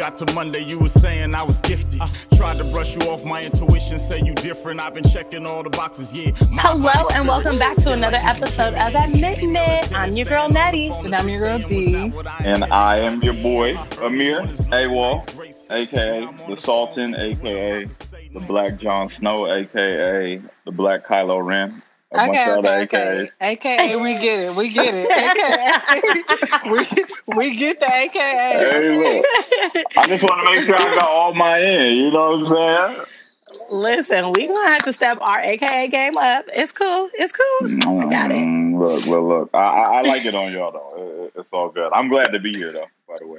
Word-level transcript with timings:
got 0.00 0.16
to 0.16 0.34
Monday, 0.34 0.64
you 0.64 0.78
was 0.78 0.94
saying 0.94 1.34
I 1.34 1.42
was 1.42 1.60
gifted. 1.60 2.00
Tried 2.38 2.56
to 2.56 2.64
brush 2.72 2.96
you 2.96 3.02
off 3.10 3.22
my 3.22 3.42
intuition, 3.42 3.98
say 3.98 4.18
you 4.24 4.34
different. 4.34 4.80
I've 4.80 4.94
been 4.94 5.04
checking 5.04 5.44
all 5.44 5.62
the 5.62 5.68
boxes, 5.68 6.18
yeah. 6.18 6.32
My 6.50 6.62
Hello 6.62 7.06
and 7.12 7.28
welcome 7.28 7.58
back 7.58 7.76
to 7.82 7.92
another 7.92 8.16
like 8.16 8.24
episode 8.24 8.72
of 8.72 8.94
Admitn' 8.94 9.54
It. 9.54 9.92
I'm 9.92 10.16
your 10.16 10.24
girl 10.24 10.48
Nettie. 10.48 10.90
And 11.04 11.14
I'm 11.14 11.28
your 11.28 11.40
girl 11.40 11.58
Dee. 11.58 12.14
And 12.40 12.64
I 12.64 12.98
am 13.00 13.20
your 13.20 13.34
boy, 13.34 13.74
Ameer 14.02 14.40
AWOL, 14.72 15.20
aka 15.70 16.26
the 16.48 16.56
Sultan, 16.56 17.14
aka 17.14 17.84
the 17.84 18.40
Black 18.46 18.78
Jon 18.78 19.10
Snow, 19.10 19.52
aka 19.52 20.40
the 20.64 20.72
Black 20.72 21.06
Kylo 21.06 21.44
Ren. 21.44 21.82
Okay, 22.12 22.50
okay, 22.54 22.82
okay. 22.82 23.30
AKA, 23.40 23.96
we 23.96 24.18
get 24.18 24.40
it. 24.40 24.54
We 24.56 24.68
get 24.68 24.94
it. 24.96 25.10
AKA. 26.66 26.70
we, 26.70 27.34
we 27.36 27.56
get 27.56 27.78
the 27.80 27.86
AKA. 27.86 28.20
Hey, 28.20 28.96
look. 29.20 29.86
I 29.96 30.06
just 30.08 30.22
want 30.24 30.44
to 30.44 30.52
make 30.56 30.64
sure 30.66 30.74
I 30.76 30.94
got 30.96 31.08
all 31.08 31.34
my 31.34 31.58
in. 31.58 31.96
You 31.98 32.10
know 32.10 32.36
what 32.38 32.52
I'm 32.58 32.92
saying? 32.92 33.04
Listen, 33.70 34.32
we 34.32 34.46
gonna 34.48 34.68
have 34.68 34.82
to 34.84 34.92
step 34.92 35.18
our 35.20 35.40
AKA 35.40 35.88
game 35.88 36.16
up. 36.16 36.46
It's 36.54 36.72
cool. 36.72 37.08
It's 37.14 37.32
cool. 37.32 38.00
I 38.00 38.06
got 38.10 38.30
it. 38.32 38.36
Mm, 38.38 38.78
Look, 38.78 39.06
look, 39.06 39.22
look. 39.22 39.50
I, 39.54 39.58
I, 39.58 39.82
I 39.98 40.00
like 40.02 40.24
it 40.24 40.34
on 40.34 40.52
y'all 40.52 40.72
though. 40.72 41.02
It- 41.02 41.16
it- 41.24 41.32
it's 41.40 41.48
all 41.52 41.68
good. 41.68 41.92
I'm 41.92 42.08
glad 42.08 42.32
to 42.32 42.40
be 42.40 42.52
here 42.56 42.72
though. 42.72 42.86
By 43.08 43.14
the 43.20 43.26
way. 43.28 43.38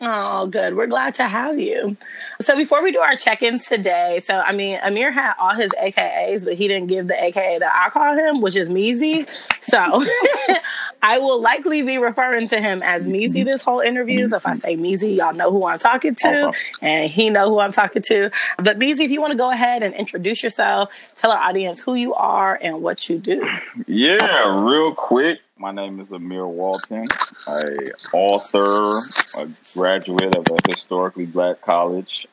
Oh, 0.00 0.46
good. 0.46 0.76
We're 0.76 0.88
glad 0.88 1.14
to 1.16 1.28
have 1.28 1.60
you. 1.60 1.96
So 2.40 2.56
before 2.56 2.82
we 2.82 2.90
do 2.90 2.98
our 2.98 3.14
check-ins 3.14 3.66
today, 3.66 4.20
so 4.24 4.40
I 4.40 4.52
mean, 4.52 4.78
Ameer 4.82 5.12
had 5.12 5.34
all 5.38 5.54
his 5.54 5.70
AKAs, 5.72 6.44
but 6.44 6.54
he 6.54 6.66
didn't 6.66 6.88
give 6.88 7.06
the 7.06 7.22
AKA 7.22 7.60
that 7.60 7.72
I 7.72 7.90
call 7.90 8.16
him, 8.16 8.40
which 8.40 8.56
is 8.56 8.68
Meezy. 8.68 9.28
So 9.62 9.78
I 11.02 11.18
will 11.18 11.40
likely 11.40 11.82
be 11.82 11.98
referring 11.98 12.48
to 12.48 12.60
him 12.60 12.82
as 12.82 13.04
Meezy 13.04 13.44
this 13.44 13.62
whole 13.62 13.80
interview. 13.80 14.26
So 14.26 14.36
if 14.38 14.46
I 14.46 14.56
say 14.58 14.76
Meezy, 14.76 15.16
y'all 15.16 15.34
know 15.34 15.52
who 15.52 15.66
I'm 15.66 15.78
talking 15.78 16.14
to, 16.16 16.52
and 16.80 17.10
he 17.10 17.30
know 17.30 17.48
who 17.48 17.60
I'm 17.60 17.72
talking 17.72 18.02
to. 18.02 18.30
But 18.56 18.78
Meezy, 18.78 19.04
if 19.04 19.10
you 19.10 19.20
want 19.20 19.32
to 19.32 19.38
go 19.38 19.50
ahead 19.50 19.84
and 19.84 19.94
introduce 19.94 20.42
yourself, 20.42 20.90
tell 21.16 21.30
our 21.30 21.38
audience 21.38 21.80
who 21.80 21.94
you 21.94 22.14
are 22.14 22.58
and 22.60 22.82
what 22.82 23.08
you 23.08 23.18
do. 23.18 23.46
Yeah, 23.86 24.64
real 24.68 24.94
quick. 24.94 25.40
My 25.58 25.70
name 25.70 26.00
is 26.00 26.08
Ameer 26.08 26.46
Walton, 26.46 27.06
a 27.46 27.76
author, 28.12 28.98
a 29.38 29.48
graduate 29.74 30.34
of 30.34 30.46
a 30.50 30.56
historically 30.66 31.26
black 31.26 31.60
college, 31.60 32.26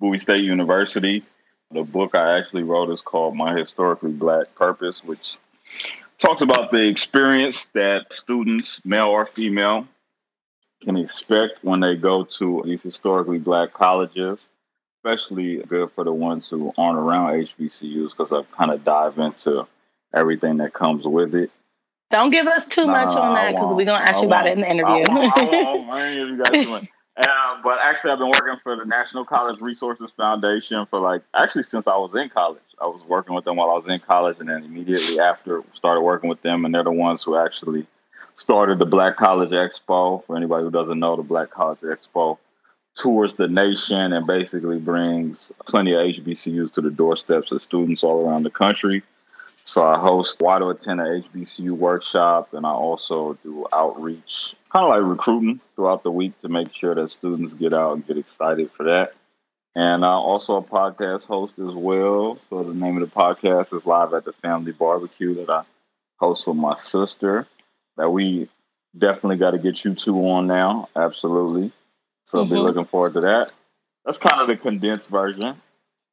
Bowie 0.00 0.18
State 0.18 0.44
University. 0.44 1.22
The 1.70 1.82
book 1.82 2.14
I 2.14 2.38
actually 2.38 2.62
wrote 2.62 2.90
is 2.90 3.00
called 3.00 3.36
My 3.36 3.56
Historically 3.56 4.12
Black 4.12 4.54
Purpose, 4.54 5.02
which 5.04 5.36
talks 6.18 6.40
about 6.40 6.72
the 6.72 6.88
experience 6.88 7.66
that 7.74 8.12
students, 8.12 8.80
male 8.84 9.08
or 9.08 9.26
female, 9.26 9.86
can 10.82 10.96
expect 10.96 11.62
when 11.62 11.80
they 11.80 11.94
go 11.94 12.24
to 12.24 12.62
these 12.64 12.82
historically 12.82 13.38
black 13.38 13.72
colleges, 13.74 14.38
especially 14.98 15.58
good 15.68 15.90
for 15.94 16.04
the 16.04 16.12
ones 16.12 16.48
who 16.48 16.72
aren't 16.76 16.98
around 16.98 17.46
HBCUs 17.46 18.10
because 18.16 18.32
I've 18.32 18.50
kind 18.50 18.70
of 18.70 18.82
dive 18.82 19.18
into 19.18 19.66
everything 20.14 20.56
that 20.56 20.72
comes 20.72 21.04
with 21.06 21.34
it. 21.34 21.50
Don't 22.12 22.30
give 22.30 22.46
us 22.46 22.66
too 22.66 22.86
much 22.86 23.16
on 23.16 23.34
that 23.34 23.52
because 23.52 23.72
we're 23.72 23.86
gonna 23.86 24.04
ask 24.04 24.18
I 24.18 24.20
you 24.20 24.26
about 24.26 24.46
it 24.46 24.52
in 24.52 24.60
the 24.60 24.70
interview. 24.70 25.04
I 25.08 25.14
won't. 25.14 25.38
I 25.38 25.44
won't. 25.64 25.90
I 25.90 26.06
ain't 26.06 26.14
give 26.14 26.28
you 26.28 26.42
guys 26.44 26.64
too 26.64 26.70
much. 26.70 26.88
But 27.62 27.78
actually, 27.80 28.10
I've 28.10 28.18
been 28.18 28.30
working 28.30 28.56
for 28.62 28.76
the 28.76 28.84
National 28.84 29.24
College 29.24 29.60
Resources 29.60 30.10
Foundation 30.16 30.84
for 30.90 31.00
like 31.00 31.22
actually 31.34 31.62
since 31.64 31.86
I 31.86 31.96
was 31.96 32.14
in 32.14 32.28
college. 32.28 32.60
I 32.80 32.86
was 32.86 33.02
working 33.08 33.34
with 33.34 33.44
them 33.44 33.56
while 33.56 33.70
I 33.70 33.74
was 33.74 33.86
in 33.88 34.00
college, 34.00 34.36
and 34.40 34.48
then 34.48 34.64
immediately 34.64 35.20
after 35.20 35.62
started 35.74 36.02
working 36.02 36.28
with 36.28 36.42
them, 36.42 36.64
and 36.64 36.74
they're 36.74 36.84
the 36.84 36.92
ones 36.92 37.22
who 37.22 37.36
actually 37.36 37.86
started 38.36 38.78
the 38.78 38.86
Black 38.86 39.16
College 39.16 39.50
Expo. 39.50 40.24
For 40.26 40.36
anybody 40.36 40.64
who 40.64 40.70
doesn't 40.70 40.98
know, 40.98 41.16
the 41.16 41.22
Black 41.22 41.50
College 41.50 41.80
Expo 41.80 42.38
tours 42.96 43.32
the 43.38 43.48
nation 43.48 44.12
and 44.12 44.26
basically 44.26 44.78
brings 44.78 45.50
plenty 45.66 45.92
of 45.92 46.00
HBCUs 46.00 46.74
to 46.74 46.82
the 46.82 46.90
doorsteps 46.90 47.52
of 47.52 47.62
students 47.62 48.02
all 48.02 48.26
around 48.26 48.42
the 48.42 48.50
country. 48.50 49.02
So 49.64 49.86
I 49.86 49.98
host 49.98 50.36
why 50.40 50.58
to 50.58 50.68
attend 50.68 51.00
an 51.00 51.22
HBCU 51.22 51.70
workshop, 51.72 52.52
and 52.52 52.66
I 52.66 52.70
also 52.70 53.38
do 53.42 53.66
outreach, 53.72 54.54
kind 54.72 54.84
of 54.84 54.90
like 54.90 55.02
recruiting 55.02 55.60
throughout 55.74 56.02
the 56.02 56.10
week 56.10 56.32
to 56.42 56.48
make 56.48 56.74
sure 56.74 56.94
that 56.94 57.10
students 57.10 57.52
get 57.54 57.72
out 57.72 57.94
and 57.94 58.06
get 58.06 58.18
excited 58.18 58.70
for 58.76 58.84
that. 58.84 59.14
And 59.74 60.04
I'm 60.04 60.10
also 60.10 60.56
a 60.56 60.62
podcast 60.62 61.22
host 61.22 61.54
as 61.58 61.74
well. 61.74 62.38
So 62.50 62.62
the 62.62 62.74
name 62.74 63.00
of 63.00 63.08
the 63.08 63.14
podcast 63.14 63.74
is 63.74 63.86
Live 63.86 64.12
at 64.12 64.24
the 64.24 64.32
Family 64.34 64.72
Barbecue 64.72 65.34
that 65.36 65.48
I 65.48 65.62
host 66.18 66.46
with 66.46 66.56
my 66.56 66.78
sister. 66.82 67.46
That 67.96 68.10
we 68.10 68.48
definitely 68.98 69.36
got 69.36 69.52
to 69.52 69.58
get 69.58 69.84
you 69.84 69.94
two 69.94 70.16
on 70.28 70.46
now, 70.46 70.88
absolutely. 70.96 71.72
So 72.26 72.38
I'll 72.38 72.44
be 72.44 72.56
mm-hmm. 72.56 72.66
looking 72.66 72.84
forward 72.84 73.14
to 73.14 73.20
that. 73.22 73.52
That's 74.04 74.18
kind 74.18 74.40
of 74.40 74.48
the 74.48 74.56
condensed 74.56 75.08
version. 75.08 75.56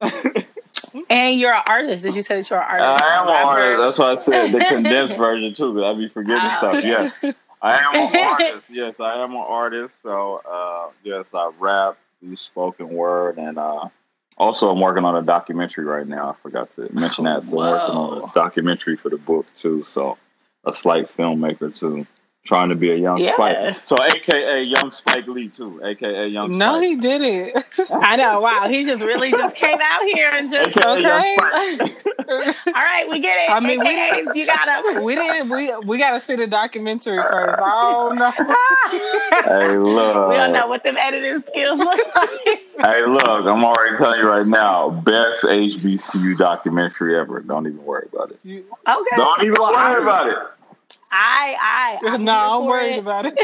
And 1.10 1.38
you're 1.38 1.54
an 1.54 1.62
artist. 1.66 2.02
Did 2.02 2.14
you 2.14 2.22
say 2.22 2.36
that 2.36 2.50
you're 2.50 2.60
an 2.60 2.66
artist? 2.68 3.02
I 3.04 3.16
am 3.16 3.28
an 3.28 3.34
artist. 3.34 3.78
That's 3.78 3.98
why 3.98 4.12
I 4.12 4.16
said 4.16 4.52
the 4.52 4.64
condensed 4.64 5.16
version 5.18 5.54
too, 5.54 5.74
because 5.74 5.94
I 5.94 5.98
be 5.98 6.08
forgetting 6.08 6.50
Oh. 6.52 6.56
stuff. 6.58 6.84
Yes, 6.84 7.12
I 7.62 7.78
am 7.78 7.94
an 7.94 8.16
artist. 8.16 8.66
Yes, 8.70 9.00
I 9.00 9.22
am 9.22 9.32
an 9.32 9.36
artist. 9.38 9.94
So 10.02 10.40
uh, 10.50 10.90
yes, 11.04 11.26
I 11.34 11.50
rap, 11.58 11.96
do 12.22 12.34
spoken 12.36 12.88
word, 12.88 13.38
and 13.38 13.58
uh, 13.58 13.88
also 14.36 14.70
I'm 14.70 14.80
working 14.80 15.04
on 15.04 15.16
a 15.16 15.22
documentary 15.22 15.84
right 15.84 16.06
now. 16.06 16.30
I 16.30 16.34
forgot 16.42 16.74
to 16.76 16.88
mention 16.92 17.24
that. 17.24 17.42
So 17.42 17.48
I'm 17.48 17.50
working 17.56 17.96
on 17.96 18.28
a 18.30 18.32
documentary 18.34 18.96
for 18.96 19.10
the 19.10 19.18
book 19.18 19.46
too. 19.60 19.86
So 19.92 20.16
a 20.64 20.74
slight 20.74 21.14
filmmaker 21.16 21.76
too. 21.78 22.06
Trying 22.46 22.70
to 22.70 22.74
be 22.74 22.90
a 22.90 22.96
young 22.96 23.18
Yeah. 23.18 23.34
Spike. 23.34 23.76
So 23.84 23.96
AKA 24.02 24.62
Young 24.62 24.90
Spike 24.92 25.26
Lee 25.28 25.48
too. 25.48 25.80
AKA 25.84 26.26
Young 26.28 26.56
No, 26.56 26.76
Spike. 26.78 26.88
he 26.88 26.96
didn't. 26.96 27.64
I 28.02 28.16
know. 28.16 28.40
Wow, 28.40 28.66
he 28.68 28.84
just 28.84 29.04
really 29.04 29.30
just 29.30 29.54
came 29.54 29.78
out 29.80 30.02
here 30.04 30.30
and 30.32 30.50
just. 30.50 30.76
AKA 30.76 30.98
Okay. 30.98 31.36
All 32.30 32.72
right, 32.72 33.06
we 33.10 33.20
get 33.20 33.36
it. 33.44 33.50
I 33.50 33.60
mean, 33.60 33.78
we 33.80 33.86
AKAs, 33.86 34.34
you 34.34 34.46
got 34.46 34.84
him. 34.96 35.04
we 35.04 35.14
didn't. 35.16 35.48
We 35.50 35.74
we 35.84 35.98
got 35.98 36.12
to 36.12 36.20
see 36.20 36.34
the 36.34 36.46
documentary 36.46 37.18
first. 37.22 37.58
Oh 37.62 38.12
no. 38.16 38.30
hey, 38.30 39.76
look. 39.76 40.28
we 40.30 40.34
don't 40.36 40.52
know 40.52 40.66
what 40.66 40.82
them 40.82 40.96
editing 40.96 41.42
skills 41.46 41.78
look 41.78 42.14
like. 42.16 42.30
Hey, 42.80 43.04
look, 43.06 43.26
I'm 43.46 43.64
already 43.64 43.96
telling 43.98 44.20
you 44.20 44.28
right 44.28 44.46
now, 44.46 44.90
best 44.90 45.42
HBCU 45.44 46.36
documentary 46.38 47.18
ever. 47.18 47.40
Don't 47.40 47.66
even 47.66 47.84
worry 47.84 48.08
about 48.12 48.30
it. 48.30 48.40
You- 48.42 48.64
Okay. 48.88 49.16
Don't 49.16 49.42
even 49.42 49.56
worry 49.60 50.02
about 50.02 50.28
it. 50.28 50.36
I, 51.12 51.98
I. 52.02 52.08
I'm 52.10 52.24
no, 52.24 52.32
I'm 52.60 52.66
worried 52.66 52.94
it. 52.94 52.98
about 53.00 53.24
it. 53.26 53.34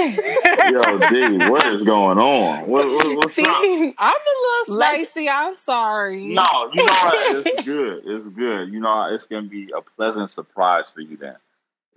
Yo, 0.73 0.99
D, 1.39 1.51
what 1.51 1.67
is 1.75 1.83
going 1.83 2.17
on? 2.19 2.67
What, 2.69 2.87
what, 2.87 3.17
what's 3.17 3.35
See, 3.35 3.43
up? 3.43 3.95
I'm 3.99 4.15
a 4.15 4.65
little 4.69 4.77
Like- 4.79 5.09
spicy. 5.11 5.29
I'm 5.29 5.57
sorry. 5.57 6.27
No, 6.27 6.71
you 6.73 6.85
know 6.85 6.93
what? 6.93 7.47
It's 7.47 7.63
good. 7.65 8.03
It's 8.07 8.27
good. 8.29 8.73
You 8.73 8.81
know, 8.81 9.13
it's 9.13 9.27
going 9.27 9.45
to 9.45 9.51
be 9.51 9.71
a 9.77 9.81
pleasant 9.81 10.31
surprise 10.31 10.85
for 10.95 11.01
you 11.01 11.17
then. 11.17 11.37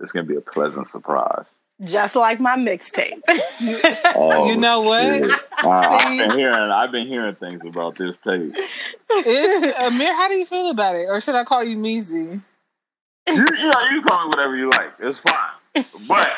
It's 0.00 0.12
going 0.12 0.26
to 0.26 0.32
be 0.32 0.36
a 0.36 0.40
pleasant 0.40 0.90
surprise. 0.90 1.44
just 1.84 2.16
like 2.16 2.40
my 2.40 2.56
mixtape. 2.56 3.20
Oh, 4.16 4.46
You 4.48 4.56
know 4.56 4.80
what? 4.80 5.02
shit. 5.18 5.30
Uh, 5.62 5.68
I've 5.68 6.18
been 6.18 6.38
hearing. 6.38 6.54
I've 6.70 6.90
been 6.92 7.06
hearing 7.06 7.34
things 7.34 7.60
about 7.64 7.94
this 7.96 8.16
tape. 8.26 8.54
It's, 8.56 9.78
Ameer, 9.78 10.12
how 10.14 10.28
do 10.28 10.34
you 10.34 10.46
feel 10.46 10.70
about 10.70 10.96
it? 10.96 11.06
Or 11.08 11.20
should 11.20 11.34
I 11.36 11.44
call 11.44 11.62
you 11.62 11.76
Meezy? 11.76 12.42
You, 13.28 13.34
you 13.34 13.44
know, 13.68 13.80
you 13.92 14.02
call 14.02 14.24
me 14.24 14.28
whatever 14.30 14.56
you 14.56 14.70
like. 14.70 14.92
It's 14.98 15.18
fine. 15.18 15.34
But 16.08 16.28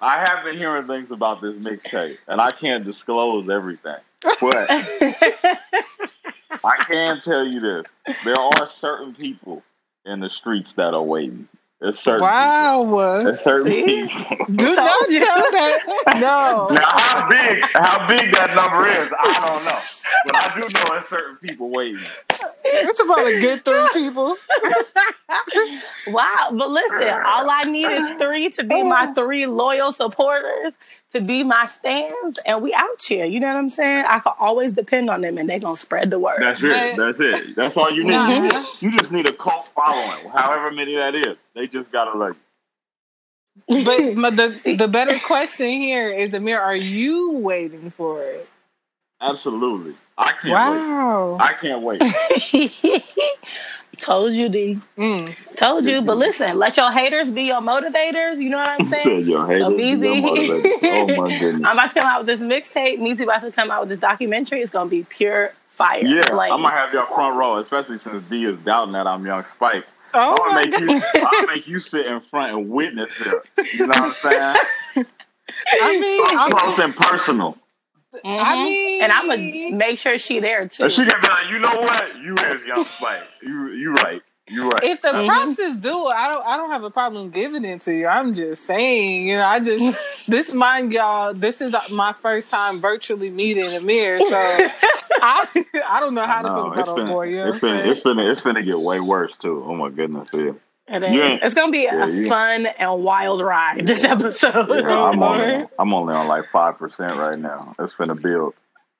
I 0.00 0.18
have 0.24 0.44
been 0.44 0.56
hearing 0.58 0.86
things 0.86 1.10
about 1.10 1.40
this 1.42 1.54
mixtape, 1.56 2.18
and 2.28 2.40
I 2.40 2.50
can't 2.50 2.84
disclose 2.84 3.48
everything. 3.50 3.96
But 4.40 4.68
I 4.70 5.58
can 6.88 7.20
tell 7.22 7.44
you 7.46 7.60
this: 7.60 7.86
there 8.24 8.38
are 8.38 8.70
certain 8.78 9.14
people 9.14 9.62
in 10.04 10.20
the 10.20 10.30
streets 10.30 10.72
that 10.74 10.94
are 10.94 11.02
waiting. 11.02 11.48
There's 11.80 11.98
certain 11.98 12.22
Wow. 12.22 12.82
people. 12.84 13.24
There's 13.24 13.40
certain 13.42 13.72
See? 13.72 13.82
people. 14.08 14.46
Do 14.56 14.74
not 14.74 15.00
Told 15.00 15.12
you. 15.12 15.24
tell 15.24 15.50
that. 15.52 16.02
No. 16.20 16.68
Now, 16.70 16.88
how 16.88 17.28
big, 17.28 17.64
how 17.74 18.06
big 18.08 18.32
that 18.34 18.54
number 18.54 18.86
is, 18.88 19.08
I 19.18 19.46
don't 19.46 19.64
know. 19.64 19.80
But 20.24 20.36
I 20.36 20.54
do 20.54 20.60
know 20.60 20.92
there's 20.94 21.08
certain 21.08 21.36
people 21.36 21.68
waiting. 21.70 22.00
It's 22.78 23.02
about 23.02 23.26
a 23.26 23.40
good 23.40 23.64
three 23.64 23.88
people. 23.92 24.36
wow. 26.08 26.48
But 26.52 26.70
listen, 26.70 27.08
all 27.24 27.50
I 27.50 27.64
need 27.64 27.86
is 27.86 28.10
three 28.18 28.50
to 28.50 28.64
be 28.64 28.82
my 28.82 29.12
three 29.14 29.46
loyal 29.46 29.92
supporters 29.92 30.72
to 31.12 31.20
be 31.20 31.44
my 31.44 31.66
stands, 31.66 32.38
and 32.46 32.62
we 32.62 32.72
out 32.74 33.02
here. 33.02 33.24
You 33.24 33.40
know 33.40 33.48
what 33.48 33.56
I'm 33.56 33.70
saying? 33.70 34.04
I 34.06 34.18
can 34.18 34.32
always 34.38 34.72
depend 34.72 35.08
on 35.08 35.20
them, 35.20 35.38
and 35.38 35.48
they 35.48 35.58
gonna 35.58 35.76
spread 35.76 36.10
the 36.10 36.18
word. 36.18 36.38
That's 36.40 36.62
it. 36.62 36.96
That's 36.96 37.20
it. 37.20 37.56
That's 37.56 37.76
all 37.76 37.90
you 37.90 38.04
need. 38.04 38.12
Mm-hmm. 38.12 38.48
Nah. 38.48 38.66
You 38.80 38.98
just 38.98 39.12
need 39.12 39.28
a 39.28 39.32
cult 39.32 39.68
following, 39.74 40.28
however 40.28 40.70
many 40.70 40.96
that 40.96 41.14
is. 41.14 41.36
They 41.54 41.66
just 41.68 41.90
gotta 41.92 42.16
like. 42.16 42.34
But, 43.68 44.14
but 44.16 44.36
the 44.36 44.76
the 44.78 44.88
better 44.88 45.18
question 45.20 45.68
here 45.68 46.10
is, 46.10 46.32
Ameer, 46.34 46.60
are 46.60 46.76
you 46.76 47.38
waiting 47.38 47.90
for 47.90 48.22
it? 48.22 48.48
Absolutely. 49.20 49.94
I 50.18 50.32
can't 50.32 50.52
Wow. 50.54 51.36
wait. 51.38 51.44
I 51.44 51.52
can't 51.54 51.82
wait. 51.82 53.04
Told 53.98 54.34
you, 54.34 54.48
D. 54.50 54.78
Mm. 54.98 55.34
Told 55.56 55.86
you. 55.86 56.02
But 56.02 56.18
listen, 56.18 56.58
let 56.58 56.76
your 56.76 56.92
haters 56.92 57.30
be 57.30 57.44
your 57.44 57.60
motivators. 57.62 58.36
You 58.38 58.50
know 58.50 58.58
what 58.58 58.68
I'm 58.68 58.86
saying? 58.92 59.04
said 59.04 59.26
your 59.26 59.46
haters. 59.46 59.68
So 59.72 59.76
be 59.76 59.84
your 59.84 59.96
motivators. 60.16 60.78
Oh 60.82 61.06
my 61.08 61.38
goodness. 61.38 61.62
I'm 61.66 61.76
about 61.78 61.94
to 61.94 62.00
come 62.00 62.10
out 62.10 62.26
with 62.26 62.26
this 62.26 62.40
mixtape. 62.40 62.98
Meezy 62.98 63.22
about 63.22 63.40
to 63.42 63.50
come 63.52 63.70
out 63.70 63.80
with 63.80 63.88
this 63.88 63.98
documentary. 63.98 64.60
It's 64.60 64.70
gonna 64.70 64.90
be 64.90 65.04
pure 65.04 65.52
fire. 65.70 66.04
Yeah, 66.04 66.34
Like, 66.34 66.52
I'm 66.52 66.62
gonna 66.62 66.70
have 66.76 66.92
y'all 66.92 67.06
front 67.06 67.36
row, 67.36 67.56
especially 67.58 67.98
since 67.98 68.22
D 68.28 68.44
is 68.44 68.58
doubting 68.58 68.92
that 68.92 69.06
I'm 69.06 69.24
Young 69.24 69.44
Spike. 69.54 69.84
Oh 70.14 70.36
I'll 70.42 70.52
my 70.54 70.64
make 70.66 70.78
you. 70.78 71.00
I'll 71.14 71.46
make 71.46 71.66
you 71.66 71.80
sit 71.80 72.06
in 72.06 72.20
front 72.30 72.52
and 72.52 72.68
witness 72.70 73.10
it. 73.20 73.42
You 73.74 73.86
know 73.86 73.94
what 73.94 73.98
I'm 73.98 74.12
saying? 74.12 74.56
I 75.80 75.98
mean, 75.98 76.24
Up 76.26 76.32
I'm, 76.34 76.50
close 76.52 76.78
and 76.80 76.94
personal. 76.94 77.56
Mhm. 78.24 78.40
I 78.44 78.64
mean, 78.64 79.02
and 79.02 79.12
I'm 79.12 79.26
gonna 79.28 79.76
make 79.76 79.98
sure 79.98 80.18
she 80.18 80.40
there 80.40 80.68
too. 80.68 80.84
And 80.84 80.92
she 80.92 81.04
can 81.06 81.20
be 81.20 81.28
like, 81.28 81.48
you 81.50 81.58
know 81.58 81.80
what? 81.80 82.16
You 82.22 82.34
is 82.34 82.62
Young 82.64 82.84
Spike. 82.96 83.22
You 83.42 83.68
you 83.68 83.92
right. 83.94 84.22
You 84.48 84.68
right. 84.68 84.84
if 84.84 85.02
the 85.02 85.08
Mhm. 85.08 85.26
props 85.26 85.58
is 85.58 85.74
due, 85.76 86.06
I 86.06 86.28
don't 86.28 86.46
I 86.46 86.56
don't 86.56 86.70
have 86.70 86.84
a 86.84 86.90
problem 86.90 87.30
giving 87.30 87.64
it 87.64 87.80
to 87.82 87.92
you. 87.94 88.06
I'm 88.06 88.32
just 88.34 88.66
saying, 88.66 89.26
you 89.26 89.36
know, 89.36 89.44
I 89.44 89.58
just 89.60 89.96
this 90.28 90.52
mind 90.52 90.92
y'all, 90.92 91.34
this 91.34 91.60
is 91.60 91.74
my 91.90 92.12
first 92.22 92.48
time 92.50 92.80
virtually 92.80 93.30
meeting 93.30 93.64
Ameer, 93.64 94.20
so 94.20 94.36
I 95.20 95.66
I 95.88 96.00
don't 96.00 96.14
know 96.14 96.26
how 96.26 96.42
to 96.42 96.48
No, 96.48 96.54
feel 96.54 96.72
it's 96.80 96.88
about 96.88 96.98
a 96.98 97.00
finna, 97.02 97.08
boy. 97.08 97.24
You 97.30 97.36
know 97.38 97.48
it's 97.50 97.62
what 97.62 97.70
I'm 97.70 97.76
finna, 97.76 97.80
saying? 97.82 97.90
it's 97.92 98.00
finna, 98.02 98.32
it's 98.32 98.40
finna 98.42 98.64
get 98.64 98.78
way 98.80 99.00
worse 99.00 99.32
too. 99.38 99.64
Oh 99.66 99.74
my 99.74 99.90
goodness, 99.90 100.28
yeah. 100.32 100.52
It 100.88 101.02
is. 101.02 101.12
You 101.14 101.22
ain't- 101.22 101.42
It's 101.42 101.54
gonna 101.54 101.72
be 101.72 101.80
Yeah, 101.82 102.04
a 102.06 102.08
you- 102.10 102.26
fun 102.28 102.66
and 102.66 103.02
wild 103.02 103.40
ride 103.42 103.86
this 103.86 104.04
episode. 104.04 104.68
Yeah, 104.68 105.02
I'm 105.10 105.22
only, 105.22 105.66
I'm 105.78 105.92
only 105.94 106.14
on 106.14 106.28
like 106.28 106.44
five 106.52 106.78
percent 106.78 107.16
right 107.16 107.38
now. 107.38 107.74
It's 107.78 107.92
finna 107.94 108.20
build. 108.20 108.54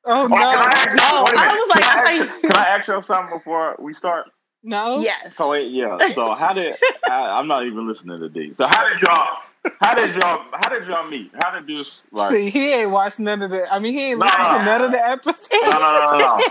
Oh 0.05 0.25
Oh, 0.25 0.29
can 0.29 0.39
I 0.39 0.53
no, 0.55 0.61
ask 0.61 0.91
you, 0.91 0.99
Oh, 1.03 1.25
wait 1.25 1.35
a 1.35 1.39
I 1.39 1.47
minute. 1.47 1.61
was 1.61 1.69
like, 1.69 1.83
can, 1.85 1.99
I 1.99 2.03
I 2.03 2.13
ask, 2.13 2.29
thought- 2.31 2.41
can 2.43 2.57
I 2.57 2.65
ask 2.69 2.89
you 2.89 3.03
something 3.03 3.39
before 3.39 3.77
we 3.79 3.95
start? 3.95 4.27
no. 4.63 5.01
Yes. 5.01 5.37
So 5.37 5.51
wait, 5.51 5.71
yeah. 5.71 5.97
So 6.15 6.35
how 6.35 6.53
did 6.53 6.77
I, 7.11 7.39
I'm 7.39 7.47
not 7.47 7.67
even 7.67 7.87
listening 7.89 8.19
to 8.21 8.29
D. 8.29 8.53
So 8.57 8.67
how 8.67 8.89
did 8.89 9.01
y'all? 9.01 9.37
How 9.81 9.95
did 9.95 10.15
y'all? 10.15 10.43
How 10.53 10.69
did 10.69 10.87
y'all 10.89 11.09
meet? 11.09 11.31
How 11.43 11.51
did 11.59 11.67
this 11.69 12.01
like? 12.13 12.33
See, 12.33 12.51
he 12.51 12.73
ain't 12.73 12.91
watched 12.91 13.19
none 13.21 13.43
of 13.43 13.51
the. 13.51 13.73
I 13.73 13.79
mean, 13.81 13.95
he 13.95 14.11
ain't 14.11 14.19
No, 14.21 14.27
listened 14.27 14.47
to 14.59 14.65
none 14.65 14.83
of 14.83 14.91
the 14.93 15.09
episodes. 15.09 15.49
No, 15.53 15.71
no, 15.71 15.79
no, 15.79 16.19
no, 16.19 16.19
no. 16.39 16.45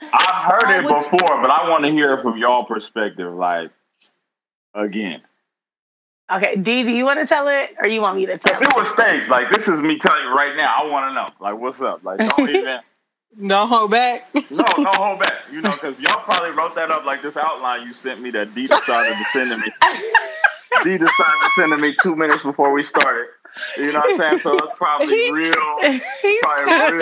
I've 0.12 0.44
heard 0.62 0.78
it 0.78 0.82
before, 0.82 1.40
but 1.40 1.50
I 1.50 1.68
want 1.68 1.84
to 1.84 1.90
hear 1.90 2.14
it 2.14 2.22
from 2.22 2.38
y'all 2.38 2.64
perspective. 2.64 3.32
Like 3.34 3.70
again, 4.74 5.22
Okay, 6.30 6.56
D, 6.56 6.82
do 6.82 6.92
you 6.92 7.06
want 7.06 7.18
to 7.20 7.26
tell 7.26 7.48
it, 7.48 7.70
or 7.82 7.88
you 7.88 8.02
want 8.02 8.18
me 8.18 8.26
to 8.26 8.36
tell 8.36 8.54
if 8.54 8.60
it? 8.60 8.68
it 8.68 8.76
was 8.76 8.88
staged, 8.88 9.28
like 9.30 9.50
this 9.50 9.66
is 9.66 9.80
me 9.80 9.98
telling 9.98 10.24
you 10.24 10.34
right 10.34 10.54
now. 10.58 10.76
I 10.78 10.84
want 10.86 11.10
to 11.10 11.14
know, 11.14 11.30
like, 11.40 11.58
what's 11.58 11.80
up? 11.80 12.04
Like, 12.04 12.18
don't 12.18 12.50
even. 12.50 12.78
No 13.36 13.66
hold 13.66 13.90
back. 13.90 14.26
No, 14.50 14.64
don't 14.64 14.94
hold 14.94 15.20
back. 15.20 15.34
You 15.52 15.60
know, 15.60 15.70
because 15.72 15.98
y'all 16.00 16.22
probably 16.22 16.50
wrote 16.50 16.74
that 16.76 16.90
up 16.90 17.04
like 17.04 17.22
this 17.22 17.36
outline 17.36 17.86
you 17.86 17.92
sent 17.92 18.22
me 18.22 18.30
that 18.30 18.54
D 18.54 18.66
decided 18.66 19.16
to 19.16 19.24
send 19.34 19.50
to 19.50 19.58
me. 19.58 19.70
D 20.82 20.96
decided 20.96 21.10
to 21.10 21.50
send 21.54 21.70
to 21.72 21.76
me 21.76 21.94
two 22.02 22.16
minutes 22.16 22.42
before 22.42 22.72
we 22.72 22.82
started. 22.82 23.26
You 23.76 23.92
know 23.92 24.00
what 24.00 24.12
I'm 24.12 24.18
saying? 24.18 24.40
So 24.40 24.54
it's 24.56 24.78
probably 24.78 25.30
real. 25.30 25.52
He's 26.22 26.40
Probably 26.40 26.72
real. 26.72 27.00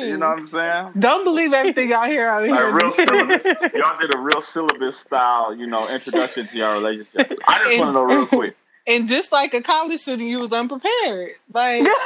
Capping. 0.00 0.10
You 0.10 0.18
know 0.18 0.28
what 0.28 0.38
I'm 0.38 0.48
saying? 0.48 0.92
Don't 0.98 1.24
believe 1.24 1.52
everything 1.52 1.90
y'all 1.90 2.04
hear 2.04 2.28
out 2.28 2.42
here. 2.42 2.54
Like 2.54 2.82
real 2.82 2.90
syllabus. 2.90 3.44
Y'all 3.74 3.96
did 3.96 4.14
a 4.14 4.18
real 4.18 4.42
syllabus 4.42 4.98
style, 4.98 5.54
you 5.54 5.66
know, 5.66 5.88
introduction 5.88 6.46
to 6.46 6.56
your 6.56 6.74
relationship. 6.74 7.38
I 7.46 7.64
just 7.64 7.78
want 7.78 7.94
to 7.94 8.00
know 8.00 8.04
real 8.04 8.26
quick. 8.26 8.56
and 8.86 9.06
just 9.06 9.32
like 9.32 9.54
a 9.54 9.60
college 9.60 10.00
student, 10.00 10.28
you 10.28 10.38
was 10.38 10.52
unprepared. 10.52 11.32
Like? 11.52 11.86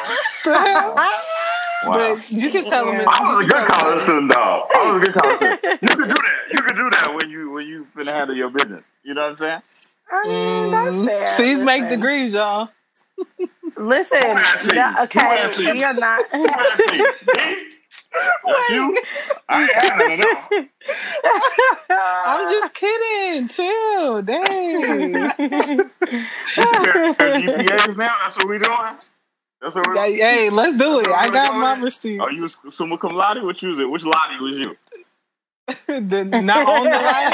Wow. 1.85 2.17
But 2.17 2.31
you 2.31 2.51
can 2.51 2.65
tell 2.65 2.87
them. 2.87 3.07
I 3.07 3.35
was 3.35 3.45
a 3.45 3.49
good 3.49 3.69
college 3.69 4.03
student, 4.05 4.31
dog. 4.31 4.69
I 4.75 4.91
was 4.91 5.03
a 5.03 5.05
good 5.05 5.15
college 5.15 5.37
student. 5.37 5.83
You 5.83 5.89
could 5.89 6.09
do 6.09 6.15
that. 6.15 6.35
You 6.53 6.63
could 6.63 6.77
do 6.77 6.91
that 6.91 7.15
when 7.15 7.31
you 7.31 7.51
when 7.51 7.67
you 7.67 7.87
finna 7.95 8.13
handle 8.13 8.35
your 8.35 8.49
business. 8.49 8.85
You 9.03 9.13
know 9.13 9.23
what 9.23 9.31
I'm 9.33 9.37
saying? 9.37 9.63
I 10.11 10.29
mean, 10.29 10.71
that's 10.71 10.97
mm-hmm. 10.97 11.07
fair. 11.07 11.29
C's 11.37 11.59
make 11.59 11.83
Listen. 11.83 12.01
degrees, 12.01 12.35
y'all. 12.35 12.71
Listen, 13.77 14.19
Who 14.19 14.27
asked 14.27 14.67
me? 14.67 14.75
no, 14.77 14.95
okay, 15.03 15.73
we 15.73 15.85
are 15.85 15.95
not. 15.95 16.25
Who 18.43 18.55
asked 18.55 18.71
me? 18.71 18.79
Me? 18.79 19.01
That's 19.01 19.01
you? 19.01 19.03
I 19.49 19.63
ain't 19.63 19.73
had 19.73 19.99
none 19.99 20.13
of 20.13 20.19
them. 20.51 20.71
I'm 21.91 22.53
just 22.53 22.75
kidding. 22.75 23.49
Chill. 23.49 24.23
Dang. 24.23 25.13
GPAs 26.55 27.97
now? 27.97 28.15
That's 28.25 28.37
what 28.37 28.49
we 28.49 28.59
doing? 28.59 28.97
That's 29.61 29.75
what 29.75 29.87
we're 29.87 29.95
hey, 29.95 30.17
hey, 30.17 30.51
let's 30.51 30.77
do 30.77 31.01
it. 31.01 31.09
I 31.09 31.31
got 31.31 31.57
my 31.57 31.77
receipt. 31.81 32.21
Are 32.21 32.31
you 32.31 32.51
summa 32.71 32.99
cum 32.99 33.15
laude? 33.15 33.43
What 33.43 33.63
you 33.63 33.81
it? 33.81 33.87
Which 33.87 34.03
Lottie 34.03 34.39
was 34.41 34.59
you? 34.59 34.77
The- 35.87 36.25
not 36.25 36.67
on 36.67 36.85
the 36.85 36.91
line. 36.91 37.33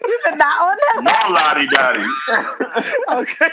you 0.06 0.20
said 0.24 0.36
not 0.36 0.60
on 0.60 1.04
No 1.04 1.12
Lottie 1.34 1.66
Dottie. 1.66 2.06
okay. 3.08 3.52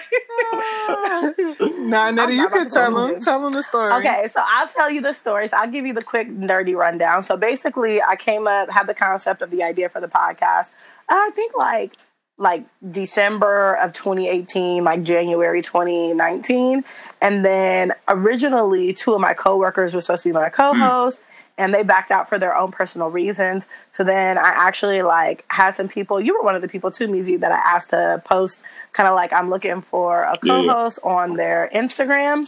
Nah, 1.87 2.11
Nettie, 2.11 2.35
you 2.35 2.49
can 2.49 2.69
tell 2.69 2.91
go 2.91 3.07
them. 3.07 3.21
Tell 3.21 3.41
them 3.41 3.53
the 3.53 3.63
story. 3.63 3.93
Okay, 3.93 4.27
so 4.33 4.41
I'll 4.45 4.67
tell 4.67 4.89
you 4.89 5.01
the 5.01 5.13
story. 5.13 5.47
So 5.47 5.57
I'll 5.57 5.69
give 5.69 5.85
you 5.85 5.93
the 5.93 6.01
quick 6.01 6.27
nerdy 6.29 6.75
rundown. 6.75 7.23
So 7.23 7.37
basically, 7.37 8.01
I 8.01 8.15
came 8.15 8.47
up, 8.47 8.69
had 8.69 8.87
the 8.87 8.93
concept 8.93 9.41
of 9.41 9.51
the 9.51 9.63
idea 9.63 9.87
for 9.89 10.01
the 10.01 10.07
podcast. 10.07 10.71
I 11.07 11.31
think 11.35 11.55
like 11.55 11.93
like 12.37 12.63
December 12.89 13.75
of 13.75 13.93
2018, 13.93 14.83
like 14.83 15.03
January 15.03 15.61
2019, 15.61 16.83
and 17.21 17.45
then 17.45 17.93
originally 18.07 18.93
two 18.93 19.13
of 19.13 19.21
my 19.21 19.33
coworkers 19.33 19.93
were 19.93 20.01
supposed 20.01 20.23
to 20.23 20.29
be 20.29 20.33
my 20.33 20.49
co-hosts. 20.49 21.19
And 21.59 21.73
they 21.73 21.83
backed 21.83 22.09
out 22.09 22.29
for 22.29 22.39
their 22.39 22.55
own 22.57 22.71
personal 22.71 23.09
reasons. 23.11 23.67
So 23.91 24.03
then 24.03 24.37
I 24.39 24.49
actually 24.55 25.01
like 25.03 25.45
had 25.49 25.71
some 25.71 25.87
people. 25.89 26.19
You 26.19 26.33
were 26.35 26.43
one 26.43 26.55
of 26.55 26.61
the 26.63 26.67
people 26.69 26.89
too, 26.89 27.07
Meezy, 27.07 27.39
that 27.41 27.51
I 27.51 27.57
asked 27.57 27.89
to 27.91 28.21
post. 28.25 28.63
Kind 28.93 29.07
of 29.07 29.15
like 29.15 29.31
I'm 29.33 29.49
looking 29.51 29.81
for 29.81 30.23
a 30.23 30.37
Yeah, 30.41 30.61
yeah. 30.61 30.67
co-host 30.73 30.99
on 31.03 31.35
their 31.35 31.69
Instagram. 31.75 32.47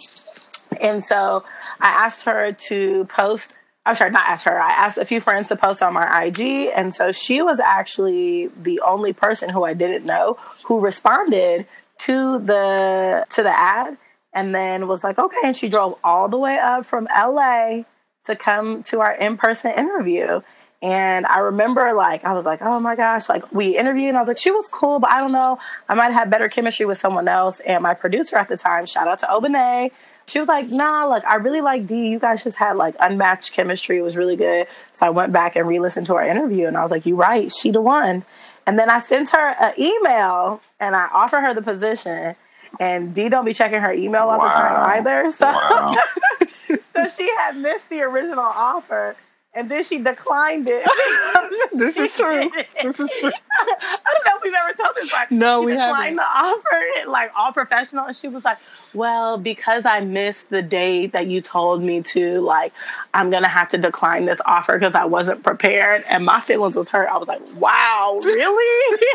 And 0.79 1.03
so 1.03 1.43
I 1.81 1.89
asked 1.89 2.23
her 2.25 2.53
to 2.53 3.05
post. 3.05 3.53
I'm 3.85 3.95
sorry, 3.95 4.11
not 4.11 4.27
ask 4.27 4.45
her. 4.45 4.59
I 4.61 4.71
asked 4.71 4.97
a 4.97 5.05
few 5.05 5.19
friends 5.19 5.47
to 5.49 5.55
post 5.55 5.81
on 5.81 5.93
my 5.93 6.23
IG. 6.25 6.71
And 6.75 6.93
so 6.95 7.11
she 7.11 7.41
was 7.41 7.59
actually 7.59 8.49
the 8.61 8.79
only 8.81 9.11
person 9.11 9.49
who 9.49 9.63
I 9.63 9.73
didn't 9.73 10.05
know 10.05 10.37
who 10.65 10.79
responded 10.79 11.67
to 11.99 12.39
the 12.39 13.25
to 13.31 13.43
the 13.43 13.59
ad 13.59 13.97
and 14.33 14.55
then 14.55 14.87
was 14.87 15.03
like, 15.03 15.19
okay. 15.19 15.37
And 15.43 15.55
she 15.57 15.67
drove 15.67 15.97
all 16.03 16.29
the 16.29 16.37
way 16.37 16.57
up 16.57 16.85
from 16.85 17.07
LA 17.13 17.83
to 18.25 18.35
come 18.35 18.83
to 18.83 19.01
our 19.01 19.13
in-person 19.13 19.71
interview. 19.71 20.41
And 20.83 21.27
I 21.27 21.39
remember 21.39 21.93
like 21.93 22.25
I 22.25 22.33
was 22.33 22.45
like, 22.45 22.61
oh 22.61 22.79
my 22.79 22.95
gosh, 22.95 23.29
like 23.29 23.51
we 23.51 23.77
interviewed 23.77 24.09
and 24.09 24.17
I 24.17 24.21
was 24.21 24.27
like, 24.27 24.39
she 24.39 24.49
was 24.49 24.67
cool, 24.67 24.99
but 24.99 25.11
I 25.11 25.19
don't 25.19 25.31
know. 25.31 25.59
I 25.87 25.93
might 25.93 26.11
have 26.11 26.29
better 26.31 26.49
chemistry 26.49 26.85
with 26.85 26.97
someone 26.97 27.27
else. 27.27 27.59
And 27.59 27.83
my 27.83 27.93
producer 27.93 28.35
at 28.35 28.47
the 28.47 28.57
time, 28.57 28.87
shout 28.87 29.07
out 29.07 29.19
to 29.19 29.27
Obane, 29.27 29.91
she 30.25 30.39
was 30.39 30.47
like, 30.47 30.69
nah, 30.69 31.05
like 31.05 31.23
I 31.25 31.35
really 31.35 31.61
like 31.61 31.85
D. 31.85 32.07
You 32.07 32.17
guys 32.17 32.43
just 32.43 32.57
had 32.57 32.77
like 32.77 32.95
unmatched 32.99 33.53
chemistry. 33.53 33.97
It 33.97 34.01
was 34.01 34.17
really 34.17 34.35
good. 34.35 34.65
So 34.93 35.05
I 35.05 35.11
went 35.11 35.33
back 35.33 35.55
and 35.55 35.67
re-listened 35.67 36.07
to 36.07 36.15
our 36.15 36.23
interview 36.23 36.67
and 36.67 36.77
I 36.77 36.81
was 36.81 36.89
like, 36.89 37.05
you 37.05 37.15
right, 37.15 37.51
she 37.51 37.69
the 37.69 37.81
one. 37.81 38.25
And 38.65 38.79
then 38.79 38.89
I 38.89 38.99
sent 38.99 39.29
her 39.31 39.55
an 39.59 39.73
email 39.77 40.61
and 40.79 40.95
I 40.95 41.09
offered 41.13 41.41
her 41.41 41.53
the 41.53 41.61
position. 41.61 42.35
And 42.79 43.13
D 43.13 43.29
don't 43.29 43.45
be 43.45 43.53
checking 43.53 43.81
her 43.81 43.91
email 43.91 44.23
all 44.23 44.41
the 44.41 44.49
time 44.49 44.77
either. 44.97 45.31
So 45.31 45.45
Wow. 45.45 45.95
so 46.95 47.07
she 47.07 47.29
had 47.37 47.57
missed 47.57 47.89
the 47.89 48.01
original 48.01 48.39
offer 48.39 49.15
and 49.53 49.69
then 49.69 49.83
she 49.83 49.99
declined 49.99 50.67
it. 50.69 50.85
This 51.73 51.95
is 51.95 52.15
true. 52.15 52.51
This 52.83 52.99
is 52.99 53.09
true. 53.19 53.31
I 53.31 53.97
don't 54.05 54.25
know 54.25 54.35
if 54.35 54.43
we've 54.43 54.53
ever 54.53 54.73
told 54.73 54.95
this 54.95 55.09
part. 55.09 55.31
No, 55.31 55.61
she 55.61 55.67
we 55.67 55.71
declined 55.71 55.93
haven't. 55.93 56.15
the 56.17 56.23
offer, 56.23 57.09
like 57.09 57.31
all 57.35 57.53
professional. 57.53 58.05
And 58.07 58.15
she 58.15 58.27
was 58.27 58.43
like, 58.43 58.57
Well, 58.93 59.37
because 59.37 59.85
I 59.85 60.01
missed 60.01 60.49
the 60.49 60.61
date 60.61 61.13
that 61.13 61.27
you 61.27 61.39
told 61.39 61.81
me 61.81 62.01
to, 62.03 62.41
like, 62.41 62.73
I'm 63.13 63.29
gonna 63.29 63.47
have 63.47 63.69
to 63.69 63.77
decline 63.77 64.25
this 64.25 64.39
offer 64.45 64.77
because 64.77 64.95
I 64.95 65.05
wasn't 65.05 65.43
prepared. 65.43 66.03
And 66.09 66.25
my 66.25 66.41
feelings 66.41 66.75
was 66.75 66.89
hurt. 66.89 67.07
I 67.09 67.17
was 67.17 67.27
like, 67.29 67.41
Wow, 67.55 68.19
really? 68.23 69.07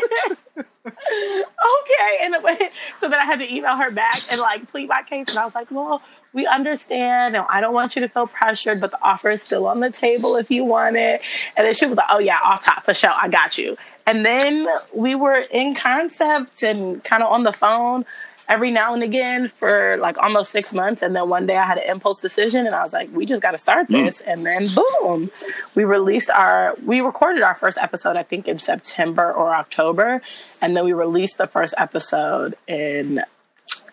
okay. 0.86 2.18
And 2.22 2.34
it 2.34 2.42
went, 2.42 2.62
so 3.00 3.08
then 3.08 3.20
I 3.20 3.24
had 3.26 3.38
to 3.40 3.54
email 3.54 3.76
her 3.76 3.90
back 3.90 4.20
and 4.30 4.40
like 4.40 4.68
plead 4.68 4.88
my 4.88 5.02
case. 5.02 5.26
And 5.28 5.38
I 5.38 5.44
was 5.44 5.54
like, 5.54 5.70
Well, 5.70 6.00
we 6.36 6.46
understand 6.46 7.34
and 7.34 7.44
I 7.48 7.60
don't 7.60 7.74
want 7.74 7.96
you 7.96 8.02
to 8.02 8.08
feel 8.08 8.28
pressured, 8.28 8.80
but 8.80 8.92
the 8.92 9.02
offer 9.02 9.30
is 9.30 9.42
still 9.42 9.66
on 9.66 9.80
the 9.80 9.90
table 9.90 10.36
if 10.36 10.50
you 10.50 10.64
want 10.64 10.96
it. 10.96 11.22
And 11.56 11.66
then 11.66 11.74
she 11.74 11.86
was 11.86 11.96
like, 11.96 12.06
Oh 12.10 12.20
yeah, 12.20 12.38
off 12.44 12.64
top 12.64 12.84
for 12.84 12.94
sure, 12.94 13.10
I 13.10 13.26
got 13.28 13.58
you. 13.58 13.76
And 14.06 14.24
then 14.24 14.68
we 14.94 15.16
were 15.16 15.42
in 15.50 15.74
concept 15.74 16.62
and 16.62 17.02
kind 17.02 17.24
of 17.24 17.32
on 17.32 17.42
the 17.42 17.52
phone. 17.52 18.04
every 18.48 18.70
now 18.70 18.94
and 18.94 19.02
again 19.02 19.50
for 19.58 19.96
like 19.98 20.16
almost 20.18 20.52
six 20.52 20.72
months. 20.72 21.02
And 21.02 21.16
then 21.16 21.28
one 21.28 21.46
day 21.46 21.56
I 21.56 21.66
had 21.66 21.78
an 21.78 21.90
impulse 21.90 22.20
decision 22.20 22.64
and 22.64 22.76
I 22.76 22.84
was 22.84 22.92
like, 22.92 23.08
we 23.12 23.26
just 23.26 23.42
got 23.42 23.50
to 23.52 23.58
start 23.58 23.88
Mm. 23.88 24.04
this. 24.04 24.20
And 24.20 24.46
then 24.46 24.68
boom, 24.68 25.32
we 25.74 25.82
released 25.82 26.30
our, 26.30 26.76
we 26.84 27.00
recorded 27.00 27.42
our 27.42 27.56
first 27.56 27.76
episode, 27.76 28.14
I 28.16 28.22
think 28.22 28.46
in 28.46 28.58
September 28.58 29.32
or 29.32 29.52
October. 29.52 30.22
And 30.62 30.76
then 30.76 30.84
we 30.84 30.92
released 30.92 31.38
the 31.38 31.48
first 31.48 31.74
episode 31.76 32.54
in, 32.68 33.24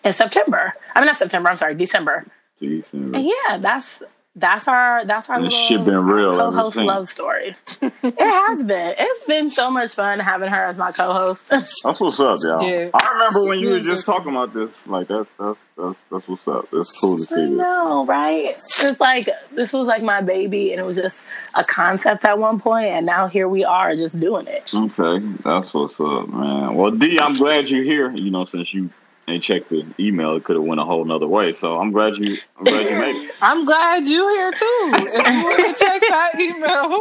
in 0.04 0.12
September. 0.12 0.74
I 0.94 1.00
mean, 1.00 1.06
not 1.06 1.18
September, 1.18 1.48
I'm 1.48 1.56
sorry, 1.56 1.74
December. 1.74 2.26
Jeez, 2.60 2.84
And 2.92 3.16
yeah, 3.24 3.58
that's, 3.58 4.00
that's 4.36 4.66
our 4.66 5.04
that's 5.04 5.28
our 5.30 5.40
This 5.40 5.52
little 5.52 5.68
shit 5.68 5.84
been 5.84 6.04
real 6.06 6.36
co-host 6.36 6.76
love 6.76 7.08
story. 7.08 7.54
it 7.80 8.18
has 8.18 8.64
been. 8.64 8.94
It's 8.98 9.24
been 9.26 9.48
so 9.48 9.70
much 9.70 9.94
fun 9.94 10.18
having 10.18 10.50
her 10.50 10.64
as 10.64 10.76
my 10.76 10.90
co-host. 10.90 11.46
That's 11.48 12.00
what's 12.00 12.18
up, 12.18 12.38
y'all. 12.42 12.68
Yeah. 12.68 12.90
I 12.94 13.12
remember 13.12 13.44
when 13.44 13.60
you 13.60 13.68
were 13.70 13.76
just 13.78 13.86
just- 13.90 14.06
talking 14.06 14.30
about 14.30 14.52
this. 14.52 14.72
Like 14.86 15.06
that's 15.06 15.28
that's 15.38 15.58
that's 15.78 15.96
that's 16.10 16.26
what's 16.26 16.48
up. 16.48 16.66
It's 16.72 16.98
cool 16.98 17.18
to 17.18 17.22
see 17.22 17.34
this. 17.36 17.50
know, 17.50 18.06
right? 18.06 18.56
It's 18.80 18.98
like 18.98 19.28
this 19.52 19.72
was 19.72 19.86
like 19.86 20.02
my 20.02 20.20
baby, 20.20 20.72
and 20.72 20.80
it 20.80 20.84
was 20.84 20.96
just 20.96 21.18
a 21.54 21.62
concept 21.62 22.24
at 22.24 22.36
one 22.36 22.58
point, 22.58 22.86
and 22.88 23.06
now 23.06 23.28
here 23.28 23.48
we 23.48 23.62
are, 23.64 23.94
just 23.94 24.18
doing 24.18 24.48
it. 24.48 24.72
Okay, 24.74 25.24
that's 25.44 25.72
what's 25.72 25.94
up, 26.00 26.28
man. 26.28 26.74
Well, 26.74 26.90
D, 26.90 27.20
I'm 27.20 27.34
glad 27.34 27.68
you're 27.68 27.84
here. 27.84 28.10
You 28.10 28.32
know, 28.32 28.46
since 28.46 28.74
you 28.74 28.90
ain't 29.28 29.44
checked 29.44 29.70
the 29.70 29.84
email, 29.98 30.36
it 30.36 30.44
could 30.44 30.56
have 30.56 30.64
went 30.64 30.80
a 30.80 30.84
whole 30.84 31.04
nother 31.04 31.26
way. 31.26 31.54
So 31.56 31.78
I'm 31.78 31.92
glad 31.92 32.16
you. 32.16 32.38
I'm 32.58 32.64
glad 32.64 32.90
you 32.90 32.98
made 32.98 33.16
it. 33.16 33.34
I'm 33.42 33.64
glad 33.64 34.06
you 34.06 34.28
here 34.28 34.52
too. 34.52 34.90
If 35.14 35.26
you 35.26 35.44
want 35.44 35.76
to 35.76 35.84
check 35.84 36.02
that 36.08 36.32
email, 36.40 36.98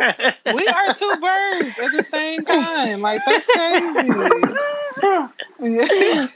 we 0.56 0.68
are 0.68 0.94
two 0.94 1.16
birds 1.22 1.80
at 1.80 1.92
the 1.92 2.04
same 2.10 2.46
time. 2.46 3.02
Like 3.02 3.22
that's 3.26 3.46
crazy. 3.46 4.10
we 5.60 5.78
gonna 5.78 6.30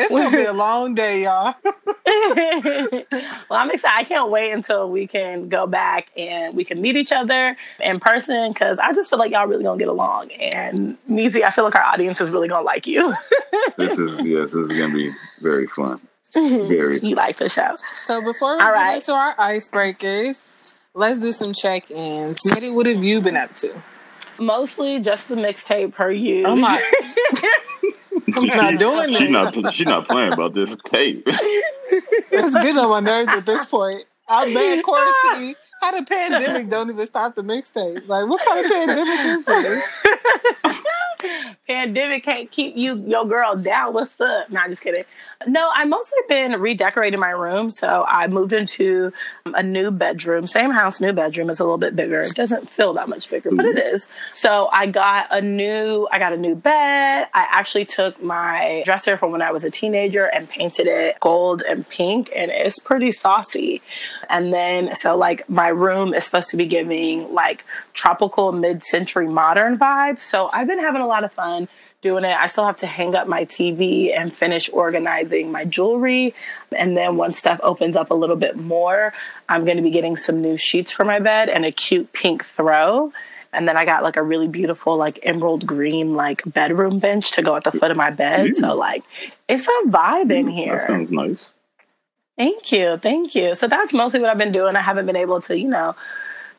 it's 0.00 0.10
gonna 0.10 0.30
be 0.30 0.44
a 0.44 0.52
long 0.52 0.94
day, 0.94 1.24
y'all. 1.24 1.54
well, 1.64 3.58
I'm 3.58 3.70
excited. 3.70 3.96
I 3.98 4.04
can't 4.04 4.30
wait 4.30 4.52
until 4.52 4.90
we 4.90 5.06
can 5.06 5.48
go 5.48 5.66
back 5.66 6.10
and 6.16 6.56
we 6.56 6.64
can 6.64 6.80
meet 6.80 6.96
each 6.96 7.12
other 7.12 7.56
in 7.80 8.00
person 8.00 8.52
because 8.52 8.78
I 8.78 8.92
just 8.92 9.10
feel 9.10 9.18
like 9.18 9.32
y'all 9.32 9.46
really 9.46 9.64
gonna 9.64 9.78
get 9.78 9.88
along. 9.88 10.32
And 10.32 10.96
Meezy, 11.10 11.42
I 11.42 11.50
feel 11.50 11.64
like 11.64 11.76
our 11.76 11.84
audience 11.84 12.20
is 12.20 12.30
really 12.30 12.48
gonna 12.48 12.64
like 12.64 12.86
you. 12.86 13.14
This 13.76 13.98
is 13.98 14.12
yes, 14.24 14.50
this 14.52 14.54
is 14.54 14.68
gonna 14.68 14.94
be 14.94 15.07
very 15.40 15.66
fun. 15.66 16.00
Very. 16.34 17.00
you 17.00 17.14
like 17.14 17.36
the 17.38 17.48
show. 17.48 17.76
So 18.06 18.20
before 18.22 18.56
we 18.58 18.62
All 18.62 18.68
get 18.68 18.72
right. 18.74 18.96
into 18.96 19.12
our 19.12 19.34
icebreakers, 19.36 20.38
let's 20.94 21.18
do 21.20 21.32
some 21.32 21.54
check-ins. 21.54 22.38
Nettie, 22.44 22.70
what 22.70 22.84
have 22.86 23.02
you 23.02 23.22
been 23.22 23.36
up 23.36 23.54
to? 23.56 23.72
Mostly 24.38 25.00
just 25.00 25.28
the 25.28 25.36
mixtape 25.36 25.94
per 25.94 26.10
use. 26.10 26.44
Oh 26.46 26.54
my 26.54 26.90
I'm 28.36 28.46
not 28.46 28.78
doing 28.78 29.14
She 29.16 29.24
it. 29.24 29.30
not. 29.30 29.74
She 29.74 29.84
not 29.84 30.06
playing 30.06 30.32
about 30.34 30.54
this 30.54 30.70
tape. 30.86 31.22
It's 31.26 32.54
getting 32.54 32.78
on 32.78 32.90
my 32.90 33.00
nerves 33.00 33.30
at 33.32 33.46
this 33.46 33.64
point. 33.64 34.04
I'm 34.28 34.52
bad 34.54 34.84
quarantine. 34.84 35.56
How 35.80 35.92
the 35.98 36.04
pandemic 36.04 36.68
don't 36.68 36.90
even 36.90 37.06
stop 37.06 37.36
the 37.36 37.42
mixtape? 37.42 38.06
Like, 38.06 38.28
what 38.28 38.44
kind 38.44 38.64
of 38.66 38.70
pandemic 38.70 39.20
is 39.26 39.44
this? 39.44 39.84
Pandemic 41.66 42.24
can't 42.24 42.50
keep 42.50 42.76
you 42.76 43.02
your 43.06 43.26
girl 43.26 43.56
down. 43.56 43.94
What's 43.94 44.20
up? 44.20 44.50
Nah, 44.50 44.68
just 44.68 44.82
kidding. 44.82 45.04
No, 45.46 45.70
I 45.72 45.84
mostly 45.84 46.18
been 46.28 46.60
redecorating 46.60 47.20
my 47.20 47.30
room. 47.30 47.70
So 47.70 48.04
I 48.08 48.26
moved 48.26 48.52
into 48.52 49.12
um, 49.46 49.54
a 49.54 49.62
new 49.62 49.90
bedroom, 49.90 50.46
same 50.46 50.70
house, 50.70 51.00
new 51.00 51.12
bedroom. 51.12 51.48
It's 51.48 51.60
a 51.60 51.64
little 51.64 51.78
bit 51.78 51.94
bigger. 51.94 52.20
It 52.22 52.34
doesn't 52.34 52.68
feel 52.68 52.94
that 52.94 53.08
much 53.08 53.30
bigger, 53.30 53.50
but 53.52 53.64
it 53.64 53.76
mm-hmm. 53.76 53.96
is. 53.96 54.08
So 54.32 54.68
I 54.72 54.86
got 54.86 55.28
a 55.30 55.40
new, 55.40 56.08
I 56.10 56.18
got 56.18 56.32
a 56.32 56.36
new 56.36 56.56
bed. 56.56 57.28
I 57.32 57.46
actually 57.50 57.84
took 57.84 58.20
my 58.22 58.82
dresser 58.84 59.16
from 59.16 59.30
when 59.30 59.42
I 59.42 59.52
was 59.52 59.64
a 59.64 59.70
teenager 59.70 60.24
and 60.24 60.48
painted 60.48 60.88
it 60.88 61.20
gold 61.20 61.62
and 61.62 61.88
pink, 61.88 62.30
and 62.34 62.50
it's 62.50 62.78
pretty 62.80 63.12
saucy. 63.12 63.80
And 64.28 64.52
then, 64.52 64.94
so 64.96 65.16
like 65.16 65.48
my 65.48 65.68
room 65.68 66.14
is 66.14 66.24
supposed 66.24 66.50
to 66.50 66.56
be 66.56 66.66
giving 66.66 67.32
like 67.32 67.64
tropical 67.94 68.50
mid 68.52 68.82
century 68.82 69.28
modern 69.28 69.78
vibes. 69.78 70.20
So 70.20 70.50
I've 70.52 70.66
been 70.66 70.80
having 70.80 71.00
a 71.00 71.07
lot 71.08 71.24
of 71.24 71.32
fun 71.32 71.68
doing 72.00 72.24
it. 72.24 72.36
I 72.36 72.46
still 72.46 72.64
have 72.64 72.76
to 72.78 72.86
hang 72.86 73.14
up 73.14 73.26
my 73.26 73.44
TV 73.44 74.16
and 74.16 74.32
finish 74.32 74.70
organizing 74.72 75.50
my 75.50 75.64
jewelry. 75.64 76.34
And 76.76 76.96
then 76.96 77.16
once 77.16 77.38
stuff 77.38 77.58
opens 77.62 77.96
up 77.96 78.10
a 78.10 78.14
little 78.14 78.36
bit 78.36 78.56
more, 78.56 79.12
I'm 79.48 79.64
going 79.64 79.78
to 79.78 79.82
be 79.82 79.90
getting 79.90 80.16
some 80.16 80.40
new 80.40 80.56
sheets 80.56 80.92
for 80.92 81.04
my 81.04 81.18
bed 81.18 81.48
and 81.48 81.64
a 81.64 81.72
cute 81.72 82.12
pink 82.12 82.44
throw. 82.56 83.12
And 83.52 83.66
then 83.66 83.76
I 83.76 83.84
got 83.84 84.02
like 84.02 84.16
a 84.16 84.22
really 84.22 84.46
beautiful, 84.46 84.96
like 84.96 85.18
emerald 85.22 85.66
green, 85.66 86.14
like 86.14 86.42
bedroom 86.46 86.98
bench 86.98 87.32
to 87.32 87.42
go 87.42 87.56
at 87.56 87.64
the 87.64 87.72
foot 87.72 87.90
of 87.90 87.96
my 87.96 88.10
bed. 88.10 88.54
So, 88.56 88.74
like, 88.74 89.02
it's 89.48 89.66
a 89.66 89.88
vibe 89.88 90.30
in 90.30 90.46
here. 90.48 90.78
That 90.80 90.86
sounds 90.86 91.10
nice. 91.10 91.46
Thank 92.36 92.70
you. 92.70 92.98
Thank 92.98 93.34
you. 93.34 93.54
So 93.54 93.66
that's 93.66 93.92
mostly 93.92 94.20
what 94.20 94.30
I've 94.30 94.38
been 94.38 94.52
doing. 94.52 94.76
I 94.76 94.82
haven't 94.82 95.06
been 95.06 95.16
able 95.16 95.40
to, 95.42 95.58
you 95.58 95.66
know, 95.66 95.96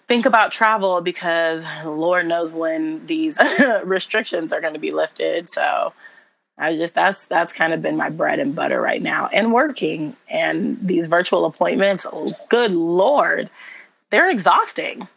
think 0.10 0.26
about 0.26 0.52
travel 0.52 1.02
because 1.02 1.64
Lord 1.86 2.26
knows 2.26 2.52
when 2.52 3.06
these 3.06 3.38
restrictions 3.84 4.52
are 4.52 4.60
going 4.60 4.74
to 4.74 4.80
be 4.80 4.90
lifted. 4.92 5.50
So 5.52 5.94
I 6.58 6.76
just 6.76 6.96
that's 6.96 7.26
that's 7.28 7.54
kind 7.54 7.74
of 7.74 7.82
been 7.82 7.96
my 7.96 8.10
bread 8.10 8.40
and 8.40 8.54
butter 8.54 8.82
right 8.82 9.02
now 9.02 9.30
and 9.32 9.54
working 9.54 10.18
and 10.28 10.78
these 10.82 11.06
virtual 11.06 11.46
appointments, 11.46 12.06
oh, 12.12 12.28
good 12.50 12.72
lord. 12.72 13.50
They're 14.10 14.32
exhausting. 14.32 15.08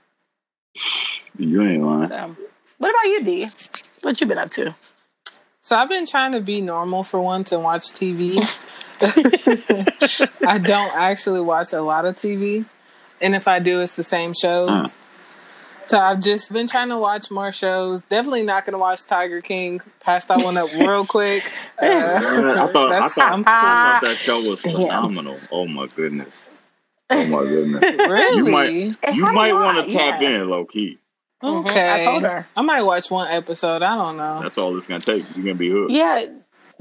You 1.38 1.62
ain't 1.62 1.82
lying. 1.82 2.06
So 2.08 2.36
what 2.76 2.90
about 2.90 3.06
you, 3.06 3.24
D? 3.24 3.48
What 4.02 4.20
you 4.20 4.26
been 4.26 4.38
up 4.38 4.50
to? 4.50 4.74
So 5.62 5.74
I've 5.74 5.88
been 5.88 6.06
trying 6.06 6.32
to 6.32 6.40
be 6.42 6.60
normal 6.60 7.02
for 7.02 7.18
once 7.20 7.50
and 7.50 7.62
watch 7.62 7.84
TV. 7.92 8.36
I 10.46 10.58
don't 10.58 10.94
actually 10.94 11.40
watch 11.40 11.72
a 11.72 11.80
lot 11.80 12.04
of 12.04 12.14
TV, 12.16 12.66
and 13.22 13.34
if 13.34 13.48
I 13.48 13.58
do, 13.58 13.80
it's 13.80 13.94
the 13.94 14.04
same 14.04 14.34
shows. 14.34 14.68
Mm. 14.70 14.94
So 15.88 15.98
I've 15.98 16.20
just 16.20 16.52
been 16.52 16.68
trying 16.68 16.88
to 16.90 16.96
watch 16.98 17.30
more 17.30 17.52
shows. 17.52 18.02
Definitely 18.08 18.44
not 18.44 18.64
going 18.64 18.72
to 18.72 18.78
watch 18.78 19.04
Tiger 19.06 19.40
King. 19.40 19.80
Pass 20.00 20.24
that 20.26 20.42
one 20.42 20.56
up 20.56 20.72
real 20.78 21.04
quick. 21.06 21.44
Uh, 21.82 21.84
I 21.86 22.72
thought, 22.72 22.92
I 22.92 23.08
thought, 23.08 23.32
I'm 23.32 23.40
I 23.40 23.44
thought 23.44 24.00
that 24.02 24.16
show 24.20 24.40
was 24.48 24.62
Damn. 24.62 24.74
phenomenal. 24.76 25.38
Oh 25.50 25.66
my 25.66 25.88
goodness. 25.88 26.50
Oh 27.10 27.26
my 27.26 27.42
goodness. 27.42 27.82
Really? 27.82 28.36
You 28.36 28.44
might- 28.44 29.14
You 29.14 29.32
might 29.32 29.52
want 29.52 29.84
to 29.86 29.92
tap 29.92 30.22
yeah. 30.22 30.28
in 30.28 30.48
low 30.48 30.64
key. 30.64 30.98
Okay. 31.42 31.92
I 32.02 32.04
told 32.04 32.22
her. 32.22 32.46
I 32.56 32.62
might 32.62 32.82
watch 32.82 33.10
one 33.10 33.26
episode. 33.28 33.82
I 33.82 33.96
don't 33.96 34.16
know. 34.16 34.40
That's 34.42 34.56
all 34.58 34.76
it's 34.78 34.86
gonna 34.86 35.00
take. 35.00 35.24
You're 35.34 35.44
gonna 35.44 35.54
be 35.56 35.70
hooked. 35.70 35.90
Yeah. 35.90 36.26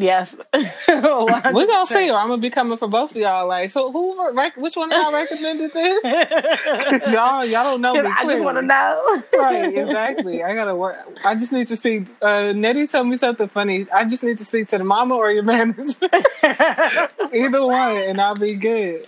Yes. 0.02 0.36
We're 0.88 1.68
gonna 1.68 1.86
see, 1.88 2.08
her. 2.08 2.16
I'm 2.16 2.28
gonna 2.30 2.38
be 2.38 2.50
coming 2.50 2.78
for 2.78 2.88
both 2.88 3.12
of 3.12 3.18
y'all. 3.18 3.48
Like, 3.48 3.72
so 3.72 3.92
who? 3.92 4.36
Rec- 4.36 4.58
which 4.58 4.76
one 4.76 4.92
of 4.92 5.00
y'all 5.00 5.14
recommended 5.14 5.72
this? 5.72 6.04
y'all, 7.12 7.46
y'all 7.46 7.64
don't 7.64 7.82
know 7.82 7.94
me. 7.94 8.02
I 8.02 8.26
just 8.26 8.44
want 8.44 8.58
to 8.58 8.62
know. 8.64 9.24
right, 9.38 9.78
exactly. 9.78 10.44
I 10.44 10.56
gotta 10.56 10.76
work. 10.76 10.98
I 11.24 11.36
just 11.36 11.52
need 11.52 11.68
to 11.68 11.76
speak. 11.76 12.08
Uh, 12.22 12.54
Nettie 12.54 12.88
told 12.88 13.08
me 13.08 13.18
something 13.18 13.48
funny. 13.48 13.88
I 13.94 14.06
just 14.06 14.24
need 14.24 14.40
to 14.40 14.46
speak 14.46 14.70
to 14.70 14.78
the 14.78 14.84
mama 14.84 15.16
or 15.16 15.32
your 15.32 15.44
manager, 15.44 16.10
either 17.34 17.66
one, 17.66 17.98
and 17.98 18.20
I'll 18.20 18.36
be 18.36 18.56
good. 18.56 19.06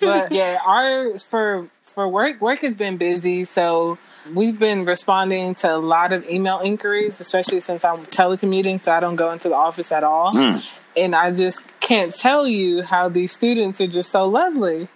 But 0.00 0.32
yeah, 0.32 0.58
our 0.64 1.18
for 1.18 1.68
for 1.82 2.08
work, 2.08 2.40
work 2.40 2.60
has 2.60 2.74
been 2.74 2.96
busy, 2.96 3.44
so 3.44 3.98
we've 4.34 4.58
been 4.58 4.84
responding 4.84 5.54
to 5.56 5.74
a 5.74 5.78
lot 5.78 6.12
of 6.12 6.28
email 6.28 6.60
inquiries, 6.60 7.20
especially 7.20 7.60
since 7.60 7.84
I'm 7.84 8.06
telecommuting, 8.06 8.82
so 8.82 8.92
I 8.92 9.00
don't 9.00 9.16
go 9.16 9.30
into 9.30 9.48
the 9.48 9.54
office 9.54 9.92
at 9.92 10.04
all. 10.04 10.32
Mm. 10.34 10.62
And 10.96 11.14
I 11.14 11.30
just 11.32 11.62
can't 11.80 12.14
tell 12.14 12.46
you 12.46 12.82
how 12.82 13.08
these 13.08 13.32
students 13.32 13.80
are 13.80 13.86
just 13.86 14.10
so 14.10 14.26
lovely. 14.26 14.88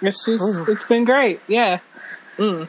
It's 0.00 0.24
just, 0.24 0.44
Ooh. 0.44 0.64
it's 0.68 0.84
been 0.84 1.04
great. 1.04 1.40
Yeah. 1.48 1.80
Mm. 2.36 2.68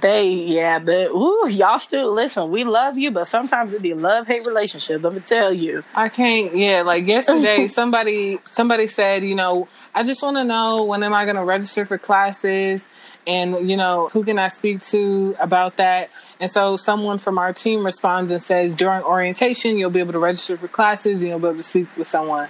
They, 0.00 0.28
yeah, 0.30 0.78
but 0.78 1.10
ooh, 1.10 1.48
y'all 1.48 1.78
still 1.78 2.12
listen. 2.12 2.50
We 2.50 2.64
love 2.64 2.98
you, 2.98 3.10
but 3.10 3.26
sometimes 3.26 3.72
it 3.72 3.82
be 3.82 3.94
love 3.94 4.26
hate 4.26 4.46
relationship. 4.46 5.02
Let 5.02 5.14
me 5.14 5.20
tell 5.20 5.52
you. 5.52 5.84
I 5.94 6.08
can't. 6.08 6.54
Yeah, 6.54 6.82
like 6.82 7.06
yesterday, 7.06 7.68
somebody 7.68 8.40
somebody 8.52 8.88
said, 8.88 9.24
you 9.24 9.34
know, 9.34 9.68
I 9.94 10.02
just 10.02 10.22
want 10.22 10.36
to 10.36 10.44
know 10.44 10.84
when 10.84 11.02
am 11.02 11.14
I 11.14 11.24
going 11.24 11.36
to 11.36 11.44
register 11.44 11.86
for 11.86 11.98
classes, 11.98 12.80
and 13.26 13.68
you 13.68 13.76
know, 13.76 14.08
who 14.12 14.24
can 14.24 14.38
I 14.38 14.48
speak 14.48 14.82
to 14.86 15.36
about 15.38 15.76
that? 15.76 16.10
And 16.40 16.50
so 16.50 16.76
someone 16.76 17.18
from 17.18 17.38
our 17.38 17.52
team 17.52 17.84
responds 17.84 18.30
and 18.30 18.42
says, 18.42 18.74
during 18.74 19.02
orientation, 19.02 19.78
you'll 19.78 19.90
be 19.90 20.00
able 20.00 20.12
to 20.12 20.18
register 20.18 20.56
for 20.56 20.68
classes 20.68 21.14
and 21.14 21.22
you'll 21.22 21.38
be 21.38 21.46
able 21.46 21.56
to 21.56 21.62
speak 21.62 21.88
with 21.96 22.06
someone. 22.06 22.48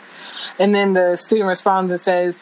And 0.59 0.75
then 0.75 0.93
the 0.93 1.17
student 1.17 1.49
responds 1.49 1.93
and 1.93 2.00
says, 2.00 2.37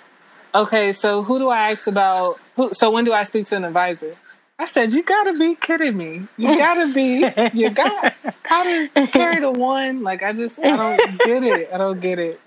okay, 0.55 0.93
so 0.93 1.23
who 1.23 1.39
do 1.39 1.49
I 1.49 1.71
ask 1.73 1.87
about? 1.87 2.41
Who? 2.57 2.73
So 2.73 2.91
when 2.91 3.05
do 3.05 3.13
I 3.13 3.25
speak 3.25 3.47
to 3.49 3.57
an 3.57 3.65
advisor? 3.65 4.17
I 4.59 4.67
said, 4.67 4.93
you 4.93 5.03
gotta 5.03 5.37
be 5.37 5.57
kidding 5.57 5.97
me. 5.97 6.29
You 6.37 6.57
gotta 6.57 6.93
be. 6.93 7.29
You 7.59 7.71
got. 7.71 8.15
How 8.45 8.63
does 8.63 8.89
carry 9.11 9.41
the 9.41 9.51
one? 9.51 10.03
Like 10.05 10.23
I 10.23 10.33
just, 10.33 10.59
I 10.61 10.77
don't 10.77 11.19
get 11.21 11.43
it. 11.43 11.71
I 11.73 11.79
don't 11.79 12.01
get 12.01 12.19
it. 12.21 12.41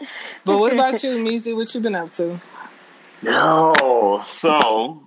But 0.45 0.57
what 0.57 0.71
about 0.71 1.03
you, 1.03 1.17
Meezy? 1.17 1.53
What 1.55 1.73
you 1.75 1.81
been 1.81 1.95
up 1.95 2.11
to? 2.13 2.39
No, 3.21 4.23
so 4.39 5.03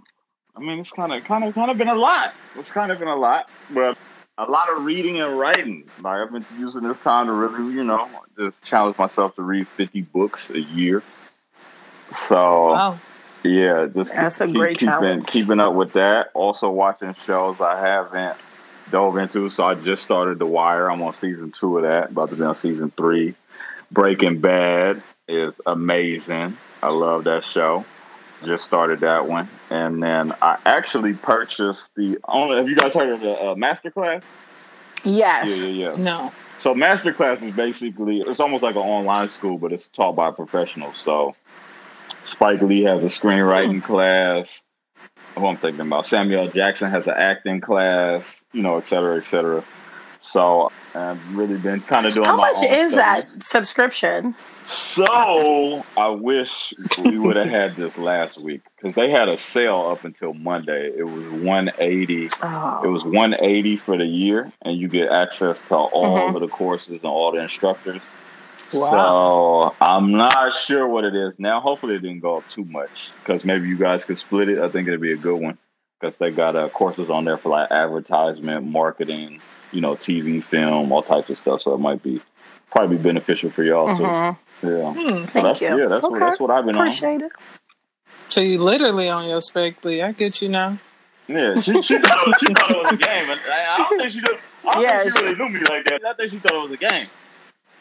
I 0.54 0.60
mean, 0.60 0.80
it's 0.80 0.90
kind 0.90 1.12
of, 1.12 1.24
kind 1.24 1.44
of, 1.44 1.54
kind 1.54 1.70
of 1.70 1.78
been 1.78 1.88
a 1.88 1.94
lot. 1.94 2.34
It's 2.56 2.70
kind 2.70 2.92
of 2.92 2.98
been 2.98 3.08
a 3.08 3.16
lot, 3.16 3.48
but 3.70 3.96
a 4.36 4.44
lot 4.44 4.70
of 4.70 4.84
reading 4.84 5.20
and 5.20 5.38
writing. 5.38 5.84
Like 6.02 6.20
I've 6.20 6.32
been 6.32 6.44
using 6.58 6.82
this 6.82 6.98
time 6.98 7.26
to 7.26 7.32
really, 7.32 7.74
you 7.74 7.84
know, 7.84 8.10
just 8.38 8.62
challenge 8.62 8.98
myself 8.98 9.36
to 9.36 9.42
read 9.42 9.68
50 9.76 10.02
books 10.02 10.50
a 10.50 10.60
year. 10.60 11.02
So 12.28 12.72
Wow. 12.72 12.98
Yeah, 13.42 13.86
just 13.94 14.12
That's 14.12 14.40
a 14.40 14.46
keep, 14.46 14.56
great 14.56 14.78
keeping 14.78 15.22
keeping 15.22 15.60
up 15.60 15.74
with 15.74 15.92
that. 15.94 16.30
Also 16.34 16.70
watching 16.70 17.14
shows 17.26 17.60
I 17.60 17.80
haven't 17.80 18.36
dove 18.90 19.16
into. 19.16 19.50
So 19.50 19.64
I 19.64 19.74
just 19.74 20.02
started 20.02 20.38
The 20.38 20.46
Wire. 20.46 20.90
I'm 20.90 21.02
on 21.02 21.14
season 21.14 21.52
two 21.52 21.78
of 21.78 21.84
that. 21.84 22.10
About 22.10 22.30
to 22.30 22.36
be 22.36 22.42
on 22.42 22.56
season 22.56 22.92
three. 22.96 23.34
Breaking 23.90 24.40
Bad 24.40 25.02
is 25.28 25.54
amazing. 25.66 26.56
I 26.82 26.88
love 26.88 27.24
that 27.24 27.44
show. 27.44 27.84
Just 28.44 28.64
started 28.64 29.00
that 29.00 29.26
one, 29.26 29.48
and 29.68 30.02
then 30.02 30.32
I 30.40 30.58
actually 30.64 31.12
purchased 31.12 31.94
the. 31.94 32.18
Only 32.24 32.56
have 32.56 32.68
you 32.68 32.76
guys 32.76 32.94
heard 32.94 33.10
of 33.10 33.20
the 33.20 33.32
uh, 33.32 33.54
Masterclass? 33.54 34.22
Yes. 35.04 35.50
Yeah, 35.50 35.66
yeah, 35.66 35.90
yeah. 35.90 35.96
No. 35.96 36.32
So 36.58 36.74
Masterclass 36.74 37.42
is 37.42 37.54
basically 37.54 38.20
it's 38.20 38.40
almost 38.40 38.62
like 38.62 38.76
an 38.76 38.82
online 38.82 39.28
school, 39.28 39.58
but 39.58 39.72
it's 39.72 39.88
taught 39.88 40.16
by 40.16 40.30
professionals. 40.30 40.94
So 41.04 41.34
Spike 42.30 42.62
Lee 42.62 42.82
has 42.82 43.02
a 43.02 43.06
screenwriting 43.06 43.82
class. 43.82 44.48
Who 45.36 45.46
I'm 45.46 45.56
thinking 45.56 45.80
about 45.82 46.06
Samuel 46.06 46.48
Jackson 46.48 46.90
has 46.90 47.06
an 47.06 47.14
acting 47.16 47.60
class, 47.60 48.24
you 48.52 48.62
know, 48.62 48.78
et 48.78 48.88
cetera, 48.88 49.18
et 49.18 49.24
cetera. 49.26 49.64
So 50.22 50.70
I've 50.94 51.34
really 51.34 51.56
been 51.56 51.80
kind 51.80 52.06
of 52.06 52.14
doing. 52.14 52.26
How 52.26 52.36
much 52.36 52.62
is 52.62 52.92
study. 52.92 52.96
that 52.96 53.42
subscription? 53.42 54.34
So 54.68 55.84
I 55.96 56.08
wish 56.08 56.74
we 56.98 57.18
would 57.18 57.36
have 57.36 57.48
had 57.48 57.76
this 57.76 57.96
last 57.96 58.40
week 58.40 58.60
because 58.76 58.94
they 58.94 59.10
had 59.10 59.28
a 59.28 59.38
sale 59.38 59.88
up 59.90 60.04
until 60.04 60.34
Monday. 60.34 60.92
It 60.96 61.04
was 61.04 61.24
180. 61.42 62.26
It 62.26 62.34
Oh. 62.42 62.80
was 62.90 63.02
180 63.04 63.76
for 63.78 63.96
the 63.96 64.04
year, 64.06 64.52
and 64.62 64.76
you 64.76 64.88
get 64.88 65.10
access 65.10 65.58
to 65.68 65.74
all 65.76 66.18
Mhm. 66.32 66.34
of 66.36 66.40
the 66.40 66.48
courses 66.48 66.88
and 67.02 67.04
all 67.04 67.32
the 67.32 67.38
instructors. 67.38 68.00
Wow. 68.72 69.70
So 69.70 69.84
I'm 69.84 70.12
not 70.12 70.52
sure 70.66 70.86
what 70.86 71.04
it 71.04 71.14
is 71.14 71.32
now. 71.38 71.60
Hopefully, 71.60 71.94
it 71.96 72.02
didn't 72.02 72.20
go 72.20 72.36
up 72.38 72.44
too 72.50 72.64
much 72.64 72.90
because 73.20 73.44
maybe 73.44 73.68
you 73.68 73.76
guys 73.76 74.04
could 74.04 74.18
split 74.18 74.48
it. 74.48 74.58
I 74.58 74.68
think 74.68 74.86
it'd 74.88 75.00
be 75.00 75.12
a 75.12 75.16
good 75.16 75.40
one 75.40 75.58
because 76.00 76.16
they 76.18 76.30
got 76.30 76.56
uh, 76.56 76.68
courses 76.68 77.10
on 77.10 77.24
there 77.24 77.36
for 77.38 77.48
like 77.50 77.70
advertisement, 77.70 78.66
marketing, 78.66 79.40
you 79.72 79.80
know, 79.80 79.96
TV, 79.96 80.42
film, 80.44 80.92
all 80.92 81.02
types 81.02 81.30
of 81.30 81.38
stuff. 81.38 81.62
So 81.62 81.74
it 81.74 81.78
might 81.78 82.02
be 82.02 82.20
probably 82.70 82.96
be 82.96 83.02
beneficial 83.02 83.50
for 83.50 83.62
y'all 83.64 83.96
too. 83.96 84.02
Mhm. 84.04 84.36
Yeah. 84.62 84.94
So 84.94 85.26
Thank 85.26 85.32
that's, 85.32 85.60
you. 85.60 85.78
Yeah, 85.78 85.88
that's 85.88 86.02
what 86.02 86.18
that's 86.20 86.38
what 86.40 86.50
I've 86.50 86.64
been 86.66 86.76
on. 86.76 86.88
It. 87.22 87.32
So 88.28 88.40
you 88.40 88.62
literally 88.62 89.08
on 89.08 89.28
your 89.28 89.40
Spike 89.42 89.84
Lee. 89.84 90.02
I 90.02 90.12
get 90.12 90.40
you 90.40 90.48
now. 90.48 90.78
Yeah, 91.26 91.60
she, 91.60 91.80
she, 91.82 91.96
thought, 91.98 92.26
it 92.26 92.26
was, 92.26 92.36
she 92.40 92.54
thought 92.54 92.70
it 92.72 92.76
was 92.76 92.92
a 92.92 92.96
game. 92.96 93.30
I, 93.30 93.66
I 93.70 93.76
don't 93.78 93.98
think 93.98 94.12
she 94.12 94.20
did. 94.20 94.36
I 94.68 94.74
don't 94.74 94.82
Yeah, 94.82 95.02
think 95.02 95.12
she 95.12 95.18
she- 95.18 95.24
really 95.24 95.36
knew 95.38 95.48
me 95.48 95.60
like 95.60 95.84
that. 95.86 96.04
I 96.04 96.12
think 96.14 96.30
she 96.32 96.38
thought 96.40 96.54
it 96.54 96.62
was 96.62 96.72
a 96.72 96.76
game. 96.76 97.06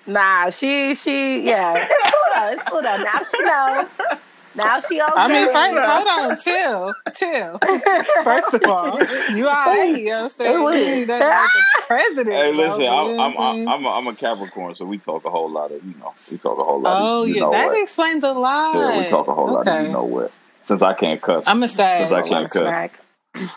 Nah, 0.07 0.49
she 0.49 0.95
she 0.95 1.41
yeah. 1.41 1.87
It's 1.99 2.03
cool 2.03 2.21
though. 2.35 2.51
It's 2.51 2.63
cool 2.63 2.81
though. 2.81 2.97
Now 2.97 3.21
she 3.23 3.43
know. 3.43 4.19
Now 4.55 4.79
she 4.79 4.99
okay. 4.99 5.11
I 5.15 5.27
mean, 5.27 5.45
first, 5.53 5.77
hold 5.77 6.07
on, 6.07 6.37
chill, 6.37 6.93
chill. 7.13 7.59
First 8.23 8.53
of 8.55 8.63
all, 8.63 8.99
you 9.35 9.47
all 9.47 9.65
right, 9.65 9.97
you 9.97 10.05
know 10.05 10.23
what 10.23 10.31
I'm 10.31 10.37
saying? 10.37 10.53
You 10.53 10.69
ain't 10.69 11.09
like 11.09 11.49
the 11.53 11.83
president. 11.85 12.35
Hey, 12.35 12.51
listen, 12.51 12.81
you 12.81 12.87
know 12.87 13.21
I'm 13.21 13.37
I'm. 13.37 13.67
I'm, 13.67 13.85
a, 13.85 13.89
I'm 13.89 14.07
a 14.07 14.15
Capricorn, 14.15 14.75
so 14.75 14.85
we 14.85 14.97
talk 14.97 15.23
a 15.25 15.29
whole 15.29 15.51
lot 15.51 15.71
of 15.71 15.83
you 15.83 15.93
know 15.99 16.13
we 16.31 16.37
talk 16.39 16.57
a 16.57 16.63
whole 16.63 16.81
lot. 16.81 17.01
oh, 17.01 17.23
of, 17.23 17.29
you 17.29 17.35
yeah, 17.35 17.41
know 17.41 17.51
that 17.51 17.67
what. 17.67 17.81
explains 17.81 18.23
a 18.23 18.33
lot. 18.33 18.75
Yeah, 18.75 18.97
we 18.97 19.09
talk 19.09 19.27
a 19.27 19.33
whole 19.33 19.53
lot 19.53 19.67
of 19.67 19.85
you 19.85 19.93
know 19.93 20.03
what. 20.03 20.31
Since 20.65 20.81
I 20.81 20.93
can't 20.93 21.21
cuss, 21.21 21.43
I'm 21.45 21.61
a 21.61 21.69
sad. 21.69 22.09
Since 22.09 22.31
I 22.31 22.47
can't 22.47 22.91
cuss. 23.33 23.55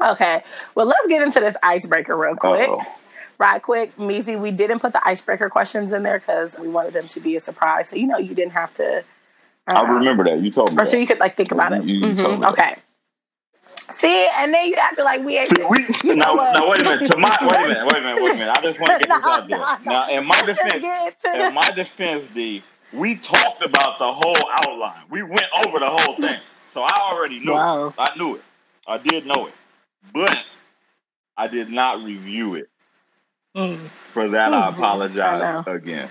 Okay, 0.00 0.42
well, 0.74 0.86
let's 0.86 1.06
get 1.08 1.22
into 1.22 1.40
this 1.40 1.56
icebreaker 1.62 2.16
real 2.16 2.36
quick. 2.36 2.68
Uh-oh. 2.68 2.82
Right 3.40 3.62
quick, 3.62 3.96
Meezy, 3.96 4.38
we 4.38 4.50
didn't 4.50 4.80
put 4.80 4.92
the 4.92 5.00
icebreaker 5.08 5.48
questions 5.48 5.92
in 5.92 6.02
there 6.02 6.18
because 6.18 6.58
we 6.58 6.68
wanted 6.68 6.92
them 6.92 7.08
to 7.08 7.20
be 7.20 7.36
a 7.36 7.40
surprise. 7.40 7.88
So, 7.88 7.96
you 7.96 8.06
know, 8.06 8.18
you 8.18 8.34
didn't 8.34 8.52
have 8.52 8.74
to. 8.74 9.02
I 9.66 9.80
um, 9.80 9.96
remember 9.96 10.24
that 10.24 10.42
you 10.42 10.50
told 10.50 10.72
me. 10.74 10.82
Or 10.82 10.84
so 10.84 10.98
you 10.98 11.06
could, 11.06 11.20
like, 11.20 11.38
think 11.38 11.50
about 11.50 11.72
it. 11.72 11.82
You- 11.84 11.94
you 12.00 12.14
Mhm, 12.14 12.22
told 12.22 12.40
me 12.40 12.40
that. 12.40 12.52
Okay. 12.52 12.76
See, 13.94 14.28
and 14.36 14.52
then 14.52 14.66
you 14.68 14.74
acted 14.74 15.04
like 15.04 15.24
we 15.24 15.38
ain't. 15.38 15.48
See, 15.56 15.64
we, 15.70 15.86
You 16.04 16.16
know 16.16 16.34
now, 16.34 16.36
what? 16.36 16.52
now, 16.52 16.70
wait 16.70 16.80
a 16.82 16.84
minute. 16.84 17.06
To 17.06 17.16
my, 17.16 17.38
wait 17.40 17.56
a 17.56 17.66
minute. 17.66 17.86
Wait 17.86 17.96
a 17.96 18.00
minute. 18.02 18.22
Wait 18.22 18.32
a 18.34 18.36
minute. 18.36 18.58
I 18.58 18.62
just 18.62 18.78
want 18.80 18.92
to 19.00 19.06
get 19.06 19.08
this 19.14 19.24
No, 19.24 19.30
out 19.32 19.48
there. 19.48 19.58
no, 19.58 19.76
no. 19.86 19.92
Now, 19.92 20.10
in 20.10 20.26
my 20.26 20.42
Let's 20.42 20.62
defense, 20.62 20.84
get 20.84 21.20
to 21.20 21.46
in 21.48 21.54
my 21.54 21.70
defense, 21.70 22.24
D, 22.34 22.62
we 22.92 23.16
talked 23.16 23.64
about 23.64 23.98
the 23.98 24.12
whole 24.12 24.50
outline. 24.52 25.04
We 25.10 25.22
went 25.22 25.46
over 25.64 25.78
the 25.78 25.88
whole 25.90 26.16
thing, 26.16 26.40
so 26.74 26.82
I 26.82 26.92
already 27.10 27.40
knew. 27.40 27.52
Wow. 27.52 27.88
It. 27.88 27.94
I 27.98 28.16
knew 28.18 28.36
it. 28.36 28.44
I 28.86 28.98
did 28.98 29.26
know 29.26 29.46
it, 29.46 29.54
but 30.12 30.36
I 31.36 31.48
did 31.48 31.70
not 31.70 32.04
review 32.04 32.56
it. 32.56 32.69
Mm. 33.56 33.88
For 34.14 34.28
that, 34.28 34.52
I 34.54 34.70
Mhm. 34.70 34.74
apologize 34.74 35.64
I 35.66 35.70
again. 35.72 36.08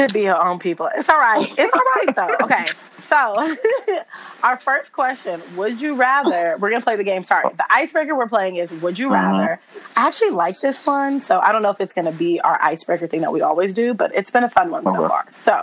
It 0.00 0.12
be 0.12 0.22
your 0.22 0.42
own 0.42 0.58
people. 0.58 0.88
It's 0.96 1.08
all 1.08 1.18
right. 1.20 1.46
It's 1.56 1.72
all 1.74 1.82
right 1.96 2.16
though. 2.16 2.36
Okay. 2.44 2.70
So 3.02 3.16
our 4.42 4.58
first 4.60 4.92
question, 4.92 5.40
would 5.56 5.80
you 5.80 5.94
rather 5.94 6.56
we're 6.58 6.70
gonna 6.70 6.82
play 6.82 6.96
the 6.96 7.04
game. 7.04 7.22
Sorry. 7.22 7.48
The 7.56 7.64
icebreaker 7.72 8.14
we're 8.16 8.28
playing 8.28 8.56
is 8.56 8.72
would 8.72 8.98
you 8.98 9.08
Mhm. 9.08 9.12
rather? 9.12 9.60
I 9.96 10.06
actually 10.06 10.30
like 10.30 10.58
this 10.60 10.84
one, 10.86 11.20
so 11.20 11.38
I 11.38 11.52
don't 11.52 11.62
know 11.62 11.70
if 11.70 11.80
it's 11.80 11.92
gonna 11.92 12.12
be 12.12 12.40
our 12.40 12.58
icebreaker 12.60 13.06
thing 13.06 13.20
that 13.20 13.32
we 13.32 13.40
always 13.42 13.72
do, 13.74 13.94
but 13.94 14.14
it's 14.14 14.30
been 14.30 14.44
a 14.44 14.50
fun 14.50 14.70
one 14.70 14.84
so 14.90 15.06
far. 15.08 15.26
So 15.32 15.62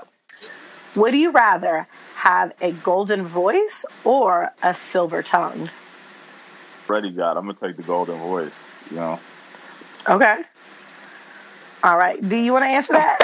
would 0.96 1.14
you 1.14 1.32
rather 1.32 1.88
have 2.16 2.54
a 2.62 2.72
golden 2.72 3.26
voice 3.28 3.84
or 4.04 4.52
a 4.64 4.74
silver 4.76 5.24
tongue? 5.24 5.68
Freddie 6.88 7.12
got. 7.12 7.38
I'm 7.38 7.46
gonna 7.48 7.58
take 7.62 7.76
the 7.78 7.84
golden 7.84 8.20
voice. 8.20 8.54
You 8.92 8.98
know. 8.98 9.20
Okay. 10.08 10.38
All 11.84 11.98
right. 11.98 12.28
Do 12.28 12.36
you 12.36 12.52
want 12.52 12.64
to 12.64 12.70
answer 12.70 12.94
that? 12.94 13.20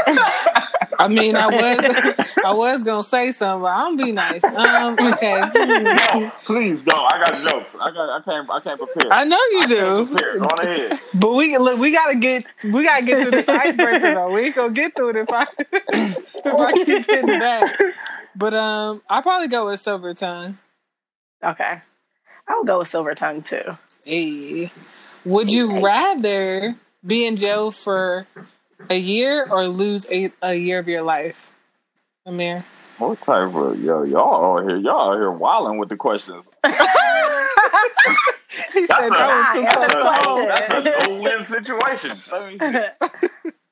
I 1.00 1.08
mean, 1.08 1.36
I 1.36 1.48
was, 1.48 2.15
I 2.46 2.54
was 2.54 2.84
gonna 2.84 3.04
say 3.04 3.32
something, 3.32 3.63
but 3.63 3.72
I'm 3.72 3.98
be 3.98 4.12
nice. 4.12 4.44
Um, 4.44 4.94
okay. 5.13 5.41
No, 5.56 6.32
please 6.46 6.84
don't. 6.84 7.12
I 7.12 7.20
got 7.20 7.34
jokes. 7.41 7.70
I 7.80 7.91
got. 7.91 8.10
I 8.10 8.22
can't. 8.24 8.50
I 8.52 8.60
can't 8.60 8.80
prepare. 8.80 9.12
I 9.12 9.26
know 9.26 9.38
you 9.52 9.62
I 9.62 9.65
do, 9.65 10.06
prepare. 10.08 10.38
Go 10.38 10.46
on 10.46 10.60
ahead. 10.67 11.00
but 11.15 11.34
we 11.34 11.58
look. 11.58 11.80
We 11.80 11.91
gotta 11.91 12.15
get. 12.15 12.48
We 12.63 12.84
gotta 12.84 13.04
get 13.04 13.22
through 13.22 13.32
this 13.32 13.50
icebreaker 13.50 14.13
though. 14.13 14.32
We 14.32 14.46
ain't 14.46 14.56
gonna 14.56 14.74
get 14.74 14.96
through 14.96 15.10
it 15.12 15.15
if 15.15 15.30
I 15.32 15.48
if 15.58 16.46
I 16.46 16.74
keep 16.74 17.08
hitting 17.08 17.39
that. 17.39 17.80
But 18.36 18.54
um, 18.54 19.02
I 19.10 19.22
probably 19.22 19.48
go 19.48 19.65
with 19.65 19.80
silver 19.80 20.13
tongue. 20.13 20.60
okay. 21.44 21.82
I'll 22.48 22.63
go 22.63 22.80
with 22.80 22.89
silver 22.89 23.15
tongue 23.15 23.41
too. 23.41 23.78
Hey, 24.04 24.72
would 25.25 25.51
you 25.51 25.81
rather 25.84 26.75
be 27.05 27.25
in 27.25 27.36
jail 27.38 27.71
for 27.71 28.25
a 28.89 28.97
year 28.97 29.47
or 29.49 29.67
lose 29.67 30.05
a, 30.10 30.31
a 30.41 30.53
year 30.55 30.79
of 30.79 30.88
your 30.88 31.01
life, 31.03 31.51
Ameer? 32.27 32.63
What 32.97 33.19
type 33.21 33.53
of 33.55 33.79
yo 33.79 34.03
y'all 34.03 34.60
out 34.60 34.67
here? 34.69 34.77
Y'all 34.77 35.12
out 35.12 35.15
here 35.17 35.31
wilding 35.31 35.77
with 35.79 35.89
the 35.89 35.95
questions. 35.97 36.43
He 38.73 38.86
That's 38.86 38.99
said 39.01 39.07
a- 39.07 39.10
that 39.10 39.55
was 39.55 39.63
That's 39.63 39.75
That's 39.77 39.93
a 39.93 39.97
a, 39.97 40.01
question. 40.01 40.47
that's 40.47 40.73
a 41.05 41.07
no-win 41.10 41.45
situation. 41.45 42.17
Let 42.31 42.73
me 42.73 43.69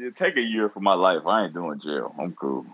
see. 0.00 0.10
Take 0.18 0.36
a 0.36 0.40
year 0.42 0.68
for 0.70 0.80
my 0.80 0.94
life. 0.94 1.26
I 1.26 1.44
ain't 1.44 1.54
doing 1.54 1.80
jail. 1.80 2.14
I'm 2.18 2.32
cool. 2.32 2.66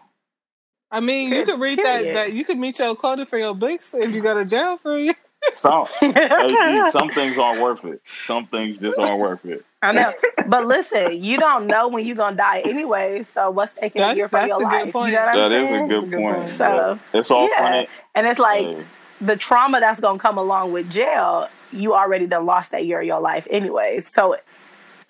I 0.91 1.01
mean, 1.01 1.33
you 1.33 1.45
could 1.45 1.61
read 1.61 1.79
that. 1.79 2.03
That 2.15 2.33
you 2.33 2.45
could 2.45 2.59
meet 2.59 2.79
your 2.79 2.95
quota 2.97 3.27
for 3.27 3.39
your 3.39 3.55
books 3.55 3.93
if 3.93 4.13
you 4.13 4.21
go 4.23 4.35
to 4.35 4.45
jail 4.45 4.77
for 4.79 4.93
a 4.95 5.01
year. 5.01 5.15
Some, 5.57 5.87
hey, 6.01 6.91
some 6.93 7.11
things 7.11 7.39
aren't 7.39 7.61
worth 7.61 7.85
it. 7.85 8.01
Some 8.27 8.47
things 8.47 8.79
just 8.79 8.99
aren't 8.99 9.19
worth 9.21 9.45
it. 9.45 9.65
I 9.83 9.93
know. 9.93 10.13
But 10.49 10.67
listen, 10.67 11.23
you 11.23 11.37
don't 11.37 11.67
know 11.67 11.89
when 11.89 12.07
you're 12.07 12.17
gonna 12.17 12.35
die 12.37 12.61
anyway. 12.61 13.27
So 13.35 13.51
what's 13.51 13.75
taking 13.75 14.01
a 14.01 14.05
That's- 14.05 14.17
year 14.17 14.29
from 14.31 14.49
that's 14.49 14.49
your 14.49 14.67
a 14.67 14.71
good 14.71 14.85
life? 14.85 14.93
point. 14.95 15.11
You 15.13 15.19
know 15.19 15.25
what 15.27 15.37
I'm 15.37 15.51
That 15.51 15.53
is 15.53 15.69
saying? 15.69 15.85
a 15.85 15.89
good 15.89 16.11
Good 16.11 16.21
point. 16.21 16.37
point. 16.47 16.57
So, 16.57 16.99
it's 17.13 17.31
all 17.31 17.49
yeah. 17.51 17.59
funny. 17.59 17.89
And 18.15 18.27
it's 18.27 18.39
like 18.41 18.65
Hey, 18.65 18.85
the 19.21 19.37
trauma 19.37 19.79
that's 19.81 20.01
gonna 20.01 20.19
come 20.19 20.39
along 20.39 20.73
with 20.73 20.89
jail, 20.91 21.49
you 21.71 21.93
already 21.95 22.27
done 22.27 22.47
lost 22.47 22.71
that 22.71 22.87
year 22.87 23.01
of 23.01 23.07
your 23.07 23.21
life 23.21 23.47
anyways. 23.51 24.09
So 24.11 24.37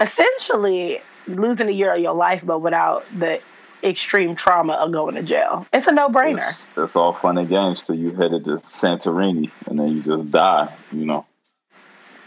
essentially 0.01 1.01
losing 1.27 1.69
a 1.69 1.73
year 1.73 1.95
of 1.95 2.01
your 2.01 2.14
life 2.14 2.43
but 2.45 2.61
without 2.61 3.05
the 3.19 3.41
extreme 3.83 4.37
trauma 4.37 4.75
of 4.75 4.93
going 4.93 5.14
to 5.14 5.23
jail. 5.23 5.67
It's 5.73 5.87
a 5.87 5.93
no 5.93 6.09
brainer. 6.09 6.51
it's, 6.51 6.64
it's 6.77 6.97
all 6.97 7.12
fun 7.12 7.38
and 7.38 7.49
games 7.49 7.83
till 7.87 7.95
you 7.95 8.12
headed 8.12 8.45
to 8.45 8.62
Santorini 8.79 9.51
and 9.67 9.79
then 9.79 9.88
you 9.88 10.03
just 10.03 10.31
die. 10.31 10.75
You 10.93 11.05
know, 11.05 11.27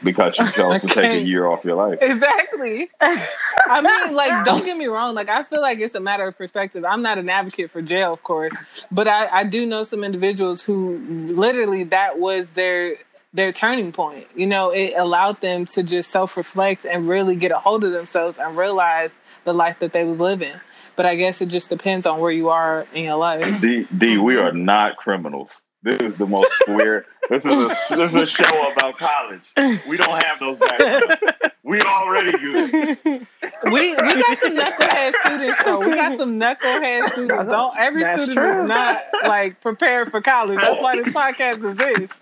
because 0.03 0.37
you 0.37 0.49
chose 0.51 0.81
to 0.81 0.87
take 0.87 1.11
a 1.11 1.21
year 1.21 1.45
off 1.47 1.63
your 1.63 1.75
life. 1.75 1.99
Exactly. 2.01 2.89
I 3.01 3.81
mean, 3.81 4.15
like, 4.15 4.45
don't 4.45 4.65
get 4.65 4.77
me 4.77 4.87
wrong. 4.87 5.15
Like, 5.15 5.29
I 5.29 5.43
feel 5.43 5.61
like 5.61 5.79
it's 5.79 5.95
a 5.95 5.99
matter 5.99 6.27
of 6.27 6.37
perspective. 6.37 6.85
I'm 6.85 7.01
not 7.01 7.17
an 7.17 7.29
advocate 7.29 7.71
for 7.71 7.81
jail, 7.81 8.13
of 8.13 8.23
course, 8.23 8.51
but 8.91 9.07
I, 9.07 9.27
I 9.27 9.43
do 9.43 9.65
know 9.65 9.83
some 9.83 10.03
individuals 10.03 10.61
who 10.61 10.97
literally 11.33 11.85
that 11.85 12.19
was 12.19 12.47
their 12.53 12.97
their 13.33 13.53
turning 13.53 13.93
point. 13.93 14.27
You 14.35 14.47
know, 14.47 14.71
it 14.71 14.93
allowed 14.97 15.39
them 15.41 15.65
to 15.67 15.83
just 15.83 16.11
self 16.11 16.37
reflect 16.37 16.85
and 16.85 17.07
really 17.07 17.35
get 17.35 17.51
a 17.51 17.59
hold 17.59 17.83
of 17.83 17.91
themselves 17.91 18.37
and 18.37 18.57
realize 18.57 19.11
the 19.43 19.53
life 19.53 19.79
that 19.79 19.93
they 19.93 20.03
was 20.03 20.19
living. 20.19 20.53
But 21.01 21.07
I 21.07 21.15
guess 21.15 21.41
it 21.41 21.47
just 21.47 21.69
depends 21.69 22.05
on 22.05 22.19
where 22.19 22.29
you 22.29 22.49
are 22.49 22.85
in 22.93 23.05
your 23.05 23.15
life. 23.15 23.59
D, 23.59 23.87
D, 23.97 24.19
we 24.19 24.35
are 24.35 24.51
not 24.51 24.97
criminals. 24.97 25.49
This 25.81 25.99
is 25.99 26.13
the 26.13 26.27
most 26.27 26.47
weird. 26.67 27.07
This 27.27 27.43
is 27.43 27.51
a 27.51 27.75
this 27.95 28.09
is 28.11 28.15
a 28.15 28.25
show 28.27 28.71
about 28.71 28.99
college. 28.99 29.41
We 29.87 29.97
don't 29.97 30.23
have 30.23 30.39
those 30.39 30.59
backgrounds. 30.59 31.15
We 31.63 31.81
already 31.81 32.33
good. 32.33 32.97
we 33.63 33.71
we 33.71 33.95
got 33.95 34.37
some 34.37 34.55
knucklehead 34.55 35.13
students 35.25 35.57
though. 35.65 35.79
We 35.79 35.95
got 35.95 36.19
some 36.19 36.39
knucklehead 36.39 37.11
students. 37.13 37.49
Don't 37.49 37.77
every 37.77 38.03
That's 38.03 38.21
student 38.25 38.37
true. 38.37 38.63
is 38.63 38.67
not 38.67 38.99
like 39.23 39.59
prepared 39.59 40.11
for 40.11 40.21
college. 40.21 40.59
That's 40.59 40.79
why 40.79 40.97
this 40.97 41.07
podcast 41.07 41.67
exists. 41.67 42.15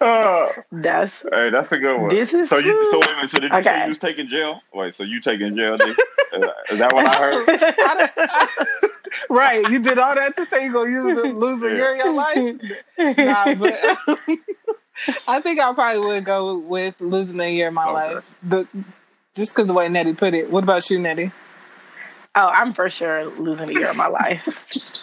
Uh, 0.00 0.48
That's 0.72 1.22
hey, 1.30 1.50
that's 1.50 1.70
a 1.72 1.78
good 1.78 1.98
one. 1.98 2.08
This 2.08 2.32
is 2.34 2.48
so 2.48 2.56
you 2.58 2.62
true. 2.62 2.84
so 2.90 2.98
wait 3.00 3.10
a 3.10 3.14
minute, 3.16 3.30
so 3.30 3.40
did 3.40 3.52
you 3.52 3.58
Okay. 3.58 3.70
say 3.70 3.82
you 3.84 3.88
was 3.90 3.98
taking 3.98 4.28
jail? 4.28 4.60
Wait, 4.72 4.94
so 4.96 5.02
you 5.02 5.20
taking 5.20 5.56
jail? 5.56 5.76
Nick? 5.76 5.96
Is 6.70 6.78
that 6.78 6.92
what 6.94 7.04
I 7.06 7.18
heard? 7.18 7.48
I 7.48 8.10
I- 8.16 8.48
right. 9.28 9.68
You 9.68 9.78
did 9.80 9.98
all 9.98 10.14
that 10.14 10.36
to 10.36 10.46
say 10.46 10.64
you're 10.64 10.72
gonna 10.72 10.90
use 10.90 11.18
it, 11.18 11.34
lose 11.34 11.62
a 11.62 11.74
year 11.74 11.90
of 11.92 11.96
your 11.96 12.12
life. 12.12 12.56
Nah, 13.18 13.54
but 13.54 13.98
I 15.28 15.40
think 15.40 15.58
I 15.60 15.72
probably 15.74 16.00
would 16.00 16.24
go 16.24 16.58
with 16.58 17.00
losing 17.00 17.40
a 17.40 17.52
year 17.52 17.68
of 17.68 17.74
my 17.74 17.86
Okay. 17.88 18.14
life. 18.14 18.24
The 18.44 18.66
just 19.34 19.52
because 19.52 19.66
the 19.66 19.72
way 19.74 19.88
Nettie 19.88 20.14
put 20.14 20.34
it. 20.34 20.50
What 20.50 20.62
about 20.64 20.88
you, 20.90 20.98
Nettie? 20.98 21.32
Oh, 22.36 22.46
I'm 22.46 22.72
for 22.72 22.88
sure 22.90 23.26
losing 23.26 23.70
a 23.70 23.72
year 23.72 23.88
of 23.88 23.96
my 23.96 24.06
life. 24.06 25.02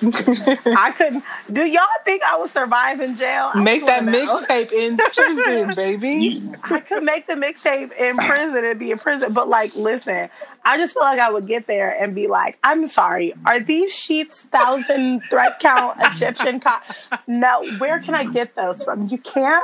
I 0.02 0.94
couldn't. 0.96 1.24
Do 1.52 1.64
y'all 1.64 1.82
think 2.04 2.22
I 2.22 2.38
would 2.38 2.50
survive 2.50 3.00
in 3.00 3.16
jail? 3.16 3.50
I 3.52 3.60
Make 3.60 3.86
that 3.86 4.04
mixtape 4.04 4.72
in 4.72 4.96
prison, 5.14 5.74
baby. 5.74 6.42
I 6.62 6.80
could 6.80 7.02
make 7.02 7.26
the 7.26 7.34
mixtape 7.34 7.92
in 7.98 8.16
prison 8.16 8.64
and 8.64 8.78
be 8.78 8.92
in 8.92 8.98
prison, 8.98 9.32
but 9.32 9.48
like, 9.48 9.74
listen, 9.74 10.28
I 10.64 10.76
just 10.76 10.94
feel 10.94 11.02
like 11.02 11.20
I 11.20 11.30
would 11.30 11.46
get 11.46 11.66
there 11.66 11.90
and 11.90 12.14
be 12.14 12.26
like, 12.26 12.58
"I'm 12.62 12.86
sorry, 12.86 13.34
are 13.46 13.60
these 13.60 13.92
sheets 13.92 14.40
thousand 14.42 15.22
thread 15.30 15.54
count 15.60 15.98
Egyptian? 16.00 16.60
Co- 16.60 16.78
no, 17.26 17.64
where 17.78 18.00
can 18.00 18.14
I 18.14 18.24
get 18.24 18.54
those 18.54 18.82
from? 18.84 19.06
You 19.06 19.18
can't. 19.18 19.62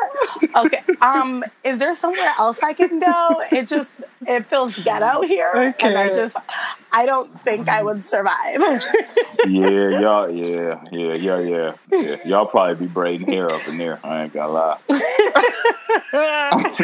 Okay, 0.56 0.82
um, 1.00 1.44
is 1.62 1.78
there 1.78 1.94
somewhere 1.94 2.32
else 2.38 2.58
I 2.62 2.72
can 2.74 2.98
go? 3.00 3.42
It 3.52 3.68
just 3.68 3.90
it 4.26 4.48
feels 4.48 4.74
ghetto 4.78 5.22
here, 5.22 5.74
and 5.80 5.96
I 5.98 6.08
just 6.08 6.36
I 6.92 7.06
don't 7.06 7.40
think 7.42 7.68
I 7.68 7.82
would 7.82 8.08
survive. 8.08 8.60
yeah, 9.44 10.00
y'all, 10.00 10.30
yeah, 10.30 10.80
yeah, 10.92 11.14
yeah, 11.14 11.38
yeah, 11.40 11.74
yeah. 11.90 12.16
Y'all 12.24 12.46
probably 12.46 12.86
be 12.86 12.92
braiding 12.92 13.26
hair 13.28 13.50
up 13.50 13.66
in 13.68 13.78
there. 13.78 13.98
I 14.04 14.24
ain't 14.24 14.32
gonna 14.32 14.52
lie. 14.52 14.78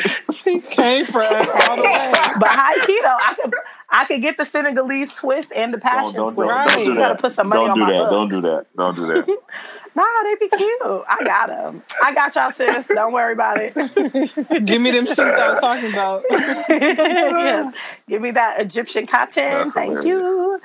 He 0.44 0.60
came 0.60 1.04
for 1.04 1.22
us 1.22 1.48
all 1.68 1.76
the 1.76 1.82
way. 1.82 2.12
but 2.38 2.48
high 2.48 2.78
keto, 2.78 3.04
I 3.04 3.34
could 3.40 3.54
I 3.90 4.04
could 4.04 4.22
get 4.22 4.36
the 4.36 4.44
Senegalese 4.46 5.10
twist 5.10 5.52
and 5.54 5.74
the 5.74 5.78
passion 5.78 6.14
Don't, 6.14 6.34
don't, 6.34 6.34
twist. 6.34 6.48
don't, 6.48 6.64
but 6.64 6.76
don't 6.76 6.78
you 6.86 6.92
do 6.92 6.98
gotta 6.98 7.14
that. 7.14 7.20
put 7.20 7.34
some 7.34 7.48
money 7.48 7.60
Don't 7.60 7.70
on 7.70 7.78
do 7.78 7.80
my 7.80 7.92
that. 7.92 8.10
Don't 8.10 8.28
do 8.30 8.40
that. 8.42 8.66
Don't 8.76 8.96
do 8.96 9.06
that. 9.06 9.38
Nah, 9.94 10.04
they 10.22 10.36
be 10.36 10.48
cute. 10.48 10.80
I 11.08 11.18
got 11.24 11.48
them. 11.48 11.82
I 12.02 12.14
got 12.14 12.34
y'all, 12.36 12.52
sis. 12.52 12.86
Don't 12.86 13.12
worry 13.12 13.32
about 13.32 13.58
it. 13.60 13.74
Give 14.64 14.80
me 14.80 14.92
them 14.92 15.04
shoes 15.04 15.18
I 15.18 15.50
was 15.50 15.60
talking 15.60 15.92
about. 15.92 16.22
Yeah. 16.30 17.72
Give 18.08 18.22
me 18.22 18.30
that 18.30 18.60
Egyptian 18.60 19.06
cotton. 19.08 19.50
That's 19.50 19.72
Thank 19.72 20.04
you. 20.04 20.60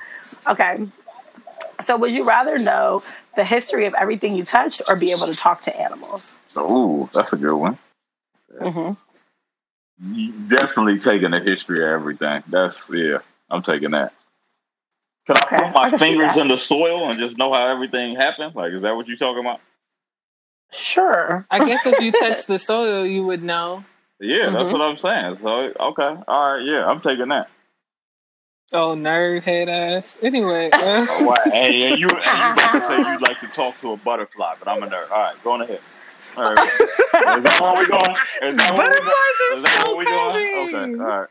Okay. 0.48 0.86
So, 1.84 1.96
would 1.96 2.12
you 2.12 2.24
rather 2.24 2.58
know 2.58 3.02
the 3.34 3.44
history 3.44 3.86
of 3.86 3.94
everything 3.94 4.34
you 4.34 4.44
touched 4.44 4.80
or 4.88 4.96
be 4.96 5.10
able 5.10 5.26
to 5.26 5.34
talk 5.34 5.62
to 5.62 5.76
animals? 5.76 6.30
So, 6.54 6.70
ooh, 6.70 7.10
that's 7.12 7.32
a 7.32 7.36
good 7.36 7.56
one. 7.56 7.78
hmm 8.60 8.66
You 8.68 8.96
definitely 10.48 10.98
taking 10.98 11.30
the 11.30 11.40
history 11.40 11.82
of 11.82 11.88
everything. 11.88 12.42
That's 12.48 12.78
yeah. 12.90 13.18
I'm 13.50 13.62
taking 13.62 13.92
that. 13.92 14.12
Can 15.26 15.36
I 15.36 15.40
put 15.40 15.74
my 15.74 15.90
can 15.90 15.98
see 15.98 16.04
fingers 16.04 16.36
in 16.36 16.48
the 16.48 16.56
soil 16.56 17.10
and 17.10 17.18
just 17.18 17.36
know 17.36 17.52
how 17.52 17.68
everything 17.68 18.16
happened? 18.16 18.54
Like, 18.54 18.72
is 18.72 18.82
that 18.82 18.94
what 18.94 19.08
you're 19.08 19.16
talking 19.16 19.40
about? 19.40 19.60
Sure. 20.72 21.46
I 21.50 21.64
guess 21.64 21.84
if 21.86 22.00
you 22.00 22.12
touch 22.12 22.46
the 22.46 22.58
soil, 22.58 23.06
you 23.06 23.24
would 23.24 23.42
know. 23.42 23.84
Yeah, 24.20 24.50
that's 24.50 24.64
Mhm. 24.64 24.72
what 24.72 24.80
I'm 24.82 24.98
saying. 24.98 25.38
So, 25.38 25.72
okay, 25.90 26.22
all 26.28 26.54
right, 26.54 26.64
yeah, 26.64 26.86
I'm 26.86 27.00
taking 27.00 27.28
that. 27.28 27.48
Oh, 28.72 28.94
nerd 28.96 29.42
head 29.42 29.68
ass. 29.68 30.16
Anyway, 30.22 30.70
uh, 30.72 31.06
Oh, 31.08 31.24
wow. 31.24 31.34
hey, 31.52 31.82
and 31.84 31.98
you, 31.98 32.08
and 32.08 32.42
you 32.42 32.52
about 32.52 32.72
to 32.72 32.86
say 33.04 33.10
you'd 33.12 33.20
like 33.22 33.40
to 33.40 33.46
talk 33.48 33.78
to 33.80 33.92
a 33.92 33.96
butterfly, 33.96 34.54
but 34.58 34.68
I'm 34.68 34.82
a 34.82 34.86
nerd. 34.86 35.10
All 35.10 35.18
right, 35.22 35.36
go 35.44 35.52
on 35.52 35.62
ahead. 35.62 35.80
All 36.36 36.54
right. 36.54 36.70
Is 37.38 37.44
that 37.44 37.60
where 37.60 37.78
we 37.78 37.86
going? 37.88 38.16
Is 38.42 38.56
that 38.56 38.76
where 38.76 38.88
we 38.88 38.94
butterflies 38.94 39.36
going? 39.38 39.50
are 39.50 39.56
Is 39.56 39.62
that 39.62 39.84
so 39.84 39.88
where 39.88 39.96
we 39.96 40.04
going? 40.04 40.74
Okay, 40.74 41.02
all 41.02 41.08
right. 41.08 41.28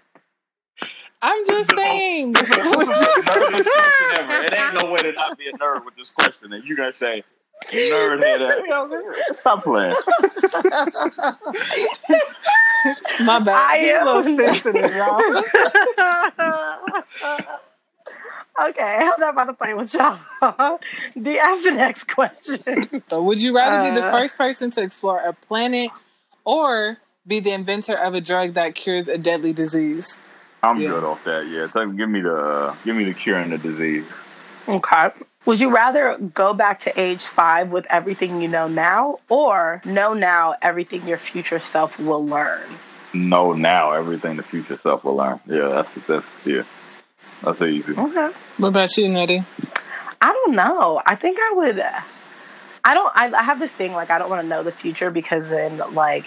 I'm 1.21 1.45
just 1.45 1.71
saying. 1.75 2.34
This 2.34 2.49
the 2.49 2.55
nerdest 2.55 4.19
ever. 4.19 4.43
It 4.43 4.53
ain't 4.53 4.73
no 4.75 4.91
way 4.91 5.01
to 5.01 5.12
not 5.13 5.38
be 5.38 5.47
a 5.47 5.53
nerd 5.53 5.86
with 5.86 5.95
this 5.95 6.10
question. 6.10 6.53
And 6.53 6.63
you 6.63 6.75
gonna 6.75 6.93
say, 6.93 7.23
nerd 7.71 8.23
head 8.23 8.41
ass. 8.41 8.62
Stop 9.39 9.63
playing. 9.63 9.95
My 13.21 13.39
bad. 13.39 13.55
I 13.55 13.79
He's 13.79 13.93
a 13.97 14.05
little 14.05 14.38
sensitive, 14.38 14.95
y'all. 14.95 15.21
okay, 18.69 18.97
I'm 19.01 19.19
not 19.19 19.33
about 19.33 19.45
to 19.45 19.53
play 19.53 19.73
with 19.73 19.93
y'all. 19.93 20.19
D, 21.21 21.37
ask 21.39 21.63
the 21.63 21.71
next 21.71 22.05
question. 22.05 22.59
So, 23.09 23.21
would 23.21 23.41
you 23.41 23.55
rather 23.55 23.83
be 23.89 23.99
the 23.99 24.05
Uh. 24.07 24.11
first 24.11 24.37
person 24.37 24.71
to 24.71 24.81
explore 24.81 25.19
a 25.19 25.33
planet 25.33 25.91
or 26.45 26.97
be 27.27 27.39
the 27.39 27.51
inventor 27.51 27.95
of 27.95 28.13
a 28.13 28.21
drug 28.21 28.53
that 28.55 28.75
cures 28.75 29.07
a 29.07 29.17
deadly 29.17 29.53
disease? 29.53 30.17
I'm 30.63 30.79
Yeah. 30.79 30.89
good 30.89 31.03
off 31.03 31.23
that. 31.25 31.47
Yeah, 31.47 31.67
Tell- 31.67 31.87
give 31.87 32.09
me 32.09 32.21
the 32.21 32.35
uh, 32.35 32.75
give 32.83 32.95
me 32.95 33.03
the 33.03 33.13
cure 33.13 33.37
and 33.37 33.51
the 33.51 33.57
disease. 33.57 34.05
Okay. 34.67 35.09
Would 35.45 35.59
you 35.59 35.69
rather 35.69 36.17
go 36.33 36.53
back 36.55 36.79
to 36.81 36.99
age 36.99 37.23
five 37.23 37.69
with 37.69 37.85
everything 37.91 38.41
you 38.41 38.47
know 38.47 38.67
now, 38.67 39.19
or 39.29 39.79
know 39.85 40.15
now 40.15 40.55
everything 40.63 41.07
your 41.07 41.19
future 41.19 41.59
self 41.59 41.99
will 41.99 42.25
learn? 42.25 42.63
Know 43.13 43.53
now 43.53 43.91
everything 43.91 44.37
the 44.37 44.43
future 44.43 44.79
self 44.81 45.03
will 45.03 45.15
learn. 45.17 45.39
Yeah, 45.45 45.67
that's 45.67 45.89
that's 46.07 46.25
yeah, 46.45 46.63
that's 47.43 47.61
easy. 47.61 47.93
Okay. 47.97 48.29
What 48.57 48.69
about 48.69 48.95
you, 48.97 49.09
Nettie? 49.09 49.43
I 50.21 50.31
don't 50.31 50.55
know. 50.55 51.01
I 51.05 51.15
think 51.15 51.37
I 51.39 51.53
would. 51.55 51.79
I 51.79 52.93
don't. 52.93 53.11
I, 53.15 53.31
I 53.31 53.43
have 53.43 53.59
this 53.59 53.71
thing 53.71 53.93
like 53.93 54.09
I 54.09 54.17
don't 54.19 54.29
want 54.29 54.41
to 54.41 54.47
know 54.47 54.63
the 54.63 54.71
future 54.71 55.11
because 55.11 55.47
then 55.49 55.77
like 55.93 56.25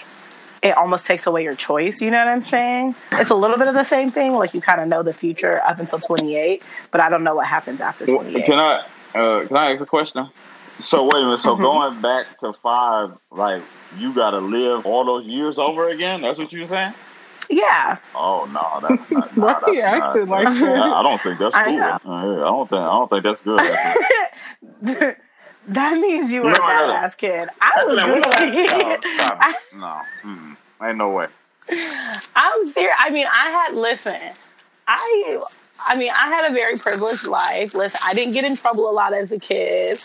it 0.61 0.77
almost 0.77 1.05
takes 1.05 1.25
away 1.25 1.43
your 1.43 1.55
choice. 1.55 2.01
You 2.01 2.11
know 2.11 2.19
what 2.19 2.27
I'm 2.27 2.41
saying? 2.41 2.95
It's 3.13 3.31
a 3.31 3.35
little 3.35 3.57
bit 3.57 3.67
of 3.67 3.73
the 3.73 3.83
same 3.83 4.11
thing. 4.11 4.33
Like 4.33 4.53
you 4.53 4.61
kind 4.61 4.81
of 4.81 4.87
know 4.87 5.03
the 5.03 5.13
future 5.13 5.61
up 5.65 5.79
until 5.79 5.99
28, 5.99 6.61
but 6.91 7.01
I 7.01 7.09
don't 7.09 7.23
know 7.23 7.35
what 7.35 7.47
happens 7.47 7.81
after 7.81 8.05
28. 8.05 8.45
Can 8.45 8.59
I 8.59 8.85
uh, 9.15 9.47
can 9.47 9.57
I 9.57 9.71
ask 9.73 9.81
a 9.81 9.85
question? 9.85 10.29
So 10.81 11.03
wait 11.03 11.15
a 11.21 11.25
minute. 11.25 11.39
So 11.41 11.55
Mhm. 11.55 11.61
going 11.61 12.01
back 12.01 12.39
to 12.41 12.53
five, 12.61 13.11
like 13.31 13.63
you 13.97 14.13
got 14.13 14.31
to 14.31 14.39
live 14.39 14.85
all 14.85 15.03
those 15.05 15.25
years 15.25 15.57
over 15.57 15.89
again. 15.89 16.21
That's 16.21 16.37
what 16.37 16.51
you're 16.51 16.67
saying? 16.67 16.93
Yeah. 17.49 17.97
Oh 18.15 18.45
no, 18.45 18.87
that's 18.87 19.09
not. 19.11 19.35
Nah, 19.37 19.45
Why 19.45 19.59
that's 19.61 19.73
you 19.75 19.81
acting 19.81 20.27
like 20.27 20.43
that? 20.45 20.63
I, 20.77 20.99
I 20.99 21.03
don't 21.03 21.21
think 21.21 21.39
that's 21.39 21.55
I 21.55 21.63
cool. 21.65 21.77
know. 21.77 21.99
I 22.05 22.45
don't 22.45 22.69
think 22.69 22.81
I 22.81 22.85
don't 22.85 23.09
think 23.09 23.23
that's 23.23 23.41
good. 23.41 25.15
that 25.67 25.97
means 25.99 26.31
you 26.31 26.41
were 26.41 26.51
a 26.51 26.53
No, 26.53 26.59
no. 26.59 26.63
badass 26.63 27.17
kid. 27.17 27.49
I 27.61 27.83
was 27.85 27.95
what's 28.21 28.29
that? 28.29 29.57
No, 29.73 29.79
no, 29.79 30.01
mm, 30.23 30.57
ain't 30.87 30.97
no 30.97 31.09
way. 31.11 31.27
I'm 32.35 32.71
serious. 32.71 32.95
I 32.97 33.09
mean, 33.11 33.27
I 33.31 33.49
had 33.49 33.75
listen. 33.75 34.15
I, 34.87 35.39
I 35.87 35.95
mean, 35.95 36.09
I 36.09 36.29
had 36.29 36.49
a 36.49 36.53
very 36.53 36.75
privileged 36.75 37.27
life. 37.27 37.75
Listen, 37.75 37.99
I 38.03 38.13
didn't 38.15 38.33
get 38.33 38.43
in 38.43 38.55
trouble 38.55 38.89
a 38.89 38.91
lot 38.93 39.13
as 39.13 39.31
a 39.31 39.37
kid. 39.37 40.01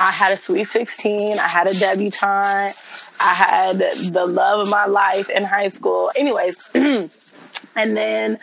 I 0.00 0.10
had 0.12 0.32
a 0.38 0.40
sweet 0.40 0.68
16. 0.68 1.38
I 1.38 1.48
had 1.48 1.66
a 1.66 1.74
debutante. 1.74 2.72
I 3.20 3.34
had 3.34 3.78
the 3.78 4.26
love 4.26 4.60
of 4.60 4.68
my 4.70 4.86
life 4.86 5.28
in 5.28 5.42
high 5.42 5.68
school. 5.70 6.10
Anyways, 6.16 6.70
and 6.74 7.96
then 7.96 8.38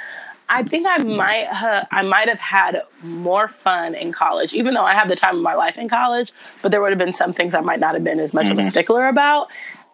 I 0.50 0.64
think 0.64 0.86
I 0.88 0.98
might 1.02 1.48
ha- 1.48 1.88
I 1.92 2.02
might 2.02 2.28
have 2.28 2.40
had 2.40 2.84
more 3.02 3.48
fun 3.48 3.96
in 3.96 4.12
college, 4.12 4.54
even 4.54 4.74
though 4.74 4.84
I 4.84 4.94
had 4.94 5.08
the 5.08 5.16
time 5.16 5.38
of 5.38 5.42
my 5.44 5.56
life 5.56 5.78
in 5.78 5.88
college. 5.88 6.34
But 6.62 6.72
there 6.72 6.82
would 6.82 6.92
have 6.92 7.00
been 7.00 7.14
some 7.14 7.32
things 7.32 7.54
I 7.54 7.62
might 7.62 7.80
not 7.80 7.94
have 7.96 8.04
been 8.04 8.20
as 8.20 8.34
much 8.34 8.48
of 8.50 8.60
a 8.60 8.62
Mhm. 8.62 8.70
stickler 8.72 9.08
about, 9.08 9.48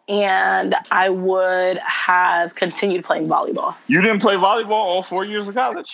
and 0.09 0.75
I 0.89 1.09
would 1.09 1.77
have 1.77 2.55
continued 2.55 3.05
playing 3.05 3.27
volleyball. 3.27 3.75
You 3.87 4.01
didn't 4.01 4.19
play 4.21 4.35
volleyball 4.35 4.71
all 4.71 5.03
four 5.03 5.23
years 5.25 5.47
of 5.47 5.53
college. 5.53 5.87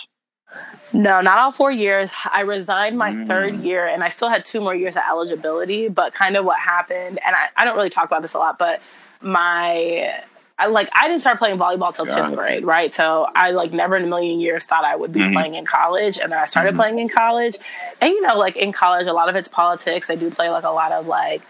No, 0.94 1.22
not 1.22 1.38
all 1.38 1.52
four 1.52 1.70
years. 1.72 2.10
I 2.32 2.42
resigned 2.42 2.98
my 2.98 3.12
Mm. 3.12 3.28
third 3.28 3.56
year 3.56 3.86
and 3.86 4.04
I 4.04 4.10
still 4.10 4.30
had 4.30 4.46
two 4.46 4.62
more 4.62 4.74
years 4.74 4.96
of 4.96 5.04
eligibility. 5.10 5.90
But 5.90 6.14
kind 6.14 6.38
of 6.38 6.46
what 6.46 6.58
happened, 6.60 7.20
and 7.26 7.36
I, 7.36 7.50
I 7.58 7.66
don't 7.66 7.76
really 7.76 7.90
talk 7.90 8.06
about 8.06 8.22
this 8.22 8.34
a 8.34 8.40
lot, 8.40 8.58
but 8.58 8.80
my 9.22 10.14
I 10.60 10.66
like 10.68 10.90
I 10.94 11.08
didn't 11.08 11.22
start 11.22 11.38
playing 11.38 11.58
volleyball 11.60 11.94
till 11.94 12.08
tenth 12.08 12.34
grade, 12.36 12.66
right? 12.66 12.92
So 12.94 13.28
I 13.36 13.52
like 13.52 13.74
never 13.74 13.96
in 13.96 14.04
a 14.06 14.08
million 14.08 14.40
years 14.40 14.66
thought 14.66 14.84
I 14.86 14.96
would 14.96 15.12
be 15.12 15.20
Mhm. 15.20 15.34
playing 15.34 15.54
in 15.56 15.66
college, 15.66 16.18
and 16.18 16.32
then 16.32 16.40
I 16.40 16.46
started 16.46 16.74
Mhm. 16.74 16.78
playing 16.78 17.00
in 17.00 17.10
college. 17.10 17.58
And 18.02 18.12
you 18.12 18.22
know, 18.22 18.36
like 18.38 18.56
in 18.58 18.72
college, 18.72 19.06
a 19.08 19.14
lot 19.14 19.30
of 19.30 19.36
it's 19.36 19.48
politics. 19.48 20.08
They 20.08 20.16
do 20.16 20.32
play 20.32 20.50
like 20.50 20.64
a 20.64 20.70
lot 20.72 20.92
of 20.94 21.06
like 21.06 21.42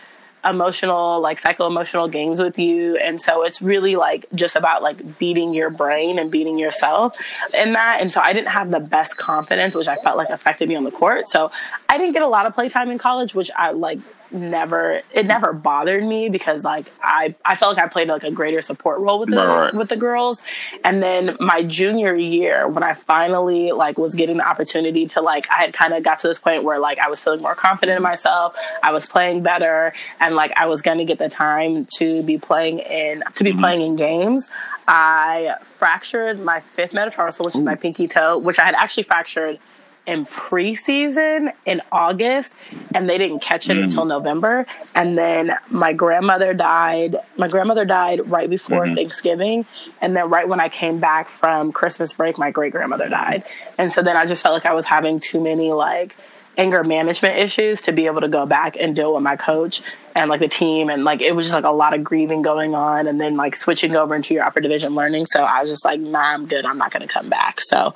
emotional 0.49 1.19
like 1.21 1.39
psycho 1.39 1.67
emotional 1.67 2.07
games 2.07 2.39
with 2.39 2.57
you. 2.57 2.97
And 2.97 3.19
so 3.19 3.43
it's 3.43 3.61
really 3.61 3.95
like 3.95 4.25
just 4.35 4.55
about 4.55 4.81
like 4.81 5.17
beating 5.17 5.53
your 5.53 5.69
brain 5.69 6.19
and 6.19 6.31
beating 6.31 6.57
yourself 6.57 7.17
in 7.53 7.73
that. 7.73 7.99
And 8.01 8.11
so 8.11 8.21
i 8.21 8.33
didn't 8.33 8.49
have 8.49 8.71
the 8.71 8.79
best 8.79 9.17
confidence 9.17 9.75
which 9.75 9.87
i 9.87 9.95
felt 9.97 10.17
like 10.17 10.29
affected 10.29 10.69
me 10.69 10.75
on 10.75 10.83
the 10.83 10.91
court. 10.91 11.27
So 11.27 11.51
i 11.89 11.97
didn't 11.97 12.13
get 12.13 12.21
a 12.21 12.27
lot 12.27 12.45
of 12.45 12.53
playtime 12.53 12.89
in 12.89 12.97
college 12.97 13.35
which 13.35 13.51
i 13.55 13.71
like 13.71 13.99
never 14.31 15.01
it 15.13 15.25
never 15.25 15.53
bothered 15.53 16.03
me 16.03 16.29
because 16.29 16.63
like 16.63 16.91
I 17.01 17.35
I 17.45 17.55
felt 17.55 17.75
like 17.75 17.85
I 17.85 17.87
played 17.87 18.07
like 18.07 18.23
a 18.23 18.31
greater 18.31 18.61
support 18.61 18.99
role 18.99 19.19
with 19.19 19.29
the 19.29 19.37
Right, 19.37 19.73
with 19.73 19.89
the 19.89 19.95
girls. 19.95 20.41
And 20.83 21.01
then 21.01 21.37
my 21.39 21.63
junior 21.63 22.15
year 22.15 22.67
when 22.67 22.83
I 22.83 22.93
finally 22.93 23.71
like 23.71 23.97
was 23.97 24.15
getting 24.15 24.37
the 24.37 24.47
opportunity 24.47 25.07
to 25.07 25.21
like 25.21 25.49
I 25.49 25.61
had 25.61 25.73
kind 25.73 25.93
of 25.93 26.03
got 26.03 26.19
to 26.19 26.27
this 26.27 26.39
point 26.39 26.63
where 26.63 26.79
like 26.79 26.99
I 26.99 27.09
was 27.09 27.23
feeling 27.23 27.41
more 27.41 27.55
confident 27.55 27.97
in 27.97 28.03
myself. 28.03 28.55
I 28.83 28.91
was 28.91 29.05
playing 29.05 29.43
better 29.43 29.93
and 30.19 30.35
like 30.35 30.51
I 30.55 30.65
was 30.67 30.81
going 30.81 30.97
to 30.97 31.05
get 31.05 31.19
the 31.19 31.29
time 31.29 31.85
to 31.97 32.23
be 32.23 32.37
playing 32.37 32.79
in 32.79 33.23
to 33.35 33.43
be 33.43 33.51
mm-hmm. 33.51 33.59
playing 33.59 33.81
in 33.81 33.95
games. 33.95 34.47
I 34.87 35.55
fractured 35.79 36.39
my 36.39 36.61
fifth 36.75 36.93
metatarsal, 36.93 37.45
which 37.45 37.55
is 37.55 37.61
my 37.61 37.75
pinky 37.75 38.07
toe, 38.07 38.37
which 38.37 38.57
I 38.57 38.63
had 38.63 38.75
actually 38.75 39.03
fractured 39.03 39.59
in 40.07 40.25
preseason 40.25 41.51
in 41.65 41.81
August, 41.91 42.53
and 42.95 43.07
they 43.09 43.17
didn't 43.17 43.39
catch 43.41 43.69
it 43.69 43.77
Mm. 43.77 43.83
until 43.83 44.05
November. 44.05 44.65
And 44.95 45.17
then 45.17 45.55
my 45.69 45.93
grandmother 45.93 46.53
died. 46.53 47.17
My 47.37 47.47
grandmother 47.49 47.85
died 47.85 48.31
right 48.31 48.49
before 48.49 48.85
Mhm. 48.85 48.95
Thanksgiving, 48.95 49.65
and 50.01 50.15
then 50.15 50.29
right 50.29 50.47
when 50.47 50.59
I 50.59 50.69
came 50.69 50.99
back 50.99 51.29
from 51.29 51.71
Christmas 51.73 52.13
break, 52.13 52.37
my 52.37 52.51
great 52.51 52.71
grandmother 52.71 53.09
died. 53.09 53.43
And 53.77 53.91
so 53.91 54.01
then 54.01 54.15
I 54.17 54.25
just 54.25 54.41
felt 54.41 54.53
like 54.53 54.65
I 54.65 54.73
was 54.73 54.85
having 54.85 55.19
too 55.19 55.41
many 55.41 55.71
like 55.73 56.15
anger 56.57 56.83
management 56.83 57.37
issues 57.37 57.83
to 57.83 57.91
be 57.91 58.07
able 58.07 58.21
to 58.21 58.27
go 58.27 58.45
back 58.47 58.77
and 58.79 58.95
deal 58.95 59.13
with 59.13 59.21
my 59.21 59.35
coach 59.35 59.83
and 60.15 60.27
like 60.27 60.39
the 60.39 60.47
team 60.47 60.89
and 60.89 61.03
like 61.03 61.21
it 61.21 61.35
was 61.35 61.45
just 61.45 61.53
like 61.53 61.65
a 61.65 61.69
lot 61.69 61.93
of 61.93 62.03
grieving 62.03 62.41
going 62.41 62.73
on 62.73 63.05
and 63.05 63.21
then 63.21 63.37
like 63.37 63.55
switching 63.55 63.95
over 63.95 64.15
into 64.15 64.33
your 64.33 64.43
upper 64.43 64.59
division 64.59 64.95
learning 64.95 65.27
so 65.27 65.43
i 65.43 65.59
was 65.61 65.69
just 65.69 65.85
like 65.85 65.99
nah 65.99 66.17
i'm 66.33 66.47
good 66.47 66.65
i'm 66.65 66.79
not 66.79 66.89
going 66.89 67.07
to 67.07 67.13
come 67.13 67.29
back 67.29 67.61
so 67.61 67.93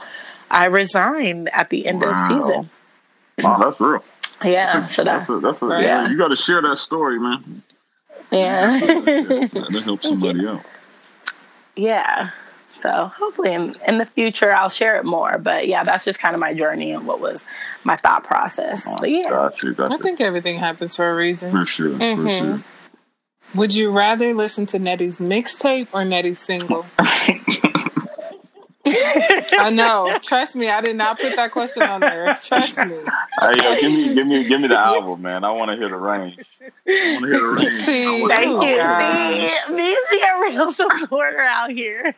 i 0.51 0.65
resigned 0.65 1.49
at 1.53 1.69
the 1.69 1.85
end 1.87 2.03
of 2.03 2.09
Wow. 2.11 2.27
season 2.27 2.69
Wow, 3.43 3.57
that's 3.57 3.79
real. 3.79 4.03
yeah 4.43 4.77
so 4.79 5.03
that 5.03 5.19
That's 5.27 5.29
a, 5.29 5.39
that's 5.39 5.61
a, 5.61 5.67
Yeah. 5.67 5.79
yeah. 5.81 6.09
You 6.09 6.17
got 6.17 6.27
to 6.29 6.35
share 6.35 6.61
that 6.61 6.77
story, 6.77 7.19
man. 7.19 7.63
yeah 8.31 8.79
That 8.79 9.81
helps 9.85 10.07
somebody 10.07 10.45
out. 10.47 10.61
yeah 11.75 12.29
so 12.81 13.11
hopefully 13.15 13.53
in, 13.53 13.73
in 13.87 13.97
the 13.99 14.05
future 14.05 14.51
i'll 14.51 14.69
share 14.69 14.97
it 14.97 15.05
more 15.05 15.37
but 15.37 15.67
yeah 15.67 15.83
that's 15.83 16.03
just 16.03 16.19
kind 16.19 16.33
of 16.33 16.39
my 16.39 16.53
journey 16.53 16.91
and 16.91 17.05
what 17.05 17.19
was 17.19 17.43
my 17.83 17.95
thought 17.95 18.23
process 18.23 18.85
but 18.99 19.09
yeah 19.09 19.29
Got 19.29 19.61
you. 19.63 19.73
Got 19.73 19.93
I 19.93 19.97
think 19.97 20.19
everything 20.19 20.57
happens 20.57 20.95
for 20.95 21.09
a 21.09 21.15
reason. 21.15 21.51
For 21.51 21.65
sure. 21.65 21.91
For 21.91 21.97
Mhm. 21.97 22.39
sure. 22.39 22.63
Would 23.53 23.75
you 23.75 23.91
rather 23.91 24.33
listen 24.33 24.65
to 24.67 24.79
Nettie's 24.79 25.19
mixtape 25.19 25.87
or 25.93 26.05
Nettie's 26.05 26.39
single? 26.39 26.85
I 29.57 29.69
know. 29.69 30.17
Trust 30.21 30.55
me, 30.55 30.69
I 30.69 30.81
did 30.81 30.95
not 30.95 31.19
put 31.19 31.35
that 31.35 31.51
question 31.51 31.83
on 31.83 32.01
there. 32.01 32.39
Trust 32.41 32.77
me. 32.77 32.97
Hey, 33.41 33.53
yo, 33.63 33.75
give 33.79 33.91
me, 33.91 34.13
give 34.13 34.27
me, 34.27 34.47
give 34.47 34.61
me 34.61 34.67
the 34.67 34.77
album, 34.77 35.21
man. 35.21 35.43
I 35.43 35.51
want 35.51 35.71
to 35.71 35.77
hear 35.77 35.89
the 35.89 35.97
range. 35.97 36.37
I 36.61 37.13
want 37.13 37.25
to 37.25 37.31
hear 37.31 37.39
the 37.39 37.47
range. 37.47 37.85
See, 37.85 38.27
Thank 38.27 38.63
you. 38.63 38.75
God. 38.77 39.67
See, 39.67 39.73
me 39.73 39.97
see 40.09 40.21
a 40.21 40.41
real 40.41 40.71
supporter 40.73 41.39
out 41.39 41.71
here. 41.71 42.15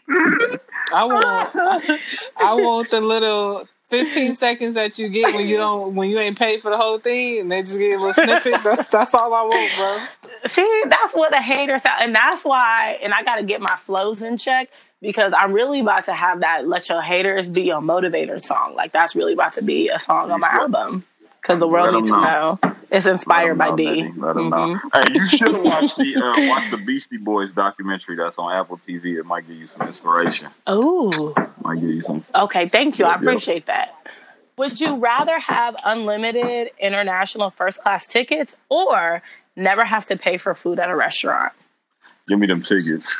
I 0.92 1.06
want 1.06 2.02
I 2.38 2.54
want 2.54 2.92
the 2.92 3.02
little 3.02 3.68
15 3.90 4.36
seconds 4.36 4.74
that 4.74 4.98
you 4.98 5.08
get 5.08 5.36
when 5.36 5.48
you 5.48 5.58
don't 5.58 5.96
when 5.96 6.10
you 6.10 6.20
ain't 6.20 6.38
paid 6.38 6.62
for 6.62 6.72
the 6.72 6.78
whole 6.78 6.98
thing 6.98 7.40
and 7.40 7.52
they 7.52 7.62
just 7.62 7.78
get 7.78 8.00
a 8.00 8.04
little 8.04 8.14
snippet. 8.14 8.64
That's 8.64 8.88
that's 8.88 9.14
all 9.14 9.34
I 9.34 9.44
want, 9.44 9.76
bro. 9.76 10.50
See, 10.50 10.84
that's 10.90 11.14
what 11.14 11.32
the 11.32 11.42
haters 11.42 11.86
out, 11.86 12.02
and 12.02 12.16
that's 12.16 12.44
why. 12.44 12.98
And 13.02 13.14
I 13.14 13.24
got 13.24 13.36
to 13.36 13.44
get 13.44 13.62
my 13.62 13.78
flows 13.86 14.22
in 14.22 14.38
check 14.38 14.70
because 15.04 15.34
I'm 15.38 15.52
really 15.54 15.82
about 15.82 16.06
to 16.06 16.13
have 16.13 16.39
that 16.39 16.68
"Let 16.68 16.89
Your 16.89 17.02
Haters 17.02 17.50
Be 17.50 17.63
Your 17.63 17.82
Motivator" 17.82 18.42
song. 18.42 18.74
Like 18.76 18.92
that's 18.92 19.16
really 19.16 19.34
about 19.34 19.54
to 19.54 19.62
be 19.62 19.89
a 19.89 20.00
song 20.00 20.32
on 20.32 20.39
my 20.39 20.50
album 20.50 21.06
because 21.42 21.60
the 21.60 21.68
world 21.68 21.94
needs 21.94 22.10
to 22.10 22.20
know 22.20 22.60
it's 22.89 23.06
inspired 23.06 23.58
by 23.58 23.76
D. 23.76 23.84
know, 23.84 24.10
Betty. 24.10 24.20
Let 24.22 24.38
'em 24.38 24.50
know. 24.50 24.80
Hey, 24.94 25.13
you 25.13 25.28
should 25.28 25.63
watch 25.63 25.96
the 25.96 26.16
uh, 26.16 26.50
watch 26.50 26.72
the 26.72 26.78
Beastie 26.78 27.18
Boys 27.18 27.52
documentary 27.52 28.16
that's 28.16 28.38
on 28.38 28.54
Apple 28.56 28.80
TV. 28.88 29.20
It 29.20 29.26
might 29.26 29.48
give 29.48 29.58
you 29.58 29.68
some 29.68 29.86
inspiration. 29.88 30.48
Ooh, 30.70 31.34
Might 31.62 31.82
give 31.82 31.89
you 31.89 32.02
some. 32.04 32.26
okay, 32.34 32.70
thank 32.70 32.98
you. 32.98 33.06
I 33.06 33.12
yep. 33.12 33.22
appreciate 33.22 33.66
that. 33.66 33.96
Would 34.58 34.80
you 34.80 34.98
rather 34.98 35.39
have 35.39 35.76
unlimited 35.84 36.70
international 36.80 37.50
first 37.50 37.82
class 37.82 38.06
tickets 38.06 38.56
or 38.70 39.24
never 39.56 39.84
have 39.84 40.06
to 40.08 40.18
pay 40.18 40.38
for 40.38 40.54
food 40.54 40.80
at 40.80 40.89
a 40.89 40.96
restaurant? 40.96 41.54
Give 42.28 42.39
me 42.39 42.48
them 42.48 42.62
tickets. 42.62 43.12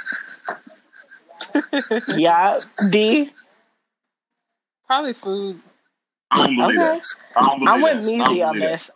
Yeah, 2.18 2.60
D. 2.90 3.32
Probably 4.88 5.14
food. 5.14 5.60
I 6.32 6.46
don't 6.46 6.56
believe 6.56 6.78
Okay. 6.82 7.00
that. 7.00 7.04
I 7.36 7.42
don't 7.42 7.60
believe 7.60 7.70
I'm 7.70 7.82
with 7.82 8.06
that. 8.06 8.12
I 8.22 8.26
on 8.44 8.54
believe 8.54 8.70
this. 8.70 8.90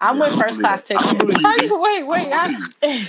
I'm 0.00 0.18
Yeah, 0.18 0.26
with 0.28 0.38
first 0.38 0.60
class 0.60 0.82
believe 0.82 0.88
that. 0.88 0.98
I 0.98 1.12
don't 1.12 1.18
tickets. 1.28 1.42
How 1.44 1.56
you 1.56 1.80
wait, 1.82 2.02
wait, 2.06 2.32
I, 2.32 2.48
that. 2.80 3.08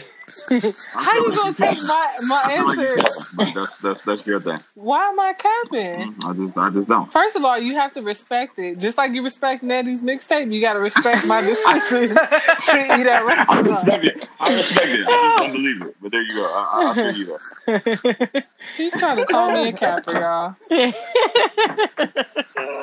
how 0.93 1.13
you 1.13 1.36
gonna 1.36 1.53
take 1.53 1.84
my 1.84 2.17
my 2.23 2.41
I 2.45 2.55
feel 2.55 2.65
like 2.65 2.77
you 2.77 2.86
answer? 2.88 3.53
that's 3.53 3.77
that's 3.77 4.01
that's 4.03 4.25
your 4.25 4.39
thing. 4.39 4.60
Why 4.73 5.08
am 5.10 5.19
I 5.19 5.34
capping? 5.34 6.13
Mm-hmm. 6.13 6.25
I 6.25 6.34
just 6.34 6.58
I 6.58 6.69
just 6.71 6.88
don't. 6.88 7.12
First 7.13 7.36
of 7.36 7.43
all, 7.45 7.60
you 7.60 7.75
have 7.75 7.93
to 7.93 8.01
respect 8.01 8.58
it. 8.58 8.79
Just 8.79 8.97
like 8.97 9.12
you 9.13 9.23
respect 9.23 9.62
Nettie's 9.62 10.01
mixtape, 10.01 10.51
you 10.51 10.62
gotta 10.62 10.79
respect 10.79 11.25
my 11.27 11.41
decision 11.45 12.15
to 12.15 12.99
eat 12.99 13.05
at 13.05 13.21
I 13.21 13.23
restaurant. 13.23 13.67
respect 13.69 14.05
it. 14.05 14.29
I 14.39 14.49
respect 14.58 14.88
it. 14.88 15.08
I 15.08 15.12
just 15.12 15.38
don't 15.38 15.51
believe 15.51 15.82
it. 15.84 15.95
But 16.01 16.12
there 16.12 16.21
you 16.23 16.34
go. 16.36 16.45
I, 16.45 16.63
I, 16.63 16.89
I 16.89 16.93
feel 16.95 17.12
you 17.13 17.38
there. 17.67 18.43
He's 18.76 18.91
trying 18.93 19.17
to 19.17 19.26
call 19.26 19.52
me 19.52 19.69
a 19.69 19.74
capper, 19.78 20.12
y'all. 20.13 20.56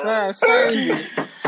That's 0.03 0.39
crazy. 0.39 1.07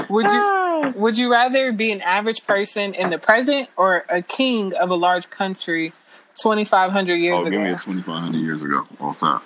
Would 0.10 0.26
you 0.26 0.40
ah. 0.42 0.94
would 0.96 1.18
you 1.18 1.32
rather 1.32 1.72
be 1.72 1.92
an 1.92 2.02
average 2.02 2.46
person 2.46 2.94
in 2.94 3.10
the 3.10 3.18
present 3.18 3.70
or 3.76 4.06
a 4.10 4.22
king 4.22 4.74
of 4.76 4.90
a 4.92 4.96
large 4.96 5.30
country 5.30 5.94
twenty 6.42 6.66
five 6.66 6.92
hundred 6.92 7.16
years 7.16 7.40
Oh, 7.40 7.50
give 7.50 7.60
me 7.62 7.70
ago? 7.70 7.78
2,500 7.84 8.38
years 8.40 8.62
ago. 8.62 8.88
All 9.00 9.14
time. 9.16 9.42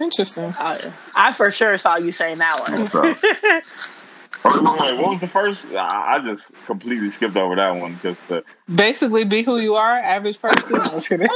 Interesting. 0.00 0.52
I, 0.58 0.92
I 1.16 1.32
for 1.32 1.50
sure 1.50 1.76
saw 1.76 1.96
you 1.96 2.12
saying 2.12 2.38
that 2.38 2.60
one. 2.68 2.86
time. 2.86 3.16
Wait, 4.44 4.54
wait, 4.62 4.80
wait, 4.80 4.96
what 4.98 5.10
was 5.10 5.20
the 5.20 5.26
first? 5.26 5.66
I, 5.72 6.14
I 6.16 6.18
just 6.20 6.52
completely 6.66 7.10
skipped 7.10 7.36
over 7.36 7.56
that 7.56 7.74
one 7.74 7.94
because 7.94 8.16
the 8.28 8.44
Basically, 8.72 9.24
be 9.24 9.42
who 9.42 9.58
you 9.58 9.74
are, 9.74 9.96
average 9.98 10.40
person. 10.40 10.62
No, 10.76 10.80
I'm 10.80 10.90
just 10.92 11.08
kidding. 11.08 11.26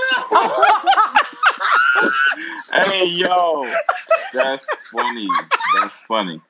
hey 2.72 3.06
yo, 3.06 3.64
that's 4.32 4.66
funny. 4.92 5.28
That's 5.74 5.98
funny. 6.08 6.40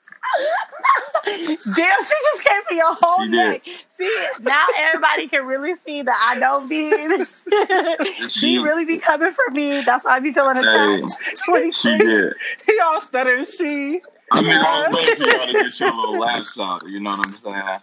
Damn, 1.25 1.55
she 1.55 1.75
just 1.75 2.45
gave 2.45 2.71
me 2.71 2.81
a 2.81 2.85
whole 2.85 3.25
She 3.25 3.31
neck. 3.31 3.63
See, 3.99 4.27
now 4.41 4.65
everybody 4.77 5.29
can 5.29 5.47
really 5.47 5.75
see 5.87 6.03
that 6.03 6.17
I 6.35 6.39
don't 6.39 6.69
be. 6.69 8.29
She- 8.29 8.59
really 8.59 8.85
be 8.85 8.99
coming 8.99 9.33
for 9.33 9.51
me. 9.53 9.81
That's 9.83 10.05
why 10.05 10.17
I 10.17 10.21
be 10.21 10.33
feeling 10.33 10.57
Hey, 10.57 11.03
attacked. 11.03 11.77
she 11.77 11.99
did. 11.99 12.35
he 12.67 12.79
all 12.81 13.01
stuttering. 13.01 13.45
She. 13.45 14.01
I 14.31 14.41
mean, 14.41 14.53
I 14.53 14.89
was 14.89 14.93
waiting 14.93 15.17
for 15.17 15.25
y'all 15.25 15.47
to 15.47 15.55
get 15.55 15.79
your 15.79 15.95
little 15.95 16.19
laugh 16.19 16.47
shot. 16.53 16.89
You 16.89 17.01
know 17.01 17.11
what 17.11 17.27
I'm 17.27 17.35
saying? 17.35 17.81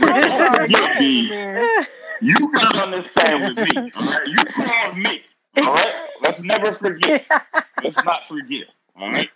Forget 0.00 0.98
me. 0.98 1.30
You 2.20 2.52
got 2.52 2.72
to 2.72 2.82
understand 2.82 3.44
with 3.44 3.58
me. 3.58 3.90
All 3.96 4.04
right? 4.04 4.26
You 4.26 4.44
called 4.46 4.96
me. 4.96 5.22
All 5.62 5.74
right? 5.74 5.94
Let's 6.22 6.40
never 6.42 6.72
forget. 6.74 7.26
Let's 7.82 8.02
not 8.04 8.22
forget. 8.28 8.66
All 8.98 9.10
right? 9.10 9.28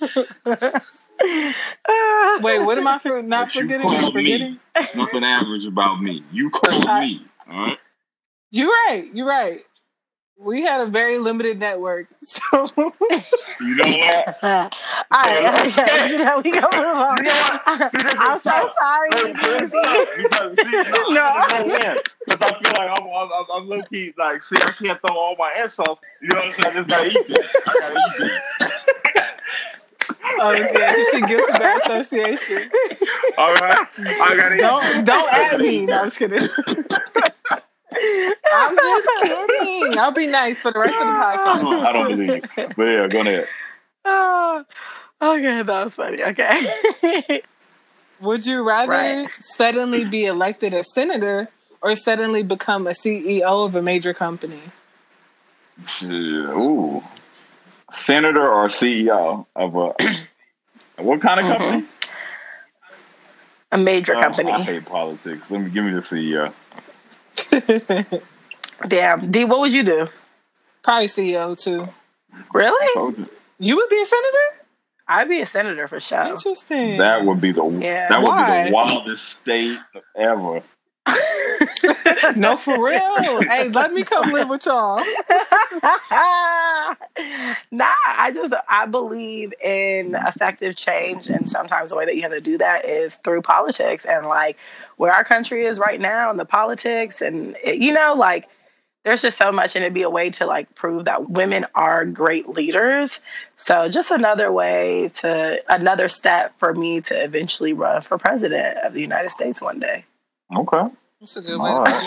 Wait, 2.38 2.60
what 2.60 2.78
am 2.78 2.86
I 2.88 2.98
for, 2.98 3.22
not 3.22 3.52
But 3.52 3.52
forgetting? 3.52 3.80
called 3.80 4.14
Forgetting? 4.14 4.50
me. 4.50 4.60
Nothing 4.94 5.24
average 5.24 5.66
about 5.66 6.02
me. 6.02 6.24
You 6.32 6.50
called 6.50 6.92
me. 6.94 7.26
All 7.50 7.58
right? 7.66 7.78
You're 8.50 8.68
right. 8.88 9.10
You're 9.14 9.26
right. 9.28 9.62
We 10.38 10.62
had 10.62 10.80
a 10.80 10.86
very 10.86 11.18
limited 11.18 11.58
network, 11.60 12.08
so 12.22 12.66
You 13.60 13.74
know 13.76 13.96
what? 13.98 14.38
All 14.42 14.70
right, 15.12 15.66
okay, 15.78 16.10
you 16.10 16.18
know 16.18 16.40
we 16.44 16.50
gonna 16.52 16.76
move 16.76 16.96
on. 16.96 17.18
You 17.18 17.24
know 17.24 17.60
what? 17.64 17.90
See, 17.92 18.02
this 18.02 18.20
is 18.20 18.20
I'm 18.20 18.40
so 18.40 18.50
tough. 18.50 18.72
sorry, 18.80 19.10
Because, 19.10 19.70
Beezy. 19.70 19.70
because, 20.16 20.56
no, 21.08 21.10
No. 21.10 21.22
I. 21.22 21.96
Because 22.26 22.40
I 22.42 22.58
feel 22.62 22.72
like 22.72 22.90
I'm, 22.90 23.06
I'm, 23.06 23.30
I'm, 23.32 23.46
I'm 23.54 23.68
low 23.68 23.82
key, 23.82 24.12
like, 24.18 24.42
see, 24.42 24.56
I 24.56 24.70
can't 24.72 25.00
throw 25.06 25.16
all 25.16 25.36
my 25.38 25.52
insults. 25.62 26.02
You 26.20 26.28
know 26.30 26.36
what 26.36 26.44
I'm 26.46 26.50
saying? 26.50 26.68
I 26.68 26.72
just 26.74 26.88
gotta 26.88 27.06
eat 27.10 27.28
this. 27.28 27.56
I 27.66 27.74
gotta 27.80 28.00
eat 28.00 28.18
this. 28.60 28.72
Oh, 30.40 30.50
okay, 30.52 30.92
you 30.96 31.06
should 31.12 31.26
guilty 31.28 31.52
by 31.58 31.78
association. 31.84 32.70
All 33.38 33.54
right? 33.54 33.86
I 33.98 34.36
gotta 34.36 34.56
eat 34.56 34.60
Don't 34.60 34.82
this. 34.82 35.04
don't 35.04 35.32
I 35.32 35.42
at 35.44 35.50
gotta 35.52 35.58
me. 35.58 35.86
No, 35.86 35.98
I'm 36.00 36.06
just 36.06 36.18
kidding. 36.18 36.48
I'm 38.52 38.76
just 38.76 39.08
kidding. 39.22 39.98
I'll 39.98 40.12
be 40.12 40.26
nice 40.26 40.60
for 40.60 40.70
the 40.72 40.78
rest 40.80 40.94
of 40.94 41.00
the 41.00 41.04
podcast. 41.04 41.84
I 41.86 41.92
don't 41.92 42.08
believe 42.10 42.28
you. 42.56 42.68
But 42.76 42.84
yeah, 42.84 43.06
go 43.08 43.20
ahead. 43.20 43.46
Oh, 44.04 44.64
okay, 45.22 45.62
that 45.62 45.84
was 45.84 45.94
funny. 45.94 46.22
Okay. 46.22 47.42
Would 48.20 48.46
you 48.46 48.62
rather 48.66 48.90
Right. 48.90 49.28
suddenly 49.40 50.04
be 50.04 50.24
elected 50.26 50.74
a 50.74 50.84
senator 50.84 51.48
or 51.82 51.96
suddenly 51.96 52.42
become 52.42 52.86
a 52.86 52.90
CEO 52.92 53.66
of 53.66 53.74
a 53.74 53.82
major 53.82 54.14
company? 54.14 54.60
Yeah, 56.00 56.08
Ooh. 56.10 57.02
Senator 57.94 58.46
or 58.48 58.68
CEO 58.68 59.46
of 59.56 59.74
a. 59.76 59.94
What 60.96 61.20
kind 61.22 61.40
of 61.40 61.46
mm-hmm. 61.46 61.62
company? 61.62 61.88
A 63.72 63.78
major 63.78 64.14
Oh, 64.14 64.20
company. 64.20 64.52
I 64.52 64.62
hate 64.62 64.86
politics. 64.86 65.42
Let 65.50 65.60
me 65.62 65.70
give 65.70 65.84
me 65.84 65.92
the 65.92 66.02
CEO. 66.02 66.52
Damn. 68.88 69.30
D, 69.30 69.44
what 69.44 69.60
would 69.60 69.72
you 69.72 69.82
do? 69.82 70.08
Probably 70.82 71.06
CEO 71.08 71.58
too. 71.58 71.88
Really? 72.52 72.94
Told 72.94 73.18
you. 73.18 73.24
You 73.58 73.76
would 73.76 73.88
be 73.88 74.00
a 74.02 74.06
senator? 74.06 74.64
I'd 75.06 75.28
be 75.28 75.40
a 75.40 75.46
senator 75.46 75.86
for 75.86 76.00
sure. 76.00 76.22
Interesting. 76.22 76.98
That 76.98 77.24
would 77.24 77.40
be 77.40 77.52
the 77.52 77.64
Yeah. 77.64 78.08
that 78.08 78.20
would 78.22 78.28
Why? 78.28 78.64
be 78.64 78.70
the 78.70 78.74
wildest 78.74 79.28
state 79.40 79.78
ever. 80.16 80.62
no, 82.36 82.56
for 82.56 82.82
real. 82.82 83.42
hey, 83.42 83.68
let 83.68 83.92
me 83.92 84.02
come 84.02 84.30
live 84.30 84.48
with 84.48 84.64
y'all. 84.64 84.96
nah, 87.70 87.92
I 88.06 88.30
just 88.34 88.54
I 88.68 88.86
believe 88.86 89.52
in 89.62 90.14
effective 90.14 90.76
change, 90.76 91.28
and 91.28 91.48
sometimes 91.48 91.90
the 91.90 91.96
way 91.96 92.06
that 92.06 92.16
you 92.16 92.22
have 92.22 92.32
to 92.32 92.40
do 92.40 92.56
that 92.58 92.86
is 92.88 93.16
through 93.16 93.42
politics. 93.42 94.04
And 94.06 94.26
like 94.26 94.56
where 94.96 95.12
our 95.12 95.24
country 95.24 95.66
is 95.66 95.78
right 95.78 96.00
now, 96.00 96.30
and 96.30 96.38
the 96.38 96.46
politics, 96.46 97.20
and 97.20 97.56
it, 97.62 97.78
you 97.78 97.92
know, 97.92 98.14
like 98.14 98.48
there's 99.04 99.20
just 99.20 99.36
so 99.36 99.52
much, 99.52 99.76
and 99.76 99.84
it'd 99.84 99.92
be 99.92 100.02
a 100.02 100.10
way 100.10 100.30
to 100.30 100.46
like 100.46 100.74
prove 100.74 101.04
that 101.04 101.28
women 101.28 101.66
are 101.74 102.06
great 102.06 102.48
leaders. 102.48 103.20
So 103.56 103.88
just 103.88 104.10
another 104.10 104.50
way 104.50 105.10
to 105.20 105.58
another 105.68 106.08
step 106.08 106.58
for 106.58 106.72
me 106.72 107.02
to 107.02 107.22
eventually 107.22 107.74
run 107.74 108.00
for 108.00 108.16
president 108.16 108.78
of 108.78 108.94
the 108.94 109.00
United 109.00 109.30
States 109.30 109.60
one 109.60 109.78
day. 109.78 110.06
Okay. 110.54 110.94
That's 111.20 111.36
a 111.36 111.42
good 111.42 111.60
way. 111.60 111.70
All 111.70 111.82
right. 111.82 112.06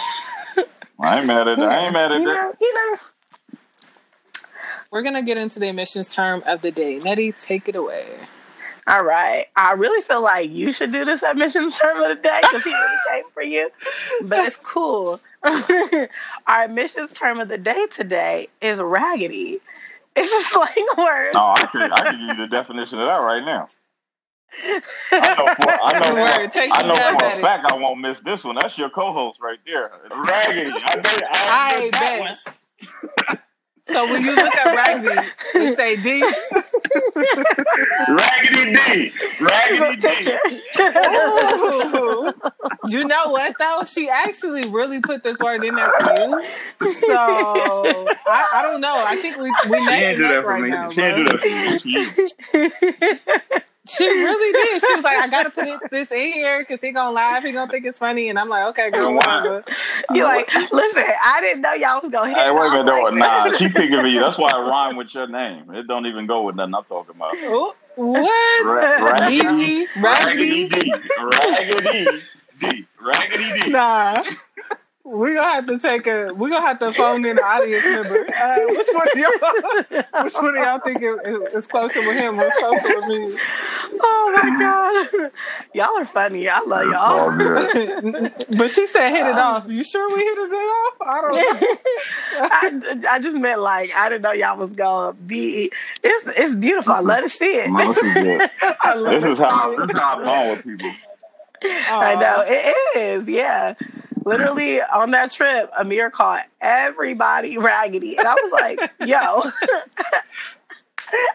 I 1.00 1.18
ain't 1.20 1.28
mad 1.28 1.48
at 1.48 1.58
that. 1.58 1.72
I 1.72 1.86
ain't 1.86 1.94
mad 1.94 2.12
at 2.12 2.22
you 2.22 2.28
that. 2.28 2.34
know, 2.34 2.54
you 2.60 2.74
know. 2.74 2.98
We're 4.92 5.02
gonna 5.02 5.22
get 5.22 5.38
into 5.38 5.60
the 5.60 5.70
admissions 5.70 6.10
term 6.10 6.44
of 6.46 6.62
the 6.62 6.72
day. 6.72 7.00
Nettie, 7.00 7.34
take 7.34 7.68
it 7.68 7.76
away. 7.76 8.08
All 8.88 9.04
right. 9.04 9.48
I 9.58 9.74
really 9.74 10.02
feel 10.02 10.22
like 10.22 10.50
you 10.50 10.72
should 10.72 10.94
do 10.94 11.04
this 11.04 11.22
admissions 11.22 11.78
term 11.80 11.98
of 12.00 12.10
the 12.10 12.16
day 12.16 12.38
because 12.42 12.64
he 12.64 12.74
really 12.74 12.98
came 13.12 13.24
for 13.34 13.44
you. 13.44 13.70
But 14.24 14.40
it's 14.48 14.56
cool. 14.58 15.20
Our 15.44 16.10
admissions 16.48 17.12
term 17.14 17.40
of 17.40 17.50
the 17.50 17.58
day 17.58 17.88
today 17.92 18.48
is 18.62 18.80
raggedy. 18.80 19.60
It's 20.16 20.34
a 20.34 20.50
slang 20.50 20.88
word. 20.98 21.32
No, 21.34 21.54
I 21.56 21.68
can 21.72 21.92
I 21.92 21.98
can 21.98 22.28
give 22.28 22.38
you 22.38 22.44
the 22.46 22.50
definition 22.50 23.00
of 23.00 23.08
that 23.08 23.18
right 23.18 23.44
now. 23.44 23.70
I 25.12 25.36
know 25.36 25.54
for, 25.60 25.72
I 25.84 26.00
know 26.00 26.16
Word, 26.16 26.54
for, 26.54 26.60
I 26.72 26.84
know 26.84 26.96
for 26.96 27.26
at 27.26 27.34
a 27.36 27.38
it. 27.38 27.42
fact 27.42 27.66
I 27.72 27.76
won't 27.76 28.00
miss 28.00 28.20
this 28.22 28.44
one. 28.44 28.56
That's 28.62 28.78
your 28.78 28.90
co-host 28.90 29.40
right 29.42 29.60
there. 29.66 29.92
Raggedy. 30.12 30.72
I 30.86 30.96
bet 31.00 31.24
I 31.32 31.92
I, 31.94 32.26
bet. 32.36 33.40
So 33.90 34.06
when 34.12 34.22
you 34.22 34.36
look 34.36 34.54
at 34.54 34.76
raggedy, 34.76 35.30
you 35.56 35.76
say 35.78 35.96
D. 35.96 36.22
Raggedy 38.10 38.74
D. 38.74 39.14
Raggedy 39.40 39.96
D. 40.02 40.62
Ooh. 40.78 42.34
you 42.90 43.06
know 43.06 43.30
what 43.32 43.56
though? 43.58 43.84
She 43.86 44.10
actually 44.10 44.68
really 44.70 45.00
put 45.00 45.24
this 45.24 45.40
word 45.40 45.64
in 45.64 45.76
there 45.76 45.90
for 46.02 46.14
you. 46.14 46.44
So 46.94 47.16
I, 47.18 48.48
I 48.56 48.62
don't 48.64 48.82
know. 48.82 49.02
I 49.06 49.16
think 49.16 49.38
we 49.38 49.50
we 49.70 49.80
She 49.80 49.86
made 49.86 50.18
didn't 50.18 50.18
do 50.18 50.26
it 50.26 50.28
that 50.30 50.44
for 50.44 50.50
right 50.50 50.64
me. 50.64 50.70
now. 50.70 50.90
she 50.92 51.02
didn't 51.02 51.26
do 51.26 51.32
that 51.32 51.42
for 52.52 52.58
me. 52.58 53.64
She- 53.88 54.04
She 54.04 54.10
really 54.10 54.52
did. 54.54 54.82
She 54.82 54.96
was 54.96 55.04
like, 55.04 55.18
I 55.18 55.28
gotta 55.28 55.50
put 55.50 55.68
it, 55.68 55.80
this 55.92 56.12
in 56.12 56.34
here 56.34 56.60
because 56.60 56.82
he 56.82 56.92
gonna 56.92 57.12
laugh. 57.12 57.44
He 57.44 57.52
gonna 57.52 57.72
think 57.72 57.86
it's 57.86 57.98
funny. 58.00 58.30
And 58.30 58.38
I'm 58.38 58.50
like, 58.50 58.66
okay, 58.70 58.92
girl, 58.92 59.14
Why? 59.14 59.38
whatever. 59.38 59.64
you 60.14 60.24
like, 60.24 60.48
listen, 60.72 61.04
I 61.24 61.42
didn't 61.42 61.62
know 61.62 61.74
y'all 61.74 62.02
was 62.02 62.12
going 62.12 62.34
to 62.34 62.38
hit 62.40 62.44
Hey, 62.46 62.50
it 62.50 62.54
wait 62.54 62.62
a 62.62 62.66
off 62.66 62.72
minute, 62.74 62.86
though. 62.86 63.02
like 63.04 63.14
Nah, 63.52 63.52
she 63.58 63.70
picking 63.70 64.04
me. 64.04 64.18
That's 64.18 64.38
why 64.38 64.50
I 64.52 64.60
rhyme 64.60 64.96
with 64.98 65.14
your 65.14 65.28
name. 65.28 65.72
It 65.74 65.88
don't 65.88 66.06
even 66.06 66.28
go 66.28 66.44
with 66.44 66.56
nothing 66.56 66.76
I'm 66.76 66.84
talking 66.86 67.16
about. 67.16 67.36
Ooh, 67.36 67.74
what? 67.96 68.66
Ra- 68.66 69.06
raggedy, 69.06 69.36
Easy, 69.36 69.88
raggedy 69.98 70.68
raggedy. 70.68 70.70
D. 70.70 70.94
Raggedy 71.22 72.08
D. 72.60 72.86
Raggedy 73.02 73.62
D. 73.62 73.70
Nah. 73.72 74.24
We 75.08 75.36
gonna 75.36 75.54
have 75.54 75.68
to 75.68 75.80
take 75.80 76.06
a. 76.06 76.34
We're 76.34 76.50
gonna 76.50 76.68
have 76.68 76.80
to 76.80 76.92
phone 76.92 77.24
in 77.24 77.38
the 77.38 77.44
audience 77.46 77.86
member. 77.86 78.28
Uh, 78.36 78.60
which 78.68 78.88
one 78.92 79.08
of 79.08 79.18
y'all? 79.18 80.24
Which 80.26 80.34
one 80.34 80.58
of 80.58 80.64
y'all 80.66 80.80
think 80.80 81.02
is, 81.02 81.54
is 81.54 81.68
closer 81.68 82.06
with 82.06 82.18
him 82.18 82.38
or 82.38 82.50
closer 82.60 82.98
with 82.98 83.08
me? 83.08 83.40
Oh 84.02 84.34
my 84.36 84.60
God. 84.60 85.32
Y'all 85.74 85.98
are 85.98 86.06
funny. 86.06 86.50
I 86.50 86.60
love 86.60 86.88
y'all. 86.88 87.30
Oh, 87.32 88.30
but 88.58 88.70
she 88.70 88.86
said 88.86 89.12
hit 89.12 89.26
it 89.26 89.38
off. 89.40 89.70
You 89.70 89.82
sure 89.82 90.14
we 90.14 90.26
hit 90.26 90.38
it 90.38 90.52
off? 90.52 90.96
I 91.02 91.22
don't. 91.22 93.00
I, 93.10 93.16
I 93.16 93.20
just 93.20 93.38
meant 93.38 93.62
like 93.62 93.96
I 93.96 94.10
didn't 94.10 94.24
know 94.24 94.34
y'all 94.34 94.58
was 94.58 94.72
gonna 94.72 95.14
be. 95.14 95.72
It's 96.04 96.38
it's 96.38 96.56
beautiful. 96.56 96.92
I 96.92 97.00
love 97.00 97.24
to 97.24 97.30
see 97.30 97.46
it. 97.46 97.72
This 97.78 97.98
is. 97.98 98.50
I 98.82 98.94
love 98.96 99.22
This 99.22 99.32
is 99.34 99.40
how 99.40 99.74
this 99.74 99.90
is 99.90 99.98
how 99.98 100.22
I'm 100.22 100.50
with 100.50 100.64
people. 100.66 100.92
I 101.64 102.16
know 102.16 102.44
it 102.46 102.98
is. 102.98 103.28
Yeah, 103.30 103.74
literally 104.28 104.82
on 104.82 105.12
that 105.12 105.32
trip, 105.32 105.72
Ameer 105.80 106.12
called 106.12 106.42
everybody 106.62 107.58
raggedy, 107.58 108.18
and 108.18 108.28
I 108.28 108.34
was 108.34 108.52
like, 108.52 108.80
"Yo, 109.06 109.18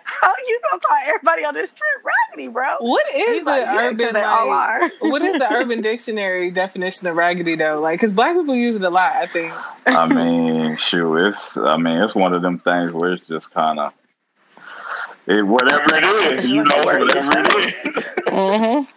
how 0.04 0.32
you 0.46 0.60
gonna 0.70 0.80
call 0.80 0.98
everybody 1.06 1.44
on 1.44 1.54
this 1.54 1.72
trip 1.72 2.04
raggedy, 2.04 2.48
bro?" 2.48 2.76
What 2.80 3.06
is 3.14 3.28
He's 3.28 3.44
the 3.44 3.50
like, 3.50 3.62
"Yeah, 3.62 3.72
'cause 3.72 3.92
urban 3.92 4.14
they 4.14 4.22
all 4.22 4.50
are." 4.50 4.90
what 5.00 5.22
is 5.22 5.38
the 5.38 5.52
urban 5.52 5.80
dictionary 5.80 6.50
definition 6.50 7.06
of 7.06 7.16
raggedy 7.16 7.56
though? 7.56 7.80
Like, 7.80 8.00
because 8.00 8.12
black 8.12 8.36
people 8.36 8.54
use 8.54 8.76
it 8.76 8.82
a 8.82 8.90
lot. 8.90 9.12
I 9.16 9.26
think. 9.26 9.52
I 9.86 10.06
mean, 10.06 10.76
shoot, 10.78 11.16
it's 11.16 11.56
I 11.56 11.76
mean, 11.76 11.98
it's 11.98 12.14
one 12.14 12.34
of 12.34 12.42
them 12.42 12.58
things 12.58 12.92
where 12.92 13.12
it's 13.12 13.26
just 13.26 13.50
kind 13.52 13.78
of 13.80 13.92
it, 15.26 15.46
whatever 15.46 15.94
it 15.94 16.04
is, 16.04 16.50
you 16.50 16.64
know, 16.64 16.78
whatever 16.78 17.08
it 17.08 17.16
is. 17.16 18.04
Mm-hmm. 18.26 18.90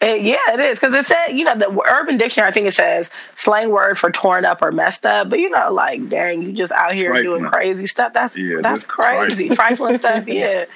It, 0.00 0.22
yeah, 0.22 0.54
it 0.54 0.60
is 0.60 0.78
because 0.78 0.94
it 0.94 1.06
said 1.06 1.32
you 1.32 1.44
know 1.44 1.56
the 1.56 1.82
Urban 1.90 2.18
Dictionary. 2.18 2.48
I 2.48 2.52
think 2.52 2.68
it 2.68 2.74
says 2.74 3.10
slang 3.34 3.70
word 3.70 3.98
for 3.98 4.12
torn 4.12 4.44
up 4.44 4.62
or 4.62 4.70
messed 4.70 5.04
up. 5.04 5.28
But 5.28 5.40
you 5.40 5.50
know, 5.50 5.72
like 5.72 6.08
dang, 6.08 6.42
you 6.42 6.52
just 6.52 6.70
out 6.70 6.94
here 6.94 7.20
doing 7.20 7.44
crazy 7.44 7.88
stuff. 7.88 8.12
That's 8.12 8.36
Yeah, 8.36 8.60
that's 8.60 8.84
crazy, 8.84 9.48
trifling 9.48 9.98
stuff. 9.98 10.24
Yeah. 10.28 10.66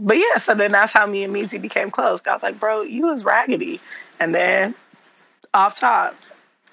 But 0.00 0.16
yeah, 0.18 0.38
so 0.38 0.54
then 0.54 0.70
that's 0.70 0.92
how 0.92 1.06
me 1.06 1.24
and 1.24 1.34
Meezy 1.34 1.60
became 1.60 1.90
close. 1.90 2.20
I 2.24 2.32
was 2.32 2.42
like, 2.44 2.60
bro, 2.60 2.82
you 2.82 3.06
was 3.06 3.24
raggedy, 3.24 3.80
and 4.20 4.32
then 4.32 4.76
off 5.52 5.80
top, 5.80 6.14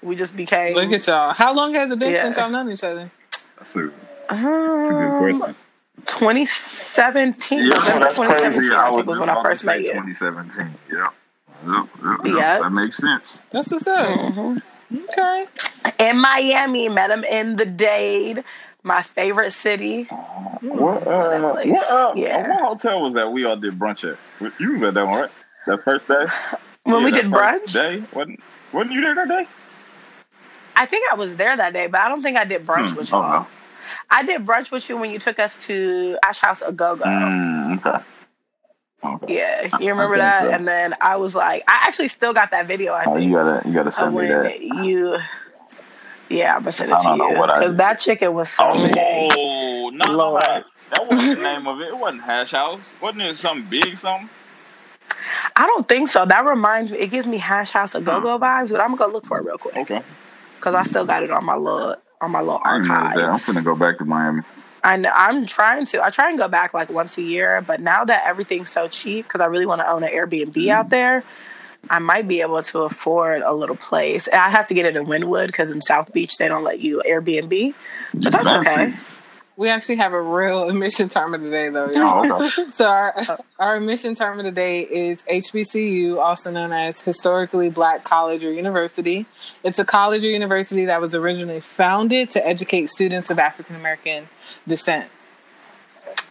we 0.00 0.14
just 0.14 0.36
became. 0.36 0.76
Look 0.76 0.92
at 0.92 1.04
y'all. 1.08 1.32
How 1.32 1.52
long 1.52 1.74
has 1.74 1.90
it 1.90 1.98
been 1.98 2.12
Yeah. 2.12 2.22
since 2.22 2.36
y'all 2.36 2.50
known 2.50 2.70
each 2.70 2.84
other? 2.84 3.10
That's 3.58 3.74
a, 3.74 3.90
that's 4.28 4.40
a 4.40 4.94
good 4.94 5.32
um, 5.32 5.38
question. 5.38 5.56
2017. 6.06 7.58
Yeah, 7.58 7.64
November 7.70 7.98
that's 8.00 8.14
crazy. 8.14 8.72
I 8.72 8.90
was 8.90 9.06
was 9.06 9.18
when 9.18 9.28
I 9.28 9.42
first 9.42 9.64
met 9.64 9.80
you. 9.80 9.92
2017. 9.92 10.74
Yeah. 10.92 11.08
Yep, 11.64 11.74
yep, 11.74 12.18
yep. 12.24 12.34
Yep. 12.34 12.60
That 12.62 12.70
makes 12.72 12.96
sense. 12.98 13.40
That's 13.50 13.70
what's 13.70 13.86
up. 13.86 14.06
Mhm. 14.06 14.62
Okay. 15.10 15.46
In 15.98 16.18
Miami, 16.18 16.88
met 16.88 17.10
him 17.10 17.24
in 17.24 17.56
the 17.56 17.66
Dade, 17.66 18.44
my 18.82 19.02
favorite 19.02 19.52
city. 19.52 20.04
What, 20.60 21.06
uh, 21.06 21.52
place. 21.52 21.68
what, 21.70 21.90
uh, 21.90 22.12
Yeah. 22.16 22.48
what 22.48 22.60
hotel 22.60 23.02
was 23.02 23.14
that 23.14 23.30
we 23.32 23.44
all 23.44 23.56
did 23.56 23.78
brunch 23.78 24.04
at? 24.10 24.18
You 24.60 24.72
was 24.74 24.82
at 24.82 24.94
that 24.94 25.06
one, 25.06 25.20
right? 25.22 25.30
That 25.66 25.82
first 25.84 26.06
day? 26.08 26.26
When 26.84 26.98
Yeah, 27.00 27.04
we 27.04 27.10
did 27.10 27.26
brunch, 27.26 27.72
Day? 27.72 28.02
Wasn't, 28.12 28.40
wasn't 28.72 28.92
you 28.92 29.00
there 29.00 29.14
that 29.16 29.28
day? 29.28 29.46
I 30.76 30.86
think 30.86 31.04
I 31.10 31.14
was 31.16 31.34
there 31.36 31.56
that 31.56 31.72
day, 31.72 31.86
but 31.88 32.00
I 32.00 32.08
don't 32.08 32.22
think 32.22 32.36
I 32.38 32.44
did 32.44 32.64
brunch 32.66 32.90
Hmm, 32.90 32.96
with 32.98 33.12
oh, 33.12 33.20
y'all. 33.20 33.40
no. 33.40 33.46
I 34.10 34.22
did 34.24 34.44
brunch 34.44 34.70
with 34.70 34.88
you 34.88 34.96
when 34.96 35.10
you 35.10 35.18
took 35.18 35.38
us 35.38 35.56
to 35.66 36.16
Hash 36.24 36.38
House 36.38 36.62
a 36.62 36.70
Go 36.70 36.96
Go. 36.96 37.04
Mm, 37.04 37.84
okay. 37.84 38.04
Okay. 39.04 39.34
Yeah, 39.36 39.78
you 39.78 39.90
remember 39.90 40.16
that? 40.16 40.44
so. 40.44 40.50
And 40.50 40.66
then 40.66 40.94
I 41.00 41.16
was 41.16 41.34
like, 41.34 41.62
I 41.68 41.84
actually 41.86 42.08
still 42.08 42.32
got 42.32 42.50
that 42.50 42.66
video. 42.66 42.92
I 42.92 43.04
Oh, 43.04 43.14
think 43.14 43.26
you 43.26 43.34
gotta, 43.34 43.66
you 43.68 43.74
gotta 43.74 43.92
send 43.92 44.10
me 44.12 44.16
when 44.16 44.28
that. 44.28 44.60
you. 44.60 45.18
Yeah, 46.28 46.56
I'm 46.56 46.62
gonna 46.62 46.72
send 46.72 46.90
it 46.90 46.94
I 46.94 46.98
to 46.98 47.04
don't 47.04 47.18
know 47.18 47.28
you 47.30 47.38
what 47.38 47.50
I 47.50 47.60
because 47.60 47.76
that 47.76 48.00
chicken 48.00 48.34
was 48.34 48.48
so 48.48 48.72
big. 48.74 48.96
Oh, 48.98 49.28
no, 49.28 49.36
oh, 49.36 49.90
no, 49.90 50.12
Lord. 50.12 50.42
no. 50.42 50.64
That 50.90 51.06
wasn't 51.08 51.36
the 51.38 51.42
name 51.42 51.66
of 51.66 51.80
it. 51.80 51.88
It 51.88 51.98
wasn't 51.98 52.22
Hash 52.22 52.50
House. 52.50 52.80
Wasn't 53.00 53.22
it 53.22 53.36
something 53.36 53.68
big, 53.68 53.98
something? 53.98 54.28
I 55.54 55.66
don't 55.66 55.88
think 55.88 56.08
so. 56.08 56.26
That 56.26 56.44
reminds 56.44 56.92
me. 56.92 56.98
It 56.98 57.08
gives 57.08 57.26
me 57.26 57.38
Hash 57.38 57.70
House 57.70 57.94
a 57.94 57.98
hmm. 57.98 58.04
Go 58.04 58.20
Go 58.20 58.38
vibes, 58.38 58.70
but 58.70 58.80
I'm 58.80 58.96
gonna 58.96 59.10
go 59.10 59.12
look 59.12 59.26
for 59.26 59.38
it 59.38 59.44
real 59.46 59.58
quick 59.58 59.76
Okay. 59.76 60.02
because 60.56 60.74
I 60.74 60.82
still 60.82 61.04
got 61.06 61.22
it 61.22 61.30
on 61.30 61.44
my 61.44 61.56
little 61.56 61.96
on 62.20 62.30
my 62.32 62.40
little 62.40 62.60
I 62.64 62.76
ain't 62.76 62.86
mad 62.86 63.12
at 63.12 63.16
that. 63.16 63.24
I'm 63.24 63.40
gonna 63.46 63.62
go 63.62 63.76
back 63.76 63.98
to 63.98 64.04
Miami. 64.04 64.42
I 64.86 64.96
know 64.96 65.10
I'm 65.12 65.46
trying 65.46 65.84
to. 65.86 66.02
I 66.02 66.10
try 66.10 66.28
and 66.28 66.38
go 66.38 66.46
back 66.46 66.72
like 66.72 66.88
once 66.90 67.18
a 67.18 67.22
year, 67.22 67.60
but 67.60 67.80
now 67.80 68.04
that 68.04 68.24
everything's 68.24 68.70
so 68.70 68.86
cheap, 68.86 69.26
because 69.26 69.40
I 69.40 69.46
really 69.46 69.66
want 69.66 69.80
to 69.80 69.90
own 69.90 70.04
an 70.04 70.10
Airbnb 70.10 70.52
mm-hmm. 70.52 70.70
out 70.70 70.90
there, 70.90 71.24
I 71.90 71.98
might 71.98 72.28
be 72.28 72.40
able 72.40 72.62
to 72.62 72.82
afford 72.82 73.42
a 73.42 73.52
little 73.52 73.74
place. 73.74 74.28
I 74.32 74.48
have 74.48 74.66
to 74.66 74.74
get 74.74 74.86
it 74.86 74.96
in 74.96 75.06
Wynwood 75.06 75.48
because 75.48 75.72
in 75.72 75.80
South 75.80 76.12
Beach 76.12 76.36
they 76.36 76.46
don't 76.46 76.62
let 76.62 76.78
you 76.78 77.02
Airbnb, 77.04 77.74
but 78.14 78.30
that's 78.30 78.46
okay. 78.46 78.94
We 79.56 79.70
actually 79.70 79.96
have 79.96 80.12
a 80.12 80.22
real 80.22 80.68
admission 80.68 81.08
term 81.08 81.34
of 81.34 81.42
the 81.42 81.50
day, 81.50 81.68
though. 81.68 81.90
y'all. 81.90 82.32
Oh, 82.32 82.46
okay. 82.46 82.66
So 82.70 82.86
our 82.86 83.40
our 83.58 83.76
admission 83.78 84.14
term 84.14 84.38
of 84.38 84.44
the 84.44 84.52
day 84.52 84.82
is 84.82 85.20
HBCU, 85.22 86.18
also 86.18 86.52
known 86.52 86.72
as 86.72 87.00
Historically 87.00 87.70
Black 87.70 88.04
College 88.04 88.44
or 88.44 88.52
University. 88.52 89.26
It's 89.64 89.80
a 89.80 89.84
college 89.84 90.22
or 90.22 90.30
university 90.30 90.84
that 90.84 91.00
was 91.00 91.12
originally 91.16 91.60
founded 91.60 92.30
to 92.30 92.46
educate 92.46 92.90
students 92.90 93.30
of 93.30 93.40
African 93.40 93.74
American 93.74 94.28
descent. 94.66 95.10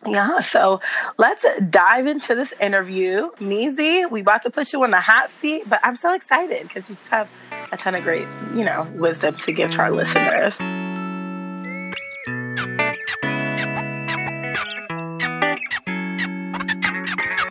Yeah, 0.08 0.40
so 0.40 0.82
let's 1.18 1.44
dive 1.72 2.06
into 2.06 2.36
this 2.36 2.54
interview. 2.62 3.30
Meezy, 3.40 4.10
we 4.10 4.22
about 4.22 4.44
to 4.44 4.52
put 4.52 4.72
you 4.72 4.84
in 4.84 4.92
the 4.92 5.02
hot 5.02 5.32
seat, 5.32 5.64
but 5.68 5.80
I'm 5.82 5.96
so 5.96 6.14
excited 6.14 6.62
because 6.68 6.90
you 6.90 6.96
just 6.96 7.10
have 7.10 7.28
a 7.72 7.78
ton 7.78 7.96
of 7.96 8.04
great, 8.04 8.28
you 8.54 8.64
know, 8.64 8.88
wisdom 8.96 9.36
to 9.38 9.52
give 9.52 9.72
to 9.72 9.80
our 9.80 9.92
listeners. 9.92 10.56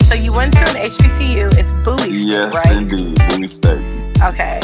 So 0.02 0.14
you 0.14 0.32
went 0.34 0.52
to 0.52 0.60
an 0.60 0.76
HBCU. 0.86 1.52
It's 1.58 1.72
Bowie 1.84 1.96
State, 1.98 2.32
Yes, 2.32 2.54
right? 2.54 2.76
indeed. 2.76 3.18
Bowie 3.30 3.48
State. 3.48 4.22
Okay. 4.22 4.60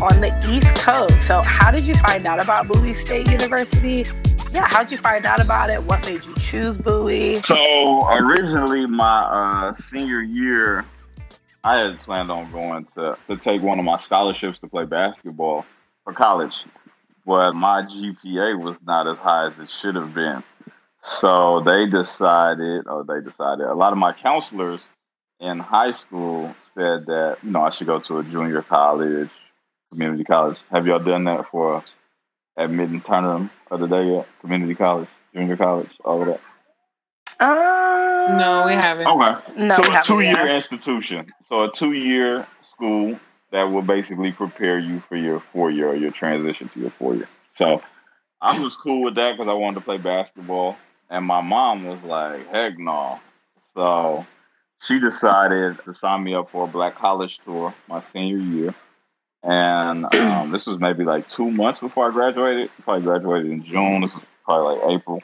On 0.00 0.20
the 0.20 0.32
East 0.48 0.74
Coast. 0.76 1.26
So 1.26 1.42
how 1.42 1.70
did 1.70 1.82
you 1.84 1.94
find 1.96 2.26
out 2.26 2.42
about 2.42 2.68
Bowie 2.68 2.94
State 2.94 3.28
University? 3.28 4.06
Yeah, 4.56 4.64
how'd 4.70 4.90
you 4.90 4.96
find 4.96 5.26
out 5.26 5.44
about 5.44 5.68
it? 5.68 5.82
What 5.82 6.06
made 6.06 6.24
you 6.24 6.34
choose 6.36 6.78
Bowie? 6.78 7.34
So 7.34 8.08
originally, 8.08 8.86
my 8.86 9.20
uh, 9.20 9.74
senior 9.90 10.22
year, 10.22 10.86
I 11.62 11.76
had 11.76 12.00
planned 12.00 12.30
on 12.30 12.50
going 12.50 12.86
to 12.96 13.18
to 13.28 13.36
take 13.36 13.60
one 13.60 13.78
of 13.78 13.84
my 13.84 14.00
scholarships 14.00 14.58
to 14.60 14.66
play 14.66 14.86
basketball 14.86 15.66
for 16.04 16.14
college, 16.14 16.54
but 17.26 17.52
my 17.52 17.82
GPA 17.82 18.58
was 18.58 18.78
not 18.86 19.06
as 19.06 19.18
high 19.18 19.48
as 19.48 19.52
it 19.58 19.68
should 19.68 19.94
have 19.94 20.14
been. 20.14 20.42
So 21.20 21.60
they 21.60 21.84
decided, 21.84 22.88
or 22.88 23.04
they 23.04 23.20
decided, 23.20 23.66
a 23.66 23.74
lot 23.74 23.92
of 23.92 23.98
my 23.98 24.14
counselors 24.14 24.80
in 25.38 25.58
high 25.58 25.92
school 25.92 26.56
said 26.74 27.04
that 27.04 27.36
you 27.42 27.50
know 27.50 27.60
I 27.60 27.72
should 27.72 27.88
go 27.88 27.98
to 27.98 28.20
a 28.20 28.24
junior 28.24 28.62
college, 28.62 29.28
community 29.92 30.24
college. 30.24 30.56
Have 30.70 30.86
y'all 30.86 30.98
done 30.98 31.24
that 31.24 31.50
for 31.50 31.84
admitting 32.56 33.02
tournament 33.02 33.50
of 33.70 33.80
the 33.80 33.86
day 33.86 34.06
yet? 34.10 34.26
Community 34.40 34.74
college, 34.74 35.08
junior 35.34 35.56
college, 35.56 35.90
all 36.04 36.22
of 36.22 36.28
that. 36.28 36.40
Um, 37.38 38.38
No, 38.38 38.64
we 38.66 38.72
haven't. 38.72 39.06
Okay. 39.06 39.62
No, 39.64 39.76
so 39.76 39.82
we 39.82 39.88
a 39.88 39.90
haven't. 39.90 40.06
two-year 40.06 40.46
yeah. 40.46 40.56
institution. 40.56 41.32
So 41.48 41.64
a 41.64 41.72
two-year 41.72 42.46
school 42.72 43.18
that 43.52 43.64
will 43.64 43.82
basically 43.82 44.32
prepare 44.32 44.78
you 44.78 45.00
for 45.08 45.16
your 45.16 45.40
four-year 45.52 45.90
or 45.90 45.96
your 45.96 46.10
transition 46.10 46.68
to 46.70 46.80
your 46.80 46.90
four-year. 46.90 47.28
So 47.56 47.82
I 48.40 48.58
was 48.58 48.74
cool 48.76 49.02
with 49.02 49.14
that 49.16 49.32
because 49.36 49.48
I 49.48 49.54
wanted 49.54 49.76
to 49.76 49.80
play 49.82 49.98
basketball, 49.98 50.76
and 51.10 51.24
my 51.24 51.40
mom 51.40 51.84
was 51.84 52.02
like, 52.02 52.46
"Heck 52.48 52.78
no!" 52.78 53.20
So 53.74 54.26
she 54.86 54.98
decided 54.98 55.78
to 55.84 55.94
sign 55.94 56.24
me 56.24 56.34
up 56.34 56.50
for 56.50 56.64
a 56.64 56.66
black 56.66 56.96
college 56.96 57.38
tour 57.44 57.74
my 57.88 58.02
senior 58.12 58.38
year. 58.38 58.74
And 59.46 60.12
um, 60.12 60.50
this 60.50 60.66
was 60.66 60.80
maybe 60.80 61.04
like 61.04 61.28
two 61.30 61.52
months 61.52 61.78
before 61.78 62.08
I 62.08 62.12
graduated. 62.12 62.68
Probably 62.82 63.04
graduated 63.04 63.52
in 63.52 63.64
June. 63.64 64.00
This 64.00 64.12
was 64.12 64.24
probably 64.44 64.74
like 64.74 65.00
April. 65.00 65.22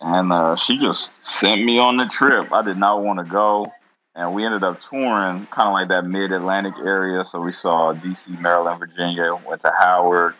And 0.00 0.30
uh, 0.30 0.56
she 0.56 0.78
just 0.78 1.10
sent 1.22 1.64
me 1.64 1.78
on 1.78 1.96
the 1.96 2.04
trip. 2.06 2.52
I 2.52 2.60
did 2.60 2.76
not 2.76 3.02
want 3.02 3.20
to 3.20 3.24
go. 3.24 3.72
And 4.14 4.34
we 4.34 4.44
ended 4.44 4.64
up 4.64 4.80
touring 4.90 5.46
kind 5.46 5.68
of 5.68 5.72
like 5.72 5.88
that 5.88 6.04
mid 6.04 6.30
Atlantic 6.30 6.74
area. 6.84 7.24
So 7.32 7.40
we 7.40 7.52
saw 7.52 7.94
DC, 7.94 8.38
Maryland, 8.38 8.80
Virginia, 8.80 9.34
went 9.48 9.62
to 9.62 9.70
Howard, 9.70 10.34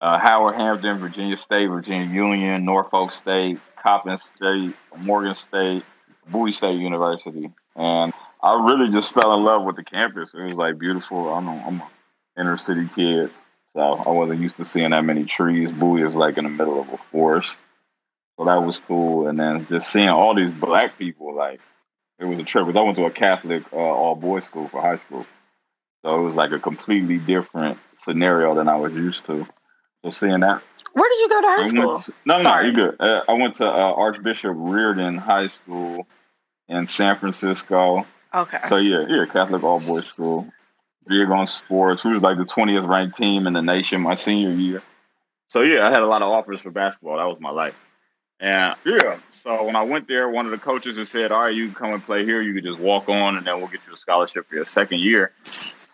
uh, 0.00 0.18
Howard, 0.18 0.54
Hampton, 0.54 0.98
Virginia 0.98 1.36
State, 1.36 1.66
Virginia 1.66 2.14
Union, 2.14 2.64
Norfolk 2.64 3.10
State, 3.10 3.58
Coppin 3.82 4.18
State, 4.36 4.74
Morgan 4.98 5.34
State, 5.34 5.82
Bowie 6.28 6.52
State 6.52 6.78
University. 6.78 7.50
And 7.74 8.12
I 8.40 8.64
really 8.64 8.92
just 8.92 9.12
fell 9.14 9.34
in 9.34 9.42
love 9.42 9.64
with 9.64 9.74
the 9.74 9.84
campus. 9.84 10.32
It 10.32 10.42
was 10.42 10.56
like 10.56 10.78
beautiful. 10.78 11.34
I'm 11.34 11.48
a, 11.48 11.56
I'm 11.66 11.80
an 11.80 11.86
inner 12.38 12.58
city 12.58 12.88
kid. 12.94 13.30
So 13.72 13.80
I 13.80 14.10
wasn't 14.10 14.40
used 14.40 14.56
to 14.56 14.64
seeing 14.64 14.90
that 14.90 15.04
many 15.04 15.24
trees. 15.24 15.70
Bowie 15.70 16.02
is 16.02 16.14
like 16.14 16.38
in 16.38 16.44
the 16.44 16.50
middle 16.50 16.80
of 16.80 16.88
a 16.88 16.98
forest. 17.12 17.50
So 18.36 18.44
that 18.46 18.62
was 18.62 18.78
cool. 18.80 19.28
And 19.28 19.38
then 19.38 19.66
just 19.68 19.92
seeing 19.92 20.08
all 20.08 20.34
these 20.34 20.50
black 20.52 20.98
people, 20.98 21.34
like, 21.34 21.60
it 22.18 22.24
was 22.24 22.38
a 22.38 22.42
trip. 22.42 22.66
'Cause 22.66 22.76
I 22.76 22.80
went 22.80 22.96
to 22.96 23.04
a 23.06 23.10
Catholic 23.10 23.62
uh, 23.72 23.76
all 23.76 24.14
boys 24.14 24.44
school 24.44 24.68
for 24.68 24.80
high 24.80 24.96
school. 24.98 25.24
So 26.04 26.18
it 26.18 26.22
was 26.22 26.34
like 26.34 26.50
a 26.52 26.58
completely 26.58 27.18
different 27.18 27.78
scenario 28.04 28.54
than 28.54 28.68
I 28.68 28.76
was 28.76 28.92
used 28.92 29.24
to. 29.26 29.46
So 30.04 30.10
seeing 30.10 30.40
that. 30.40 30.62
Where 30.94 31.08
did 31.10 31.20
you 31.20 31.28
go 31.28 31.40
to 31.42 31.46
high 31.46 31.68
school? 31.68 32.00
to- 32.00 32.12
no, 32.24 32.36
no, 32.38 32.42
Sorry. 32.42 32.64
you're 32.66 32.74
good. 32.74 32.96
Uh, 33.00 33.22
I 33.28 33.32
went 33.34 33.54
to 33.56 33.66
uh, 33.66 33.92
Archbishop 33.92 34.52
Riordan 34.56 35.16
High 35.18 35.48
School 35.48 36.06
in 36.68 36.86
San 36.86 37.18
Francisco. 37.18 38.06
Okay. 38.34 38.58
So 38.68 38.76
yeah, 38.76 39.04
yeah, 39.08 39.26
Catholic 39.26 39.62
all 39.62 39.80
boys 39.80 40.06
school. 40.06 40.50
Big 41.06 41.28
on 41.30 41.46
sports. 41.46 42.04
We 42.04 42.12
was 42.12 42.22
like 42.22 42.38
the 42.38 42.44
twentieth 42.44 42.84
ranked 42.84 43.16
team 43.16 43.46
in 43.46 43.52
the 43.52 43.62
nation 43.62 44.00
my 44.00 44.14
senior 44.14 44.50
year. 44.52 44.82
So 45.48 45.62
yeah, 45.62 45.86
I 45.86 45.90
had 45.90 46.02
a 46.02 46.06
lot 46.06 46.22
of 46.22 46.28
offers 46.28 46.60
for 46.60 46.70
basketball. 46.70 47.16
That 47.16 47.24
was 47.24 47.40
my 47.40 47.50
life. 47.50 47.74
And 48.38 48.74
yeah, 48.84 49.18
so 49.42 49.64
when 49.64 49.76
I 49.76 49.82
went 49.82 50.08
there, 50.08 50.28
one 50.28 50.46
of 50.46 50.50
the 50.52 50.58
coaches 50.58 50.96
had 50.96 51.08
said, 51.08 51.32
"All 51.32 51.42
right, 51.42 51.54
you 51.54 51.66
can 51.66 51.74
come 51.74 51.92
and 51.94 52.04
play 52.04 52.24
here. 52.24 52.40
You 52.40 52.54
can 52.54 52.64
just 52.64 52.78
walk 52.78 53.08
on, 53.08 53.36
and 53.36 53.46
then 53.46 53.58
we'll 53.58 53.68
get 53.68 53.80
you 53.88 53.94
a 53.94 53.98
scholarship 53.98 54.48
for 54.48 54.54
your 54.54 54.66
second 54.66 55.00
year." 55.00 55.32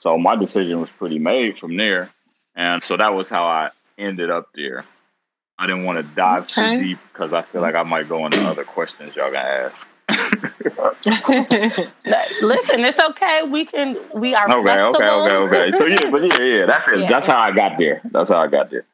So 0.00 0.18
my 0.18 0.36
decision 0.36 0.80
was 0.80 0.90
pretty 0.90 1.18
made 1.18 1.58
from 1.58 1.76
there, 1.76 2.10
and 2.54 2.82
so 2.84 2.96
that 2.96 3.14
was 3.14 3.28
how 3.28 3.44
I 3.44 3.70
ended 3.98 4.30
up 4.30 4.48
there. 4.54 4.84
I 5.58 5.66
didn't 5.66 5.84
want 5.84 5.98
to 5.98 6.02
dive 6.14 6.42
Okay. 6.44 6.76
too 6.76 6.82
deep 6.84 6.98
because 7.12 7.32
I 7.32 7.42
feel 7.42 7.62
like 7.62 7.74
I 7.74 7.82
might 7.82 8.08
go 8.08 8.26
into 8.26 8.40
other 8.44 8.64
questions 8.64 9.16
y'all 9.16 9.32
gonna 9.32 9.48
ask. 9.48 9.86
No, 11.06 12.22
Listen, 12.42 12.84
it's 12.84 12.98
okay. 12.98 13.42
We 13.48 13.64
can. 13.64 13.96
We 14.14 14.34
are 14.34 14.44
Okay, 14.50 14.80
okay, 14.80 15.08
okay, 15.08 15.36
okay. 15.36 15.78
So 15.78 15.86
yeah, 15.86 16.10
but 16.10 16.22
yeah, 16.22 16.38
yeah, 16.38 16.66
that's 16.66 16.88
it. 16.88 17.00
Yeah. 17.00 17.08
That's 17.08 17.26
how 17.26 17.38
I 17.38 17.50
got 17.52 17.78
there. 17.78 18.00
That's 18.12 18.30
how 18.30 18.38
I 18.38 18.46
got 18.46 18.70
there. 18.70 18.84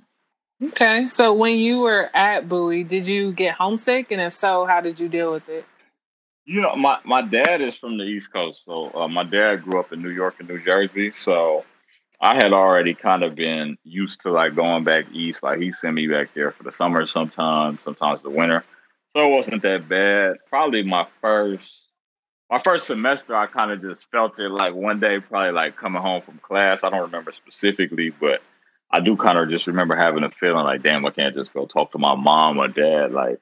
okay. 0.62 1.08
So 1.08 1.34
when 1.34 1.56
you 1.56 1.80
were 1.80 2.10
at 2.14 2.48
Bowie, 2.48 2.84
did 2.84 3.06
you 3.06 3.32
get 3.32 3.54
homesick? 3.54 4.10
And 4.10 4.20
if 4.20 4.32
so, 4.32 4.64
how 4.64 4.80
did 4.80 5.00
you 5.00 5.08
deal 5.08 5.32
with 5.32 5.48
it? 5.48 5.64
You 6.44 6.60
know, 6.60 6.74
my 6.76 6.98
my 7.04 7.22
dad 7.22 7.60
is 7.60 7.76
from 7.76 7.98
the 7.98 8.04
East 8.04 8.32
Coast, 8.32 8.62
so 8.64 8.90
uh, 8.94 9.08
my 9.08 9.24
dad 9.24 9.62
grew 9.62 9.80
up 9.80 9.92
in 9.92 10.02
New 10.02 10.10
York 10.10 10.36
and 10.38 10.48
New 10.48 10.62
Jersey. 10.62 11.12
So 11.12 11.64
I 12.20 12.34
had 12.34 12.52
already 12.52 12.94
kind 12.94 13.24
of 13.24 13.34
been 13.34 13.76
used 13.84 14.20
to 14.22 14.30
like 14.30 14.54
going 14.54 14.84
back 14.84 15.06
east. 15.12 15.42
Like 15.42 15.58
he 15.58 15.72
sent 15.72 15.94
me 15.94 16.06
back 16.06 16.30
there 16.34 16.52
for 16.52 16.62
the 16.62 16.72
summer 16.72 17.06
sometimes, 17.06 17.80
sometimes 17.82 18.22
the 18.22 18.30
winter. 18.30 18.64
So 19.14 19.26
it 19.26 19.30
wasn't 19.30 19.62
that 19.62 19.88
bad. 19.88 20.36
Probably 20.48 20.82
my 20.82 21.06
first 21.20 21.82
my 22.52 22.60
first 22.62 22.86
semester, 22.86 23.34
I 23.34 23.46
kind 23.46 23.70
of 23.70 23.80
just 23.80 24.04
felt 24.10 24.38
it 24.38 24.50
like 24.50 24.74
one 24.74 25.00
day, 25.00 25.20
probably 25.20 25.52
like 25.52 25.76
coming 25.76 26.02
home 26.02 26.20
from 26.20 26.38
class. 26.38 26.84
I 26.84 26.90
don't 26.90 27.00
remember 27.00 27.32
specifically, 27.32 28.10
but 28.10 28.42
I 28.90 29.00
do 29.00 29.16
kind 29.16 29.38
of 29.38 29.48
just 29.48 29.66
remember 29.66 29.96
having 29.96 30.22
a 30.22 30.30
feeling 30.30 30.64
like, 30.64 30.82
damn, 30.82 31.06
I 31.06 31.10
can't 31.10 31.34
just 31.34 31.54
go 31.54 31.64
talk 31.64 31.92
to 31.92 31.98
my 31.98 32.14
mom 32.14 32.58
or 32.58 32.68
dad. 32.68 33.12
Like, 33.12 33.40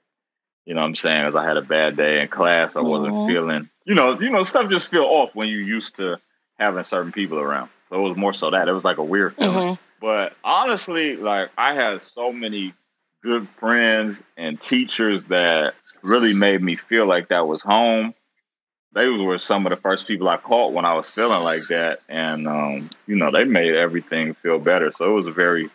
you 0.64 0.74
know 0.74 0.82
what 0.82 0.86
I'm 0.86 0.94
saying? 0.94 1.26
As 1.26 1.34
I 1.34 1.44
had 1.44 1.56
a 1.56 1.62
bad 1.62 1.96
day 1.96 2.22
in 2.22 2.28
class, 2.28 2.76
I 2.76 2.82
wasn't 2.82 3.26
feeling, 3.26 3.68
you 3.84 3.96
know, 3.96 4.20
you 4.20 4.30
know, 4.30 4.44
stuff 4.44 4.70
just 4.70 4.88
feel 4.88 5.02
off 5.02 5.34
when 5.34 5.48
you're 5.48 5.60
used 5.60 5.96
to 5.96 6.18
having 6.60 6.84
certain 6.84 7.10
people 7.10 7.40
around. 7.40 7.68
So 7.88 7.96
it 7.96 8.08
was 8.08 8.16
more 8.16 8.32
so 8.32 8.50
that 8.50 8.68
it 8.68 8.72
was 8.72 8.84
like 8.84 8.98
a 8.98 9.02
weird 9.02 9.34
feeling. 9.34 9.74
Mhm. 9.74 9.78
But 10.00 10.34
honestly, 10.44 11.16
like 11.16 11.50
I 11.58 11.74
had 11.74 12.00
so 12.00 12.32
many 12.32 12.74
good 13.22 13.48
friends 13.58 14.20
and 14.36 14.60
teachers 14.60 15.24
that 15.24 15.74
really 16.02 16.34
made 16.34 16.62
me 16.62 16.76
feel 16.76 17.06
like 17.06 17.28
that 17.28 17.46
was 17.46 17.62
home. 17.62 18.14
They 18.92 19.08
were 19.08 19.38
some 19.38 19.66
of 19.66 19.70
the 19.70 19.76
first 19.76 20.08
people 20.08 20.28
I 20.28 20.36
caught 20.36 20.72
when 20.72 20.84
I 20.84 20.94
was 20.94 21.08
feeling 21.08 21.44
like 21.44 21.62
that, 21.68 22.00
and 22.08 22.48
um, 22.48 22.90
you 23.06 23.14
know, 23.14 23.30
they 23.30 23.44
made 23.44 23.74
everything 23.74 24.34
feel 24.34 24.58
better. 24.58 24.90
So 24.96 25.04
it 25.04 25.14
was 25.14 25.26
a 25.28 25.32
very 25.32 25.70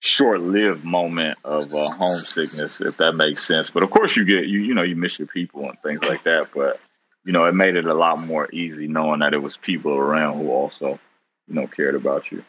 short-lived 0.00 0.84
moment 0.84 1.38
of 1.44 1.74
uh, 1.74 1.90
homesickness, 1.90 2.80
if 2.80 2.96
that 2.98 3.16
makes 3.16 3.46
sense. 3.46 3.70
But 3.70 3.82
of 3.82 3.90
course, 3.90 4.16
you 4.16 4.24
get 4.24 4.46
you 4.46 4.60
you 4.60 4.72
know 4.72 4.82
you 4.82 4.96
miss 4.96 5.18
your 5.18 5.28
people 5.28 5.68
and 5.68 5.78
things 5.82 6.02
like 6.02 6.24
that. 6.24 6.48
But 6.54 6.80
you 7.24 7.32
know, 7.32 7.44
it 7.44 7.54
made 7.54 7.76
it 7.76 7.84
a 7.84 7.94
lot 7.94 8.24
more 8.24 8.48
easy 8.50 8.86
knowing 8.86 9.20
that 9.20 9.34
it 9.34 9.42
was 9.42 9.58
people 9.58 9.92
around 9.92 10.38
who 10.38 10.50
also 10.50 10.98
you 11.46 11.54
know 11.54 11.66
cared 11.66 11.94
about 11.94 12.32
you. 12.32 12.42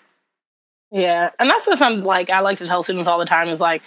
Yeah, 0.92 1.32
and 1.40 1.50
that's 1.50 1.68
what 1.68 1.82
I'm 1.82 2.04
like. 2.04 2.30
I 2.30 2.40
like 2.40 2.58
to 2.60 2.68
tell 2.68 2.84
students 2.84 3.08
all 3.08 3.20
the 3.20 3.26
time 3.26 3.50
is 3.50 3.60
like, 3.60 3.82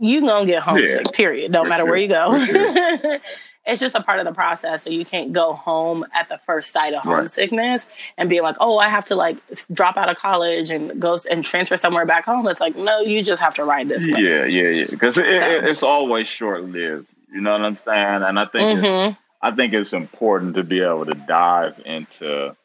you 0.00 0.20
gonna 0.20 0.46
get 0.46 0.62
homesick. 0.62 1.06
Yeah, 1.06 1.10
period. 1.12 1.52
Don't 1.52 1.64
for 1.66 1.68
matter 1.68 1.84
where 1.84 1.96
you 1.96 2.08
go. 2.08 2.44
sure. 2.44 3.18
it's 3.66 3.80
just 3.80 3.94
a 3.94 4.02
part 4.02 4.18
of 4.18 4.24
the 4.24 4.32
process. 4.32 4.82
So 4.82 4.90
you 4.90 5.04
can't 5.04 5.32
go 5.32 5.52
home 5.52 6.06
at 6.14 6.28
the 6.30 6.38
first 6.46 6.72
sight 6.72 6.94
of 6.94 7.04
Right. 7.04 7.16
homesickness 7.16 7.84
and 8.16 8.28
be 8.30 8.40
like, 8.40 8.56
oh, 8.60 8.78
I 8.78 8.88
have 8.88 9.04
to 9.06 9.14
like 9.14 9.36
drop 9.72 9.96
out 9.98 10.08
of 10.10 10.16
college 10.16 10.70
and 10.70 10.98
go 11.00 11.18
and 11.30 11.44
transfer 11.44 11.76
somewhere 11.76 12.06
back 12.06 12.24
home. 12.24 12.48
It's 12.48 12.60
like, 12.60 12.76
no, 12.76 13.00
you 13.00 13.22
just 13.22 13.42
have 13.42 13.54
to 13.54 13.64
ride 13.64 13.88
this 13.88 14.06
way. 14.06 14.22
Yeah, 14.22 14.44
yeah, 14.46 14.68
yeah. 14.68 14.86
Because 14.90 15.18
it, 15.18 15.26
it, 15.26 15.64
it's 15.64 15.82
always 15.82 16.26
short 16.26 16.64
lived. 16.64 17.06
You 17.32 17.42
know 17.42 17.52
what 17.52 17.60
I'm 17.62 17.78
saying? 17.84 18.22
And 18.22 18.38
I 18.38 18.46
think 18.46 18.78
it's, 18.78 18.88
hmm 18.88 19.20
I 19.40 19.52
think 19.52 19.72
it's 19.74 19.92
important 19.92 20.54
to 20.56 20.64
be 20.64 20.80
able 20.80 21.04
to 21.06 21.14
dive 21.14 21.80
into 21.84 22.56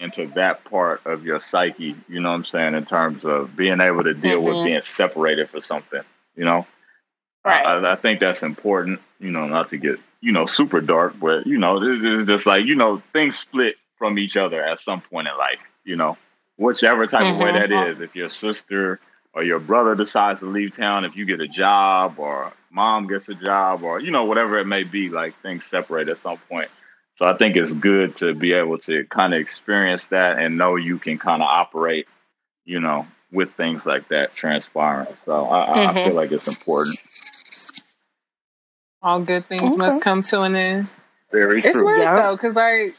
into 0.00 0.26
that 0.28 0.64
part 0.64 1.00
of 1.06 1.24
your 1.24 1.40
psyche. 1.40 1.94
You 2.08 2.20
know 2.20 2.30
what 2.30 2.36
I'm 2.36 2.44
saying? 2.46 2.74
In 2.74 2.86
terms 2.86 3.24
of 3.24 3.54
being 3.56 3.80
able 3.80 4.02
to 4.04 4.14
deal 4.14 4.40
Mhm. 4.40 4.44
with 4.44 4.64
being 4.64 4.82
separated 4.82 5.50
for 5.50 5.60
something. 5.60 6.02
You 6.38 6.46
know, 6.46 6.66
Right. 7.44 7.66
I, 7.66 7.92
I 7.92 7.96
think 7.96 8.20
that's 8.20 8.42
important. 8.42 9.00
You 9.20 9.30
know, 9.30 9.46
not 9.46 9.70
to 9.70 9.78
get 9.78 9.98
you 10.20 10.32
know 10.32 10.46
super 10.46 10.80
dark, 10.80 11.18
but 11.20 11.46
you 11.46 11.58
know, 11.58 11.80
it's 11.82 12.28
just 12.28 12.46
like 12.46 12.66
you 12.66 12.76
know 12.76 13.02
things 13.12 13.38
split 13.38 13.76
from 13.98 14.18
each 14.18 14.36
other 14.36 14.62
at 14.62 14.80
some 14.80 15.02
point 15.02 15.28
in 15.28 15.36
life. 15.38 15.60
You 15.84 15.96
know, 15.96 16.18
whichever 16.58 17.06
type 17.06 17.30
of 17.30 17.36
way 17.36 17.50
Mhm. 17.50 17.54
that 17.54 17.72
is. 17.72 18.00
If 18.00 18.16
your 18.16 18.28
sister 18.28 19.00
or 19.34 19.44
your 19.44 19.60
brother 19.60 19.96
decides 19.96 20.40
to 20.40 20.46
leave 20.46 20.76
town, 20.76 21.04
if 21.04 21.16
you 21.16 21.26
get 21.26 21.40
a 21.40 21.48
job 21.48 22.18
or 22.18 22.52
mom 22.70 23.08
gets 23.08 23.28
a 23.28 23.34
job 23.34 23.82
or 23.82 24.00
you 24.00 24.10
know 24.10 24.24
whatever 24.24 24.58
it 24.58 24.66
may 24.66 24.84
be, 24.84 25.08
like 25.08 25.34
things 25.42 25.66
separate 25.66 26.08
at 26.08 26.18
some 26.18 26.38
point. 26.48 26.70
So 27.16 27.26
I 27.26 27.36
think 27.36 27.56
it's 27.56 27.72
good 27.72 28.16
to 28.16 28.34
be 28.34 28.52
able 28.52 28.78
to 28.80 29.04
kind 29.06 29.34
of 29.34 29.40
experience 29.40 30.06
that 30.06 30.38
and 30.38 30.58
know 30.58 30.76
you 30.76 30.98
can 30.98 31.18
kind 31.18 31.42
of 31.42 31.48
operate, 31.48 32.06
you 32.64 32.80
know, 32.80 33.06
with 33.32 33.52
things 33.54 33.84
like 33.84 34.08
that 34.08 34.34
transpiring. 34.34 35.14
So 35.24 35.48
I, 35.48 35.66
mm-hmm. 35.66 35.98
I 35.98 36.04
feel 36.04 36.14
like 36.14 36.32
it's 36.32 36.48
important. 36.48 36.98
All 39.02 39.20
good 39.20 39.46
things 39.46 39.62
okay. 39.62 39.76
must 39.76 40.02
come 40.02 40.22
to 40.22 40.42
an 40.42 40.56
end. 40.56 40.88
Very 41.30 41.60
it's 41.60 41.72
true. 41.72 41.84
weird 41.84 42.00
yeah. 42.00 42.16
though, 42.16 42.36
because 42.36 42.54
like 42.54 42.94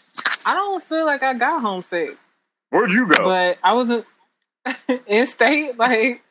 I 0.45 0.53
don't 0.53 0.83
feel 0.83 1.05
like 1.05 1.23
I 1.23 1.33
got 1.33 1.61
homesick. 1.61 2.17
Where'd 2.69 2.91
you 2.91 3.07
go? 3.07 3.23
But 3.23 3.57
I 3.63 3.73
wasn't 3.73 4.05
in 5.07 5.27
state, 5.27 5.77
like 5.77 6.21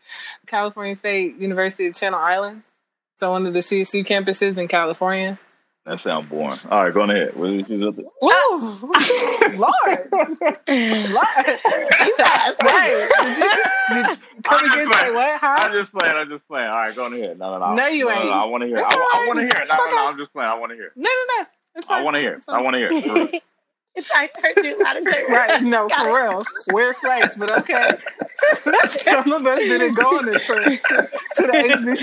California 0.46 0.94
State 0.94 1.36
University 1.36 1.86
of 1.86 1.94
Channel 1.94 2.18
Islands. 2.18 2.64
So 3.20 3.32
one 3.32 3.46
of 3.46 3.52
the 3.52 3.60
CSU 3.60 4.06
campuses 4.06 4.56
in 4.56 4.68
California. 4.68 5.38
That 5.88 6.00
sounds 6.00 6.28
boring. 6.28 6.58
All 6.70 6.84
right, 6.84 6.92
go 6.92 7.00
on 7.00 7.08
ahead. 7.08 7.34
What 7.34 7.48
is 7.48 7.66
Woo! 7.66 7.78
Lord! 7.80 7.96
Lord! 9.56 9.72
right. 12.62 13.08
Did 13.24 13.38
you, 13.38 13.94
did, 13.94 14.18
come 14.44 14.64
again 14.66 14.92
say 14.92 15.10
what? 15.12 15.40
How? 15.40 15.56
I'm 15.56 15.72
just 15.72 15.90
playing. 15.90 16.14
I'm 16.14 16.28
just 16.28 16.46
playing. 16.46 16.68
All 16.68 16.76
right, 16.76 16.94
go 16.94 17.06
on 17.06 17.14
ahead. 17.14 17.38
No, 17.38 17.58
no, 17.58 17.70
no. 17.70 17.74
No, 17.74 17.86
you 17.86 18.04
no, 18.04 18.10
ain't. 18.10 18.24
No, 18.24 18.30
no, 18.30 18.36
I 18.36 18.44
want 18.44 18.60
to 18.64 18.66
hear. 18.66 18.78
I, 18.80 18.82
I 18.82 19.24
want 19.26 19.38
to 19.38 19.46
hear. 19.46 19.64
No, 19.66 19.76
no, 19.76 19.90
no. 19.90 20.08
I'm 20.08 20.18
just 20.18 20.30
playing. 20.34 20.50
I 20.50 20.58
want 20.58 20.72
to 20.72 20.76
hear. 20.76 20.92
No, 20.94 21.08
no, 21.08 21.34
no. 21.38 21.46
It's 21.76 21.88
I 21.88 22.02
want 22.02 22.16
to 22.16 22.20
hear. 22.20 22.38
I 22.48 22.60
want 22.60 22.74
to 22.74 23.00
hear. 23.00 23.40
It's 23.94 24.08
I 24.14 24.30
heard 24.40 24.64
you 24.64 24.78
loud 24.80 24.96
and 24.98 25.06
clear. 25.06 25.28
Right, 25.28 25.60
no, 25.64 25.88
for 25.88 26.06
real. 26.06 26.44
Weird 26.68 26.94
flex, 26.96 27.36
but 27.36 27.50
okay. 27.50 27.98
Some 28.90 29.32
of 29.32 29.44
us 29.44 29.58
didn't 29.58 29.94
go 29.94 30.18
on 30.18 30.26
the 30.26 30.38
trip 30.38 30.80
to 30.82 31.42
the 31.42 31.52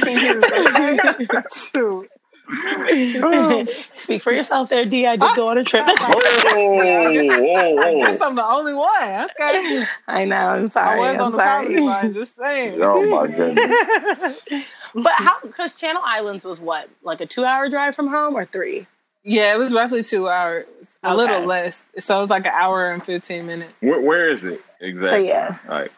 HBCU. 0.04 1.40
Okay? 1.40 2.08
Oh. 2.48 3.66
Shoot. 3.66 3.86
Speak 3.96 4.24
for 4.24 4.32
yourself 4.32 4.70
there, 4.70 4.86
D. 4.86 5.06
I 5.06 5.16
did 5.16 5.36
go 5.36 5.48
on 5.50 5.58
a 5.58 5.64
trip. 5.64 5.84
oh, 5.88 5.96
oh, 6.54 7.78
I 7.80 7.96
guess 7.96 8.22
I'm 8.22 8.36
the 8.36 8.46
only 8.46 8.74
one. 8.74 9.30
Okay. 9.40 9.86
I 10.08 10.26
know. 10.26 10.36
I'm 10.36 10.72
sorry. 10.72 11.00
I 11.02 11.12
was 11.12 11.16
I'm 11.16 11.22
on 11.22 11.32
the 11.32 11.38
sorry. 11.40 11.80
line, 11.80 12.14
just 12.14 12.36
saying. 12.38 12.80
Oh 12.82 13.02
my 13.08 13.28
goodness. 13.28 14.48
but 14.94 15.14
how? 15.14 15.40
Because 15.42 15.74
Channel 15.74 16.02
Islands 16.06 16.46
was 16.46 16.60
what, 16.60 16.90
like 17.04 17.22
a 17.22 17.26
two-hour 17.26 17.70
drive 17.70 17.96
from 17.96 18.08
home, 18.10 18.36
or 18.36 18.46
three? 18.46 18.88
Yeah, 19.24 19.54
it 19.54 19.58
was 19.58 19.74
roughly 19.74 20.04
two 20.04 20.28
hours. 20.30 20.66
A 21.04 21.08
Okay. 21.10 21.16
little 21.18 21.46
less. 21.46 21.82
So 22.00 22.18
it 22.18 22.22
was 22.22 22.30
like 22.30 22.46
an 22.46 22.54
hour 22.54 22.92
and 22.92 23.04
fifteen 23.04 23.48
minutes. 23.48 23.74
Where, 23.80 24.02
where 24.02 24.30
is 24.30 24.44
it 24.44 24.62
exactly? 24.80 25.10
So 25.10 25.26
yeah. 25.28 25.58
All 25.68 25.80
right. 25.80 25.92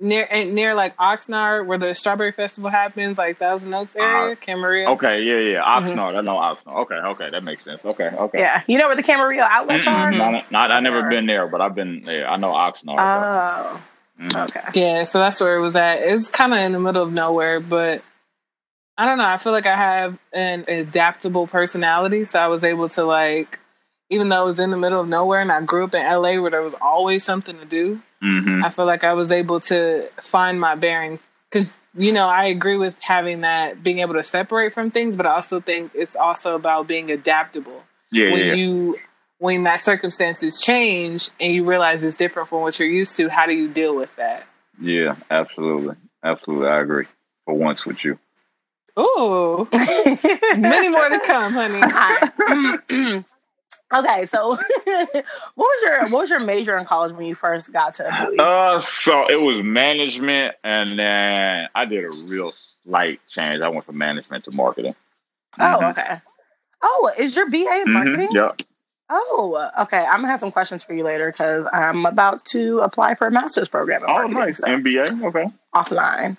Near 0.00 0.28
and 0.30 0.54
near 0.54 0.74
like 0.74 0.96
Oxnard 0.96 1.66
where 1.66 1.76
the 1.76 1.92
Strawberry 1.92 2.30
Festival 2.30 2.70
happens, 2.70 3.18
like 3.18 3.38
Thousand 3.38 3.74
Oaks 3.74 3.96
area, 3.96 4.36
Camarillo. 4.36 4.84
Uh-huh. 4.84 4.92
Okay. 4.92 5.22
Yeah. 5.22 5.38
Yeah. 5.38 5.64
Oxnard. 5.64 6.16
I 6.16 6.20
know 6.20 6.36
Oxnard. 6.36 6.82
Okay. 6.82 6.94
Okay. 6.94 7.30
That 7.30 7.42
makes 7.42 7.64
sense. 7.64 7.84
Okay. 7.84 8.04
Okay. 8.06 8.38
Yeah. 8.38 8.62
You 8.68 8.78
know 8.78 8.86
where 8.86 8.94
the 8.94 9.02
Camarillo 9.02 9.40
outlets 9.40 9.88
are? 9.88 10.12
Mm-mm, 10.12 10.18
not, 10.32 10.52
not, 10.52 10.70
I 10.70 10.78
never 10.78 11.08
been 11.08 11.26
there, 11.26 11.48
but 11.48 11.60
I've 11.60 11.74
been 11.74 12.04
there. 12.04 12.28
I 12.30 12.36
know 12.36 12.52
Oxnard. 12.52 12.96
Oh. 12.98 13.82
Mhm. 14.20 14.48
Okay. 14.48 14.80
Yeah, 14.80 15.02
so 15.04 15.18
that's 15.18 15.40
where 15.40 15.56
it 15.56 15.60
was 15.60 15.74
at. 15.74 15.98
It's 16.02 16.28
kind 16.28 16.52
of 16.52 16.60
in 16.60 16.72
the 16.72 16.80
middle 16.80 17.02
of 17.02 17.12
nowhere, 17.12 17.58
but 17.58 18.02
I 18.96 19.06
don't 19.06 19.18
know. 19.18 19.26
I 19.26 19.38
feel 19.38 19.52
like 19.52 19.66
I 19.66 19.76
have 19.76 20.16
an 20.32 20.64
adaptable 20.68 21.46
personality, 21.48 22.24
so 22.24 22.38
I 22.38 22.48
was 22.48 22.62
able 22.64 22.88
to 22.90 23.04
like, 23.04 23.58
even 24.10 24.28
though 24.28 24.42
it 24.44 24.50
was 24.50 24.60
in 24.60 24.70
the 24.70 24.76
middle 24.76 25.00
of 25.00 25.08
nowhere, 25.08 25.40
and 25.40 25.50
I 25.52 25.60
grew 25.60 25.84
up 25.84 25.94
in 25.94 26.02
LA 26.04 26.40
where 26.40 26.50
there 26.50 26.62
was 26.62 26.74
always 26.80 27.24
something 27.24 27.58
to 27.58 27.64
do. 27.64 28.00
Mhm. 28.22 28.64
I 28.64 28.70
feel 28.70 28.86
like 28.86 29.04
I 29.04 29.12
was 29.14 29.30
able 29.30 29.60
to 29.60 30.08
find 30.20 30.60
my 30.60 30.74
bearings 30.74 31.20
because 31.50 31.76
you 31.96 32.12
know 32.12 32.28
I 32.28 32.46
agree 32.46 32.76
with 32.76 32.96
having 33.00 33.42
that 33.42 33.82
being 33.82 34.00
able 34.00 34.14
to 34.14 34.24
separate 34.24 34.72
from 34.72 34.90
things, 34.90 35.16
but 35.16 35.26
I 35.26 35.34
also 35.34 35.60
think 35.60 35.92
it's 35.94 36.16
also 36.16 36.54
about 36.54 36.86
being 36.88 37.10
adaptable. 37.10 37.84
Yeah. 38.10 38.30
when 38.32 38.46
Yeah. 38.46 38.54
you 38.54 38.98
when 39.38 39.62
that 39.64 39.80
circumstances 39.80 40.60
change 40.60 41.30
and 41.38 41.52
you 41.52 41.64
realize 41.64 42.02
it's 42.02 42.16
different 42.16 42.48
from 42.48 42.62
what 42.62 42.78
you're 42.80 42.88
used 42.88 43.16
to, 43.18 43.28
how 43.28 43.46
do 43.46 43.54
you 43.54 43.68
deal 43.68 43.94
with 43.94 44.14
that? 44.16 44.44
Yeah. 44.80 45.14
Absolutely. 45.30 45.94
Absolutely. 46.24 46.66
I 46.68 46.80
agree. 46.80 47.06
For 47.44 47.54
once 47.54 47.86
with 47.86 48.04
you. 48.04 48.18
Ooh, 48.98 49.68
many 50.56 50.88
more 50.88 51.08
to 51.08 51.20
come, 51.24 51.52
honey. 51.52 53.24
okay, 53.94 54.26
so 54.26 54.50
what 54.84 55.24
was 55.56 55.82
your 55.84 56.00
what 56.10 56.20
was 56.20 56.30
your 56.30 56.40
major 56.40 56.76
in 56.76 56.84
college 56.84 57.12
when 57.12 57.26
you 57.26 57.34
first 57.34 57.72
got 57.72 57.94
to 57.96 58.04
Bowie? 58.04 58.36
Uh, 58.38 58.78
so 58.80 59.26
it 59.26 59.40
was 59.40 59.62
management, 59.62 60.54
and 60.64 60.98
then 60.98 61.68
I 61.74 61.84
did 61.84 62.04
a 62.04 62.10
real 62.26 62.52
slight 62.84 63.20
change. 63.28 63.60
I 63.62 63.68
went 63.68 63.84
from 63.84 63.98
management 63.98 64.44
to 64.44 64.50
marketing. 64.52 64.94
oh, 65.58 65.62
Mhm. 65.64 65.90
okay. 65.90 66.20
Oh, 66.82 67.10
is 67.18 67.34
your 67.34 67.48
BA 67.50 67.56
in 67.82 67.88
Mhm, 67.88 67.92
marketing? 67.92 68.28
Yep. 68.32 68.62
Oh, 69.10 69.70
okay. 69.80 70.04
I'm 70.04 70.16
gonna 70.20 70.28
have 70.28 70.40
some 70.40 70.52
questions 70.52 70.84
for 70.84 70.92
you 70.92 71.02
later 71.02 71.30
because 71.32 71.66
I'm 71.72 72.04
about 72.04 72.44
to 72.46 72.80
apply 72.80 73.14
for 73.14 73.26
a 73.26 73.30
master's 73.30 73.66
program. 73.68 74.02
In 74.04 74.10
Oh, 74.10 74.28
marketing, 74.28 74.38
nice. 74.38 74.58
so 74.58 74.66
MBA. 74.66 75.24
Okay. 75.24 75.46
offline. 75.74 76.36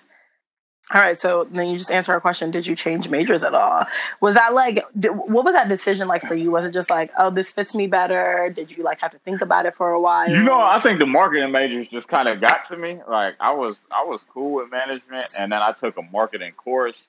All 0.92 1.00
right, 1.00 1.16
so 1.16 1.44
then 1.44 1.68
you 1.68 1.78
just 1.78 1.90
answer 1.90 2.12
our 2.12 2.20
question: 2.20 2.50
Did 2.50 2.66
you 2.66 2.74
change 2.74 3.08
majors 3.08 3.44
at 3.44 3.54
all? 3.54 3.84
Was 4.20 4.34
that 4.34 4.54
like, 4.54 4.84
did, 4.98 5.10
what 5.10 5.44
was 5.44 5.54
that 5.54 5.68
decision 5.68 6.08
like 6.08 6.22
for 6.22 6.34
you? 6.34 6.50
Was 6.50 6.64
it 6.64 6.72
just 6.72 6.90
like, 6.90 7.12
oh, 7.16 7.30
this 7.30 7.52
fits 7.52 7.74
me 7.76 7.86
better? 7.86 8.50
Did 8.54 8.76
you 8.76 8.82
like 8.82 9.00
have 9.00 9.12
to 9.12 9.18
think 9.20 9.40
about 9.40 9.66
it 9.66 9.76
for 9.76 9.90
a 9.90 10.00
while? 10.00 10.28
You 10.28 10.42
know, 10.42 10.60
I 10.60 10.80
think 10.80 10.98
the 10.98 11.06
marketing 11.06 11.52
majors 11.52 11.86
just 11.88 12.08
kind 12.08 12.26
of 12.28 12.40
got 12.40 12.66
to 12.70 12.76
me. 12.76 12.98
Like 13.08 13.34
I 13.38 13.52
was, 13.52 13.76
I 13.92 14.02
was 14.04 14.20
cool 14.32 14.54
with 14.54 14.70
management, 14.72 15.26
and 15.38 15.52
then 15.52 15.62
I 15.62 15.72
took 15.72 15.96
a 15.96 16.02
marketing 16.02 16.52
course, 16.52 17.08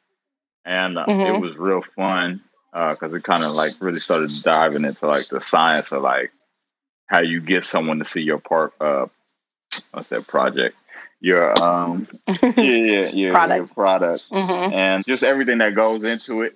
and 0.64 1.00
uh, 1.00 1.06
it 1.08 1.14
Mhm. 1.14 1.42
was 1.42 1.58
real 1.58 1.82
fun 1.96 2.42
because 2.72 3.14
it 3.14 3.24
kind 3.24 3.44
of 3.44 3.52
like 3.52 3.74
really 3.80 4.00
started 4.00 4.30
diving 4.44 4.86
into 4.86 5.08
like 5.08 5.28
the 5.30 5.42
science 5.42 5.92
of 5.92 6.04
like 6.04 6.32
how 7.08 7.20
you 7.22 7.42
get 7.42 7.66
someone 7.66 7.98
to 8.00 8.06
see 8.06 8.22
your 8.22 8.38
part. 8.38 8.74
Uh, 8.80 9.08
what's 9.92 10.08
that 10.10 10.28
project? 10.28 10.76
Your 11.22 11.62
um, 11.64 12.08
yeah, 12.28 12.52
yeah, 12.58 13.10
yeah, 13.14 13.30
Product. 13.30 13.58
your 13.58 13.68
product, 13.68 14.24
hmm 14.32 14.74
and 14.74 15.06
just 15.06 15.24
everything 15.24 15.60
that 15.60 15.76
goes 15.76 16.04
into 16.04 16.42
it. 16.42 16.56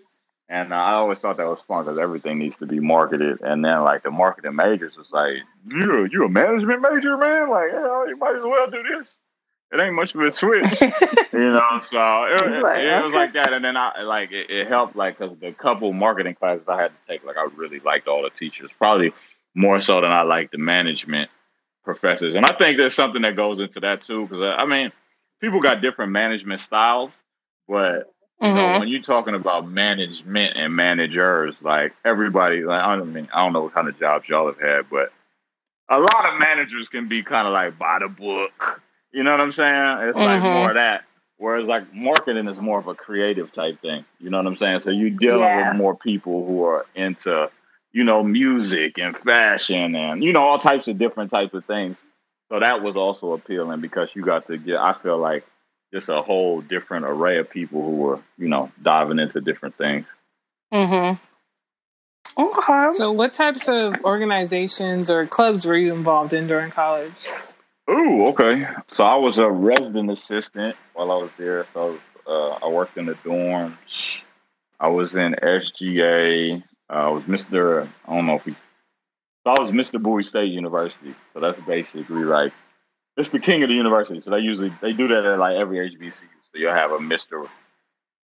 And 0.50 0.74
uh, 0.74 0.76
I 0.76 0.94
always 0.94 1.20
thought 1.20 1.38
that 1.38 1.48
was 1.48 1.60
fun 1.68 1.86
because 1.86 1.98
everything 2.00 2.40
needs 2.40 2.56
to 2.58 2.66
be 2.66 2.80
marketed. 2.80 3.42
And 3.42 3.64
then 3.64 3.84
like 3.84 4.04
the 4.04 4.12
marketing 4.12 4.56
majors 4.56 4.98
was 4.98 5.08
like, 5.12 5.38
you 5.68 6.08
you 6.12 6.26
a 6.26 6.30
management 6.30 6.82
major, 6.82 7.16
man? 7.18 7.50
Like, 7.50 7.70
yeah, 7.72 8.06
you 8.08 8.18
might 8.18 8.36
as 8.36 8.44
well 8.44 8.70
do 8.70 8.84
this. 8.84 9.10
It 9.72 9.82
ain't 9.82 9.96
much 9.96 10.16
of 10.16 10.22
a 10.22 10.32
switch, 10.32 10.82
you 10.82 11.52
know. 11.52 11.82
So 11.92 12.24
it, 12.26 12.54
it, 12.54 12.64
Like, 12.64 12.84
it 12.84 13.04
was 13.04 13.14
like 13.14 13.34
that. 13.34 13.54
And 13.54 13.66
then 13.66 13.78
I 13.78 14.02
like 14.02 14.32
it, 14.32 14.50
it 14.50 14.68
helped 14.68 14.96
like 14.96 15.20
because 15.20 15.38
the 15.40 15.52
couple 15.52 15.94
marketing 15.94 16.36
classes 16.36 16.66
I 16.68 16.82
had 16.82 16.88
to 16.92 16.98
take, 17.08 17.24
like 17.24 17.38
I 17.38 17.48
really 17.56 17.80
liked 17.82 18.08
all 18.08 18.24
the 18.24 18.32
teachers, 18.32 18.72
probably 18.78 19.14
more 19.56 19.82
so 19.82 20.02
than 20.02 20.12
I 20.12 20.22
liked 20.22 20.52
the 20.54 20.58
management 20.58 21.30
professors. 21.86 22.36
And 22.36 22.46
I 22.46 22.54
think 22.58 22.78
there's 22.78 22.94
something 22.96 23.22
that 23.22 23.36
goes 23.36 23.60
into 23.60 23.80
that 23.82 24.02
too, 24.02 24.28
because 24.28 24.56
I 24.58 24.66
mean, 24.66 24.92
people 25.40 25.62
got 25.62 25.82
different 25.82 26.12
management 26.12 26.62
styles, 26.62 27.12
but 27.68 28.12
you 28.42 28.50
know, 28.54 28.68
Mhm. 28.68 28.80
when 28.80 28.88
you're 28.90 29.02
talking 29.02 29.36
about 29.36 29.68
management 29.68 30.58
and 30.58 30.76
managers, 30.76 31.56
like 31.62 31.94
everybody, 32.04 32.64
like 32.64 32.82
I 32.82 32.96
don't 32.98 33.14
mean 33.14 33.30
I 33.34 33.44
don't 33.44 33.54
know 33.54 33.62
what 33.62 33.74
kind 33.74 33.88
of 33.88 33.98
jobs 33.98 34.28
y'all 34.28 34.48
have 34.48 34.60
had, 34.60 34.90
but 34.90 35.14
a 35.90 36.00
lot 36.00 36.34
of 36.34 36.40
managers 36.40 36.88
can 36.90 37.08
be 37.08 37.24
kind 37.24 37.48
of 37.48 37.54
like 37.54 37.78
by 37.78 38.00
the 38.00 38.10
book. 38.10 38.82
You 39.12 39.24
know 39.24 39.32
what 39.32 39.40
I'm 39.42 39.52
saying? 39.54 40.10
It's 40.10 40.18
like 40.18 40.42
Mhm. 40.42 40.52
more 40.52 40.70
of 40.70 40.76
that. 40.76 41.06
Whereas 41.38 41.68
like 41.68 41.94
marketing 41.94 42.48
is 42.48 42.58
more 42.60 42.80
of 42.80 42.88
a 42.88 42.96
creative 42.96 43.52
type 43.54 43.80
thing. 43.82 44.04
You 44.20 44.30
know 44.30 44.38
what 44.38 44.48
I'm 44.48 44.58
saying? 44.58 44.80
So 44.80 44.90
you're 44.90 45.10
dealing 45.10 45.40
Yeah. 45.42 45.70
with 45.70 45.78
more 45.78 45.96
people 45.96 46.46
who 46.48 46.64
are 46.66 46.86
into, 46.96 47.50
you 47.96 48.04
know, 48.04 48.22
music 48.22 48.98
and 48.98 49.18
fashion 49.18 49.96
and 49.96 50.22
you 50.22 50.34
know 50.34 50.42
all 50.42 50.60
types 50.60 50.90
of 50.90 50.98
different 50.98 51.32
types 51.32 51.54
of 51.54 51.64
things. 51.64 51.98
So 52.50 52.60
that 52.60 52.84
was 52.84 52.98
also 52.98 53.32
appealing 53.32 53.80
because 53.80 54.10
you 54.14 54.22
got 54.22 54.48
to 54.48 54.58
get. 54.58 54.78
I 54.78 54.94
feel 55.02 55.18
like 55.18 55.46
just 55.94 56.10
a 56.10 56.22
whole 56.22 56.60
different 56.60 57.06
array 57.06 57.38
of 57.38 57.50
people 57.50 57.86
who 57.86 57.92
were, 57.92 58.20
you 58.38 58.50
know, 58.50 58.70
diving 58.84 59.18
into 59.18 59.40
different 59.40 59.78
things. 59.78 60.06
Mm-hmm. 60.74 61.16
Okay. 62.38 62.98
So, 62.98 63.14
what 63.14 63.34
types 63.34 63.70
of 63.70 63.96
organizations 64.04 65.10
or 65.10 65.26
clubs 65.26 65.66
were 65.66 65.78
you 65.78 65.94
involved 65.94 66.34
in 66.34 66.48
during 66.48 66.72
college? 66.72 67.30
Ooh, 67.90 68.26
okay. 68.26 68.68
So 68.88 69.06
I 69.06 69.16
was 69.16 69.38
a 69.38 69.50
resident 69.50 70.12
assistant 70.12 70.76
while 70.96 71.14
I 71.14 71.16
was 71.16 71.32
there. 71.38 71.66
So 71.74 71.98
uh, 72.28 72.50
I 72.62 72.68
worked 72.68 72.98
in 72.98 73.06
the 73.06 73.14
dorms. 73.14 73.78
I 74.82 74.90
was 74.90 75.16
in 75.16 75.34
SGA. 75.42 76.62
Uh, 76.90 76.94
I 76.94 77.10
was 77.10 77.24
Mr. 77.24 77.88
I 78.06 78.16
don't 78.16 78.26
know 78.26 78.36
if 78.36 78.46
we. 78.46 78.54
So 79.44 79.52
I 79.52 79.62
was 79.62 79.72
Mr. 79.72 80.02
Bowie 80.02 80.24
State 80.24 80.52
University. 80.52 81.16
So 81.34 81.40
that's 81.40 81.60
basically 81.62 82.24
like 82.24 82.52
it's 83.18 83.30
the 83.30 83.40
king 83.40 83.64
of 83.64 83.70
the 83.70 83.76
university. 83.76 84.22
So 84.22 84.32
they 84.32 84.40
usually 84.40 84.74
they 84.82 84.94
do 84.94 85.08
that 85.08 85.26
at 85.26 85.40
like 85.40 85.56
every 85.56 85.78
HBCU. 85.90 86.12
So 86.12 86.56
you'll 86.60 86.74
have 86.74 86.92
a 86.92 86.98
Mr. 86.98 87.48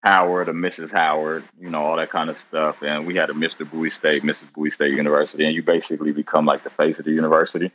Howard, 0.02 0.48
a 0.48 0.52
Mrs. 0.52 0.92
Howard, 0.92 1.44
you 1.58 1.68
know, 1.68 1.82
all 1.82 1.96
that 1.96 2.10
kind 2.10 2.30
of 2.30 2.38
stuff. 2.38 2.76
And 2.82 3.06
we 3.06 3.16
had 3.16 3.30
a 3.30 3.32
Mr. 3.32 3.68
Bowie 3.68 3.90
State, 3.90 4.22
Mrs. 4.22 4.52
Bowie 4.52 4.70
State 4.70 4.92
University, 4.92 5.44
and 5.44 5.54
you 5.54 5.62
basically 5.62 6.12
become 6.12 6.46
like 6.46 6.62
the 6.62 6.70
face 6.70 6.98
of 6.98 7.04
the 7.04 7.12
university. 7.12 7.72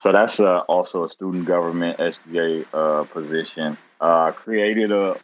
So 0.00 0.12
that's 0.12 0.38
uh, 0.38 0.60
also 0.60 1.04
a 1.04 1.08
student 1.08 1.46
government 1.46 1.98
SGA 1.98 2.66
uh, 2.72 3.04
position. 3.04 3.76
Uh, 4.00 4.32
created 4.32 4.92
a 4.92 5.16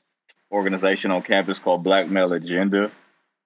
organization 0.50 1.10
on 1.10 1.22
campus 1.22 1.58
called 1.58 1.84
Black 1.84 2.08
Male 2.08 2.32
Agenda, 2.32 2.90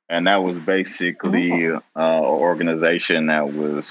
and 0.09 0.27
that 0.27 0.43
was 0.43 0.57
basically 0.59 1.71
uh, 1.71 1.81
an 1.95 2.25
organization 2.25 3.27
that 3.27 3.53
was 3.53 3.87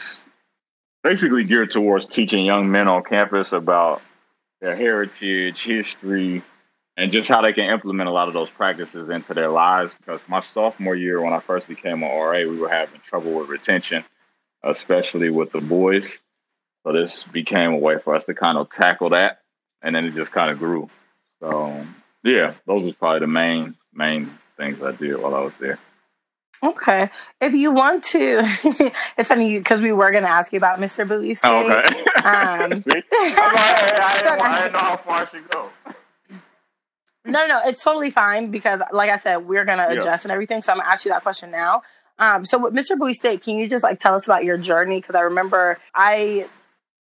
basically 1.03 1.43
geared 1.43 1.71
towards 1.71 2.05
teaching 2.05 2.45
young 2.45 2.71
men 2.71 2.87
on 2.87 3.03
campus 3.03 3.51
about 3.51 4.01
their 4.61 4.75
heritage, 4.75 5.63
history, 5.63 6.41
and 6.95 7.11
just 7.11 7.27
how 7.27 7.41
they 7.41 7.53
can 7.53 7.65
implement 7.65 8.07
a 8.07 8.11
lot 8.11 8.27
of 8.27 8.33
those 8.33 8.49
practices 8.49 9.09
into 9.09 9.33
their 9.33 9.49
lives. 9.49 9.93
Because 9.97 10.21
my 10.27 10.39
sophomore 10.39 10.95
year, 10.95 11.21
when 11.21 11.33
I 11.33 11.39
first 11.39 11.67
became 11.67 12.03
an 12.03 12.09
RA, 12.09 12.39
we 12.39 12.57
were 12.57 12.69
having 12.69 13.01
trouble 13.01 13.33
with 13.33 13.49
retention, 13.49 14.05
especially 14.63 15.29
with 15.29 15.51
the 15.51 15.61
boys. 15.61 16.19
So 16.83 16.93
this 16.93 17.23
became 17.23 17.73
a 17.73 17.77
way 17.77 17.97
for 17.99 18.15
us 18.15 18.25
to 18.25 18.33
kind 18.33 18.57
of 18.57 18.69
tackle 18.69 19.09
that, 19.09 19.41
and 19.81 19.95
then 19.95 20.05
it 20.05 20.15
just 20.15 20.31
kind 20.31 20.51
of 20.51 20.59
grew. 20.59 20.89
So 21.41 21.85
yeah, 22.23 22.53
those 22.65 22.83
was 22.83 22.95
probably 22.95 23.21
the 23.21 23.27
main 23.27 23.75
main 23.93 24.37
things 24.57 24.81
I 24.81 24.91
did 24.91 25.19
while 25.21 25.35
I 25.35 25.41
was 25.41 25.53
there. 25.59 25.79
Okay. 26.63 27.09
If 27.41 27.53
you 27.53 27.71
want 27.71 28.03
to, 28.05 28.39
it's 29.17 29.27
funny 29.29 29.57
because 29.57 29.81
we 29.81 29.91
were 29.91 30.11
going 30.11 30.23
to 30.23 30.29
ask 30.29 30.53
you 30.53 30.57
about 30.57 30.79
Mr. 30.79 31.07
Bowie 31.07 31.33
State. 31.33 31.49
Oh, 31.49 31.69
okay. 31.69 32.03
Um, 32.23 32.79
See? 32.81 32.91
I'm 32.91 32.95
like, 32.95 33.05
hey, 33.11 33.35
I, 33.37 34.59
didn't, 34.61 34.73
know 34.73 34.79
how 34.79 34.97
far 34.97 35.23
I 35.23 35.29
should 35.29 35.49
go. 35.49 35.69
No, 37.25 37.45
no, 37.47 37.61
it's 37.65 37.83
totally 37.83 38.09
fine 38.11 38.49
because, 38.51 38.81
like 38.91 39.09
I 39.09 39.17
said, 39.17 39.37
we're 39.37 39.65
going 39.65 39.77
to 39.77 39.93
Yeah. 39.93 40.01
adjust 40.01 40.25
and 40.25 40.31
everything. 40.31 40.61
So 40.61 40.71
I'm 40.71 40.77
going 40.77 40.87
to 40.87 40.91
ask 40.91 41.05
you 41.05 41.11
that 41.11 41.23
question 41.23 41.51
now. 41.51 41.83
Um, 42.19 42.45
so 42.45 42.57
with 42.59 42.73
Mr. 42.73 42.97
Bowie 42.97 43.13
State, 43.13 43.41
can 43.43 43.55
you 43.57 43.67
just 43.67 43.83
like 43.83 43.99
tell 43.99 44.15
us 44.15 44.25
about 44.25 44.43
your 44.45 44.57
journey? 44.57 45.01
Because 45.01 45.15
I 45.15 45.21
remember 45.21 45.79
I, 45.95 46.47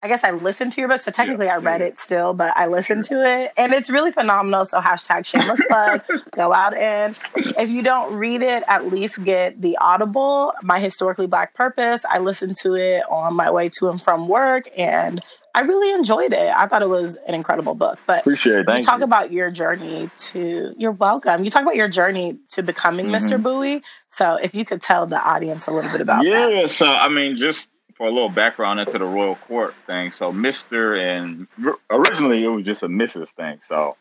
I 0.05 0.09
guess 0.09 0.25
I 0.25 0.33
listened 0.33 0.73
to 0.73 0.81
your 0.81 0.89
book, 0.89 1.01
so 1.01 1.13
technically 1.13 1.49
I 1.49 1.59
read 1.59 1.81
yeah. 1.81 1.87
it 1.87 1.99
still, 2.01 2.35
but 2.35 2.57
I 2.57 2.67
listened 2.67 3.05
to 3.05 3.25
it, 3.25 3.53
and 3.57 3.73
it's 3.73 3.89
really 3.89 4.11
phenomenal. 4.11 4.65
So 4.65 4.81
hashtag 4.81 5.25
shameless 5.25 5.61
plug, 5.69 6.03
go 6.35 6.53
out 6.53 6.75
and 6.75 7.17
if 7.37 7.71
you 7.71 7.83
don't 7.83 8.13
read 8.15 8.43
it, 8.43 8.65
at 8.67 8.91
least 8.91 9.23
get 9.23 9.63
the 9.63 9.79
Audible, 9.81 10.55
My 10.65 10.81
Historically 10.81 11.29
Black 11.29 11.55
Purpose. 11.55 12.03
I 12.11 12.19
listened 12.19 12.57
to 12.63 12.75
it 12.75 13.05
on 13.09 13.35
my 13.37 13.49
way 13.53 13.69
to 13.79 13.91
and 13.91 14.03
from 14.03 14.27
work, 14.27 14.65
and 14.77 15.21
I 15.55 15.61
really 15.61 15.93
enjoyed 15.93 16.33
it. 16.33 16.53
I 16.53 16.67
thought 16.67 16.83
it 16.83 16.89
was 16.89 17.17
an 17.29 17.35
incredible 17.37 17.77
book. 17.77 18.01
But 18.05 18.23
Appreciate 18.23 18.69
it. 18.69 18.77
you 18.79 18.83
talk 18.83 18.99
you. 18.99 19.05
about 19.05 19.31
your 19.31 19.53
journey 19.53 20.11
to 20.17 20.75
you're 20.79 20.91
welcome. 20.91 21.45
You 21.45 21.51
talk 21.51 21.63
about 21.63 21.77
your 21.77 21.89
journey 21.89 22.39
to 22.51 22.65
becoming 22.65 23.07
Mr. 23.07 23.39
Mhm. 23.39 23.43
Bowie. 23.45 23.83
So 24.09 24.35
if 24.35 24.53
you 24.53 24.65
could 24.65 24.83
tell 24.83 25.07
the 25.07 25.23
audience 25.23 25.69
a 25.69 25.71
little 25.71 25.93
bit 25.93 26.01
about 26.01 26.25
that. 26.25 26.53
yeah, 26.53 26.67
so 26.67 26.87
I 26.87 27.09
mean, 27.09 27.37
just 27.37 27.69
for 27.97 28.07
a 28.07 28.11
little 28.11 28.29
background 28.29 28.81
into 28.81 28.99
the 28.99 29.05
royal 29.05 29.37
court 29.37 29.75
thing. 29.87 30.13
So, 30.13 30.33
Mister 30.33 30.95
and 30.97 31.47
originally 31.91 32.45
it 32.45 32.49
was 32.49 32.65
just 32.65 32.83
a 32.83 32.89
Mrs. 32.89 33.29
thing. 33.31 33.61
So, 33.67 33.97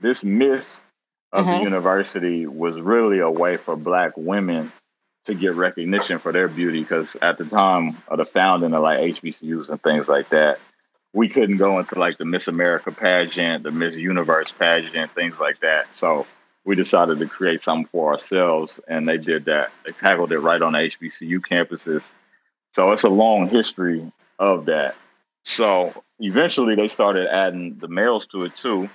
this 0.00 0.22
Miss 0.22 0.80
of 1.32 1.46
Mhm. 1.46 1.58
the 1.58 1.64
university 1.64 2.46
was 2.46 2.80
really 2.80 3.18
a 3.20 3.30
way 3.30 3.56
for 3.56 3.76
Black 3.76 4.12
women 4.16 4.72
to 5.26 5.34
get 5.34 5.54
recognition 5.54 6.18
for 6.18 6.32
their 6.32 6.48
beauty 6.48 6.80
because 6.80 7.16
at 7.20 7.36
the 7.36 7.44
time 7.44 7.96
of 8.08 8.18
the 8.18 8.24
founding 8.24 8.72
of 8.74 8.82
like 8.82 9.00
HBCUs 9.00 9.68
and 9.68 9.82
things 9.82 10.06
like 10.08 10.28
that, 10.30 10.58
we 11.12 11.28
couldn't 11.28 11.56
go 11.56 11.78
into 11.78 11.98
like 11.98 12.16
the 12.18 12.24
Miss 12.24 12.46
America 12.46 12.92
pageant, 12.92 13.64
the 13.64 13.70
Miss 13.72 13.96
Universe 13.96 14.52
pageant, 14.52 15.10
things 15.12 15.38
like 15.40 15.58
that. 15.60 15.86
So 15.92 16.26
we 16.64 16.76
decided 16.76 17.18
to 17.18 17.26
create 17.26 17.62
something 17.64 17.86
for 17.86 18.14
ourselves, 18.14 18.78
and 18.86 19.08
they 19.08 19.18
did 19.18 19.46
that. 19.46 19.70
They 19.84 19.92
tackled 19.92 20.32
it 20.32 20.38
right 20.40 20.60
on 20.60 20.72
the 20.74 20.78
HBCU 20.80 21.40
campuses. 21.40 22.02
So 22.76 22.92
it's 22.92 23.04
a 23.04 23.08
long 23.08 23.48
history 23.48 24.12
of 24.38 24.66
that. 24.66 24.96
So 25.44 26.04
eventually 26.20 26.74
they 26.74 26.88
started 26.88 27.26
adding 27.26 27.78
the 27.80 27.88
males 27.88 28.26
to 28.32 28.44
it 28.44 28.54
too. 28.54 28.90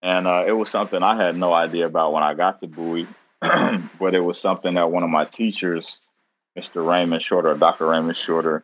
And 0.00 0.28
uh, 0.28 0.44
it 0.46 0.52
was 0.52 0.70
something 0.70 1.02
I 1.02 1.16
had 1.16 1.36
no 1.36 1.52
idea 1.52 1.86
about 1.86 2.12
when 2.12 2.22
I 2.22 2.34
got 2.34 2.60
to 2.60 2.68
Bowie, 2.68 3.08
but 3.40 4.14
it 4.14 4.20
was 4.20 4.40
something 4.40 4.74
that 4.74 4.92
one 4.92 5.02
of 5.02 5.10
my 5.10 5.24
teachers, 5.24 5.98
Mr. 6.56 6.86
Raymond 6.86 7.20
Shorter, 7.20 7.52
Dr. 7.54 7.88
Raymond 7.88 8.16
Shorter, 8.16 8.62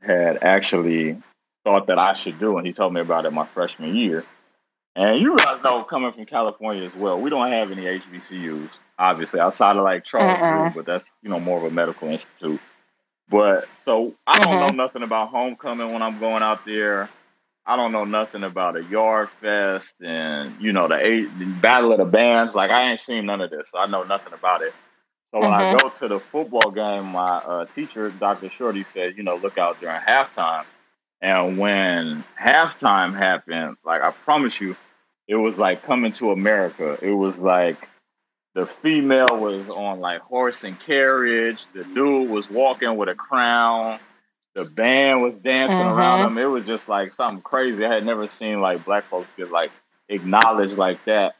had 0.00 0.38
actually 0.44 1.20
thought 1.64 1.88
that 1.88 1.98
I 1.98 2.14
should 2.14 2.38
do. 2.38 2.58
And 2.58 2.66
he 2.66 2.72
told 2.72 2.94
me 2.94 3.00
about 3.00 3.26
it 3.26 3.32
my 3.32 3.46
freshman 3.46 3.96
year. 3.96 4.24
And 4.94 5.20
you 5.20 5.36
guys 5.36 5.60
know, 5.64 5.82
coming 5.82 6.12
from 6.12 6.26
California 6.26 6.84
as 6.84 6.94
well, 6.94 7.20
we 7.20 7.28
don't 7.28 7.50
have 7.50 7.72
any 7.72 7.82
HBCUs, 7.82 8.68
obviously, 9.00 9.40
outside 9.40 9.76
of 9.76 9.82
like 9.82 10.04
Charles 10.04 10.38
Uh-uh. 10.38 10.70
But 10.70 10.86
that's, 10.86 11.06
you 11.22 11.28
know, 11.28 11.40
more 11.40 11.58
of 11.58 11.64
a 11.64 11.70
medical 11.70 12.06
institute. 12.06 12.60
But 13.30 13.68
so 13.84 14.14
I 14.26 14.38
don't 14.38 14.58
know 14.58 14.70
nothing 14.70 15.02
about 15.02 15.30
homecoming 15.30 15.92
when 15.92 16.02
I'm 16.02 16.20
going 16.20 16.42
out 16.42 16.64
there. 16.66 17.10
I 17.66 17.76
don't 17.76 17.92
know 17.92 18.04
nothing 18.04 18.44
about 18.44 18.76
a 18.76 18.84
yard 18.84 19.30
fest 19.40 19.88
and 20.02 20.60
you 20.60 20.72
know 20.72 20.88
the 20.88 20.96
eight 21.04 21.38
the 21.38 21.46
battle 21.46 21.92
of 21.92 21.98
the 21.98 22.04
bands. 22.06 22.54
Like 22.54 22.70
I 22.70 22.90
ain't 22.90 23.00
seen 23.00 23.26
none 23.26 23.40
of 23.40 23.50
this. 23.50 23.68
So 23.72 23.78
I 23.78 23.86
know 23.86 24.04
nothing 24.04 24.34
about 24.34 24.62
it. 24.62 24.74
So 25.32 25.40
when 25.42 25.52
I 25.52 25.64
Mhm. 25.64 25.80
go 25.80 25.90
to 25.90 26.08
the 26.08 26.20
football 26.20 26.70
game, 26.70 27.06
my 27.06 27.38
uh, 27.38 27.66
teacher, 27.66 28.10
Dr. 28.10 28.50
Shorty, 28.50 28.84
said, 28.84 29.16
you 29.16 29.22
know, 29.24 29.36
look 29.36 29.58
out 29.58 29.80
during 29.80 30.00
halftime. 30.00 30.64
And 31.22 31.58
when 31.58 32.24
halftime 32.40 33.16
happened, 33.16 33.76
like 33.84 34.02
I 34.02 34.12
promise 34.12 34.60
you, 34.60 34.76
it 35.28 35.36
was 35.36 35.56
like 35.58 35.82
coming 35.84 36.12
to 36.14 36.32
America. 36.32 36.98
It 37.02 37.12
was 37.12 37.36
like 37.36 37.88
the 38.54 38.66
female 38.82 39.36
was 39.38 39.68
on 39.68 40.00
like 40.00 40.20
horse 40.20 40.62
and 40.64 40.78
carriage. 40.80 41.64
The 41.74 41.84
dude 41.84 42.28
was 42.30 42.50
walking 42.50 42.96
with 42.96 43.08
a 43.08 43.14
crown. 43.14 43.98
The 44.54 44.64
band 44.64 45.22
was 45.22 45.36
dancing 45.38 45.78
Mhm. 45.78 45.96
around 45.96 46.26
him. 46.26 46.38
It 46.38 46.44
was 46.46 46.66
just 46.66 46.88
like 46.88 47.14
something 47.14 47.42
crazy. 47.42 47.84
I 47.86 47.92
had 47.94 48.04
never 48.04 48.28
seen 48.28 48.60
like 48.60 48.84
black 48.84 49.04
folks 49.04 49.28
get 49.36 49.50
like 49.50 49.70
acknowledged 50.08 50.76
like 50.76 51.02
that. 51.06 51.36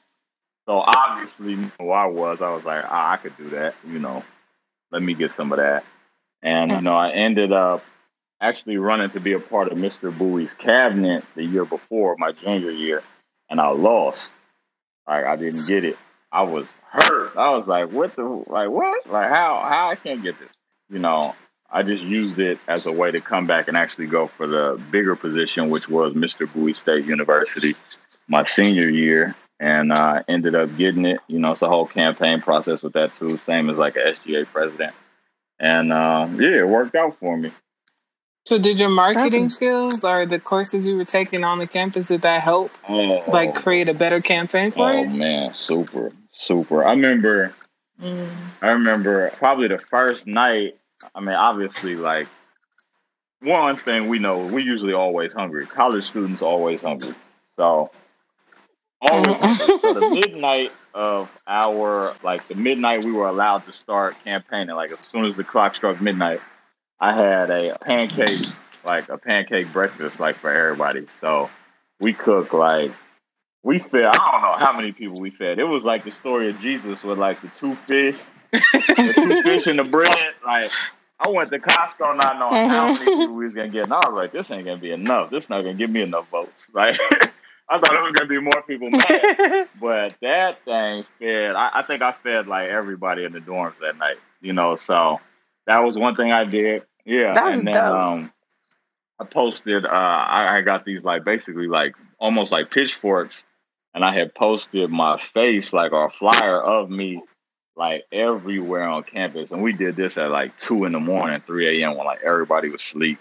So 0.66 0.78
obviously, 0.78 1.56
who 1.78 1.90
I 1.90 2.06
was, 2.06 2.40
I 2.40 2.50
was 2.54 2.64
like, 2.64 2.84
ah, 2.86 3.12
I 3.12 3.16
could 3.18 3.36
do 3.36 3.50
that. 3.50 3.74
You 3.86 3.98
know, 3.98 4.24
let 4.90 5.02
me 5.02 5.12
get 5.12 5.32
some 5.32 5.52
of 5.52 5.58
that. 5.58 5.84
And 6.42 6.70
you 6.70 6.80
know, 6.80 6.94
I 6.94 7.10
ended 7.10 7.52
up 7.52 7.84
actually 8.40 8.76
running 8.78 9.10
to 9.10 9.20
be 9.20 9.34
a 9.34 9.40
part 9.40 9.70
of 9.70 9.78
Mr. 9.78 10.16
Bowie's 10.16 10.54
cabinet 10.54 11.24
the 11.36 11.44
year 11.44 11.64
before 11.64 12.16
my 12.18 12.32
junior 12.32 12.70
year, 12.70 13.02
and 13.50 13.60
I 13.60 13.68
lost. 13.68 14.30
Like 15.06 15.24
I 15.26 15.36
didn't 15.36 15.66
get 15.66 15.84
it. 15.84 15.98
I 16.32 16.42
was 16.42 16.66
hurt. 16.90 17.36
I 17.36 17.50
was 17.50 17.66
like, 17.66 17.90
what 17.92 18.16
the 18.16 18.24
like 18.24 18.70
what? 18.70 19.06
Like 19.08 19.28
how 19.28 19.64
how 19.68 19.90
I 19.90 19.96
can't 19.96 20.22
get 20.22 20.38
this? 20.38 20.48
You 20.88 20.98
know, 20.98 21.34
I 21.70 21.82
just 21.82 22.02
used 22.02 22.38
it 22.38 22.58
as 22.68 22.86
a 22.86 22.92
way 22.92 23.10
to 23.10 23.20
come 23.20 23.46
back 23.46 23.68
and 23.68 23.76
actually 23.76 24.06
go 24.06 24.28
for 24.28 24.46
the 24.46 24.80
bigger 24.90 25.14
position, 25.14 25.70
which 25.70 25.88
was 25.88 26.14
Mr. 26.14 26.52
Bowie 26.52 26.74
State 26.74 27.04
University, 27.04 27.74
my 28.28 28.44
senior 28.44 28.88
year, 28.88 29.34
and 29.60 29.92
uh, 29.92 30.22
ended 30.28 30.54
up 30.54 30.76
getting 30.76 31.04
it. 31.04 31.20
You 31.28 31.38
know, 31.38 31.52
it's 31.52 31.62
a 31.62 31.68
whole 31.68 31.86
campaign 31.86 32.40
process 32.40 32.82
with 32.82 32.94
that 32.94 33.14
too, 33.18 33.38
same 33.44 33.68
as 33.70 33.76
like 33.76 33.96
a 33.96 34.14
SGA 34.14 34.46
president. 34.46 34.94
And 35.60 35.92
uh, 35.92 36.28
yeah, 36.32 36.60
it 36.60 36.68
worked 36.68 36.94
out 36.94 37.16
for 37.20 37.36
me. 37.36 37.52
So, 38.44 38.58
did 38.58 38.76
your 38.76 38.88
marketing 38.88 39.44
That's 39.44 39.54
skills 39.54 40.02
or 40.02 40.26
the 40.26 40.40
courses 40.40 40.84
you 40.84 40.96
were 40.96 41.04
taking 41.04 41.44
on 41.44 41.58
the 41.60 41.66
campus 41.66 42.08
did 42.08 42.22
that 42.22 42.42
help, 42.42 42.72
Oh, 42.88 43.22
like 43.28 43.54
create 43.54 43.88
a 43.88 43.94
better 43.94 44.20
campaign 44.20 44.72
for 44.72 44.92
you? 44.92 44.98
oh 44.98 45.04
man, 45.04 45.54
super, 45.54 46.10
super. 46.42 46.84
I 46.84 46.90
remember 46.90 47.52
Mm. 48.02 48.30
I 48.60 48.70
remember 48.70 49.30
probably 49.30 49.68
the 49.68 49.78
first 49.78 50.26
night. 50.26 50.76
I 51.14 51.20
mean, 51.20 51.34
obviously, 51.34 51.94
like 51.96 52.28
one 53.40 53.76
thing 53.76 54.08
we 54.08 54.18
know, 54.18 54.46
we 54.46 54.62
usually 54.62 54.92
always 54.92 55.32
hungry. 55.32 55.66
College 55.66 56.04
students 56.04 56.42
always 56.42 56.82
hungry. 56.82 57.14
So 57.56 57.90
always 59.00 59.38
so 59.58 59.94
the 59.94 60.10
midnight 60.12 60.72
of 60.94 61.28
our 61.46 62.14
like 62.22 62.46
the 62.48 62.54
midnight 62.54 63.04
we 63.04 63.12
were 63.12 63.28
allowed 63.28 63.64
to 63.66 63.72
start 63.72 64.16
campaigning. 64.24 64.74
Like 64.74 64.92
as 64.92 64.98
soon 65.10 65.26
as 65.26 65.36
the 65.36 65.44
clock 65.44 65.74
struck 65.76 66.00
midnight, 66.00 66.40
I 66.98 67.14
had 67.14 67.50
a 67.50 67.78
pancake 67.78 68.40
like 68.84 69.08
a 69.08 69.18
pancake 69.18 69.72
breakfast 69.72 70.18
like 70.18 70.36
for 70.36 70.50
everybody. 70.50 71.06
So 71.20 71.50
we 72.00 72.12
cooked 72.12 72.52
like 72.52 72.92
we 73.62 73.78
fed 73.78 74.04
I 74.04 74.12
don't 74.12 74.42
know 74.42 74.56
how 74.64 74.72
many 74.72 74.92
people 74.92 75.20
we 75.20 75.30
fed. 75.30 75.58
It 75.58 75.64
was 75.64 75.84
like 75.84 76.04
the 76.04 76.12
story 76.12 76.48
of 76.50 76.58
Jesus 76.60 77.02
with 77.02 77.18
like 77.18 77.40
the 77.42 77.50
two 77.58 77.74
fish, 77.86 78.18
the 78.52 79.12
two 79.14 79.42
fish 79.44 79.66
and 79.66 79.78
the 79.78 79.84
bread. 79.84 80.34
Like 80.44 80.70
I 81.20 81.28
went 81.28 81.50
to 81.50 81.58
Costco 81.58 82.16
not 82.16 82.38
knowing 82.38 82.68
how 82.68 82.92
many 82.92 83.04
people 83.04 83.34
we 83.34 83.44
was 83.44 83.54
gonna 83.54 83.68
get, 83.68 83.84
and 83.84 83.92
I 83.92 84.08
was 84.08 84.14
like, 84.14 84.32
"This 84.32 84.50
ain't 84.50 84.64
gonna 84.64 84.80
be 84.80 84.90
enough. 84.90 85.30
This 85.30 85.48
not 85.48 85.62
gonna 85.62 85.74
give 85.74 85.90
me 85.90 86.02
enough 86.02 86.28
votes." 86.30 86.66
Like 86.74 86.98
I 87.70 87.78
thought 87.78 87.94
it 87.94 88.02
was 88.02 88.12
gonna 88.12 88.28
be 88.28 88.40
more 88.40 88.62
people 88.66 88.90
mad, 88.90 89.68
but 89.80 90.14
that 90.20 90.62
thing 90.64 91.04
fed. 91.18 91.54
I, 91.54 91.70
I 91.74 91.82
think 91.82 92.02
I 92.02 92.12
fed 92.22 92.46
like 92.46 92.68
everybody 92.68 93.24
in 93.24 93.32
the 93.32 93.38
dorms 93.40 93.78
that 93.80 93.96
night. 93.96 94.16
You 94.40 94.52
know, 94.52 94.76
so 94.76 95.20
that 95.66 95.78
was 95.78 95.96
one 95.96 96.16
thing 96.16 96.32
I 96.32 96.44
did. 96.44 96.82
Yeah, 97.04 97.32
That's 97.32 97.58
and 97.58 97.66
then 97.66 97.74
dope. 97.74 97.96
um, 97.96 98.32
I 99.20 99.24
posted. 99.24 99.86
Uh, 99.86 99.88
I, 99.88 100.56
I 100.56 100.60
got 100.62 100.84
these 100.84 101.04
like 101.04 101.24
basically 101.24 101.68
like 101.68 101.94
almost 102.18 102.52
like 102.52 102.70
pitchforks, 102.70 103.44
and 103.94 104.04
I 104.04 104.14
had 104.14 104.34
posted 104.34 104.90
my 104.90 105.18
face 105.18 105.72
like 105.72 105.92
a 105.92 106.08
flyer 106.10 106.60
of 106.60 106.90
me 106.90 107.22
like 107.76 108.04
everywhere 108.12 108.84
on 108.84 109.02
campus. 109.02 109.50
And 109.50 109.62
we 109.62 109.72
did 109.72 109.96
this 109.96 110.16
at 110.16 110.30
like 110.30 110.56
two 110.58 110.84
in 110.84 110.92
the 110.92 111.00
morning, 111.00 111.42
three 111.46 111.82
a.m. 111.82 111.96
when 111.96 112.06
like 112.06 112.22
everybody 112.22 112.68
was 112.68 112.82
asleep. 112.82 113.18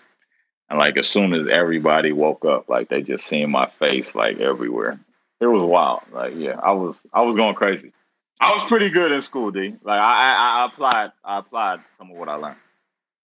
And 0.70 0.80
like 0.80 0.98
as 0.98 1.08
soon 1.08 1.34
as 1.34 1.48
everybody 1.48 2.12
woke 2.14 2.46
up, 2.46 2.70
like 2.70 2.90
they 2.90 3.02
just 3.02 3.28
seen 3.28 3.52
my 3.52 3.70
face 3.80 4.16
like 4.16 4.40
everywhere. 4.40 5.00
It 5.40 5.48
was 5.48 5.64
wild. 5.64 6.02
Like 6.12 6.34
yeah, 6.36 6.60
I 6.62 6.72
was 6.72 6.96
I 7.14 7.22
was 7.22 7.36
going 7.36 7.56
crazy. 7.56 7.92
I 8.40 8.56
was 8.56 8.68
pretty 8.68 8.90
good 8.90 9.12
in 9.12 9.22
school, 9.22 9.52
D. 9.52 9.76
Like 9.84 10.00
I 10.00 10.34
I, 10.34 10.62
I 10.62 10.66
applied 10.66 11.12
I 11.24 11.40
applied 11.40 11.80
some 11.98 12.12
of 12.12 12.18
what 12.18 12.30
I 12.30 12.36
learned. 12.36 12.58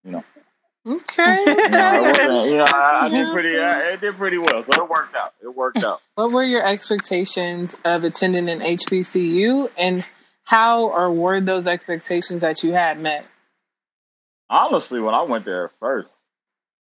You 0.05 0.12
know. 0.12 0.24
Okay. 0.87 1.45
Know, 1.72 2.05
it 2.05 2.51
you 2.51 2.57
know, 2.57 2.64
I, 2.64 3.03
I 3.05 3.09
did 3.09 3.33
pretty 3.33 3.59
I, 3.59 3.93
it 3.93 4.01
did 4.01 4.16
pretty 4.16 4.39
well. 4.39 4.64
So 4.64 4.85
it 4.85 4.91
worked 4.91 5.14
out. 5.14 5.33
It 5.43 5.55
worked 5.55 5.83
out. 5.83 6.01
What 6.16 6.33
were 6.33 6.43
your 6.43 6.66
expectations 6.66 7.74
of 7.85 8.05
attending 8.05 8.49
an 8.49 8.61
HBCU, 8.61 9.70
and 9.78 10.05
how 10.45 10.91
or 10.91 11.11
were 11.11 11.41
those 11.41 11.66
expectations 11.66 12.41
that 12.41 12.62
you 12.62 12.72
had 12.72 13.01
met? 13.01 13.24
honestly, 14.53 15.01
when 15.01 15.14
I 15.14 15.22
went 15.22 15.45
there 15.45 15.70
first, 15.80 16.11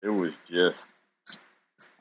it 0.04 0.10
was 0.10 0.34
just 0.50 0.80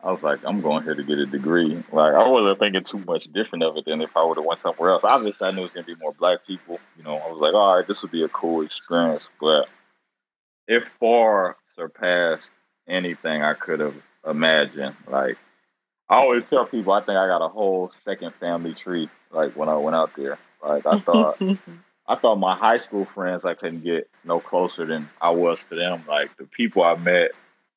I 0.03 0.11
was 0.11 0.23
like, 0.23 0.41
I'm 0.47 0.63
going 0.63 0.83
here 0.83 0.95
to 0.95 1.03
get 1.03 1.19
a 1.19 1.27
degree. 1.27 1.85
Like 1.93 2.15
I 2.15 2.27
wasn't 2.27 2.59
thinking 2.59 2.85
too 2.85 3.05
much 3.07 3.31
different 3.33 3.65
of 3.65 3.77
it 3.77 3.85
than 3.85 4.01
if 4.01 4.17
I 4.17 4.25
would 4.25 4.39
have 4.39 4.47
went 4.47 4.61
somewhere 4.61 4.91
else. 4.91 5.05
Obviously, 5.05 5.47
I 5.47 5.51
knew 5.51 5.61
it 5.61 5.65
was 5.65 5.73
gonna 5.73 5.87
be 5.87 5.95
more 5.97 6.15
black 6.15 6.47
people. 6.47 6.81
You 6.97 7.05
know, 7.05 7.17
I 7.17 7.31
was 7.31 7.39
like, 7.41 7.53
all 7.53 7.77
right, 7.77 7.87
this 7.87 8.01
would 8.01 8.11
be 8.11 8.25
a 8.25 8.29
cool 8.29 8.63
experience, 8.63 9.29
but 9.41 9.69
If 10.67 10.85
far 10.99 11.57
surpassed 11.81 12.51
anything 12.87 13.43
I 13.43 13.55
could 13.55 13.81
have 13.81 13.95
imagined. 14.27 14.95
Like 15.09 15.39
I 16.09 16.17
always 16.17 16.45
tell 16.51 16.67
people, 16.67 16.93
I 16.93 17.01
think 17.01 17.17
I 17.17 17.27
got 17.27 17.45
a 17.45 17.49
whole 17.49 17.91
second 18.05 18.35
family 18.35 18.75
tree. 18.75 19.09
Like 19.31 19.57
when 19.57 19.69
I 19.69 19.77
went 19.77 19.97
out 19.97 20.11
there, 20.17 20.39
like 20.63 20.87
I 20.87 21.01
thought. 21.01 21.41
I 22.09 22.17
thought 22.17 22.41
my 22.41 22.57
high 22.57 22.79
school 22.79 23.05
friends 23.05 23.45
I 23.45 23.55
couldn't 23.55 23.85
get 23.85 24.11
no 24.25 24.41
closer 24.41 24.85
than 24.85 25.09
I 25.21 25.31
was 25.31 25.63
to 25.69 25.77
them. 25.77 26.03
Like 26.09 26.37
the 26.39 26.45
people 26.45 26.83
I 26.83 26.97
met 26.97 27.31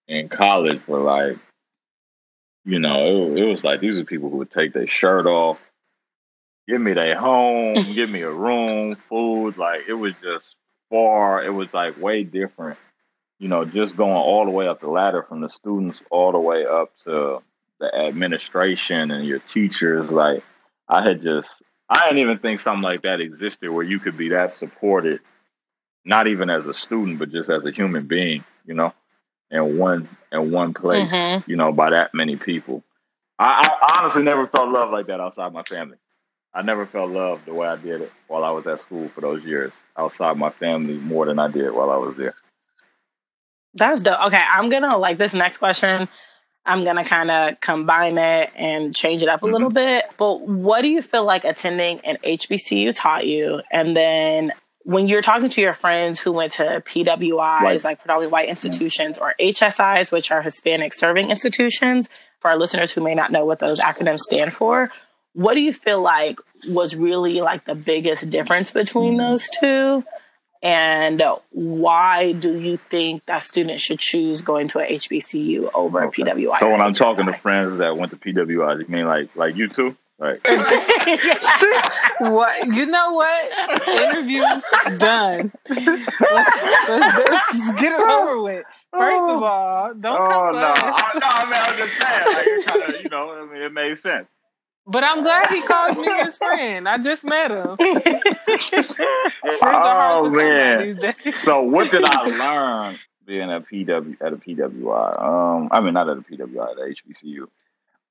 in 0.08 0.28
college 0.28 0.82
were 0.88 1.02
like, 1.02 1.38
you 2.66 2.80
know, 2.80 3.28
it, 3.28 3.38
it 3.38 3.46
was 3.46 3.64
like 3.64 3.80
these 3.80 3.96
are 3.96 4.04
people 4.04 4.32
who 4.32 4.38
would 4.38 4.50
take 4.50 4.74
their 4.74 4.88
shirt 4.88 5.28
off, 5.28 5.60
give 6.68 6.82
me 6.82 6.94
their 6.94 7.16
home, 7.16 7.76
give 7.94 8.10
me 8.10 8.22
a 8.22 8.32
room, 8.32 8.96
food. 9.08 9.56
Like 9.58 9.82
it 9.88 9.94
was 9.94 10.16
just 10.24 10.56
far. 10.90 11.44
It 11.44 11.54
was 11.54 11.72
like 11.72 12.02
way 12.02 12.24
different. 12.24 12.80
You 13.44 13.50
know, 13.50 13.66
just 13.66 13.98
going 13.98 14.14
all 14.14 14.46
the 14.46 14.52
way 14.52 14.70
up 14.70 14.80
the 14.80 14.88
ladder 14.88 15.22
from 15.28 15.42
the 15.42 15.50
students 15.50 16.00
all 16.10 16.32
the 16.32 16.40
way 16.40 16.66
up 16.66 16.92
to 17.04 17.42
the 17.82 17.94
administration 17.94 19.12
and 19.12 19.28
your 19.28 19.40
teachers. 19.40 20.10
Like 20.10 20.46
I 20.88 21.04
had 21.04 21.22
just 21.22 21.50
I 21.90 22.06
didn't 22.06 22.20
even 22.20 22.40
think 22.40 22.62
something 22.62 22.82
like 22.84 23.02
that 23.02 23.20
existed 23.20 23.70
where 23.70 23.84
you 23.84 24.00
could 24.00 24.16
be 24.16 24.30
that 24.30 24.56
supported, 24.56 25.20
not 26.06 26.28
even 26.28 26.50
as 26.50 26.66
a 26.68 26.74
student, 26.74 27.20
but 27.20 27.32
just 27.32 27.50
as 27.50 27.66
a 27.66 27.72
human 27.72 28.08
being, 28.08 28.46
you 28.66 28.76
know, 28.76 28.94
in 29.52 29.78
one 29.78 30.08
in 30.32 30.52
one 30.54 30.74
place, 30.74 31.10
Mhm. 31.12 31.46
you 31.46 31.58
know, 31.58 31.74
by 31.74 31.90
that 31.90 32.14
many 32.14 32.38
people. 32.38 32.82
I, 33.40 33.70
I 33.82 34.00
honestly 34.00 34.24
never 34.24 34.48
felt 34.48 34.70
love 34.70 34.90
like 34.90 35.08
that 35.08 35.20
outside 35.20 35.52
my 35.52 35.64
family. 35.64 35.98
I 36.54 36.62
never 36.62 36.86
felt 36.86 37.10
love 37.10 37.42
the 37.46 37.54
way 37.54 37.68
I 37.68 37.76
did 37.76 38.00
it 38.00 38.12
while 38.30 38.46
I 38.46 38.52
was 38.52 38.66
at 38.68 38.80
school 38.80 39.10
for 39.10 39.20
those 39.20 39.44
years 39.44 39.74
outside 39.98 40.38
my 40.38 40.52
family 40.52 40.94
more 40.94 41.26
than 41.26 41.40
I 41.40 41.50
did 41.50 41.74
while 41.74 41.92
I 41.92 41.98
was 41.98 42.16
there. 42.16 42.36
That's 43.74 44.02
dope. 44.02 44.20
Okay, 44.28 44.44
I'm 44.50 44.70
gonna 44.70 44.98
like 44.98 45.18
this 45.18 45.34
next 45.34 45.58
question. 45.58 46.08
I'm 46.66 46.84
gonna 46.86 47.04
kind 47.04 47.30
of 47.32 47.60
combine 47.60 48.18
it 48.18 48.52
and 48.56 48.96
change 48.96 49.22
it 49.22 49.30
up 49.30 49.42
a 49.42 49.46
little 49.46 49.70
mm-hmm. 49.70 49.76
bit. 49.76 50.06
But 50.18 50.48
what 50.48 50.82
do 50.82 50.90
you 50.90 51.02
feel 51.02 51.26
like 51.26 51.44
attending 51.44 52.00
an 52.02 52.18
HBCU 52.24 52.94
taught 52.96 53.26
you? 53.28 53.62
And 53.72 53.96
then 53.96 54.54
when 54.84 55.08
you're 55.08 55.22
talking 55.22 55.50
to 55.50 55.62
your 55.62 55.74
friends 55.74 56.20
who 56.20 56.32
went 56.32 56.54
to 56.54 56.84
PWIs, 56.86 57.62
Right. 57.62 57.84
like 57.84 58.00
predominantly 58.00 58.32
white 58.32 58.50
institutions, 58.50 59.18
or 59.18 59.34
HSIs, 59.40 60.12
which 60.12 60.32
are 60.32 60.42
Hispanic 60.42 60.94
serving 60.94 61.32
institutions, 61.32 62.10
for 62.42 62.52
our 62.52 62.58
listeners 62.58 62.92
who 62.92 63.02
may 63.02 63.16
not 63.16 63.32
know 63.32 63.46
what 63.46 63.60
those 63.60 63.80
acronyms 63.80 64.20
stand 64.20 64.54
for, 64.54 64.92
what 65.34 65.56
do 65.56 65.62
you 65.62 65.74
feel 65.74 66.02
like 66.02 66.38
was 66.68 66.96
really 66.96 67.42
like 67.42 67.66
the 67.66 67.76
biggest 67.76 68.30
difference 68.30 68.72
between 68.72 69.14
mm-hmm. 69.14 69.32
those 69.32 69.50
two? 69.60 70.04
And 70.64 71.22
why 71.52 72.32
do 72.32 72.58
you 72.58 72.78
think 72.90 73.26
that 73.26 73.44
students 73.44 73.84
should 73.84 74.00
choose 74.00 74.40
going 74.42 74.70
to 74.70 74.80
a 74.80 74.98
HBCU 74.98 75.70
over 75.74 76.06
Okay. 76.06 76.22
a 76.22 76.26
PWI? 76.26 76.58
So 76.60 76.72
when 76.72 76.80
I'm 76.80 76.94
talking 76.94 77.26
to 77.26 77.34
friends 77.34 77.78
that 77.80 77.98
went 77.98 78.12
to 78.12 78.18
PWI, 78.18 78.80
you 78.80 78.86
mean 78.88 79.06
like 79.06 79.36
like 79.36 79.58
you 79.58 79.68
too? 79.68 79.98
Right. 80.20 80.40
what 82.20 82.66
you 82.68 82.86
know? 82.86 83.12
What 83.14 83.88
interview 83.90 84.44
done? 84.98 85.52
let's, 85.70 85.86
let's- 86.22 87.30
let's 87.30 87.82
get 87.82 87.92
it 87.92 88.00
over 88.10 88.42
with. 88.42 88.64
First 88.98 89.24
of 89.24 89.44
all, 89.44 89.94
don't 89.96 90.22
oh 90.22 90.26
come 90.26 90.54
no, 90.54 90.62
back. 90.62 90.84
I, 90.86 91.20
no, 91.20 91.28
I 91.28 91.44
mean 91.46 91.54
I 91.54 91.70
was 91.72 91.78
just 91.78 91.98
saying, 91.98 92.26
like 92.38 92.48
it 92.48 92.66
kind 92.66 92.84
of, 92.96 93.02
you 93.04 93.10
know, 93.10 93.32
I 93.32 93.52
mean 93.52 93.62
it 93.64 93.74
made 93.74 94.00
sense. 94.00 94.28
But 94.86 95.04
I'm 95.04 95.24
glad 95.24 95.48
he 95.50 95.62
calls 95.62 95.96
me 95.98 96.08
his 96.24 96.38
friend. 96.38 96.88
I 96.90 96.98
just 96.98 97.24
met 97.24 97.52
him. 97.52 97.78
Friends 97.78 98.94
are 99.62 99.62
hard 99.62 100.18
Oh 100.18 100.24
to 100.24 100.30
come 100.30 100.34
by 100.34 100.44
man. 100.44 101.34
So 101.44 101.62
what 101.62 101.90
did 101.92 102.04
I 102.04 102.28
learn 102.38 103.00
being 103.26 103.50
a 103.52 103.62
PW 103.62 104.18
at 104.22 104.34
a 104.34 104.36
PWI? 104.36 105.24
Um, 105.24 105.70
I 105.72 105.80
mean 105.80 105.94
not 105.94 106.10
at 106.10 106.18
a 106.18 106.22
PWI, 106.22 106.72
at 106.72 106.78
a 106.78 106.94
HBCU. 106.96 107.48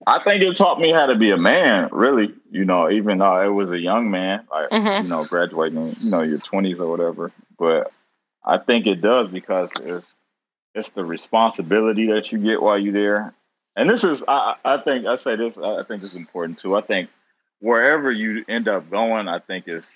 I 0.06 0.18
think 0.18 0.42
it 0.42 0.56
taught 0.56 0.80
me 0.80 0.90
how 0.90 1.06
to 1.06 1.14
be 1.14 1.30
a 1.30 1.36
man, 1.36 1.88
really. 1.92 2.34
You 2.50 2.64
know, 2.64 2.90
even 2.90 3.18
though 3.18 3.40
it 3.40 3.48
was 3.54 3.70
a 3.70 3.78
young 3.78 4.10
man, 4.10 4.46
like 4.50 4.70
Mhm. 4.70 5.02
you 5.04 5.08
know, 5.08 5.24
graduating, 5.24 5.96
you 6.00 6.10
know, 6.10 6.22
your 6.22 6.38
twenties 6.38 6.80
or 6.80 6.88
whatever. 6.88 7.30
But 7.58 7.92
I 8.44 8.58
think 8.58 8.86
it 8.86 9.00
does 9.00 9.28
because 9.30 9.70
it's 9.80 10.12
it's 10.74 10.88
the 10.90 11.04
responsibility 11.04 12.06
that 12.08 12.32
you 12.32 12.38
get 12.38 12.62
while 12.62 12.78
you're 12.78 12.92
there. 12.94 13.34
And 13.76 13.88
this 13.88 14.04
is, 14.04 14.22
I, 14.28 14.56
I 14.64 14.78
think, 14.78 15.06
I 15.06 15.16
say 15.16 15.36
this, 15.36 15.56
I 15.56 15.82
think 15.84 16.02
it's 16.02 16.14
important 16.14 16.58
too. 16.58 16.76
I 16.76 16.82
think 16.82 17.08
wherever 17.60 18.10
you 18.12 18.44
end 18.48 18.68
up 18.68 18.90
going, 18.90 19.28
I 19.28 19.38
think 19.38 19.66
it's 19.66 19.86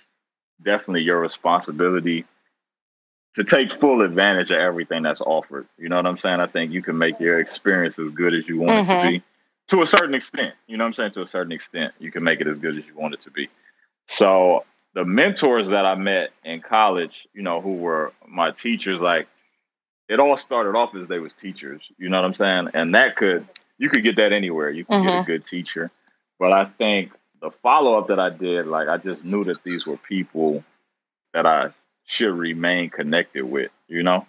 definitely 0.62 1.03
your 1.03 1.20
responsibility 1.20 2.24
to 3.35 3.45
take 3.45 3.72
full 3.72 4.01
advantage 4.01 4.51
of 4.51 4.57
everything 4.57 5.03
that's 5.03 5.20
offered. 5.20 5.66
You 5.77 5.91
know 5.91 5.97
what 5.97 6.07
I'm 6.07 6.16
saying? 6.18 6.41
I 6.41 6.47
think 6.47 6.72
you 6.72 6.83
can 6.83 6.97
make 6.97 7.20
your 7.20 7.39
experience 7.39 7.99
as 7.99 8.11
good 8.11 8.33
as 8.35 8.49
you 8.49 8.59
want 8.59 8.79
it 8.79 8.85
Mhm. 8.87 9.03
to 9.03 9.11
be 9.11 9.22
to 9.68 9.83
a 9.83 9.87
certain 9.87 10.14
extent. 10.14 10.55
You 10.66 10.79
know 10.79 10.85
what 10.85 10.89
I'm 10.89 10.95
saying? 10.95 11.11
To 11.12 11.22
a 11.22 11.27
certain 11.27 11.53
extent, 11.53 11.93
you 11.99 12.11
can 12.11 12.24
make 12.24 12.41
it 12.41 12.47
as 12.47 12.57
good 12.59 12.79
as 12.79 12.87
you 12.87 12.95
want 12.95 13.12
it 13.14 13.20
to 13.22 13.31
be. 13.31 13.51
So 14.09 14.64
the 14.95 15.05
mentors 15.05 15.68
that 15.68 15.85
I 15.85 15.97
met 15.97 16.31
in 16.45 16.62
college, 16.62 17.29
you 17.35 17.43
know, 17.43 17.61
who 17.61 17.74
were 17.74 18.12
my 18.27 18.53
teachers, 18.53 19.01
like 19.01 19.27
it 20.09 20.18
all 20.20 20.39
started 20.39 20.77
off 20.77 20.95
as 20.95 21.07
they 21.09 21.18
was 21.18 21.33
teachers. 21.35 21.83
You 21.99 22.09
know 22.09 22.22
what 22.22 22.24
I'm 22.27 22.35
saying? 22.35 22.70
And 22.72 22.95
that 22.95 23.16
could 23.16 23.47
you 23.79 23.89
could 23.89 24.03
get 24.03 24.16
that 24.16 24.33
anywhere. 24.33 24.70
You 24.70 24.85
could 24.85 25.03
get 25.03 25.14
a 25.14 25.18
Mhm. 25.18 25.27
good 25.27 25.47
teacher. 25.47 25.91
But 26.39 26.53
I 26.53 26.64
think 26.66 27.12
the 27.41 27.51
follow 27.51 27.99
up 27.99 28.09
that 28.09 28.18
I 28.18 28.31
did, 28.31 28.66
like 28.66 28.89
I 28.89 28.97
just 28.97 29.24
knew 29.24 29.45
that 29.45 29.62
these 29.64 29.87
were 29.87 29.97
people 29.99 30.64
that 31.33 31.47
I 31.47 31.70
should 32.05 32.35
remain 32.35 32.91
connected 32.91 33.45
with, 33.45 33.70
you 33.89 34.03
know? 34.03 34.27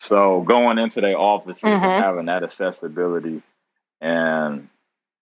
So 0.00 0.42
going 0.42 0.78
into 0.78 1.00
their 1.00 1.18
offices 1.18 1.62
Mhm. 1.62 1.82
and 1.82 2.04
having 2.04 2.26
that 2.26 2.42
accessibility 2.42 3.42
and 4.00 4.68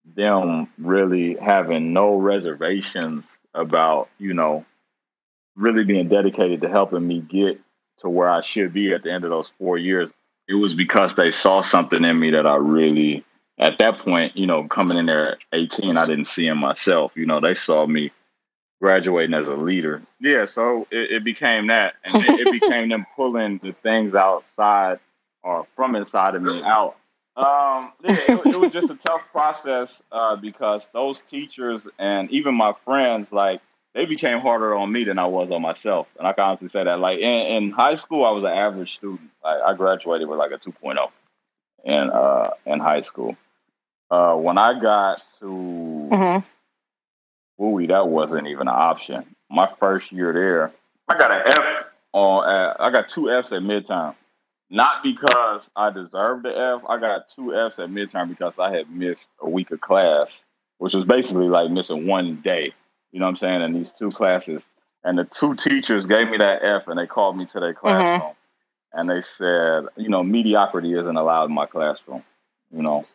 them 0.04 0.68
really 0.78 1.34
having 1.36 1.92
no 1.92 2.14
reservations 2.16 3.30
about, 3.54 4.08
you 4.18 4.34
know, 4.34 4.64
really 5.56 5.84
being 5.84 6.08
dedicated 6.08 6.62
to 6.62 6.68
helping 6.68 7.06
me 7.06 7.20
get 7.20 7.60
to 7.98 8.08
where 8.08 8.28
I 8.28 8.40
should 8.40 8.72
be 8.72 8.92
at 8.92 9.02
the 9.02 9.12
end 9.12 9.24
of 9.24 9.30
those 9.30 9.52
four 9.58 9.78
years. 9.78 10.10
It 10.48 10.54
was 10.54 10.74
because 10.74 11.14
they 11.14 11.30
saw 11.30 11.60
something 11.60 12.04
in 12.04 12.18
me 12.18 12.30
that 12.32 12.46
I 12.46 12.56
really, 12.56 13.24
at 13.62 13.78
that 13.78 13.98
point, 13.98 14.36
you 14.36 14.46
know, 14.46 14.64
coming 14.64 14.98
in 14.98 15.06
there 15.06 15.32
at 15.32 15.38
18, 15.52 15.96
I 15.96 16.06
didn't 16.06 16.26
see 16.26 16.48
in 16.48 16.58
myself. 16.58 17.12
You 17.14 17.26
know, 17.26 17.40
they 17.40 17.54
saw 17.54 17.86
me 17.86 18.10
graduating 18.80 19.34
as 19.34 19.46
a 19.46 19.54
leader. 19.54 20.02
Yeah, 20.20 20.46
so 20.46 20.88
it, 20.90 21.12
it 21.12 21.24
became 21.24 21.68
that. 21.68 21.94
And 22.04 22.24
it, 22.24 22.46
it 22.46 22.60
became 22.60 22.88
them 22.88 23.06
pulling 23.14 23.58
the 23.62 23.72
things 23.82 24.14
outside 24.14 24.98
or 25.44 25.66
from 25.76 25.94
inside 25.94 26.34
of 26.34 26.42
me 26.42 26.62
out. 26.62 26.96
Um, 27.36 27.92
yeah, 28.02 28.18
it, 28.28 28.46
it 28.46 28.60
was 28.60 28.72
just 28.72 28.90
a 28.90 28.98
tough 29.06 29.22
process 29.30 29.90
uh, 30.10 30.36
because 30.36 30.82
those 30.92 31.18
teachers 31.30 31.86
and 31.98 32.30
even 32.30 32.54
my 32.54 32.74
friends, 32.84 33.30
like, 33.30 33.60
they 33.94 34.06
became 34.06 34.40
harder 34.40 34.74
on 34.74 34.90
me 34.90 35.04
than 35.04 35.18
I 35.18 35.26
was 35.26 35.50
on 35.50 35.62
myself. 35.62 36.08
And 36.18 36.26
I 36.26 36.32
can 36.32 36.44
honestly 36.44 36.68
say 36.68 36.82
that. 36.82 36.98
Like 36.98 37.20
in, 37.20 37.64
in 37.64 37.70
high 37.70 37.94
school, 37.94 38.24
I 38.24 38.30
was 38.30 38.42
an 38.42 38.50
average 38.50 38.94
student. 38.94 39.30
Like, 39.44 39.60
I 39.62 39.74
graduated 39.74 40.28
with 40.28 40.38
like 40.38 40.50
a 40.50 40.58
2.0 40.58 41.10
in 41.84 42.10
uh, 42.10 42.50
in 42.66 42.80
high 42.80 43.02
school. 43.02 43.36
Uh, 44.12 44.36
when 44.36 44.58
I 44.58 44.78
got 44.78 45.24
to 45.40 45.46
Mhm. 46.12 46.44
Bowie, 47.58 47.86
that 47.86 48.08
wasn't 48.08 48.46
even 48.46 48.68
an 48.68 48.74
option. 48.76 49.34
My 49.48 49.66
first 49.80 50.12
year 50.12 50.34
there, 50.34 50.70
I 51.08 51.16
got 51.16 51.30
an 51.30 51.42
F 51.46 51.86
on. 52.12 52.44
Uh, 52.44 52.76
I 52.78 52.90
got 52.90 53.08
two 53.08 53.30
Fs 53.30 53.52
at 53.52 53.62
midterm. 53.62 54.14
Not 54.68 55.02
because 55.02 55.62
I 55.74 55.88
deserved 55.88 56.44
the 56.44 56.54
F. 56.54 56.82
I 56.88 56.98
got 56.98 57.30
two 57.34 57.54
Fs 57.54 57.78
at 57.78 57.88
midterm 57.88 58.28
because 58.28 58.58
I 58.58 58.70
had 58.70 58.90
missed 58.90 59.30
a 59.40 59.48
week 59.48 59.70
of 59.70 59.80
class, 59.80 60.42
which 60.76 60.92
was 60.92 61.06
basically 61.06 61.48
like 61.48 61.70
missing 61.70 62.06
one 62.06 62.36
day. 62.42 62.74
You 63.12 63.20
know 63.20 63.24
what 63.26 63.30
I'm 63.30 63.36
saying? 63.38 63.62
And 63.62 63.74
these 63.74 63.92
two 63.92 64.10
classes, 64.10 64.62
and 65.04 65.18
the 65.18 65.24
two 65.24 65.54
teachers 65.56 66.04
gave 66.04 66.28
me 66.28 66.36
that 66.36 66.62
F, 66.62 66.86
and 66.86 66.98
they 66.98 67.06
called 67.06 67.38
me 67.38 67.46
to 67.46 67.60
their 67.60 67.72
classroom, 67.72 68.34
and 68.92 69.08
they 69.08 69.22
said, 69.38 69.86
you 69.96 70.10
know, 70.10 70.22
mediocrity 70.22 70.92
isn't 70.92 71.16
allowed 71.16 71.46
in 71.46 71.54
my 71.54 71.64
classroom. 71.66 72.22
You 72.70 72.82
know, 72.82 73.06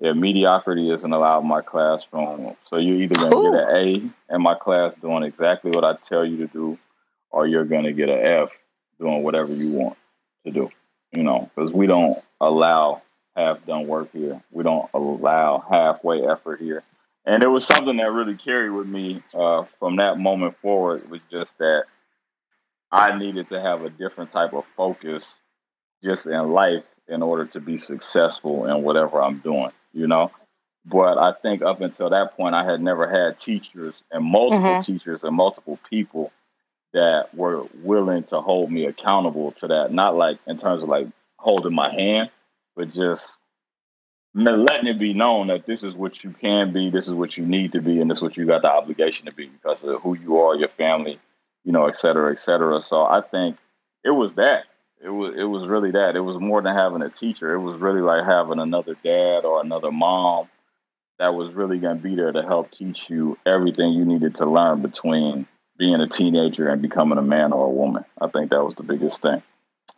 if 0.00 0.16
mediocrity 0.16 0.90
isn't 0.90 1.12
allowed 1.12 1.40
in 1.40 1.48
my 1.48 1.60
classroom, 1.60 2.56
so 2.68 2.76
you're 2.76 3.00
either 3.00 3.14
going 3.14 3.30
to 3.30 3.50
get 3.50 3.68
an 3.68 3.76
A 3.76 4.34
in 4.34 4.42
my 4.42 4.54
class 4.54 4.94
doing 5.00 5.24
exactly 5.24 5.70
what 5.70 5.84
I 5.84 5.96
tell 6.08 6.24
you 6.24 6.36
to 6.38 6.46
do, 6.46 6.78
or 7.30 7.46
you're 7.46 7.64
going 7.64 7.84
to 7.84 7.92
get 7.92 8.08
an 8.08 8.20
F 8.20 8.50
doing 9.00 9.22
whatever 9.22 9.52
you 9.52 9.72
want 9.72 9.96
to 10.46 10.52
do. 10.52 10.70
You 11.12 11.22
know, 11.22 11.50
because 11.54 11.72
we 11.72 11.86
don't 11.86 12.18
allow 12.40 13.02
half 13.34 13.64
done 13.66 13.86
work 13.86 14.10
here. 14.12 14.42
We 14.50 14.62
don't 14.62 14.88
allow 14.92 15.64
halfway 15.70 16.26
effort 16.26 16.60
here. 16.60 16.82
And 17.24 17.42
it 17.42 17.48
was 17.48 17.66
something 17.66 17.96
that 17.96 18.10
really 18.10 18.36
carried 18.36 18.70
with 18.70 18.86
me 18.86 19.22
uh, 19.34 19.64
from 19.78 19.96
that 19.96 20.18
moment 20.18 20.56
forward 20.60 21.08
was 21.10 21.22
just 21.30 21.56
that 21.58 21.84
I 22.90 23.16
needed 23.18 23.48
to 23.50 23.60
have 23.60 23.82
a 23.82 23.90
different 23.90 24.32
type 24.32 24.54
of 24.54 24.64
focus 24.76 25.24
just 26.02 26.26
in 26.26 26.52
life 26.52 26.84
in 27.06 27.22
order 27.22 27.46
to 27.46 27.60
be 27.60 27.78
successful 27.78 28.66
in 28.66 28.82
whatever 28.82 29.22
I'm 29.22 29.38
doing, 29.40 29.70
you 29.92 30.06
know? 30.06 30.30
But 30.84 31.18
I 31.18 31.32
think 31.42 31.62
up 31.62 31.80
until 31.80 32.10
that 32.10 32.36
point, 32.36 32.54
I 32.54 32.64
had 32.64 32.80
never 32.80 33.08
had 33.08 33.40
teachers 33.40 33.94
and 34.10 34.24
multiple 34.24 34.64
mm-hmm. 34.64 34.92
teachers 34.92 35.22
and 35.22 35.36
multiple 35.36 35.78
people 35.90 36.32
that 36.94 37.34
were 37.34 37.64
willing 37.82 38.24
to 38.24 38.40
hold 38.40 38.72
me 38.72 38.86
accountable 38.86 39.52
to 39.52 39.66
that. 39.68 39.92
Not 39.92 40.16
like 40.16 40.38
in 40.46 40.58
terms 40.58 40.82
of 40.82 40.88
like 40.88 41.08
holding 41.36 41.74
my 41.74 41.92
hand, 41.92 42.30
but 42.74 42.92
just 42.92 43.26
letting 44.34 44.86
it 44.86 44.98
be 44.98 45.12
known 45.12 45.48
that 45.48 45.66
this 45.66 45.82
is 45.82 45.94
what 45.94 46.22
you 46.22 46.30
can 46.40 46.72
be, 46.72 46.90
this 46.90 47.06
is 47.06 47.14
what 47.14 47.36
you 47.36 47.44
need 47.44 47.72
to 47.72 47.80
be, 47.80 48.00
and 48.00 48.10
this 48.10 48.18
is 48.18 48.22
what 48.22 48.36
you 48.36 48.46
got 48.46 48.62
the 48.62 48.70
obligation 48.70 49.26
to 49.26 49.32
be 49.32 49.48
because 49.48 49.82
of 49.82 50.00
who 50.00 50.16
you 50.16 50.38
are, 50.38 50.54
your 50.54 50.68
family, 50.68 51.18
you 51.64 51.72
know, 51.72 51.86
et 51.86 52.00
cetera, 52.00 52.32
et 52.32 52.42
cetera. 52.42 52.82
So 52.82 53.02
I 53.02 53.20
think 53.20 53.56
it 54.04 54.10
was 54.10 54.32
that. 54.34 54.64
It 55.02 55.10
was 55.10 55.34
it 55.36 55.44
was 55.44 55.68
really 55.68 55.92
that. 55.92 56.16
It 56.16 56.20
was 56.20 56.40
more 56.40 56.60
than 56.60 56.74
having 56.74 57.02
a 57.02 57.10
teacher. 57.10 57.54
It 57.54 57.60
was 57.60 57.80
really 57.80 58.00
like 58.00 58.24
having 58.24 58.58
another 58.58 58.96
dad 59.04 59.44
or 59.44 59.60
another 59.60 59.92
mom 59.92 60.48
that 61.18 61.34
was 61.34 61.52
really 61.54 61.78
going 61.78 61.96
to 61.96 62.02
be 62.02 62.14
there 62.14 62.32
to 62.32 62.42
help 62.42 62.70
teach 62.70 62.98
you 63.08 63.36
everything 63.44 63.92
you 63.92 64.04
needed 64.04 64.36
to 64.36 64.46
learn 64.46 64.82
between 64.82 65.46
being 65.76 66.00
a 66.00 66.08
teenager 66.08 66.68
and 66.68 66.82
becoming 66.82 67.18
a 67.18 67.22
man 67.22 67.52
or 67.52 67.66
a 67.66 67.70
woman. 67.70 68.04
I 68.20 68.28
think 68.28 68.50
that 68.50 68.64
was 68.64 68.74
the 68.76 68.82
biggest 68.82 69.22
thing. 69.22 69.42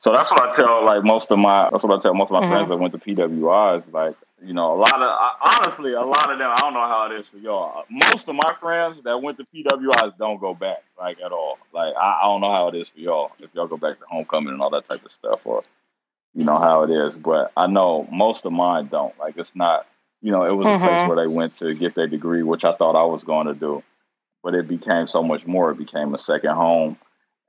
So 0.00 0.12
that's 0.12 0.30
what 0.30 0.42
I 0.42 0.56
tell 0.56 0.84
like 0.84 1.04
most 1.04 1.30
of 1.30 1.38
my 1.38 1.68
that's 1.70 1.84
what 1.84 1.98
I 1.98 2.02
tell 2.02 2.14
most 2.14 2.30
of 2.30 2.32
my 2.32 2.40
mm-hmm. 2.40 2.52
friends 2.52 2.68
that 2.68 2.76
went 2.76 2.92
to 2.92 2.98
PWI 2.98 3.78
is 3.78 3.92
like 3.92 4.14
you 4.42 4.54
know 4.54 4.72
a 4.74 4.78
lot 4.78 5.02
of 5.02 5.18
honestly 5.42 5.92
a 5.92 6.00
lot 6.00 6.30
of 6.30 6.38
them 6.38 6.50
I 6.50 6.60
don't 6.60 6.74
know 6.74 6.80
how 6.80 7.10
it 7.10 7.20
is 7.20 7.26
for 7.28 7.38
y'all. 7.38 7.84
Most 7.90 8.28
of 8.28 8.34
my 8.34 8.54
friends 8.60 8.98
that 9.04 9.20
went 9.22 9.38
to 9.38 9.46
PWIs 9.54 10.16
don't 10.18 10.40
go 10.40 10.54
back 10.54 10.78
like 10.98 11.18
at 11.24 11.32
all. 11.32 11.58
Like 11.72 11.94
I, 11.94 12.20
I 12.22 12.24
don't 12.24 12.40
know 12.40 12.52
how 12.52 12.68
it 12.68 12.74
is 12.74 12.88
for 12.88 13.00
y'all 13.00 13.32
if 13.38 13.50
y'all 13.54 13.66
go 13.66 13.76
back 13.76 13.98
to 13.98 14.04
homecoming 14.08 14.52
and 14.52 14.62
all 14.62 14.70
that 14.70 14.88
type 14.88 15.04
of 15.04 15.12
stuff 15.12 15.40
or 15.44 15.62
you 16.34 16.44
know 16.44 16.58
how 16.58 16.84
it 16.84 16.90
is. 16.90 17.16
But 17.16 17.52
I 17.56 17.66
know 17.66 18.08
most 18.10 18.44
of 18.44 18.52
mine 18.52 18.88
don't. 18.88 19.18
Like 19.18 19.36
it's 19.36 19.54
not 19.54 19.86
you 20.22 20.32
know 20.32 20.44
it 20.44 20.52
was 20.52 20.66
mm-hmm. 20.66 20.82
a 20.82 20.86
place 20.86 20.98
mm-hmm. 20.98 21.08
where 21.08 21.24
they 21.24 21.32
went 21.32 21.58
to 21.58 21.74
get 21.74 21.94
their 21.94 22.08
degree, 22.08 22.42
which 22.42 22.64
I 22.64 22.74
thought 22.74 22.96
I 22.96 23.04
was 23.04 23.22
going 23.24 23.46
to 23.46 23.54
do, 23.54 23.82
but 24.42 24.54
it 24.54 24.68
became 24.68 25.06
so 25.06 25.22
much 25.22 25.46
more. 25.46 25.70
It 25.70 25.78
became 25.78 26.14
a 26.14 26.18
second 26.18 26.54
home 26.54 26.96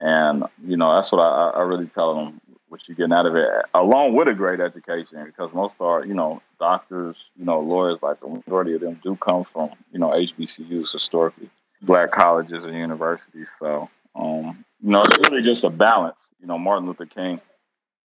and 0.02 0.44
you 0.66 0.76
know 0.76 0.94
that's 0.96 1.12
what 1.12 1.20
I, 1.20 1.52
I 1.52 1.62
really 1.62 1.88
tell 1.88 2.16
them 2.16 2.42
what 2.68 2.88
you're 2.88 2.96
getting 2.96 3.12
out 3.12 3.26
of 3.26 3.36
it, 3.36 3.50
along 3.74 4.16
with 4.16 4.30
a 4.30 4.34
great 4.34 4.62
education, 4.62 5.24
because 5.26 5.54
most 5.54 5.76
are 5.80 6.06
you 6.06 6.14
know 6.14 6.42
doctors, 6.60 7.16
you 7.38 7.46
know 7.46 7.60
lawyers, 7.60 8.00
like 8.02 8.20
the 8.20 8.28
majority 8.28 8.74
of 8.74 8.82
them 8.82 9.00
do 9.04 9.16
come 9.18 9.46
from 9.54 9.70
you 9.92 10.00
know 10.00 10.10
HBCUs 10.10 10.92
historically, 10.92 11.50
black 11.82 12.12
colleges 12.12 12.64
and 12.64 12.74
universities. 12.74 13.48
So 13.60 13.90
um, 14.16 14.66
you 14.82 14.90
know 14.90 15.04
it's 15.04 15.30
really 15.30 15.44
just 15.44 15.64
a 15.64 15.70
balance. 15.70 16.20
You 16.42 16.48
know 16.48 16.58
Martin 16.58 16.88
Luther 16.88 17.06
King 17.06 17.40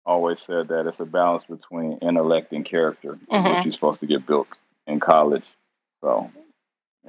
always 0.05 0.39
said 0.45 0.67
that 0.67 0.87
it's 0.87 0.99
a 0.99 1.05
balance 1.05 1.43
between 1.49 1.97
intellect 2.01 2.51
and 2.51 2.65
character, 2.65 3.17
mm-hmm. 3.31 3.55
which 3.55 3.65
you're 3.65 3.73
supposed 3.73 3.99
to 4.01 4.07
get 4.07 4.25
built 4.25 4.47
in 4.87 4.99
college. 4.99 5.45
So, 6.01 6.29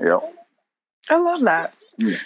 yeah. 0.03 0.18
I 1.11 1.16
love 1.18 1.43
that. 1.43 1.74
Yeah. 1.99 2.16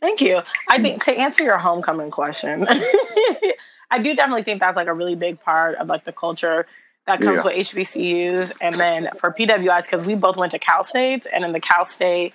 Thank 0.00 0.20
you. 0.20 0.40
I 0.68 0.78
mm. 0.78 0.82
think 0.82 1.04
to 1.04 1.12
answer 1.12 1.44
your 1.44 1.58
homecoming 1.58 2.10
question, 2.10 2.66
I 3.90 3.98
do 3.98 4.14
definitely 4.14 4.44
think 4.44 4.60
that's 4.60 4.76
like 4.76 4.88
a 4.88 4.94
really 4.94 5.14
big 5.14 5.40
part 5.40 5.76
of 5.76 5.88
like 5.88 6.04
the 6.04 6.12
culture 6.12 6.66
that 7.06 7.20
comes 7.20 7.38
yeah. 7.38 7.44
with 7.44 7.68
HBCUs. 7.68 8.52
And 8.60 8.74
then 8.76 9.10
for 9.18 9.32
PWIs, 9.32 9.82
because 9.82 10.04
we 10.04 10.14
both 10.14 10.36
went 10.36 10.52
to 10.52 10.58
Cal 10.58 10.84
States, 10.84 11.26
and 11.32 11.44
in 11.44 11.52
the 11.52 11.60
Cal 11.60 11.84
State, 11.84 12.32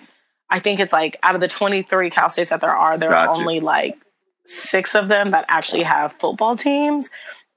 I 0.50 0.60
think 0.60 0.80
it's 0.80 0.92
like 0.92 1.18
out 1.22 1.34
of 1.34 1.40
the 1.40 1.48
23 1.48 2.10
Cal 2.10 2.30
States 2.30 2.50
that 2.50 2.60
there 2.60 2.76
are, 2.76 2.96
there 2.98 3.10
gotcha. 3.10 3.30
are 3.30 3.34
only 3.34 3.60
like 3.60 3.96
six 4.44 4.94
of 4.94 5.08
them 5.08 5.32
that 5.32 5.44
actually 5.48 5.82
have 5.82 6.12
football 6.14 6.56
teams. 6.56 7.08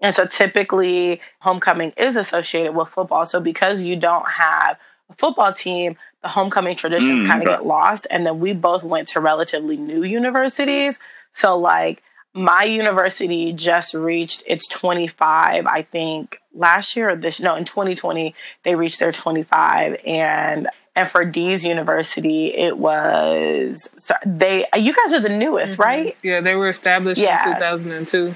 And 0.01 0.15
so 0.15 0.25
typically 0.25 1.21
homecoming 1.39 1.93
is 1.97 2.15
associated 2.15 2.73
with 2.73 2.87
football. 2.87 3.25
So 3.25 3.39
because 3.39 3.81
you 3.81 3.95
don't 3.95 4.27
have 4.27 4.77
a 5.09 5.15
football 5.15 5.53
team, 5.53 5.97
the 6.21 6.27
homecoming 6.27 6.75
traditions 6.75 7.23
mm, 7.23 7.27
kind 7.27 7.41
of 7.41 7.47
okay. 7.47 7.57
get 7.57 7.65
lost. 7.65 8.07
And 8.09 8.25
then 8.25 8.39
we 8.39 8.53
both 8.53 8.83
went 8.83 9.09
to 9.09 9.19
relatively 9.19 9.77
new 9.77 10.03
universities. 10.03 10.99
So, 11.33 11.57
like, 11.57 12.03
my 12.33 12.63
university 12.63 13.53
just 13.53 13.93
reached 13.93 14.43
its 14.45 14.67
25, 14.67 15.65
I 15.65 15.81
think 15.81 16.39
last 16.53 16.95
year 16.95 17.09
or 17.09 17.15
this, 17.15 17.39
no, 17.39 17.55
in 17.55 17.65
2020, 17.65 18.35
they 18.63 18.75
reached 18.75 18.99
their 18.99 19.11
25. 19.11 19.97
And 20.05 20.67
and 20.95 21.09
for 21.09 21.23
Dee's 21.23 21.63
University, 21.63 22.47
it 22.53 22.77
was 22.77 23.87
they. 24.25 24.65
You 24.75 24.93
guys 24.93 25.13
are 25.13 25.21
the 25.21 25.29
newest, 25.29 25.73
mm-hmm. 25.73 25.81
right? 25.81 26.17
Yeah, 26.21 26.41
they 26.41 26.55
were 26.55 26.67
established 26.67 27.21
yeah. 27.21 27.47
in 27.47 27.55
2002. 27.55 28.35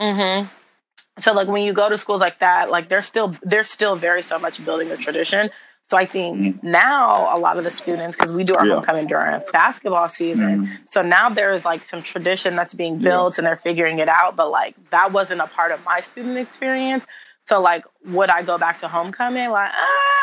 Mm-hmm. 0.00 0.48
So 1.20 1.32
like 1.32 1.46
when 1.46 1.62
you 1.62 1.72
go 1.72 1.88
to 1.88 1.98
schools 1.98 2.20
like 2.20 2.40
that, 2.40 2.70
like 2.70 2.88
they're 2.88 3.02
still 3.02 3.36
they're 3.42 3.64
still 3.64 3.94
very 3.94 4.22
so 4.22 4.38
much 4.38 4.64
building 4.64 4.90
a 4.90 4.96
tradition. 4.96 5.50
So 5.88 5.96
I 5.96 6.06
think 6.06 6.38
mm-hmm. 6.38 6.70
now 6.70 7.36
a 7.36 7.38
lot 7.38 7.58
of 7.58 7.64
the 7.64 7.70
students, 7.70 8.16
because 8.16 8.32
we 8.32 8.44
do 8.44 8.54
our 8.54 8.66
yeah. 8.66 8.74
homecoming 8.74 9.06
during 9.08 9.40
basketball 9.52 10.08
season, 10.08 10.64
mm-hmm. 10.64 10.72
so 10.90 11.02
now 11.02 11.28
there 11.28 11.52
is 11.52 11.64
like 11.64 11.84
some 11.84 12.02
tradition 12.02 12.56
that's 12.56 12.72
being 12.72 12.98
built 12.98 13.34
yeah. 13.34 13.40
and 13.40 13.46
they're 13.46 13.60
figuring 13.62 13.98
it 13.98 14.08
out. 14.08 14.34
But 14.34 14.50
like 14.50 14.74
that 14.90 15.12
wasn't 15.12 15.42
a 15.42 15.46
part 15.46 15.70
of 15.70 15.84
my 15.84 16.00
student 16.00 16.38
experience. 16.38 17.04
So 17.46 17.60
like, 17.60 17.84
would 18.06 18.30
I 18.30 18.42
go 18.42 18.56
back 18.56 18.80
to 18.80 18.88
homecoming? 18.88 19.50
Like, 19.50 19.70
uh, 19.70 19.74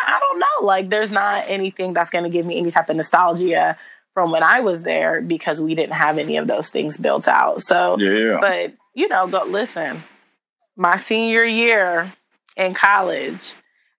I 0.08 0.20
don't 0.20 0.40
know. 0.40 0.66
Like, 0.66 0.90
there's 0.90 1.12
not 1.12 1.44
anything 1.48 1.94
that's 1.94 2.10
going 2.10 2.24
to 2.24 2.30
give 2.30 2.46
me 2.46 2.58
any 2.58 2.72
type 2.72 2.90
of 2.90 2.96
nostalgia 2.96 3.78
from 4.14 4.32
when 4.32 4.42
I 4.42 4.62
was 4.62 4.82
there 4.82 5.22
because 5.22 5.62
we 5.62 5.76
didn't 5.76 5.94
have 5.94 6.18
any 6.18 6.38
of 6.38 6.48
those 6.48 6.70
things 6.70 6.98
built 6.98 7.28
out. 7.28 7.62
So, 7.62 8.00
yeah. 8.00 8.38
But 8.42 8.74
you 8.96 9.08
know, 9.08 9.28
go 9.28 9.44
listen. 9.44 10.04
My 10.76 10.98
senior 10.98 11.44
year 11.44 12.12
in 12.56 12.74
college 12.74 13.54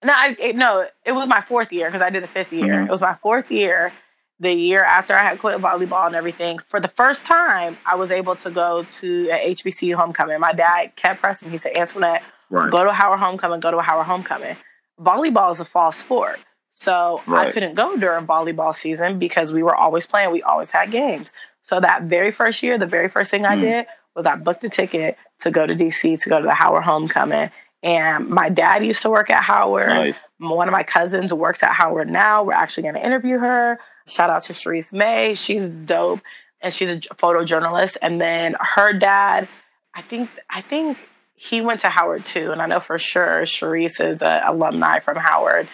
no, 0.05 0.13
I, 0.15 0.37
it, 0.39 0.57
no, 0.57 0.87
it 1.05 1.13
was 1.13 1.29
my 1.29 1.43
fourth 1.43 1.73
year 1.73 1.89
because 1.89 2.03
I 2.03 2.11
did 2.11 2.23
a 2.23 2.29
fifth 2.29 2.53
year. 2.53 2.75
Mm-hmm. 2.75 2.89
It 2.89 2.91
was 2.91 3.01
my 3.01 3.17
fourth 3.23 3.51
year, 3.51 3.93
the 4.39 4.53
year 4.53 4.83
after 4.83 5.15
I 5.15 5.23
had 5.23 5.39
quit 5.39 5.59
volleyball 5.59 6.07
and 6.07 6.15
everything. 6.15 6.59
For 6.67 6.81
the 6.81 6.89
first 6.89 7.25
time, 7.25 7.77
I 7.85 7.97
was 7.97 8.11
able 8.11 8.37
to 8.37 8.51
go 8.51 8.87
to 9.01 9.29
a 9.31 9.55
HBCU 9.55 9.95
homecoming. 9.95 10.41
My 10.41 10.53
dad 10.53 10.97
kept 10.97 11.21
pressing. 11.21 11.51
He 11.51 11.59
said, 11.59 11.77
Antoinette, 11.77 12.23
right. 12.49 12.71
go 12.71 12.85
to 12.85 12.93
Howard 12.93 13.21
homecoming, 13.21 13.61
go 13.61 13.71
to 13.71 13.81
Howard 13.81 14.07
homecoming. 14.07 14.57
Volleyball 14.99 15.53
is 15.53 15.61
a 15.61 15.65
fall 15.65 15.93
sport. 15.93 16.39
So 16.75 17.21
right. 17.27 17.49
I 17.49 17.53
couldn't 17.53 17.75
go 17.75 17.97
during 17.97 18.27
volleyball 18.27 18.75
season 18.75 19.19
because 19.19 19.53
we 19.53 19.63
were 19.63 19.75
always 19.75 20.07
playing. 20.07 20.31
We 20.31 20.43
always 20.43 20.71
had 20.71 20.91
games. 20.91 21.33
So 21.65 21.79
that 21.79 22.05
very 22.05 22.33
first 22.33 22.63
year, 22.63 22.79
the 22.79 22.87
very 22.87 23.09
first 23.09 23.31
thing 23.31 23.45
I 23.45 23.57
mm. 23.57 23.61
did 23.61 23.87
was 24.17 24.25
I 24.25 24.37
booked 24.37 24.65
a 24.65 24.71
ticket 24.71 25.19
to 25.41 25.51
go 25.51 25.67
to 25.67 25.75
DC 25.75 26.21
to 26.23 26.29
go 26.29 26.41
to 26.41 26.47
the 26.47 26.55
Howard 26.55 26.85
homecoming. 26.85 27.51
And 27.83 28.29
my 28.29 28.51
dad 28.51 28.85
used 28.85 29.03
to 29.03 29.11
work 29.11 29.31
at 29.31 29.43
Howard. 29.43 29.89
Nice. 29.89 30.15
One 30.39 30.69
of 30.69 30.73
my 30.73 30.83
cousins 30.83 31.33
works 31.33 31.63
at 31.63 31.73
Howard 31.73 32.11
now. 32.11 32.43
We're 32.43 32.53
actually 32.53 32.83
going 32.85 32.95
to 32.95 33.05
interview 33.05 33.39
her. 33.39 33.79
Shout 34.07 34.29
out 34.29 34.43
to 34.45 34.53
Sharice 34.53 34.93
May. 34.93 35.35
She's 35.35 35.69
dope, 35.69 36.21
and 36.61 36.73
she's 36.73 36.89
a 36.91 36.99
photojournalist. 37.15 37.97
And 38.03 38.21
then 38.21 38.55
her 38.61 38.93
dad, 38.93 39.49
I 39.95 40.03
think, 40.03 40.29
I 40.51 40.61
think 40.61 40.99
he 41.35 41.63
went 41.63 41.81
to 41.81 41.89
Howard 41.89 42.25
too. 42.25 42.53
And 42.53 42.61
I 42.61 42.67
know 42.67 42.81
for 42.81 42.99
sure 42.99 43.43
Sharice 43.43 43.99
is 44.01 44.21
an 44.21 44.43
alumni 44.45 45.01
from 45.01 45.17
Howard. 45.17 45.69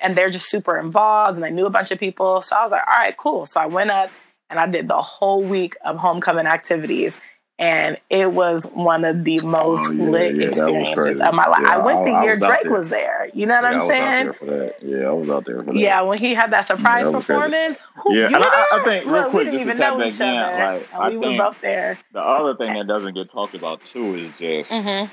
And 0.00 0.16
they're 0.16 0.30
just 0.30 0.50
super 0.50 0.78
involved, 0.78 1.36
and 1.36 1.44
they 1.44 1.50
knew 1.50 1.66
a 1.66 1.70
bunch 1.70 1.92
of 1.92 1.98
people. 2.00 2.42
So 2.42 2.56
I 2.56 2.62
was 2.62 2.72
like, 2.72 2.82
all 2.88 2.98
right, 2.98 3.16
cool. 3.16 3.46
So 3.46 3.60
I 3.60 3.66
went 3.66 3.90
up 3.90 4.10
and 4.50 4.58
I 4.58 4.66
did 4.66 4.88
the 4.88 5.00
whole 5.00 5.44
week 5.44 5.76
of 5.84 5.96
homecoming 5.96 6.46
activities 6.46 7.16
and 7.58 7.98
it 8.10 8.32
was 8.32 8.64
one 8.72 9.04
of 9.04 9.24
the 9.24 9.40
most 9.40 9.82
oh, 9.84 9.92
yeah, 9.92 10.04
lit 10.08 10.36
yeah, 10.36 10.46
experiences 10.48 11.20
of 11.20 11.34
my 11.34 11.46
life. 11.46 11.60
Yeah, 11.62 11.74
I 11.74 11.78
went 11.78 12.06
the 12.06 12.12
I, 12.12 12.24
year 12.24 12.34
I 12.34 12.46
Drake 12.46 12.72
was 12.72 12.88
there. 12.88 13.30
You 13.34 13.46
know 13.46 13.60
what 13.60 13.64
I'm 13.64 13.88
saying? 13.88 14.72
Yeah, 14.82 15.08
I 15.08 15.12
was 15.12 15.30
out 15.30 15.44
there 15.44 15.62
for 15.62 15.72
that. 15.72 15.76
Yeah, 15.76 16.00
when 16.00 16.18
he 16.18 16.34
had 16.34 16.50
that 16.52 16.66
surprise 16.66 17.06
that 17.06 17.12
performance. 17.12 17.78
Who, 18.02 18.16
yeah, 18.16 18.26
and 18.26 18.36
I, 18.36 18.66
I, 18.72 18.84
think 18.84 19.04
real 19.04 19.14
Look, 19.14 19.30
quick, 19.30 19.44
we 19.44 19.50
didn't 19.52 19.60
even 19.60 19.78
know 19.78 20.02
each 20.02 20.20
other. 20.20 20.78
Like, 20.78 20.94
I 20.94 21.10
we 21.10 21.18
were 21.18 21.36
both 21.36 21.60
there. 21.60 21.98
The 22.12 22.20
other 22.20 22.56
thing 22.56 22.74
that 22.74 22.86
doesn't 22.86 23.14
get 23.14 23.30
talked 23.30 23.54
about 23.54 23.84
too 23.84 24.14
is 24.14 24.32
just. 24.38 24.70
Mm-hmm. 24.70 25.12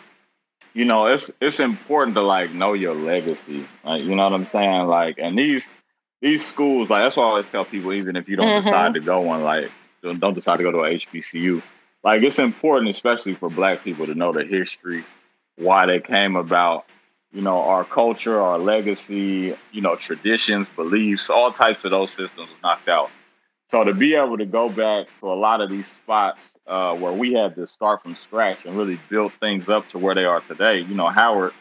You 0.73 0.85
know, 0.85 1.07
it's 1.07 1.31
it's 1.41 1.59
important 1.59 2.15
to 2.15 2.21
like 2.21 2.51
know 2.51 2.73
your 2.73 2.93
legacy. 2.93 3.67
Like, 3.83 4.03
you 4.03 4.15
know 4.15 4.23
what 4.23 4.33
I'm 4.33 4.47
saying? 4.49 4.87
Like, 4.87 5.15
and 5.17 5.37
these 5.37 5.67
these 6.21 6.45
schools, 6.45 6.89
like 6.89 7.03
that's 7.03 7.15
why 7.15 7.23
I 7.23 7.27
always 7.27 7.47
tell 7.47 7.65
people, 7.65 7.91
even 7.91 8.15
if 8.15 8.29
you 8.29 8.35
don't 8.35 8.45
mm-hmm. 8.45 8.65
decide 8.65 8.93
to 8.93 8.99
go 8.99 9.19
one, 9.21 9.43
like 9.43 9.71
don't, 10.03 10.19
don't 10.19 10.35
decide 10.35 10.57
to 10.57 10.63
go 10.63 10.71
to 10.71 10.79
a 10.79 10.89
HBCU 10.91 11.63
like 12.03 12.23
it's 12.23 12.39
important, 12.39 12.89
especially 12.89 13.35
for 13.35 13.49
Black 13.49 13.83
people, 13.83 14.05
to 14.05 14.15
know 14.15 14.31
the 14.31 14.43
history, 14.43 15.03
why 15.57 15.85
they 15.85 15.99
came 15.99 16.35
about, 16.35 16.85
you 17.31 17.41
know, 17.41 17.59
our 17.59 17.83
culture, 17.83 18.39
our 18.39 18.57
legacy, 18.57 19.55
you 19.71 19.81
know, 19.81 19.95
traditions, 19.95 20.67
beliefs, 20.75 21.29
all 21.29 21.51
types 21.51 21.83
of 21.83 21.91
those 21.91 22.09
systems 22.09 22.49
was 22.49 22.61
knocked 22.63 22.87
out. 22.87 23.11
So 23.69 23.83
to 23.83 23.93
be 23.93 24.15
able 24.15 24.37
to 24.37 24.45
go 24.45 24.67
back 24.69 25.07
to 25.19 25.31
a 25.31 25.35
lot 25.35 25.61
of 25.61 25.69
these 25.69 25.85
spots 25.85 26.41
uh, 26.65 26.95
where 26.95 27.11
we 27.13 27.33
had 27.33 27.53
to 27.55 27.67
start 27.67 28.01
from 28.01 28.15
scratch 28.15 28.65
and 28.65 28.75
really 28.75 28.99
build 29.09 29.31
things 29.39 29.69
up 29.69 29.87
to 29.89 29.99
where 29.99 30.15
they 30.15 30.25
are 30.25 30.41
today, 30.41 30.79
you 30.79 30.95
know, 30.95 31.07
Howard, 31.07 31.53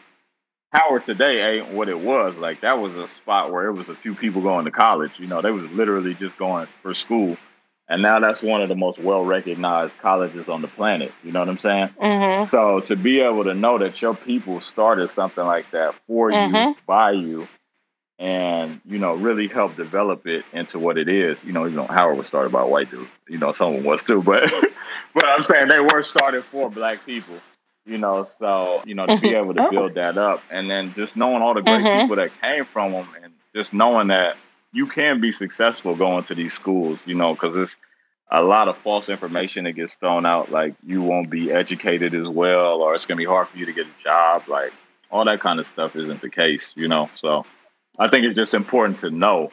Howard 0.71 1.05
today 1.05 1.59
ain't 1.59 1.73
what 1.73 1.87
it 1.89 1.99
was. 1.99 2.35
Like 2.35 2.61
that 2.61 2.79
was 2.79 2.95
a 2.95 3.07
spot 3.07 3.51
where 3.51 3.67
it 3.67 3.73
was 3.73 3.89
a 3.89 3.95
few 3.95 4.15
people 4.15 4.41
going 4.41 4.65
to 4.65 4.71
college. 4.71 5.11
You 5.17 5.27
know, 5.27 5.41
they 5.41 5.51
was 5.51 5.69
literally 5.71 6.15
just 6.15 6.37
going 6.37 6.67
for 6.81 6.95
school 6.95 7.37
and 7.89 8.01
now 8.01 8.19
that's 8.19 8.41
one 8.43 8.61
of 8.61 8.69
the 8.69 8.75
most 8.75 8.99
well 8.99 9.25
recognized 9.25 9.97
colleges 9.99 10.47
on 10.49 10.61
the 10.61 10.67
planet. 10.69 11.11
You 11.23 11.31
know 11.31 11.39
what 11.39 11.49
I'm 11.49 11.57
saying? 11.57 11.89
Mm-hmm. 12.01 12.49
So 12.49 12.81
to 12.81 12.95
be 12.95 13.19
able 13.21 13.43
to 13.45 13.53
know 13.55 13.77
that 13.79 14.01
your 14.01 14.15
people 14.15 14.61
started 14.61 15.09
something 15.11 15.45
like 15.45 15.69
that 15.71 15.95
for 16.07 16.31
Mhm. 16.31 16.69
you, 16.69 16.75
by 16.87 17.11
you, 17.11 17.47
and 18.19 18.81
you 18.85 18.99
know 18.99 19.15
really 19.15 19.47
help 19.47 19.75
develop 19.75 20.27
it 20.27 20.45
into 20.53 20.79
what 20.79 20.97
it 20.97 21.09
is. 21.09 21.37
You 21.43 21.53
know, 21.53 21.65
you 21.65 21.75
know 21.75 21.85
Howard 21.87 22.17
was 22.17 22.27
started 22.27 22.51
by 22.51 22.63
white 22.63 22.91
dude. 22.91 23.07
You 23.27 23.37
know, 23.37 23.51
someone 23.53 23.83
was 23.83 24.03
too, 24.03 24.21
but 24.21 24.49
but 25.13 25.25
I'm 25.25 25.43
saying 25.43 25.69
they 25.69 25.79
were 25.79 26.03
started 26.03 26.43
for 26.45 26.69
black 26.69 27.05
people. 27.05 27.35
You 27.85 27.97
know, 27.97 28.23
so 28.23 28.81
you 28.85 28.93
know 28.95 29.07
to 29.07 29.17
be 29.17 29.29
Mhm. 29.29 29.35
able 29.35 29.53
to 29.55 29.61
Oh. 29.63 29.69
build 29.71 29.95
that 29.95 30.17
up, 30.17 30.43
and 30.51 30.69
then 30.69 30.93
just 30.93 31.15
knowing 31.15 31.41
all 31.41 31.53
the 31.55 31.61
great 31.61 31.85
Mhm. 31.85 32.01
people 32.01 32.15
that 32.17 32.31
came 32.41 32.65
from 32.65 32.91
them, 32.91 33.07
and 33.23 33.33
just 33.55 33.73
knowing 33.73 34.07
that 34.09 34.35
you 34.71 34.87
can 34.87 35.19
be 35.21 35.31
successful 35.31 35.95
going 35.95 36.23
to 36.25 36.35
these 36.35 36.53
schools. 36.53 36.99
You 37.05 37.15
know, 37.15 37.33
because 37.33 37.55
it's 37.55 37.75
a 38.31 38.43
lot 38.43 38.67
of 38.67 38.77
false 38.77 39.09
information 39.09 39.63
that 39.63 39.71
gets 39.73 39.95
thrown 39.95 40.25
out, 40.25 40.51
like 40.51 40.75
you 40.85 41.01
won't 41.01 41.29
be 41.29 41.51
educated 41.51 42.13
as 42.13 42.27
well, 42.27 42.81
or 42.81 42.95
it's 42.95 43.05
gonna 43.05 43.17
be 43.17 43.25
hard 43.25 43.47
for 43.47 43.57
you 43.57 43.65
to 43.65 43.73
get 43.73 43.87
a 43.87 44.03
job. 44.03 44.43
Like 44.47 44.71
all 45.11 45.25
that 45.25 45.39
kind 45.39 45.59
of 45.59 45.67
stuff 45.73 45.95
isn't 45.95 46.21
the 46.21 46.29
case, 46.29 46.71
you 46.75 46.87
know. 46.87 47.09
So 47.15 47.45
I 47.97 48.07
think 48.07 48.25
it's 48.25 48.35
just 48.35 48.53
important 48.53 48.99
to 49.01 49.09
know 49.09 49.51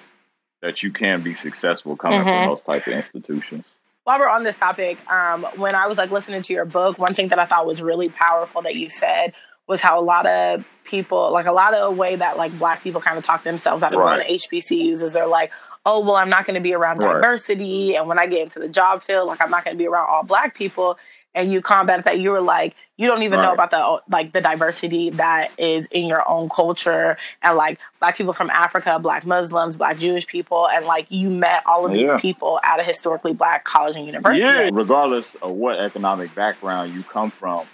that 0.63 0.83
you 0.83 0.91
can 0.93 1.23
be 1.23 1.35
successful 1.35 1.97
coming 1.97 2.21
Mhm. 2.21 2.31
from 2.31 2.45
those 2.45 2.61
type 2.63 2.87
of 2.87 2.93
institutions. 2.95 3.65
while 4.05 4.21
we're 4.21 4.29
on 4.29 4.45
this 4.45 4.55
topic, 4.55 4.99
um, 5.11 5.43
when 5.57 5.75
I 5.75 5.89
was 5.89 5.99
like 5.99 6.13
listening 6.13 6.41
to 6.43 6.53
your 6.53 6.65
book, 6.65 6.97
one 6.97 7.15
thing 7.15 7.27
that 7.29 7.41
I 7.41 7.45
thought 7.45 7.67
was 7.67 7.83
really 7.83 8.09
powerful 8.09 8.63
that 8.63 8.77
you 8.77 8.89
said 8.89 9.33
was 9.69 9.81
how 9.81 9.99
a 9.99 10.03
lot 10.03 10.27
of 10.27 10.65
people, 10.85 11.33
like 11.33 11.47
a 11.47 11.53
lot 11.53 11.75
of 11.75 11.83
the 11.83 11.91
way 11.91 12.17
that 12.17 12.37
like 12.37 12.57
black 12.59 12.83
people 12.83 13.01
kind 13.01 13.19
of 13.19 13.25
talk 13.25 13.43
themselves 13.45 13.83
out 13.83 13.93
of 13.93 13.99
Right. 13.99 14.25
going 14.27 14.39
to 14.39 14.47
HBCUs 14.49 15.03
is 15.03 15.13
they're 15.13 15.27
like, 15.27 15.51
oh, 15.85 16.01
well, 16.01 16.17
I'm 16.17 16.31
not 16.31 16.45
going 16.47 16.55
to 16.55 16.61
be 16.61 16.73
around 16.75 16.99
Right. 16.99 17.15
diversity. 17.15 17.97
And 17.97 18.07
when 18.09 18.19
I 18.19 18.27
get 18.27 18.43
into 18.43 18.59
the 18.61 18.69
job 18.69 19.03
field, 19.03 19.27
like 19.27 19.43
I'm 19.43 19.51
not 19.51 19.65
going 19.65 19.75
to 19.77 19.79
be 19.79 19.87
around 19.89 20.09
all 20.09 20.23
black 20.23 20.55
people. 20.55 20.99
And 21.35 21.53
you 21.53 21.61
combat 21.61 22.07
that. 22.07 22.19
You 22.19 22.31
were 22.31 22.41
like, 22.41 22.75
you 22.97 23.07
don't 23.07 23.23
even 23.23 23.43
know 23.43 23.53
about 23.53 23.71
the 23.71 24.01
like 24.11 24.33
the 24.33 24.41
diversity 24.41 25.11
that 25.11 25.51
is 25.59 25.85
in 25.91 26.07
your 26.07 26.27
own 26.27 26.49
culture 26.49 27.19
and 27.43 27.59
like 27.59 27.79
black 28.01 28.17
people 28.17 28.33
from 28.33 28.49
Africa, 28.49 28.99
black 28.99 29.27
Muslims, 29.27 29.77
black 29.77 29.99
Jewish 29.99 30.27
people, 30.27 30.67
and 30.67 30.87
like 30.87 31.07
you 31.11 31.29
met 31.29 31.63
all 31.67 31.85
of 31.85 31.93
these 31.93 32.09
Yeah. 32.09 32.17
people 32.17 32.59
at 32.65 32.81
a 32.81 32.83
historically 32.83 33.35
black 33.35 33.65
college 33.65 33.97
and 33.97 34.07
university. 34.07 34.47
Yeah, 34.47 34.71
regardless 34.73 35.35
of 35.43 35.53
what 35.57 35.79
economic 35.79 36.35
background 36.35 36.95
you 36.95 37.05
come 37.05 37.31
from, 37.39 37.69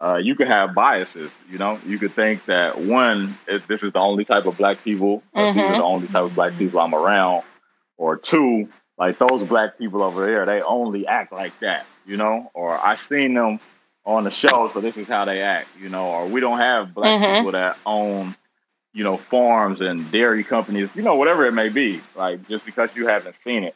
uh, 0.00 0.16
you 0.16 0.34
could 0.34 0.48
have 0.48 0.74
biases. 0.74 1.30
You 1.50 1.58
know, 1.58 1.80
you 1.86 1.98
could 1.98 2.14
think 2.14 2.44
that 2.46 2.80
one, 2.80 3.38
if 3.48 3.66
this 3.66 3.82
is 3.82 3.92
the 3.92 3.98
only 3.98 4.24
type 4.24 4.46
of 4.46 4.56
black 4.56 4.82
people, 4.84 5.22
or 5.34 5.46
these 5.48 5.68
are 5.68 5.76
the 5.76 5.82
only 5.82 6.08
type 6.08 6.24
of 6.24 6.34
black 6.34 6.56
people 6.56 6.80
I'm 6.80 6.94
around, 6.94 7.44
or 7.98 8.16
two, 8.16 8.68
like 8.98 9.18
those 9.18 9.44
black 9.48 9.78
people 9.78 10.02
over 10.02 10.26
there, 10.26 10.46
they 10.46 10.62
only 10.62 11.06
act 11.06 11.32
like 11.32 11.58
that. 11.60 11.86
You 12.06 12.16
know, 12.16 12.50
or 12.54 12.78
I 12.78 12.96
seen 12.96 13.34
them 13.34 13.60
on 14.04 14.24
the 14.24 14.30
show, 14.30 14.70
so 14.72 14.80
this 14.80 14.96
is 14.96 15.08
how 15.08 15.24
they 15.24 15.42
act. 15.42 15.68
You 15.80 15.88
know, 15.88 16.06
or 16.06 16.26
we 16.26 16.40
don't 16.40 16.58
have 16.58 16.94
black 16.94 17.20
Mhm. 17.20 17.36
people 17.36 17.52
that 17.52 17.78
own. 17.86 18.36
You 18.94 19.04
know, 19.04 19.18
farms 19.18 19.82
and 19.82 20.10
dairy 20.10 20.42
companies, 20.42 20.88
you 20.94 21.02
know, 21.02 21.16
whatever 21.16 21.46
it 21.46 21.52
may 21.52 21.68
be, 21.68 22.00
like 22.14 22.48
just 22.48 22.64
because 22.64 22.96
you 22.96 23.06
haven't 23.06 23.36
seen 23.36 23.64
it. 23.64 23.74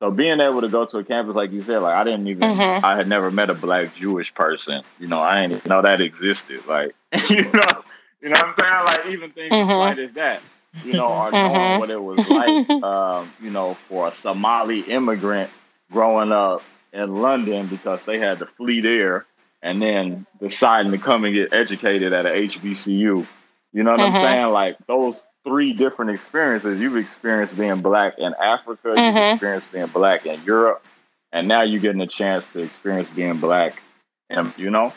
So 0.00 0.10
being 0.10 0.40
able 0.40 0.60
to 0.60 0.68
go 0.68 0.84
to 0.86 0.98
a 0.98 1.04
campus 1.04 1.36
like 1.36 1.52
you 1.52 1.62
said, 1.64 1.78
like 1.78 1.94
I 1.94 2.04
didn't 2.04 2.28
even, 2.28 2.56
Mhm. 2.56 2.80
I 2.82 2.96
had 2.96 3.08
never 3.08 3.30
met 3.30 3.50
a 3.50 3.54
black 3.54 3.94
Jewish 3.96 4.32
person. 4.34 4.82
You 4.98 5.08
know, 5.08 5.20
I 5.20 5.46
didn't 5.46 5.66
know 5.66 5.82
that 5.82 6.00
existed. 6.00 6.66
Like, 6.66 6.94
you 7.30 7.42
know, 7.52 7.84
you 8.20 8.28
know 8.28 8.38
what 8.38 8.46
I'm 8.46 8.54
saying? 8.58 8.84
Like 8.84 9.06
even 9.06 9.30
things 9.32 9.58
as 9.60 9.68
Mhm. 9.68 9.74
light 9.74 9.98
as 9.98 10.12
that, 10.14 10.42
you 10.82 10.94
know, 10.94 11.08
or 11.12 11.32
knowing 11.32 11.74
Mhm. 11.74 11.78
what 11.78 11.90
it 11.90 12.02
was 12.02 12.26
like, 12.26 12.58
um, 12.82 13.32
you 13.40 13.50
know, 13.50 13.74
for 13.88 14.08
a 14.08 14.12
Somali 14.12 14.80
immigrant 14.80 15.50
growing 15.90 16.32
up 16.32 16.62
in 16.92 17.16
London 17.16 17.66
because 17.66 18.00
they 18.06 18.18
had 18.18 18.38
to 18.40 18.46
flee 18.46 18.80
there 18.80 19.26
and 19.62 19.82
then 19.82 20.26
deciding 20.40 20.92
to 20.92 20.98
come 20.98 21.24
and 21.24 21.34
get 21.34 21.52
educated 21.52 22.12
at 22.12 22.26
a 22.26 22.30
HBCU. 22.30 23.26
You 23.72 23.82
know 23.82 23.90
what. 23.90 24.00
I'm 24.00 24.14
saying? 24.16 24.46
Like 24.52 24.78
those 24.86 25.26
three 25.48 25.72
different 25.72 26.10
experiences. 26.10 26.78
You've 26.78 26.96
experienced 26.96 27.56
being 27.56 27.80
black 27.80 28.18
in 28.18 28.34
Africa, 28.34 28.90
you've 28.90 28.96
Mhm. 28.98 29.32
experienced 29.32 29.72
being 29.72 29.86
black 29.86 30.26
in 30.26 30.42
Europe, 30.44 30.84
and 31.32 31.48
now 31.48 31.62
you're 31.62 31.80
getting 31.80 32.02
a 32.02 32.06
chance 32.06 32.44
to 32.52 32.60
experience 32.60 33.08
being 33.14 33.38
black 33.38 33.82
and 34.30 34.52
you 34.58 34.70
know? 34.70 34.92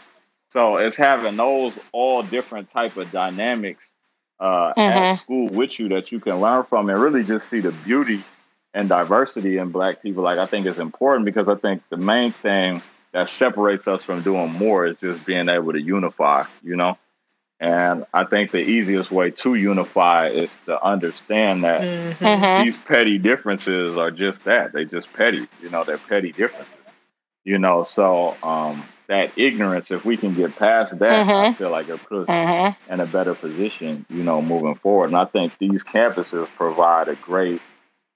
So 0.51 0.75
it's 0.77 0.97
having 0.97 1.37
those 1.37 1.73
all 1.93 2.21
different 2.23 2.69
type 2.71 2.97
of 2.97 3.11
dynamics 3.11 3.85
uh, 4.41 4.73
Mhm. 4.75 5.13
at 5.13 5.19
school 5.19 5.47
with 5.49 5.79
you 5.79 5.87
that 5.89 6.11
you 6.11 6.19
can 6.19 6.41
learn 6.41 6.63
from 6.63 6.89
and 6.89 6.99
really 6.99 7.23
just 7.23 7.47
see 7.49 7.59
the 7.61 7.71
beauty 7.71 8.23
and 8.73 8.89
diversity 8.89 9.57
in 9.57 9.69
black 9.69 10.01
people. 10.01 10.23
Like 10.23 10.39
I 10.39 10.47
think 10.47 10.65
is 10.65 10.79
important 10.79 11.25
because 11.25 11.47
I 11.47 11.55
think 11.55 11.83
the 11.89 11.97
main 11.97 12.31
thing 12.33 12.81
that 13.13 13.29
separates 13.29 13.87
us 13.87 14.03
from 14.03 14.23
doing 14.23 14.51
more 14.51 14.85
is 14.87 14.97
just 14.99 15.23
being 15.25 15.47
able 15.47 15.73
to 15.73 15.81
unify, 15.81 16.45
you 16.63 16.75
know? 16.75 16.97
And 17.61 18.05
I 18.13 18.25
think 18.25 18.51
the 18.51 18.59
easiest 18.59 19.11
way 19.11 19.31
to 19.31 19.55
unify 19.55 20.29
is 20.29 20.51
to 20.67 20.83
understand 20.83 21.63
that 21.65 21.81
Mhm. 21.83 22.17
Mhm. 22.19 22.63
these 22.65 22.79
petty 22.79 23.19
differences 23.19 23.97
are 23.97 24.11
just 24.11 24.43
that. 24.45 24.73
They 24.73 24.85
just 24.85 25.13
petty, 25.13 25.47
you 25.63 25.69
know, 25.69 25.85
they're 25.85 25.99
petty 25.99 26.33
differences. 26.33 26.75
You 27.45 27.59
know, 27.59 27.85
so 27.85 28.37
um 28.43 28.83
that 29.09 29.31
ignorance, 29.37 29.91
if 29.91 30.05
we 30.05 30.17
can 30.17 30.35
get 30.35 30.55
past 30.57 30.99
that, 30.99 31.13
I 31.13 31.25
Mhm. 31.25 31.57
feel 31.57 31.71
like 31.71 31.89
it 31.89 32.01
puts 32.09 32.29
us 32.29 32.35
Mhm. 32.47 32.75
in 32.89 33.01
a 33.01 33.07
better 33.07 33.35
position, 33.35 34.05
you 34.09 34.23
know, 34.23 34.41
moving 34.41 34.75
forward. 34.75 35.07
And 35.07 35.17
I 35.17 35.25
think 35.25 35.53
these 35.59 35.83
campuses 35.83 36.47
provide 36.57 37.09
a 37.09 37.15
great 37.15 37.61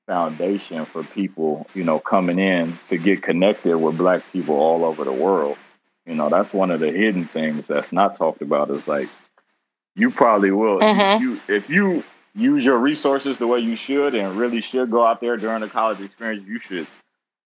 foundation 0.07 0.85
for 0.85 1.03
people, 1.03 1.67
you 1.75 1.83
know, 1.83 1.99
coming 1.99 2.39
in 2.39 2.79
to 2.87 2.97
get 2.97 3.23
connected 3.23 3.77
with 3.77 3.97
black 3.97 4.23
people 4.33 4.55
all 4.57 4.85
over 4.85 5.03
the 5.05 5.13
world. 5.13 5.57
You 6.05 6.15
know, 6.15 6.29
that's 6.29 6.53
one 6.53 6.71
of 6.71 6.81
the 6.81 6.91
hidden 6.91 7.25
things 7.25 7.67
that's 7.67 7.91
not 7.93 8.17
talked 8.17 8.41
about 8.43 8.71
is 8.71 8.87
like 8.87 9.09
you 9.95 10.11
probably 10.11 10.51
will 10.51 10.79
Mhm. 10.79 11.21
you, 11.21 11.39
if 11.47 11.69
you 11.69 12.03
use 12.35 12.63
your 12.65 12.77
resources 12.77 13.37
the 13.37 13.47
way 13.47 13.59
you 13.59 13.75
should 13.75 14.13
and 14.13 14.35
really 14.37 14.61
should 14.61 14.91
go 14.91 15.05
out 15.05 15.21
there 15.21 15.37
during 15.37 15.61
the 15.61 15.69
college 15.69 16.01
experience, 16.01 16.45
you 16.47 16.59
should 16.59 16.87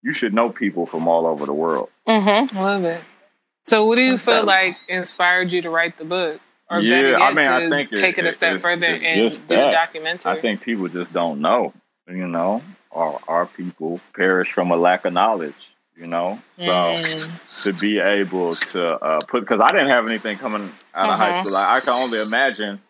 you 0.01 0.13
should 0.13 0.33
know 0.33 0.49
people 0.49 0.85
from 0.85 1.07
all 1.09 1.27
over 1.27 1.45
the 1.45 1.53
world. 1.53 1.89
Mhm. 2.07 2.53
Love 2.61 2.85
it. 2.85 3.01
So, 3.67 3.85
what 3.85 3.97
do 3.97 4.01
you 4.01 4.17
feel 4.17 4.35
Okay. 4.37 4.45
like 4.45 4.77
inspired 4.87 5.51
you 5.51 5.61
to 5.61 5.69
write 5.69 5.97
the 5.97 6.05
book? 6.05 6.39
Or 6.71 6.79
Yeah, 6.79 7.01
better 7.01 7.15
I 7.17 7.27
yet, 7.27 7.35
mean, 7.35 7.47
I 7.49 7.69
think 7.69 7.91
take 7.91 8.17
it, 8.17 8.25
a 8.25 8.31
step 8.31 8.55
it's- 8.55 8.61
further 8.61 8.95
it's 8.95 9.03
and 9.03 9.31
just 9.31 9.47
do 9.47 9.55
a 9.55 9.71
documentary. 9.71 10.31
I 10.31 10.39
think 10.39 10.61
people 10.61 10.87
just 10.87 11.11
don't 11.11 11.41
know. 11.41 11.73
You 12.07 12.27
know, 12.27 12.61
our 12.93 13.19
our 13.27 13.45
people 13.45 13.99
perish 14.15 14.51
from 14.53 14.71
a 14.71 14.77
lack 14.77 15.03
of 15.05 15.11
knowledge. 15.13 15.53
You 15.99 16.07
know, 16.07 16.39
so 16.57 16.63
Mm. 16.63 17.29
to 17.63 17.73
be 17.73 17.99
able 17.99 18.55
to 18.55 18.91
uh, 18.93 19.19
put 19.27 19.41
because 19.41 19.59
I 19.59 19.69
didn't 19.71 19.89
have 19.89 20.07
anything 20.07 20.37
coming 20.37 20.71
out 20.95 21.09
of 21.09 21.17
high 21.19 21.33
Mhm. 21.33 21.39
school. 21.41 21.51
Like, 21.51 21.69
I 21.69 21.79
can 21.81 21.89
only 21.93 22.21
imagine. 22.21 22.81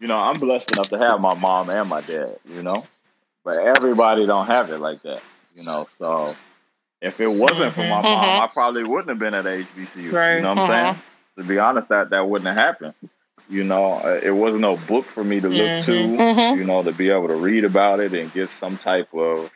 You 0.00 0.08
know, 0.08 0.18
I'm 0.18 0.38
blessed 0.38 0.70
enough 0.72 0.90
to 0.90 0.98
have 0.98 1.20
my 1.20 1.32
mom 1.34 1.70
and 1.70 1.88
my 1.88 2.02
dad. 2.02 2.36
You 2.44 2.62
know, 2.62 2.84
but 3.44 3.56
everybody 3.58 4.26
don't 4.26 4.46
have 4.46 4.70
it 4.70 4.78
like 4.80 5.00
that. 5.02 5.22
You 5.56 5.64
know, 5.64 5.88
so 5.98 6.36
if 7.00 7.20
it 7.20 7.30
wasn't 7.30 7.74
for 7.74 7.84
my 7.84 8.02
mom, 8.02 8.40
I 8.40 8.46
probably 8.48 8.84
wouldn't 8.84 9.08
have 9.08 9.18
been 9.18 9.32
at 9.34 9.46
HBCU. 9.46 10.12
Right. 10.12 10.34
You 10.36 10.42
know 10.42 10.54
what 10.54 10.58
I'm 10.70 10.70
saying? 10.70 11.02
To 11.38 11.44
be 11.44 11.58
honest, 11.58 11.88
that 11.88 12.10
that 12.10 12.28
wouldn't 12.28 12.48
have 12.48 12.56
happened. 12.56 12.94
You 13.48 13.64
know, 13.64 13.94
uh, 13.94 14.20
it 14.22 14.30
wasn't 14.32 14.60
no 14.60 14.76
book 14.76 15.06
for 15.06 15.24
me 15.24 15.40
to 15.40 15.48
look 15.48 15.84
to 15.86 15.92
Mhm. 15.92 16.56
you 16.58 16.64
know, 16.64 16.82
to 16.82 16.92
be 16.92 17.08
able 17.10 17.28
to 17.28 17.34
read 17.36 17.64
about 17.64 18.00
it 18.00 18.12
and 18.12 18.30
get 18.32 18.50
some 18.60 18.76
type 18.76 19.12
of, 19.14 19.50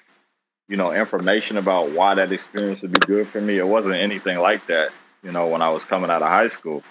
you 0.68 0.76
know, 0.76 0.92
information 0.92 1.56
about 1.56 1.90
why 1.92 2.14
that 2.14 2.32
experience 2.32 2.82
would 2.82 2.92
be 2.92 3.06
good 3.06 3.28
for 3.28 3.40
me. 3.40 3.58
It 3.58 3.66
wasn't 3.66 3.94
anything 3.96 4.38
like 4.38 4.66
that, 4.66 4.90
you 5.22 5.32
know, 5.32 5.48
when 5.48 5.62
I 5.62 5.70
was 5.70 5.84
coming 5.84 6.10
out 6.10 6.22
of 6.22 6.28
high 6.28 6.48
school. 6.48 6.82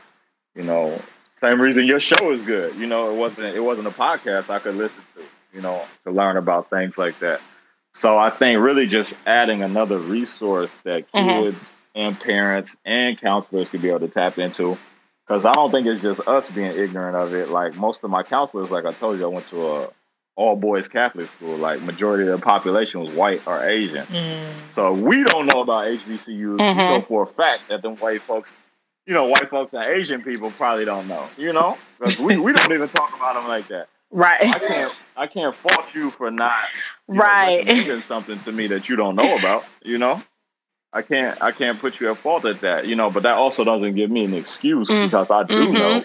You 0.55 0.63
know, 0.63 1.01
same 1.41 1.61
reason 1.61 1.85
your 1.85 1.99
show 1.99 2.31
is 2.31 2.41
good. 2.41 2.75
You 2.75 2.87
know, 2.87 3.11
it 3.11 3.17
wasn't 3.17 3.55
it 3.55 3.59
wasn't 3.61 3.87
a 3.87 3.91
podcast 3.91 4.49
I 4.49 4.59
could 4.59 4.75
listen 4.75 5.03
to, 5.15 5.23
you 5.53 5.61
know, 5.61 5.83
to 6.05 6.11
learn 6.11 6.37
about 6.37 6.69
things 6.69 6.97
like 6.97 7.19
that. 7.19 7.41
So 7.93 8.17
I 8.17 8.29
think 8.29 8.59
really 8.61 8.87
just 8.87 9.13
adding 9.25 9.63
another 9.63 9.97
resource 9.99 10.71
that 10.83 11.11
Mhm. 11.13 11.53
kids 11.53 11.69
and 11.95 12.19
parents 12.19 12.75
and 12.85 13.19
counselors 13.19 13.69
could 13.69 13.81
be 13.81 13.89
able 13.89 14.01
to 14.01 14.07
tap 14.09 14.37
into. 14.37 14.77
Because 15.27 15.45
I 15.45 15.53
don't 15.53 15.71
think 15.71 15.87
it's 15.87 16.01
just 16.01 16.21
us 16.27 16.47
being 16.49 16.71
ignorant 16.71 17.15
of 17.17 17.33
it. 17.33 17.49
Like 17.49 17.75
most 17.75 18.03
of 18.03 18.09
my 18.09 18.23
counselors, 18.23 18.69
like 18.69 18.85
I 18.85 18.91
told 18.93 19.17
you, 19.19 19.25
I 19.25 19.29
went 19.29 19.49
to 19.49 19.67
a 19.67 19.89
all 20.35 20.55
boys 20.55 20.87
Catholic 20.87 21.29
school. 21.37 21.55
Like 21.57 21.81
majority 21.81 22.27
of 22.29 22.39
the 22.39 22.43
population 22.45 22.99
was 23.01 23.09
white 23.11 23.41
or 23.47 23.63
Asian. 23.65 24.05
Mm. 24.07 24.51
So 24.73 24.93
we 24.93 25.23
don't 25.23 25.45
know 25.45 25.61
about 25.61 25.85
HBCUs. 25.87 26.27
We 26.27 26.63
Mhm. 26.63 26.75
know 26.77 27.01
for 27.07 27.23
a 27.23 27.27
fact 27.27 27.63
that 27.69 27.81
them 27.81 27.95
white 27.97 28.21
folks 28.23 28.49
you 29.07 29.13
know, 29.13 29.25
white 29.25 29.51
folks 29.51 29.71
and 29.73 29.83
Asian 29.83 30.23
people 30.23 30.49
probably 30.49 30.83
don't 30.83 31.07
know. 31.07 31.29
You 31.37 31.53
know, 31.53 31.77
because 31.99 32.17
we, 32.17 32.37
we 32.37 32.53
don't 32.53 32.73
even 32.73 32.89
talk 32.89 33.15
about 33.15 33.35
them 33.35 33.47
like 33.47 33.67
that. 33.67 33.87
Right. 34.11 34.39
I 34.41 34.59
can't 34.59 34.95
I 35.17 35.27
can't 35.27 35.55
fault 35.55 35.85
you 35.93 36.09
for 36.11 36.31
not 36.31 36.53
you 37.09 37.19
right. 37.19 37.57
recommending 37.67 38.01
something 38.03 38.39
to 38.41 38.51
me 38.51 38.67
that 38.67 38.87
you 38.87 38.95
don't 38.95 39.15
know 39.15 39.37
about. 39.37 39.65
You 39.83 39.97
know, 39.97 40.21
I 40.93 41.01
can't 41.01 41.41
I 41.41 41.51
can't 41.51 41.79
put 41.79 41.99
you 41.99 42.09
at 42.11 42.17
fault 42.19 42.45
at 42.45 42.61
that. 42.61 42.87
You 42.87 42.95
know, 42.95 43.09
but 43.09 43.23
that 43.23 43.35
also 43.35 43.63
doesn't 43.63 43.95
give 43.95 44.09
me 44.09 44.23
an 44.23 44.33
excuse 44.33 44.87
Mm. 44.87 45.05
because 45.05 45.29
I 45.29 45.43
do 45.43 45.65
Mhm. 45.67 45.73
know 45.73 46.03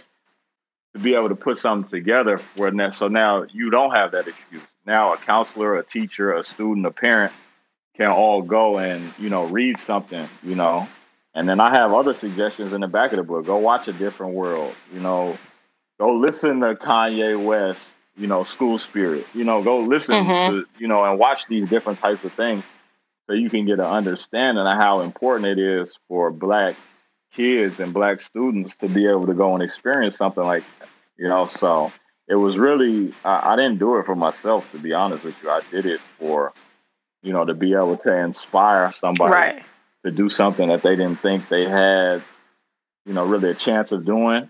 to 0.94 0.98
be 0.98 1.14
able 1.14 1.28
to 1.28 1.36
put 1.36 1.58
something 1.58 1.90
together 1.90 2.38
for 2.56 2.70
that. 2.70 2.94
So 2.94 3.08
now 3.08 3.44
you 3.52 3.70
don't 3.70 3.94
have 3.94 4.12
that 4.12 4.28
excuse. 4.28 4.62
Now 4.86 5.12
a 5.12 5.18
counselor, 5.18 5.76
a 5.78 5.84
teacher, 5.84 6.32
a 6.34 6.44
student, 6.44 6.86
a 6.86 6.90
parent 6.90 7.32
can 7.96 8.10
all 8.10 8.42
go 8.42 8.78
and 8.78 9.12
you 9.18 9.30
know 9.30 9.44
read 9.46 9.78
something. 9.78 10.28
You 10.42 10.54
know, 10.56 10.88
and 11.34 11.48
then 11.48 11.60
I 11.60 11.70
have 11.70 11.92
other 11.92 12.14
suggestions 12.14 12.72
in 12.72 12.80
the 12.80 12.88
back 12.88 13.12
of 13.12 13.18
the 13.18 13.22
book. 13.22 13.46
Go 13.46 13.58
watch 13.58 13.88
a 13.88 13.92
different 13.92 14.34
world. 14.34 14.74
You 14.92 15.00
know, 15.00 15.38
go 15.98 16.14
listen 16.14 16.60
to 16.60 16.74
Kanye 16.74 17.42
West. 17.42 17.82
You 18.16 18.26
know, 18.26 18.44
School 18.44 18.78
Spirit. 18.78 19.26
You 19.34 19.44
know, 19.44 19.62
go 19.62 19.80
listen 19.80 20.26
Mhm. 20.26 20.46
to 20.46 20.66
you 20.78 20.88
know 20.88 21.04
and 21.04 21.18
watch 21.18 21.46
these 21.48 21.68
different 21.68 22.00
types 22.00 22.24
of 22.24 22.32
things 22.34 22.64
so 23.26 23.34
you 23.34 23.48
can 23.48 23.64
get 23.66 23.78
an 23.78 23.86
understanding 23.86 24.66
of 24.66 24.76
how 24.78 25.00
important 25.00 25.46
it 25.46 25.58
is 25.58 25.96
for 26.08 26.30
black 26.32 26.74
kids 27.34 27.80
and 27.80 27.92
black 27.94 28.20
students 28.20 28.74
to 28.76 28.88
be 28.88 29.06
able 29.06 29.26
to 29.26 29.34
go 29.34 29.54
and 29.54 29.62
experience 29.62 30.16
something 30.16 30.44
like 30.44 30.64
that. 30.80 30.88
You 31.16 31.28
know, 31.28 31.48
so 31.58 31.92
it 32.28 32.36
was 32.36 32.56
really 32.58 33.12
I, 33.24 33.52
I 33.52 33.56
didn't 33.56 33.78
do 33.78 33.96
it 33.98 34.06
for 34.06 34.14
myself 34.16 34.70
to 34.72 34.78
be 34.78 34.92
honest 34.92 35.24
with 35.24 35.34
you. 35.42 35.50
I 35.50 35.62
did 35.70 35.86
it 35.86 36.00
for 36.18 36.52
you 37.22 37.32
know 37.32 37.44
to 37.44 37.54
be 37.54 37.74
able 37.74 37.96
to 37.98 38.16
inspire 38.16 38.92
somebody 38.94 39.32
Right. 39.32 39.62
to 40.04 40.10
do 40.10 40.28
something 40.28 40.68
that 40.68 40.82
they 40.82 40.96
didn't 40.96 41.20
think 41.20 41.48
they 41.48 41.68
had, 41.68 42.22
you 43.04 43.12
know, 43.12 43.26
really 43.26 43.50
a 43.50 43.54
chance 43.54 43.92
of 43.92 44.04
doing. 44.04 44.48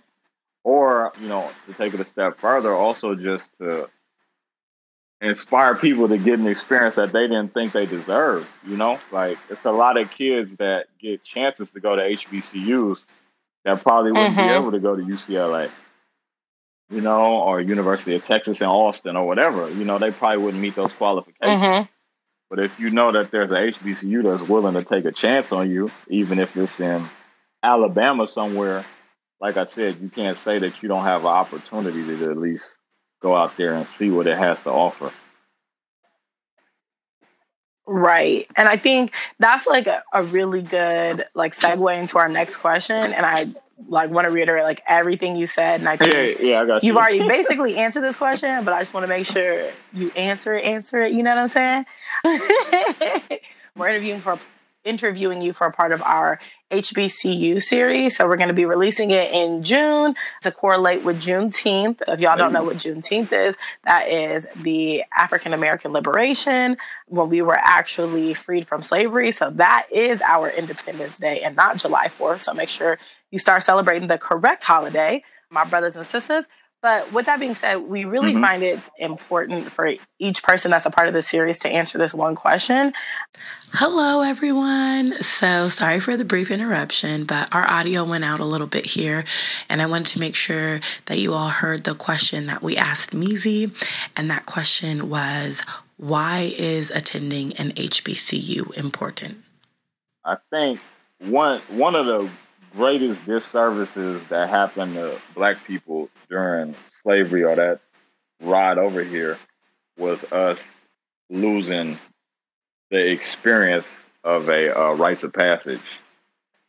Or, 0.62 1.12
you 1.20 1.28
know, 1.28 1.50
to 1.66 1.72
take 1.72 1.94
it 1.94 2.00
a 2.00 2.04
step 2.04 2.38
further, 2.38 2.74
also 2.74 3.14
just 3.14 3.46
to 3.60 3.88
inspire 5.20 5.74
people 5.76 6.08
to 6.08 6.18
get 6.18 6.38
an 6.38 6.46
experience 6.46 6.96
that 6.96 7.12
they 7.12 7.26
didn't 7.28 7.54
think 7.54 7.72
they 7.72 7.86
deserved. 7.86 8.46
You 8.66 8.76
know, 8.76 8.98
like 9.12 9.38
it's 9.50 9.64
a 9.64 9.72
lot 9.72 9.98
of 9.98 10.10
kids 10.10 10.50
that 10.58 10.86
get 11.00 11.24
chances 11.24 11.70
to 11.70 11.80
go 11.80 11.96
to 11.96 12.02
HBCUs 12.02 12.98
that 13.64 13.82
probably 13.82 14.12
wouldn't 14.12 14.36
be 14.38 14.48
Mhm. 14.48 14.56
able 14.56 14.72
to 14.72 14.80
go 14.80 14.96
to 14.96 15.02
UCLA, 15.02 15.70
you 16.90 17.00
know, 17.00 17.42
or 17.42 17.60
University 17.60 18.14
of 18.16 18.24
Texas 18.24 18.60
in 18.60 18.66
Austin 18.66 19.16
or 19.16 19.26
whatever. 19.26 19.70
You 19.70 19.84
know, 19.84 19.98
they 19.98 20.10
probably 20.12 20.42
wouldn't 20.44 20.62
meet 20.62 20.76
those 20.76 20.92
qualifications. 20.92 21.62
hmm 21.62 21.82
But 22.50 22.60
if 22.60 22.78
you 22.80 22.90
know 22.90 23.12
that 23.12 23.30
there's 23.30 23.50
a 23.52 23.56
HBCU 23.72 24.22
that's 24.24 24.48
willing 24.48 24.74
to 24.74 24.84
take 24.84 25.04
a 25.06 25.12
chance 25.12 25.52
on 25.52 25.70
you, 25.70 25.90
even 26.08 26.38
if 26.38 26.56
it's 26.56 26.80
in 26.80 27.08
Alabama 27.62 28.26
somewhere, 28.26 28.84
like 29.40 29.56
I 29.56 29.66
said, 29.66 30.00
you 30.00 30.10
can't 30.10 30.38
say 30.38 30.58
that 30.60 30.82
you 30.82 30.88
don't 30.88 31.04
have 31.04 31.22
an 31.22 31.28
opportunity 31.28 32.04
to 32.04 32.30
at 32.30 32.38
least 32.38 32.64
go 33.20 33.36
out 33.36 33.56
there 33.56 33.74
and 33.74 33.86
see 33.88 34.10
what 34.10 34.26
it 34.26 34.36
has 34.38 34.58
to 34.62 34.70
offer. 34.70 35.12
Right. 37.86 38.46
And 38.56 38.68
I 38.68 38.76
think 38.76 39.12
that's 39.40 39.66
like 39.66 39.86
a, 39.86 40.02
a 40.12 40.22
really 40.22 40.62
good 40.62 41.24
like 41.34 41.56
segue 41.56 41.98
into 41.98 42.18
our 42.18 42.28
next 42.28 42.58
question. 42.58 42.96
And 42.96 43.26
I 43.26 43.46
like 43.88 44.10
want 44.10 44.26
to 44.26 44.30
reiterate 44.30 44.62
like 44.62 44.82
everything 44.86 45.34
you 45.34 45.46
said. 45.46 45.80
And 45.80 45.88
I 45.88 45.96
think 45.96 46.12
Yeah, 46.40 46.46
yeah, 46.46 46.60
I 46.60 46.66
got 46.66 46.84
you. 46.84 46.88
you've 46.88 46.96
already 46.96 47.26
basically 47.28 47.76
answered 47.76 48.02
this 48.02 48.16
question, 48.16 48.64
but 48.64 48.72
I 48.74 48.80
just 48.80 48.94
want 48.94 49.04
to 49.04 49.08
make 49.08 49.26
sure 49.26 49.70
you 49.92 50.10
answer 50.12 50.54
it, 50.54 50.64
answer 50.64 51.02
it. 51.02 51.12
You 51.12 51.22
know 51.24 51.34
what 51.34 51.38
I'm 51.38 51.48
saying? 51.48 51.84
We're 53.76 53.88
interviewing 53.88 54.20
for 54.20 54.38
interviewing 54.84 55.40
you 55.42 55.52
for 55.52 55.66
a 55.66 55.72
part 55.72 55.92
of 55.92 56.02
our 56.02 56.40
HBCU 56.70 57.62
series. 57.62 58.16
So 58.16 58.26
we're 58.26 58.36
going 58.36 58.48
to 58.48 58.54
be 58.54 58.64
releasing 58.64 59.10
it 59.10 59.32
in 59.32 59.62
June 59.62 60.14
to 60.42 60.52
correlate 60.52 61.04
with 61.04 61.20
Juneteenth. 61.20 62.02
If 62.08 62.20
y'all 62.20 62.36
don't 62.36 62.52
know 62.52 62.62
what 62.62 62.76
Juneteenth 62.76 63.32
is, 63.32 63.54
that 63.84 64.08
is 64.08 64.46
the 64.62 65.04
African 65.16 65.52
American 65.52 65.92
liberation 65.92 66.76
when 67.06 67.28
we 67.28 67.42
were 67.42 67.58
actually 67.58 68.34
freed 68.34 68.68
from 68.68 68.82
slavery. 68.82 69.32
So 69.32 69.50
that 69.56 69.86
is 69.92 70.22
our 70.22 70.48
Independence 70.48 71.18
Day 71.18 71.40
and 71.40 71.56
not 71.56 71.78
July 71.78 72.08
4th. 72.18 72.40
So 72.40 72.54
make 72.54 72.68
sure 72.68 72.98
you 73.30 73.38
start 73.38 73.62
celebrating 73.62 74.08
the 74.08 74.18
correct 74.18 74.64
holiday, 74.64 75.22
my 75.50 75.64
brothers 75.64 75.96
and 75.96 76.06
sisters. 76.06 76.46
But 76.82 77.12
with 77.12 77.26
that 77.26 77.38
being 77.38 77.54
said, 77.54 77.76
we 77.76 78.04
really 78.06 78.32
Mhm. 78.32 78.40
find 78.40 78.62
it 78.62 78.80
important 78.98 79.70
for 79.70 79.92
each 80.18 80.42
person 80.42 80.70
that's 80.70 80.86
a 80.86 80.90
part 80.90 81.08
of 81.08 81.14
the 81.14 81.20
series 81.22 81.58
to 81.60 81.68
answer 81.68 81.98
this 81.98 82.14
one 82.14 82.34
question. 82.34 82.94
Hello, 83.74 84.22
everyone. 84.22 85.22
So, 85.22 85.68
sorry 85.68 86.00
for 86.00 86.16
the 86.16 86.24
brief 86.24 86.50
interruption, 86.50 87.24
but 87.24 87.54
our 87.54 87.68
audio 87.70 88.04
went 88.04 88.24
out 88.24 88.40
a 88.40 88.46
little 88.46 88.66
bit 88.66 88.86
here, 88.86 89.24
and 89.68 89.82
I 89.82 89.86
wanted 89.86 90.06
to 90.14 90.20
make 90.20 90.34
sure 90.34 90.80
that 91.06 91.18
you 91.18 91.34
all 91.34 91.50
heard 91.50 91.84
the 91.84 91.94
question 91.94 92.46
that 92.46 92.62
we 92.62 92.76
asked 92.78 93.14
Meezy, 93.14 93.70
and 94.16 94.30
that 94.30 94.46
question 94.46 95.10
was 95.10 95.62
why 95.98 96.52
is 96.56 96.90
attending 96.90 97.52
an 97.58 97.72
HBCU 97.76 98.72
important? 98.76 99.36
I 100.24 100.36
think 100.50 100.80
one 101.18 101.60
one 101.68 101.94
of 101.94 102.06
the 102.06 102.28
greatest 102.76 103.24
disservices 103.26 104.22
that 104.28 104.48
happened 104.48 104.94
to 104.94 105.18
black 105.34 105.64
people 105.66 106.08
during 106.28 106.74
slavery 107.02 107.44
or 107.44 107.56
that 107.56 107.80
ride 108.42 108.78
over 108.78 109.02
here 109.02 109.38
was 109.98 110.22
us 110.32 110.58
losing 111.30 111.98
the 112.90 113.10
experience 113.10 113.86
of 114.24 114.48
a 114.48 114.76
uh, 114.78 114.92
rites 114.94 115.22
of 115.22 115.32
passage. 115.32 115.80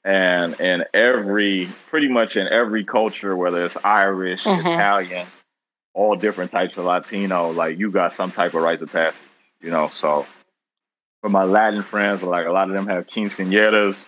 And 0.03 0.59
in 0.59 0.85
every, 0.93 1.69
pretty 1.89 2.07
much 2.07 2.35
in 2.35 2.47
every 2.47 2.83
culture, 2.83 3.35
whether 3.35 3.65
it's 3.65 3.77
Irish, 3.83 4.43
Mhm. 4.43 4.73
Italian, 4.73 5.27
all 5.93 6.15
different 6.15 6.51
types 6.51 6.77
of 6.77 6.85
Latino, 6.85 7.51
like 7.51 7.77
you 7.77 7.91
got 7.91 8.13
some 8.13 8.31
type 8.31 8.53
of 8.53 8.63
rites 8.63 8.81
of 8.81 8.91
passage, 8.91 9.19
you 9.61 9.69
know. 9.69 9.91
So 9.95 10.25
for 11.21 11.29
my 11.29 11.43
Latin 11.43 11.83
friends, 11.83 12.23
like 12.23 12.47
a 12.47 12.51
lot 12.51 12.69
of 12.69 12.75
them 12.75 12.87
have 12.87 13.07
quinceañeras. 13.07 14.07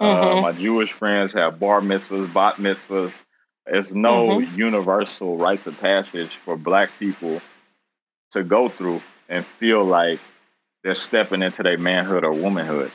Uh, 0.00 0.36
Mhm. 0.36 0.40
my 0.42 0.52
Jewish 0.52 0.92
friends 0.92 1.32
have 1.32 1.58
bar 1.58 1.80
mitzvahs, 1.80 2.32
bat 2.32 2.56
mitzvahs. 2.56 3.12
There's 3.66 3.92
no 3.92 4.38
universal 4.40 5.36
rites 5.36 5.66
of 5.66 5.78
passage 5.80 6.30
for 6.44 6.56
Black 6.56 6.90
people 6.98 7.40
to 8.32 8.42
go 8.42 8.68
through 8.68 9.02
and 9.28 9.44
feel 9.58 9.84
like 9.84 10.20
they're 10.82 10.94
stepping 10.94 11.42
into 11.42 11.62
their 11.62 11.78
manhood 11.78 12.24
or 12.24 12.32
womanhood. 12.32 12.92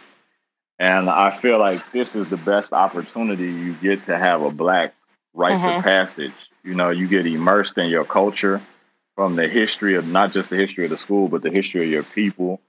And 0.79 1.09
I 1.09 1.37
feel 1.37 1.59
like 1.59 1.91
this 1.91 2.15
is 2.15 2.29
the 2.29 2.37
best 2.37 2.73
opportunity 2.73 3.45
you 3.45 3.73
get 3.75 4.05
to 4.07 4.17
have 4.17 4.41
a 4.41 4.51
Black 4.51 4.93
rites 5.33 5.63
Mhm. 5.63 5.77
of 5.77 5.83
passage. 5.83 6.33
You 6.63 6.75
know, 6.75 6.89
you 6.89 7.07
get 7.07 7.27
immersed 7.27 7.77
in 7.77 7.89
your 7.89 8.05
culture 8.05 8.61
from 9.15 9.35
the 9.35 9.47
history 9.47 9.95
of 9.95 10.07
not 10.07 10.31
just 10.31 10.49
the 10.49 10.57
history 10.57 10.85
of 10.85 10.91
the 10.91 10.97
school, 10.97 11.27
but 11.27 11.41
the 11.43 11.51
history 11.51 11.83
of 11.83 11.89
your 11.91 12.03
people. 12.03 12.61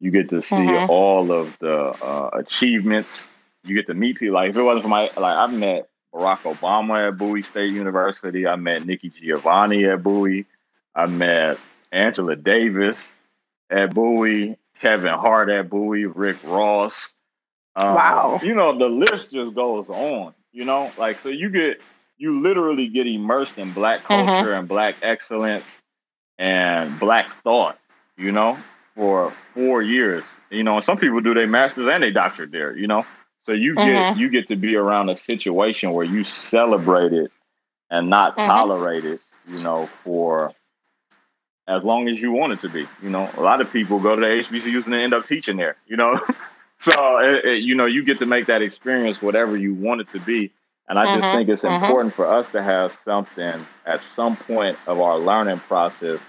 You 0.00 0.10
get 0.10 0.30
to 0.30 0.42
see 0.42 0.76
Mhm. 0.76 0.88
all 0.88 1.32
of 1.32 1.56
the 1.60 1.76
uh, 1.78 2.30
achievements. 2.34 3.28
You 3.64 3.74
get 3.76 3.86
to 3.88 3.94
meet 3.94 4.18
people. 4.18 4.34
Like 4.34 4.50
if 4.50 4.56
it 4.56 4.62
wasn't 4.62 4.82
for 4.84 4.88
my 4.88 5.02
like, 5.16 5.36
I 5.36 5.46
met 5.48 5.88
Barack 6.14 6.38
Obama 6.40 7.08
at 7.08 7.18
Bowie 7.18 7.42
State 7.42 7.72
University. 7.72 8.46
I 8.46 8.56
met 8.56 8.86
Nikki 8.86 9.10
Giovanni 9.10 9.84
at 9.84 10.02
Bowie. 10.02 10.46
I 10.94 11.06
met 11.06 11.58
Angela 11.92 12.36
Davis 12.36 12.96
at 13.70 13.94
Bowie. 13.94 14.56
Kevin 14.80 15.12
Hart 15.12 15.50
at 15.50 15.68
Bowie. 15.68 16.06
Rick 16.06 16.38
Ross. 16.42 17.14
Um, 17.76 17.94
Wow. 17.94 18.40
You 18.42 18.54
know 18.54 18.76
the 18.76 18.88
list 18.88 19.30
just 19.30 19.54
goes 19.54 19.88
on. 19.88 20.34
You 20.52 20.64
know, 20.64 20.90
like 20.98 21.20
so 21.20 21.28
you 21.28 21.50
get 21.50 21.80
you 22.16 22.40
literally 22.42 22.88
get 22.88 23.06
immersed 23.06 23.56
in 23.58 23.72
Black 23.72 24.00
Mhm. 24.00 24.26
culture 24.26 24.54
and 24.54 24.66
Black 24.66 24.96
excellence 25.02 25.64
and 26.38 26.98
Black 26.98 27.26
thought. 27.44 27.78
You 28.16 28.32
know, 28.32 28.58
for 28.94 29.32
four 29.54 29.82
years. 29.82 30.24
You 30.50 30.64
know, 30.64 30.76
and 30.76 30.84
some 30.84 30.98
people 30.98 31.20
do 31.20 31.32
their 31.34 31.46
masters 31.46 31.88
and 31.88 32.02
their 32.02 32.10
doctorate 32.10 32.50
there. 32.52 32.76
You 32.76 32.86
know, 32.88 33.04
so 33.42 33.52
you 33.52 33.76
get 33.78 34.06
Mhm. 34.06 34.16
you 34.16 34.28
get 34.30 34.48
to 34.48 34.56
be 34.56 34.76
around 34.76 35.08
a 35.10 35.16
situation 35.16 35.92
where 35.92 36.04
you 36.06 36.24
celebrate 36.24 37.12
it 37.12 37.30
and 37.90 38.10
not 38.10 38.38
Mhm. 38.38 38.40
tolerate 38.40 39.04
it. 39.04 39.20
You 39.48 39.62
know, 39.62 39.88
for 40.04 40.52
as 41.68 41.84
long 41.84 42.08
as 42.08 42.20
you 42.20 42.32
want 42.32 42.52
it 42.52 42.60
to 42.60 42.68
be. 42.68 42.86
You 43.02 43.10
know, 43.10 43.30
a 43.36 43.40
lot 43.42 43.60
of 43.60 43.70
people 43.72 44.00
go 44.00 44.14
to 44.16 44.20
the 44.20 44.28
HBCUs 44.28 44.84
and 44.84 44.92
they 44.92 45.02
end 45.02 45.14
up 45.14 45.26
teaching 45.26 45.56
there. 45.56 45.76
You 45.86 45.96
know, 45.96 46.20
so 46.80 47.18
it, 47.18 47.44
it- 47.44 47.62
you 47.62 47.74
know 47.74 47.86
you 47.86 48.04
get 48.04 48.18
to 48.20 48.26
make 48.26 48.46
that 48.46 48.62
experience 48.62 49.22
whatever 49.22 49.56
you 49.56 49.74
want 49.74 50.00
it 50.00 50.10
to 50.12 50.20
be. 50.20 50.52
And 50.88 50.98
I 50.98 51.06
just 51.06 51.30
Mhm, 51.30 51.30
think 51.30 51.48
it's 51.48 51.64
important 51.64 52.14
for 52.14 52.26
us 52.26 52.48
to 52.48 52.62
have 52.62 52.92
something 53.04 53.66
at 53.86 54.00
some 54.02 54.36
point 54.36 54.76
of 54.86 55.00
our 55.00 55.18
learning 55.18 55.60
process 55.60 56.20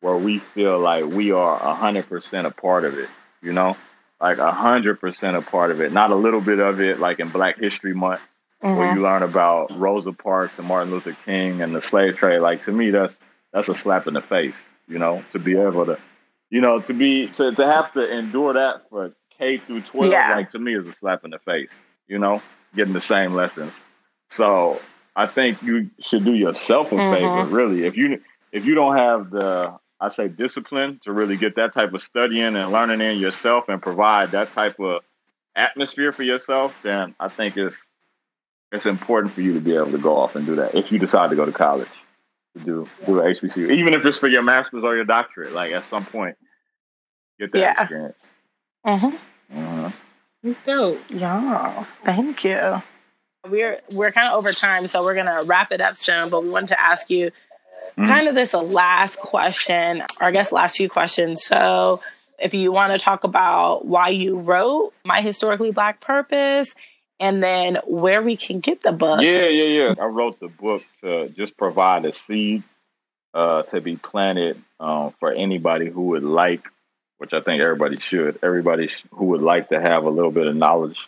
where 0.00 0.16
we 0.16 0.38
feel 0.38 0.78
like 0.78 1.04
we 1.04 1.32
are 1.32 1.56
hundred 1.74 2.08
percent 2.08 2.46
a 2.46 2.50
part 2.50 2.84
of 2.84 2.98
it. 2.98 3.08
You 3.42 3.52
know, 3.52 3.76
like 4.24 4.38
a 4.38 4.50
hundred 4.52 4.98
percent 5.00 5.36
a 5.36 5.42
part 5.42 5.70
of 5.70 5.82
it, 5.82 5.92
not 5.92 6.10
a 6.10 6.14
little 6.14 6.40
bit 6.40 6.58
of 6.58 6.80
it. 6.80 6.98
Like 6.98 7.20
in 7.20 7.28
Black 7.28 7.58
History 7.58 7.92
Month, 7.92 8.22
where 8.60 8.74
Mhm. 8.74 8.94
you 8.94 9.02
learn 9.02 9.22
about 9.22 9.70
Rosa 9.76 10.12
Parks 10.12 10.58
and 10.58 10.66
Martin 10.66 10.90
Luther 10.90 11.14
King 11.26 11.60
and 11.60 11.74
the 11.74 11.82
slave 11.82 12.16
trade. 12.16 12.38
Like 12.38 12.64
to 12.64 12.72
me, 12.72 12.90
that's 12.90 13.14
that's 13.52 13.68
a 13.68 13.74
slap 13.74 14.06
in 14.06 14.14
the 14.14 14.22
face. 14.22 14.54
You 14.88 14.98
know, 14.98 15.22
to 15.32 15.38
be 15.38 15.56
able 15.58 15.84
to, 15.86 15.98
you 16.48 16.62
know, 16.62 16.80
to 16.80 16.94
be 16.94 17.26
to, 17.36 17.52
to 17.52 17.66
have 17.66 17.92
to 17.92 18.10
endure 18.18 18.54
that 18.54 18.88
for 18.88 19.12
K 19.38 19.58
through 19.58 19.82
twelve, 19.82 20.10
Yeah. 20.10 20.32
like 20.34 20.50
to 20.52 20.58
me, 20.58 20.74
is 20.74 20.86
a 20.86 20.92
slap 20.94 21.24
in 21.24 21.30
the 21.30 21.38
face. 21.40 21.72
You 22.08 22.18
know, 22.18 22.40
getting 22.74 22.94
the 22.94 23.02
same 23.02 23.34
lessons. 23.34 23.72
So 24.30 24.80
I 25.16 25.26
think 25.26 25.62
you 25.62 25.90
should 26.00 26.24
do 26.24 26.32
yourself 26.34 26.92
a 26.92 26.94
Mhm. 26.96 27.12
favor, 27.12 27.44
really. 27.54 27.84
If 27.84 27.94
you 27.98 28.22
if 28.52 28.64
you 28.64 28.74
don't 28.74 28.96
have 28.96 29.28
the 29.30 29.74
I 30.04 30.08
say 30.10 30.28
discipline 30.28 31.00
to 31.04 31.12
really 31.12 31.36
get 31.36 31.56
that 31.56 31.72
type 31.72 31.94
of 31.94 32.02
studying 32.02 32.56
and 32.56 32.70
learning 32.72 33.00
in 33.00 33.18
yourself 33.18 33.68
and 33.68 33.80
provide 33.80 34.32
that 34.32 34.52
type 34.52 34.78
of 34.78 35.02
atmosphere 35.56 36.12
for 36.12 36.22
yourself, 36.22 36.74
then 36.82 37.14
I 37.18 37.28
think 37.28 37.56
it's 37.56 37.76
it's 38.72 38.86
important 38.86 39.32
for 39.32 39.40
you 39.40 39.54
to 39.54 39.60
be 39.60 39.74
able 39.74 39.92
to 39.92 39.98
go 39.98 40.16
off 40.16 40.34
and 40.36 40.44
do 40.44 40.56
that 40.56 40.74
if 40.74 40.90
you 40.92 40.98
decide 40.98 41.30
to 41.30 41.36
go 41.36 41.46
to 41.46 41.52
college 41.52 41.88
to 42.56 42.64
do 42.64 42.88
do 43.06 43.18
a 43.20 43.34
HBCU, 43.34 43.70
even 43.72 43.94
if 43.94 44.04
it's 44.04 44.18
for 44.18 44.28
your 44.28 44.42
master's 44.42 44.84
or 44.84 44.94
your 44.94 45.04
doctorate. 45.04 45.52
Like 45.52 45.72
at 45.72 45.84
some 45.88 46.04
point, 46.04 46.36
get 47.38 47.52
that 47.52 47.58
Yeah. 47.58 47.80
experience. 47.82 48.16
Mhm. 48.86 49.18
Uh-huh. 49.56 49.90
It's 50.42 50.58
dope. 50.66 51.00
Yes, 51.08 51.98
thank 52.04 52.44
you. 52.44 52.82
We're 53.48 53.80
we're 53.90 54.12
kind 54.12 54.28
of 54.28 54.34
over 54.34 54.52
time, 54.52 54.86
so 54.86 55.02
we're 55.02 55.14
gonna 55.14 55.44
wrap 55.44 55.72
it 55.72 55.80
up 55.80 55.96
soon. 55.96 56.28
But 56.28 56.42
we 56.42 56.50
wanted 56.50 56.68
to 56.68 56.80
ask 56.80 57.08
you 57.08 57.30
Mhm. 57.96 58.06
kind 58.06 58.28
of 58.28 58.34
this 58.34 58.54
last 58.54 59.18
question, 59.18 60.02
or 60.20 60.26
I 60.26 60.30
guess 60.30 60.52
last 60.52 60.76
few 60.76 60.88
questions. 60.88 61.44
So, 61.44 62.00
if 62.38 62.52
you 62.54 62.72
want 62.72 62.92
to 62.92 62.98
talk 62.98 63.24
about 63.24 63.86
why 63.86 64.08
you 64.08 64.38
wrote 64.38 64.92
My 65.04 65.20
Historically 65.20 65.70
Black 65.70 66.00
Purpose, 66.00 66.74
and 67.20 67.42
then 67.42 67.78
where 67.86 68.22
we 68.22 68.36
can 68.36 68.60
get 68.60 68.82
the 68.82 68.92
book. 68.92 69.20
Yeah, 69.20 69.46
yeah, 69.46 69.64
yeah. 69.64 69.94
I 70.00 70.06
wrote 70.06 70.40
the 70.40 70.48
book 70.48 70.82
to 71.02 71.28
just 71.28 71.56
provide 71.56 72.04
a 72.04 72.12
seed 72.12 72.64
uh, 73.32 73.62
to 73.62 73.80
be 73.80 73.96
planted 73.96 74.60
um, 74.80 75.14
for 75.20 75.32
anybody 75.32 75.88
who 75.90 76.02
would 76.08 76.24
like, 76.24 76.62
which 77.18 77.32
I 77.32 77.40
think 77.40 77.62
everybody 77.62 77.98
should, 78.00 78.38
everybody 78.42 78.90
who 79.12 79.26
would 79.26 79.42
like 79.42 79.68
to 79.68 79.80
have 79.80 80.04
a 80.04 80.10
little 80.10 80.30
bit 80.30 80.46
of 80.46 80.56
knowledge 80.56 80.98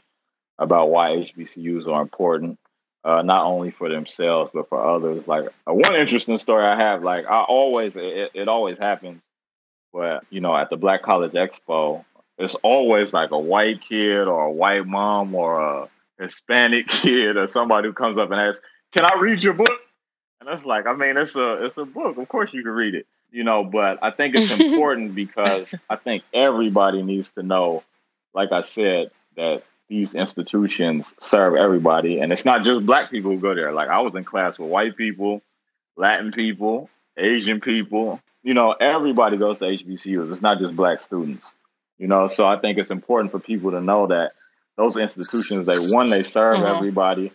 about 0.59 0.91
why 0.91 1.11
HBCUs 1.37 1.87
are 1.87 2.01
important, 2.03 2.59
uh, 3.07 3.23
not 3.23 3.45
only 3.45 3.71
for 3.71 3.89
themselves 3.89 4.51
but 4.53 4.69
for 4.69 4.85
others. 4.85 5.27
Like 5.29 5.47
uh, 5.67 5.73
one 5.73 5.95
interesting 5.95 6.39
story 6.39 6.65
I 6.65 6.77
have, 6.77 7.03
like 7.05 7.25
I 7.27 7.43
always, 7.43 7.95
it, 7.95 8.33
it 8.35 8.49
always 8.49 8.79
happens, 8.79 9.23
but 9.93 10.25
you 10.29 10.41
know, 10.41 10.55
at 10.57 10.71
the 10.71 10.77
Black 10.77 11.03
College 11.03 11.33
Expo, 11.33 12.05
it's 12.37 12.57
always 12.63 13.13
like 13.13 13.31
a 13.31 13.39
white 13.39 13.81
kid 13.81 14.27
or 14.27 14.47
a 14.47 14.53
white 14.53 14.87
mom 14.87 15.35
or 15.35 15.61
a 15.61 15.89
Hispanic 16.19 16.89
kid 16.89 17.37
or 17.37 17.47
somebody 17.49 17.87
who 17.87 17.95
comes 17.95 18.19
up 18.19 18.31
and 18.33 18.41
asks, 18.41 18.61
"Can 18.93 19.05
I 19.05 19.19
read 19.21 19.41
your 19.41 19.55
book?" 19.55 19.81
And 20.41 20.49
it's 20.51 20.65
like, 20.65 20.87
I 20.87 20.93
mean, 20.93 21.17
it's 21.17 21.35
a 21.37 21.65
it's 21.65 21.77
a 21.77 21.85
book. 21.85 22.19
Of 22.19 22.29
course, 22.29 22.53
you 22.53 22.63
can 22.63 22.73
read 22.73 22.97
it, 22.97 23.07
you 23.31 23.45
know. 23.45 23.63
But 23.63 24.01
I 24.03 24.11
think 24.11 24.35
it's 24.35 24.53
important 24.61 25.15
because 25.15 25.73
I 25.89 25.97
think 25.97 26.25
everybody 26.35 27.03
needs 27.03 27.31
to 27.37 27.43
know, 27.45 27.85
like 28.35 28.51
I 28.51 28.63
said, 28.63 29.13
that 29.37 29.63
these 29.89 30.15
institutions 30.15 31.13
serve 31.21 31.55
everybody, 31.55 32.21
and 32.21 32.33
it's 32.33 32.45
not 32.45 32.65
just 32.65 32.85
black 32.87 33.11
people 33.11 33.31
who 33.31 33.39
go 33.39 33.55
there. 33.55 33.73
Like 33.73 33.89
I 33.89 34.01
was 34.01 34.15
in 34.15 34.25
class 34.25 34.59
with 34.59 34.69
white 34.69 34.97
people, 34.97 35.43
Latin 35.97 36.33
people, 36.33 36.91
Asian 37.17 37.61
people. 37.61 38.21
You 38.43 38.55
know, 38.55 38.73
everybody 38.73 39.37
goes 39.37 39.59
to 39.59 39.65
HBCUs. 39.65 40.33
It's 40.33 40.43
not 40.43 40.59
just 40.59 40.77
black 40.77 41.03
students. 41.03 41.55
You 41.99 42.09
know, 42.09 42.27
so 42.27 42.47
I 42.47 42.59
think 42.59 42.79
it's 42.79 42.91
important 42.91 43.31
for 43.33 43.39
people 43.39 43.71
to 43.71 43.81
know 43.81 44.09
that 44.09 44.33
those 44.77 44.97
institutions, 44.97 45.67
they 45.67 45.79
one, 45.79 46.11
they 46.11 46.23
serve 46.23 46.59
Mhm. 46.59 46.77
everybody, 46.77 47.33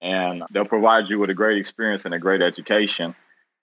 and 0.00 0.44
they'll 0.50 0.64
provide 0.64 1.08
you 1.08 1.18
with 1.18 1.30
a 1.30 1.34
great 1.34 1.58
experience 1.58 2.04
and 2.04 2.14
a 2.14 2.18
great 2.18 2.40
education. 2.42 3.14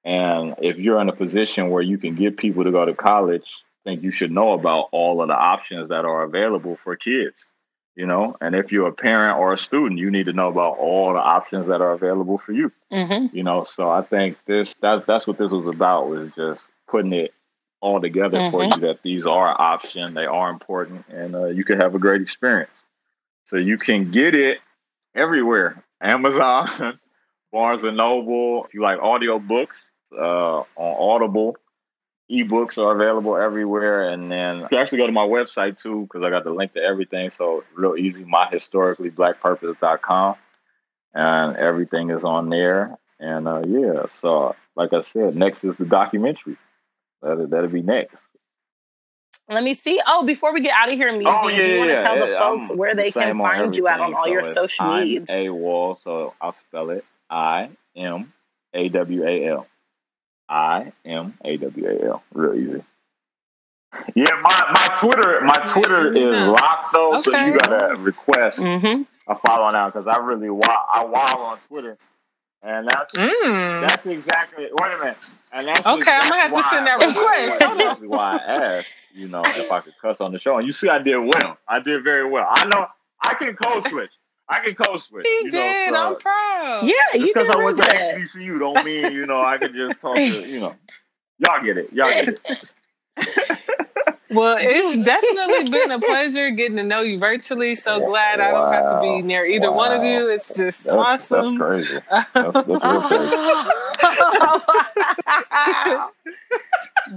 And 0.04 0.56
if 0.62 0.78
you're 0.78 1.00
in 1.00 1.10
a 1.10 1.16
position 1.16 1.70
where 1.70 1.84
you 1.84 1.98
can 1.98 2.16
get 2.16 2.38
people 2.38 2.64
to 2.64 2.72
go 2.72 2.84
to 2.86 2.94
college, 2.94 3.46
I 3.86 3.90
think 3.92 4.04
you 4.04 4.12
should 4.12 4.32
know 4.32 4.54
about 4.54 4.90
all 4.92 5.22
of 5.22 5.28
the 5.28 5.38
options 5.38 5.90
that 5.90 6.06
are 6.06 6.24
available 6.24 6.78
for 6.84 6.96
kids. 6.96 7.46
You 7.96 8.06
know, 8.06 8.38
and 8.42 8.56
if 8.56 8.72
you're 8.72 8.88
a 8.88 8.94
parent 8.94 9.38
or 9.38 9.54
a 9.54 9.58
student, 9.58 10.00
you 10.00 10.10
need 10.10 10.26
to 10.28 10.34
know 10.34 10.48
about 10.48 10.78
all 10.78 11.14
the 11.14 11.20
options 11.20 11.68
that 11.68 11.82
are 11.82 11.92
available 11.92 12.38
for 12.38 12.54
you. 12.54 12.72
Hmm 12.92 13.28
you 13.34 13.44
know 13.44 13.64
so 13.64 13.90
i 13.90 14.02
think 14.02 14.38
this 14.46 14.74
that, 14.82 15.06
that's 15.08 15.26
what 15.28 15.38
this 15.38 15.52
was 15.52 15.68
about 15.68 16.08
was 16.10 16.30
just 16.36 16.64
putting 16.90 17.14
it 17.14 17.34
all 17.82 18.00
together 18.02 18.38
for 18.52 18.62
Mhm. 18.62 18.76
you 18.76 18.82
that 18.88 19.02
these 19.04 19.26
are 19.26 19.50
an 19.50 19.56
option 19.58 20.14
they 20.14 20.26
are 20.26 20.50
important 20.50 21.06
and 21.10 21.36
uh, 21.36 21.46
you 21.46 21.64
can 21.64 21.80
have 21.80 21.96
a 21.96 22.00
great 22.00 22.22
experience. 22.22 22.72
So 23.46 23.58
you 23.58 23.78
can 23.78 24.12
get 24.12 24.36
it 24.36 24.60
everywhere 25.16 25.84
amazon 26.02 27.00
barnes 27.52 27.84
and 27.84 27.98
noble 27.98 28.66
if 28.66 28.74
you 28.74 28.82
like 28.82 29.00
audio 29.02 29.40
books 29.40 29.78
uh, 30.18 30.60
on 30.60 30.66
audible 30.76 31.58
ebooks 32.32 32.78
are 32.78 32.96
available 32.96 33.36
everywhere 33.36 34.10
and 34.10 34.32
then 34.32 34.60
you 34.60 34.68
can 34.68 34.78
actually 34.78 35.00
go 35.00 35.06
to 35.06 35.12
my 35.12 35.26
website 35.26 35.78
too 35.78 36.04
because 36.04 36.24
i 36.24 36.30
got 36.30 36.44
the 36.44 36.52
link 36.52 36.74
to 36.74 36.80
everything 36.80 37.32
so 37.38 37.64
real 37.76 37.98
easy 37.98 38.24
myhistoricallyblackpurpose.com 38.24 40.36
and 41.14 41.58
everything 41.58 42.10
is 42.10 42.24
on 42.24 42.50
there. 42.50 42.98
And 43.20 43.48
uh, 43.48 43.62
yeah, 43.68 44.06
so 44.22 44.56
like 44.76 44.94
I 44.94 45.02
said, 45.04 45.36
next 45.36 45.64
is 45.64 45.76
the 45.76 45.86
documentary. 45.86 46.58
That'll, 47.22 47.48
that'll 47.48 47.70
be 47.70 47.84
next. 47.84 48.22
Let 49.50 49.64
me 49.64 49.74
see. 49.74 50.00
Oh, 50.08 50.26
before 50.26 50.54
we 50.54 50.62
get 50.62 50.76
out 50.76 50.92
of 50.92 50.98
here, 50.98 51.12
Meezy, 51.12 51.26
Oh, 51.26 51.48
yeah, 51.50 51.58
do 51.58 51.66
you 51.66 51.78
want 51.78 51.90
to 51.90 51.94
yeah, 51.94 52.04
tell 52.04 52.16
the 52.16 52.38
folks 52.40 52.72
I'm 52.72 52.78
where 52.78 52.96
the 52.96 53.04
they 53.04 53.12
can 53.12 53.38
find 53.38 53.76
you 53.76 53.88
at 53.88 54.00
on 54.00 54.14
all 54.14 54.28
your 54.28 54.44
So 54.44 54.50
it's 54.50 54.56
social 54.56 54.86
I'm 54.86 55.06
needs? 55.06 55.30
A 55.30 55.50
Wall, 55.50 56.00
so 56.04 56.34
I'll 56.40 56.56
spell 56.68 56.90
it 56.92 57.04
I 57.30 57.70
M 57.96 58.32
A 58.74 58.90
W 58.90 59.28
A 59.28 59.48
L. 59.50 59.68
I 60.52 60.92
M 61.06 61.34
A 61.46 61.58
W 61.58 61.88
A 61.88 62.06
L. 62.10 62.24
Real 62.34 62.54
easy. 62.56 62.84
Yeah, 64.16 64.40
my, 64.42 64.72
my 64.74 64.96
Twitter 65.00 65.42
my 65.42 65.58
Twitter 65.74 66.14
is 66.14 66.48
locked 66.48 66.94
though, 66.94 67.22
so 67.22 67.32
you 67.32 67.58
gotta 67.58 67.96
request 67.98 68.60
Mm-hmm. 68.60 69.04
a 69.32 69.36
follow 69.40 69.70
now 69.72 69.88
because 69.90 70.08
I 70.08 70.18
really 70.18 70.50
wow 70.50 70.86
I 70.92 71.04
wow 71.06 71.38
on 71.40 71.58
Twitter, 71.68 71.98
and 72.64 72.88
that's 72.88 73.14
Mm. 73.16 73.88
That's 73.88 74.06
exactly. 74.06 74.66
Wait 74.72 74.94
a 74.94 74.98
minute. 74.98 75.18
And 75.54 75.68
that's 75.68 75.86
Okay, 75.86 76.12
I'm 76.12 76.30
gonna 76.30 76.42
have 76.42 76.52
to 76.52 76.70
send 76.70 76.88
that 76.88 77.00
request. 77.00 77.60
That's 77.60 77.74
exactly 77.74 78.08
why 78.08 78.38
I 78.38 78.38
asked. 78.78 78.88
You 79.14 79.28
know, 79.28 79.44
if 79.46 79.70
I 79.72 79.82
could 79.82 79.94
cuss 80.02 80.22
on 80.22 80.32
the 80.32 80.40
show, 80.40 80.58
and 80.58 80.66
you 80.66 80.72
see, 80.74 80.88
I 80.88 81.00
did 81.00 81.18
well. 81.18 81.58
I 81.68 81.80
did 81.82 82.04
very 82.04 82.26
well. 82.30 82.48
I 82.50 82.66
know 82.66 82.88
I 83.22 83.34
can 83.34 83.56
code 83.56 83.88
switch. 83.90 84.12
I 84.52 84.60
can 84.66 84.76
code 84.76 85.02
switch. 85.02 85.26
He 85.26 85.46
you 85.46 85.52
did. 85.52 85.94
Know, 85.94 86.10
I'm 86.10 86.16
proud. 86.18 86.82
Yeah, 86.84 86.94
Just 87.14 87.20
you 87.20 87.34
because 87.34 87.50
I 87.50 87.64
went 87.64 87.78
real 87.78 87.88
to 87.88 87.92
good. 87.94 88.30
HBCU 88.36 88.60
don't 88.60 88.86
mean 88.86 89.12
you 89.14 89.26
know 89.26 89.42
I 89.42 89.58
can 89.58 89.74
just 89.74 90.02
talk 90.02 90.16
to 90.16 90.24
you 90.24 90.60
know. 90.60 90.76
Y'all 91.40 91.64
get 91.64 91.78
it. 91.78 91.92
Y'all 91.94 92.10
get 92.10 92.40
it. 93.18 93.58
Well, 94.32 94.58
it's 94.60 95.06
definitely 95.06 95.70
been 95.70 95.92
a 95.92 96.00
pleasure 96.00 96.50
getting 96.52 96.78
to 96.78 96.84
know 96.84 97.02
you 97.02 97.20
virtually. 97.20 97.76
So 97.76 98.00
glad 98.06 98.40
I 98.40 98.52
don't 98.52 98.74
have 98.74 99.02
to 99.02 99.02
be 99.02 99.22
near 99.22 99.46
either 99.46 99.72
one 99.72 99.92
of 99.92 100.04
you. 100.04 100.30
It's 100.30 100.56
just 100.56 100.86
That's, 100.86 101.30
awesome. 101.32 101.58
that's 101.58 101.62
crazy. 101.62 102.00
That's, 102.10 102.34
that's 102.34 102.68
real 102.68 103.02
crazy. 103.02 103.36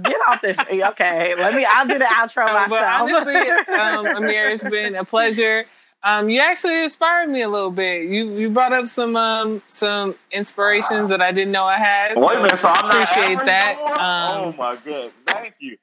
Get 0.03 0.17
off 0.27 0.41
this. 0.41 0.57
Okay, 0.59 1.35
let 1.35 1.55
me. 1.55 1.65
I'll 1.65 1.87
do 1.87 1.97
the 1.97 2.05
outro 2.05 2.47
but 2.47 2.69
myself. 2.69 3.01
honestly, 3.01 3.35
um, 3.35 4.05
Ameer, 4.05 4.51
it's 4.51 4.63
been 4.63 4.95
a 4.95 5.05
pleasure. 5.05 5.65
Um, 6.05 6.29
you 6.29 6.39
actually 6.39 6.83
inspired 6.83 7.29
me 7.29 7.41
a 7.41 7.49
little 7.49 7.71
bit. 7.71 8.03
You 8.07 8.37
you 8.37 8.49
brought 8.51 8.71
up 8.73 8.87
some 8.87 9.15
um, 9.15 9.61
some 9.67 10.13
inspirations 10.31 11.09
that 11.09 11.19
I 11.21 11.31
didn't 11.31 11.51
know 11.51 11.65
I 11.65 11.77
had. 11.77 12.15
Wait 12.15 12.37
a 12.37 12.41
minute. 12.43 12.59
So 12.59 12.67
I'm 12.67 12.85
appreciate 12.85 13.31
average 13.39 13.45
that. 13.47 13.75
no 13.79 13.85
more? 13.85 13.95
oh 13.99 14.49
Um, 14.49 14.55
my 14.57 14.75
god. 14.75 15.11
Thank 15.25 15.55
you. 15.59 15.77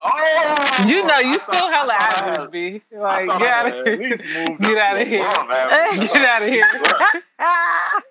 Oh, 0.00 0.84
you 0.86 1.04
know, 1.04 1.18
you 1.18 1.34
I 1.34 1.36
still 1.38 1.54
thought- 1.54 1.72
hella 1.72 1.92
I 1.98 1.98
thought 1.98 2.22
I 2.22 2.28
average, 2.28 2.40
had- 2.40 2.50
B. 2.52 2.82
I 2.94 3.24
Like, 3.24 3.38
get 3.40 3.48
out 3.50 3.66
had 3.66 3.66
of 3.78 3.86
at 3.88 3.98
here. 3.98 4.08
least 4.10 4.24
moved 4.48 4.60
Get 4.60 4.76
up 4.78 4.84
outta 4.84 4.98
to 4.98 5.10
here. 5.10 6.08
Get 6.12 6.24
out 6.24 6.42
of 6.42 6.48
here. 6.48 6.66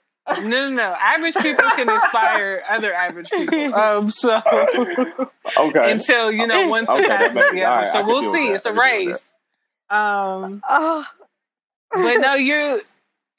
No, 0.42 0.44
no, 0.50 0.70
no. 0.70 0.96
Average 1.00 1.36
people 1.36 1.70
can 1.78 1.90
inspire 1.90 2.62
other 2.68 2.94
average 2.94 3.30
people. 3.30 3.74
Um, 3.74 4.10
so 4.10 4.42
Okay. 5.58 5.92
until 5.92 6.34
you 6.34 6.46
know 6.46 6.68
one 6.68 6.84
Okay, 6.86 7.04
surpasses 7.04 7.34
that 7.34 7.34
makes- 7.34 7.52
the 7.54 7.64
other. 7.64 7.78
right, 7.84 7.94
so 7.94 8.00
can 8.00 8.08
we'll 8.08 8.34
see. 8.34 8.48
with 8.50 8.56
It's 8.56 8.64
that. 8.66 8.74
a 8.76 8.82
I 8.82 8.90
can 8.90 9.00
deal 9.00 9.08
race. 9.14 9.24
Um, 9.90 10.62
oh, 10.68 11.06
but 11.92 12.20
no, 12.20 12.34
your 12.34 12.82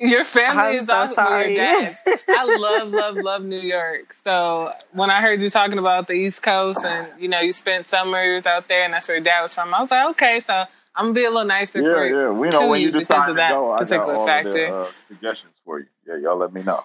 your 0.01 0.25
family 0.25 0.71
I'm 0.71 0.75
is 0.77 0.87
so 0.87 0.95
awesome. 0.95 1.15
Well, 1.25 1.27
sorry. 1.27 1.55
Your 1.57 1.65
dad. 1.65 1.99
I 2.29 2.45
love, 2.45 2.91
love, 2.93 3.17
love 3.17 3.43
New 3.45 3.61
York. 3.61 4.13
So 4.25 4.73
when 4.93 5.11
I 5.11 5.21
heard 5.21 5.43
you 5.43 5.51
talking 5.51 5.79
about 5.79 6.07
the 6.07 6.15
East 6.15 6.43
Coast 6.43 6.85
and 6.85 7.09
you 7.21 7.29
know 7.29 7.41
you 7.41 7.53
spent 7.53 7.91
summers 7.91 8.47
out 8.47 8.69
there 8.69 8.85
and 8.85 8.95
that's 8.95 9.09
where 9.09 9.17
your 9.17 9.25
dad 9.25 9.43
was 9.43 9.55
from, 9.55 9.75
I 9.75 9.83
was 9.83 9.91
like, 9.91 10.11
okay, 10.11 10.41
so 10.41 10.65
I'm 10.95 11.07
gonna 11.07 11.15
be 11.15 11.25
a 11.25 11.31
little 11.31 11.45
nicer 11.47 11.81
Yeah, 11.83 11.89
for 11.91 12.07
yeah. 12.07 12.31
We 12.31 12.49
know 12.51 12.61
to 12.61 12.69
when 12.69 12.81
you 12.81 12.87
you 12.89 12.93
because 12.93 13.09
decide 13.09 13.29
of 13.31 13.35
to 13.37 13.39
that 13.41 13.53
go. 13.53 13.73
I 13.73 13.79
got 13.79 13.89
particular 13.89 14.15
all 14.17 14.27
factor. 14.27 14.53
the 14.53 14.73
uh, 14.73 14.93
suggestions 15.09 15.55
for 15.65 15.81
you. 15.81 15.87
Yeah, 16.07 16.17
y'all 16.17 16.37
let 16.39 16.53
me 16.53 16.63
know. 16.63 16.85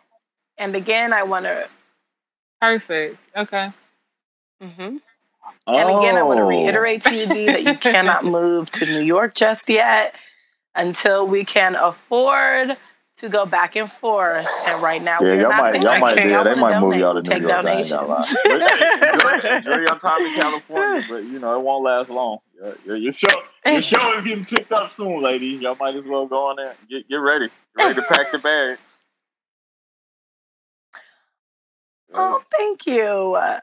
and 0.57 0.76
again, 0.76 1.14
I 1.14 1.23
want 1.23 1.45
to. 1.45 1.68
Perfect. 2.61 3.18
Okay. 3.35 3.72
hmm 4.61 4.98
And 5.68 5.90
again, 5.90 6.18
I 6.18 6.23
want 6.23 6.38
to 6.38 6.44
Oh. 6.44 6.48
reiterate 6.49 7.02
to 7.03 7.15
you, 7.15 7.26
D, 7.27 7.49
that 7.49 7.64
you 7.64 7.77
cannot 7.77 8.23
move 8.38 8.72
to 8.72 8.85
New 8.85 9.02
York 9.02 9.35
just 9.35 9.69
yet 9.69 10.15
until 10.76 11.28
we 11.28 11.44
can 11.45 11.76
afford 11.76 12.78
to 13.18 13.30
go 13.30 13.45
back 13.45 13.76
and 13.76 13.91
forth. 13.91 14.45
And 14.68 14.82
right 14.82 15.02
now, 15.02 15.20
Yeah, 15.22 15.28
we're 15.28 15.41
y'all 15.41 15.50
not 15.50 15.62
might, 15.62 15.72
there. 15.74 15.82
y'all 15.84 16.00
might, 16.00 16.18
Okay, 16.18 16.30
yeah, 16.32 16.41
I 16.41 16.44
they 16.44 16.56
might 16.56 16.80
move 16.80 16.95
y'all 16.95 17.14
to 17.16 17.22
Take 17.22 17.41
New 17.44 17.48
York. 17.50 17.66
I 17.66 17.72
ain't 17.74 17.90
gonna 17.90 18.08
lie. 18.08 18.26
donations. 18.26 18.38
Enjoy, 19.14 19.50
enjoy 19.58 19.78
your 19.82 20.00
time 20.00 20.26
in 20.26 20.34
California, 20.34 21.06
but 21.10 21.24
you 21.24 21.40
know 21.40 21.58
it 21.60 21.64
won't 21.64 21.84
last 21.84 22.10
long. 22.10 22.40
Your, 22.56 22.76
your, 22.86 22.95
your 22.98 23.14
show, 23.14 23.41
your 23.66 23.82
show 23.82 24.18
is 24.18 24.24
getting 24.26 24.45
picked 24.45 24.72
up 24.72 24.94
soon, 24.95 25.22
ladies. 25.22 25.62
Y'all 25.62 25.76
might 25.80 25.95
as 25.95 26.06
well 26.06 26.26
go 26.26 26.50
on 26.50 26.56
there. 26.58 26.76
Get 26.90 27.08
get 27.08 27.16
ready. 27.18 27.48
Get 27.78 27.84
ready 27.84 27.95
to 27.95 28.02
pack 28.04 28.32
the 28.32 28.40
bags. 28.40 28.80
Oh, 32.14 32.41
thank 32.58 32.86
you. 32.86 33.04
Uh, 33.36 33.60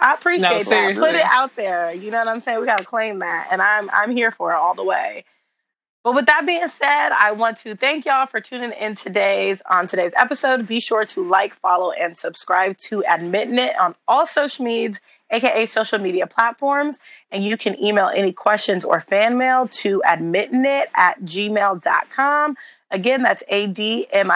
I 0.00 0.14
appreciate 0.14 0.50
No, 0.50 0.58
that. 0.58 0.96
Put 0.96 1.14
it 1.14 1.22
out 1.24 1.56
there. 1.56 1.92
You 1.94 2.10
know 2.10 2.18
what 2.18 2.28
I'm 2.28 2.40
saying? 2.40 2.60
We 2.60 2.66
gotta 2.66 2.84
claim 2.84 3.18
that, 3.20 3.48
and 3.50 3.60
I'm 3.62 3.90
I'm 3.90 4.10
here 4.12 4.30
for 4.30 4.52
it 4.52 4.56
all 4.56 4.74
the 4.74 4.84
way. 4.84 5.24
But 6.08 6.14
with 6.14 6.26
that 6.28 6.46
being 6.46 6.66
said, 6.68 7.10
I 7.12 7.32
want 7.32 7.58
to 7.58 7.76
thank 7.76 8.06
y'all 8.06 8.24
for 8.24 8.40
tuning 8.40 8.72
in 8.72 8.94
today's 8.94 9.60
on 9.68 9.88
today's 9.88 10.12
episode. 10.16 10.66
Be 10.66 10.80
sure 10.80 11.04
to 11.04 11.22
like, 11.22 11.54
follow, 11.56 11.90
and 11.90 12.16
subscribe 12.16 12.78
to 12.88 13.04
Admitn' 13.06 13.58
It 13.58 13.78
on 13.78 13.94
all 14.08 14.26
social 14.26 14.64
medias, 14.64 15.00
aka 15.30 15.66
social 15.66 15.98
media 15.98 16.26
platforms. 16.26 16.96
And 17.30 17.44
you 17.44 17.58
can 17.58 17.78
email 17.84 18.08
any 18.08 18.32
questions 18.32 18.86
or 18.86 19.02
fan 19.02 19.36
mail 19.36 19.68
to 19.68 20.02
admitnit 20.06 20.84
at 20.96 21.20
gmail.com. 21.20 22.56
Again, 22.90 23.22
that's 23.22 23.42
A-D-M-I-T-N-I-T 23.48 24.28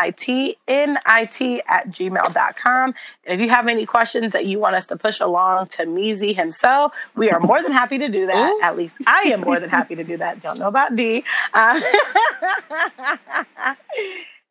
at 1.67 1.89
gmail.com. 1.91 2.95
And 3.27 3.41
if 3.41 3.41
you 3.41 3.49
have 3.51 3.67
any 3.67 3.87
questions 3.87 4.33
that 4.33 4.47
you 4.47 4.59
want 4.59 4.77
us 4.77 4.87
to 4.89 4.97
push 4.97 5.21
along 5.21 5.69
to 5.69 5.87
Meezy 5.87 6.35
himself, 6.37 6.93
we 7.17 7.31
are 7.31 7.41
more 7.41 7.63
than 7.63 7.73
happy 7.73 7.97
to 7.99 8.09
do 8.09 8.27
that. 8.27 8.51
Ooh. 8.53 8.61
At 8.63 8.77
least 8.77 8.95
I 9.07 9.23
am 9.29 9.41
more 9.41 9.59
than 9.59 9.71
happy 9.71 9.95
to 9.95 10.05
do 10.05 10.19
that. 10.19 10.41
Don't 10.41 10.59
know 10.59 10.69
about 10.69 10.95
D. 10.97 11.25
Uh, 11.55 11.81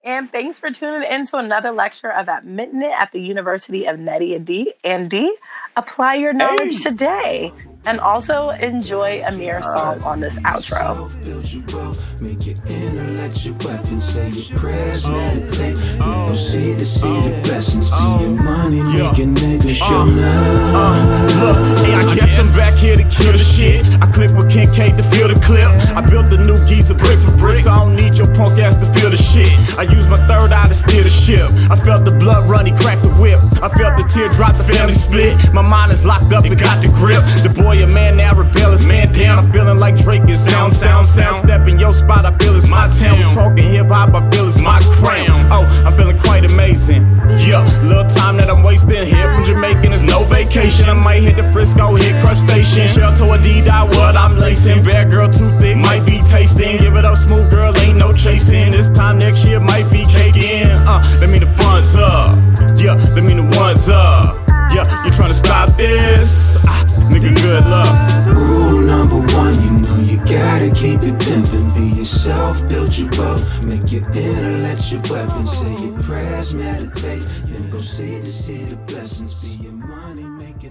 and 0.04 0.32
thanks 0.32 0.60
for 0.60 0.72
tuning 0.72 1.10
in 1.10 1.26
to 1.28 1.38
another 1.38 1.72
lecture 1.72 2.12
of 2.12 2.28
Admitn' 2.28 2.82
It 2.82 2.92
at 3.00 3.12
the 3.12 3.22
University 3.22 3.86
of 3.86 4.00
Nettie 4.00 4.36
and 4.36 4.46
D. 4.46 4.74
And 4.84 5.10
D, 5.10 5.36
apply 5.76 6.16
your 6.16 6.34
knowledge 6.34 6.78
Hey. 6.78 6.84
today. 6.84 7.54
And 7.84 8.00
also 8.00 8.50
enjoy 8.52 9.24
Ameer's 9.26 9.66
song 9.66 10.04
on 10.04 10.20
this 10.20 10.38
outro. 10.40 11.10
Make 12.22 12.46
a 12.46 12.54
hey, 21.82 21.98
I 21.98 22.06
guess 22.14 22.38
I'm 22.38 22.46
back 22.54 22.78
here 22.78 22.94
to 22.94 23.02
kill 23.10 23.34
the 23.34 23.42
shit. 23.42 23.82
I 23.98 24.06
click 24.06 24.30
with 24.38 24.54
Kincaid 24.54 25.02
to 25.02 25.04
feel 25.04 25.26
the 25.26 25.40
clip. 25.42 25.66
I 25.98 26.06
built 26.06 26.30
the 26.30 26.38
new 26.46 26.62
geezer 26.70 26.94
brick 26.94 27.18
for 27.18 27.34
brick, 27.34 27.66
so 27.66 27.74
I 27.74 27.82
don't 27.82 27.98
need 27.98 28.14
your 28.14 28.30
punk 28.38 28.62
ass 28.62 28.78
to 28.78 28.86
feel 28.94 29.10
the 29.10 29.18
shit. 29.18 29.50
I 29.82 29.90
use 29.90 30.06
my 30.06 30.22
third 30.30 30.54
eye 30.54 30.70
to 30.70 30.78
steer 30.78 31.02
the 31.02 31.10
ship. 31.10 31.50
I 31.74 31.76
felt 31.82 32.06
the 32.06 32.14
blood 32.22 32.46
run, 32.46 32.70
he 32.70 32.78
cracked 32.78 33.02
the 33.02 33.10
whip. 33.18 33.42
I 33.66 33.74
felt 33.74 33.98
the 33.98 34.06
teardrop, 34.06 34.54
the 34.54 34.70
family 34.70 34.94
split. 34.94 35.34
My 35.50 35.66
mind 35.66 35.90
is 35.90 36.06
locked 36.06 36.30
up 36.30 36.46
and 36.46 36.54
got 36.54 36.78
the 36.86 36.94
grip. 36.94 37.26
The 37.42 37.50
boy 37.50 37.71
a 37.80 37.88
man 37.88 38.18
now, 38.18 38.36
rebellious 38.36 38.86
man 38.86 39.12
down. 39.14 39.40
I'm 39.40 39.52
feeling 39.52 39.80
like 39.80 39.96
Drake 39.96 40.28
is 40.28 40.44
sound, 40.44 40.74
sound, 40.74 41.08
sound. 41.08 41.36
Step 41.36 41.68
in 41.68 41.80
your 41.80 41.94
spot, 41.94 42.26
I 42.26 42.36
feel 42.38 42.56
it's 42.56 42.68
my 42.68 42.90
town. 42.90 43.18
We 43.18 43.24
talking 43.34 43.64
hip 43.64 43.88
hop, 43.88 44.14
I 44.14 44.28
feel 44.32 44.48
it's 44.48 44.60
my 44.60 44.80
crown. 45.00 45.32
Oh, 45.48 45.64
I'm 45.86 45.96
feeling 45.96 46.18
quite 46.20 46.44
amazing. 46.44 47.08
Yeah, 47.48 47.64
little 47.88 48.04
time 48.04 48.38
that 48.38 48.50
I'm 48.50 48.64
wasting 48.64 49.06
here 49.06 49.32
from 49.32 49.46
Jamaican 49.46 49.92
is 49.92 50.04
no 50.04 50.24
vacation. 50.26 50.90
I 50.90 50.94
might 50.94 51.24
hit 51.24 51.38
the 51.38 51.44
Frisco, 51.56 51.96
hit 51.96 52.16
crustacean. 52.20 52.88
Shell 52.88 53.16
to 53.24 53.32
a 53.32 53.38
D 53.40 53.64
dot, 53.64 53.88
what 53.96 54.18
I'm 54.18 54.36
lacing. 54.38 54.84
Bear 54.84 55.08
girl 55.08 55.30
too 55.30 55.50
thick, 55.56 55.78
might 55.78 56.06
be 56.06 56.20
tasting. 56.28 56.78
Give 56.78 56.96
it 56.96 57.06
up, 57.06 57.16
smooth 57.16 57.50
girl, 57.50 57.72
ain't 57.78 57.98
no 57.98 58.12
chasing. 58.12 58.72
This 58.72 58.90
time 58.90 59.18
next 59.18 59.46
year 59.46 59.60
might 59.60 59.88
be 59.92 60.04
caking. 60.04 60.68
Uh, 60.84 61.00
let 61.22 61.30
me 61.30 61.40
the 61.40 61.48
funds 61.48 61.96
up. 61.96 62.36
Yeah, 62.76 63.00
let 63.16 63.24
me 63.24 63.34
the 63.40 63.48
ones 63.56 63.88
up. 63.88 64.51
Yeah, 64.88 65.06
you 65.06 65.12
tryna 65.12 65.34
stop 65.34 65.70
this? 65.78 66.66
Ah, 66.68 66.84
nigga, 67.12 67.30
good 67.42 67.66
luck. 67.70 67.94
Rule 68.36 68.82
number 68.82 69.20
one, 69.38 69.54
you 69.62 69.72
know 69.86 69.98
you 70.02 70.18
gotta 70.26 70.72
keep 70.74 71.02
it 71.04 71.14
pimpin'. 71.22 71.76
Be 71.76 71.98
yourself, 72.00 72.58
build 72.68 72.98
you 72.98 73.08
up, 73.22 73.40
make 73.64 73.92
your 73.92 74.04
intellect 74.12 74.92
your 74.92 75.02
weapon. 75.10 75.46
Say 75.46 75.86
your 75.86 76.02
prayers, 76.02 76.56
meditate, 76.56 77.22
and 77.54 77.82
see 77.82 78.16
to 78.16 78.24
see 78.24 78.64
the 78.66 78.76
blessings. 78.88 79.44
Be 79.44 79.64
your 79.64 79.74
money, 79.74 80.24
make 80.24 80.64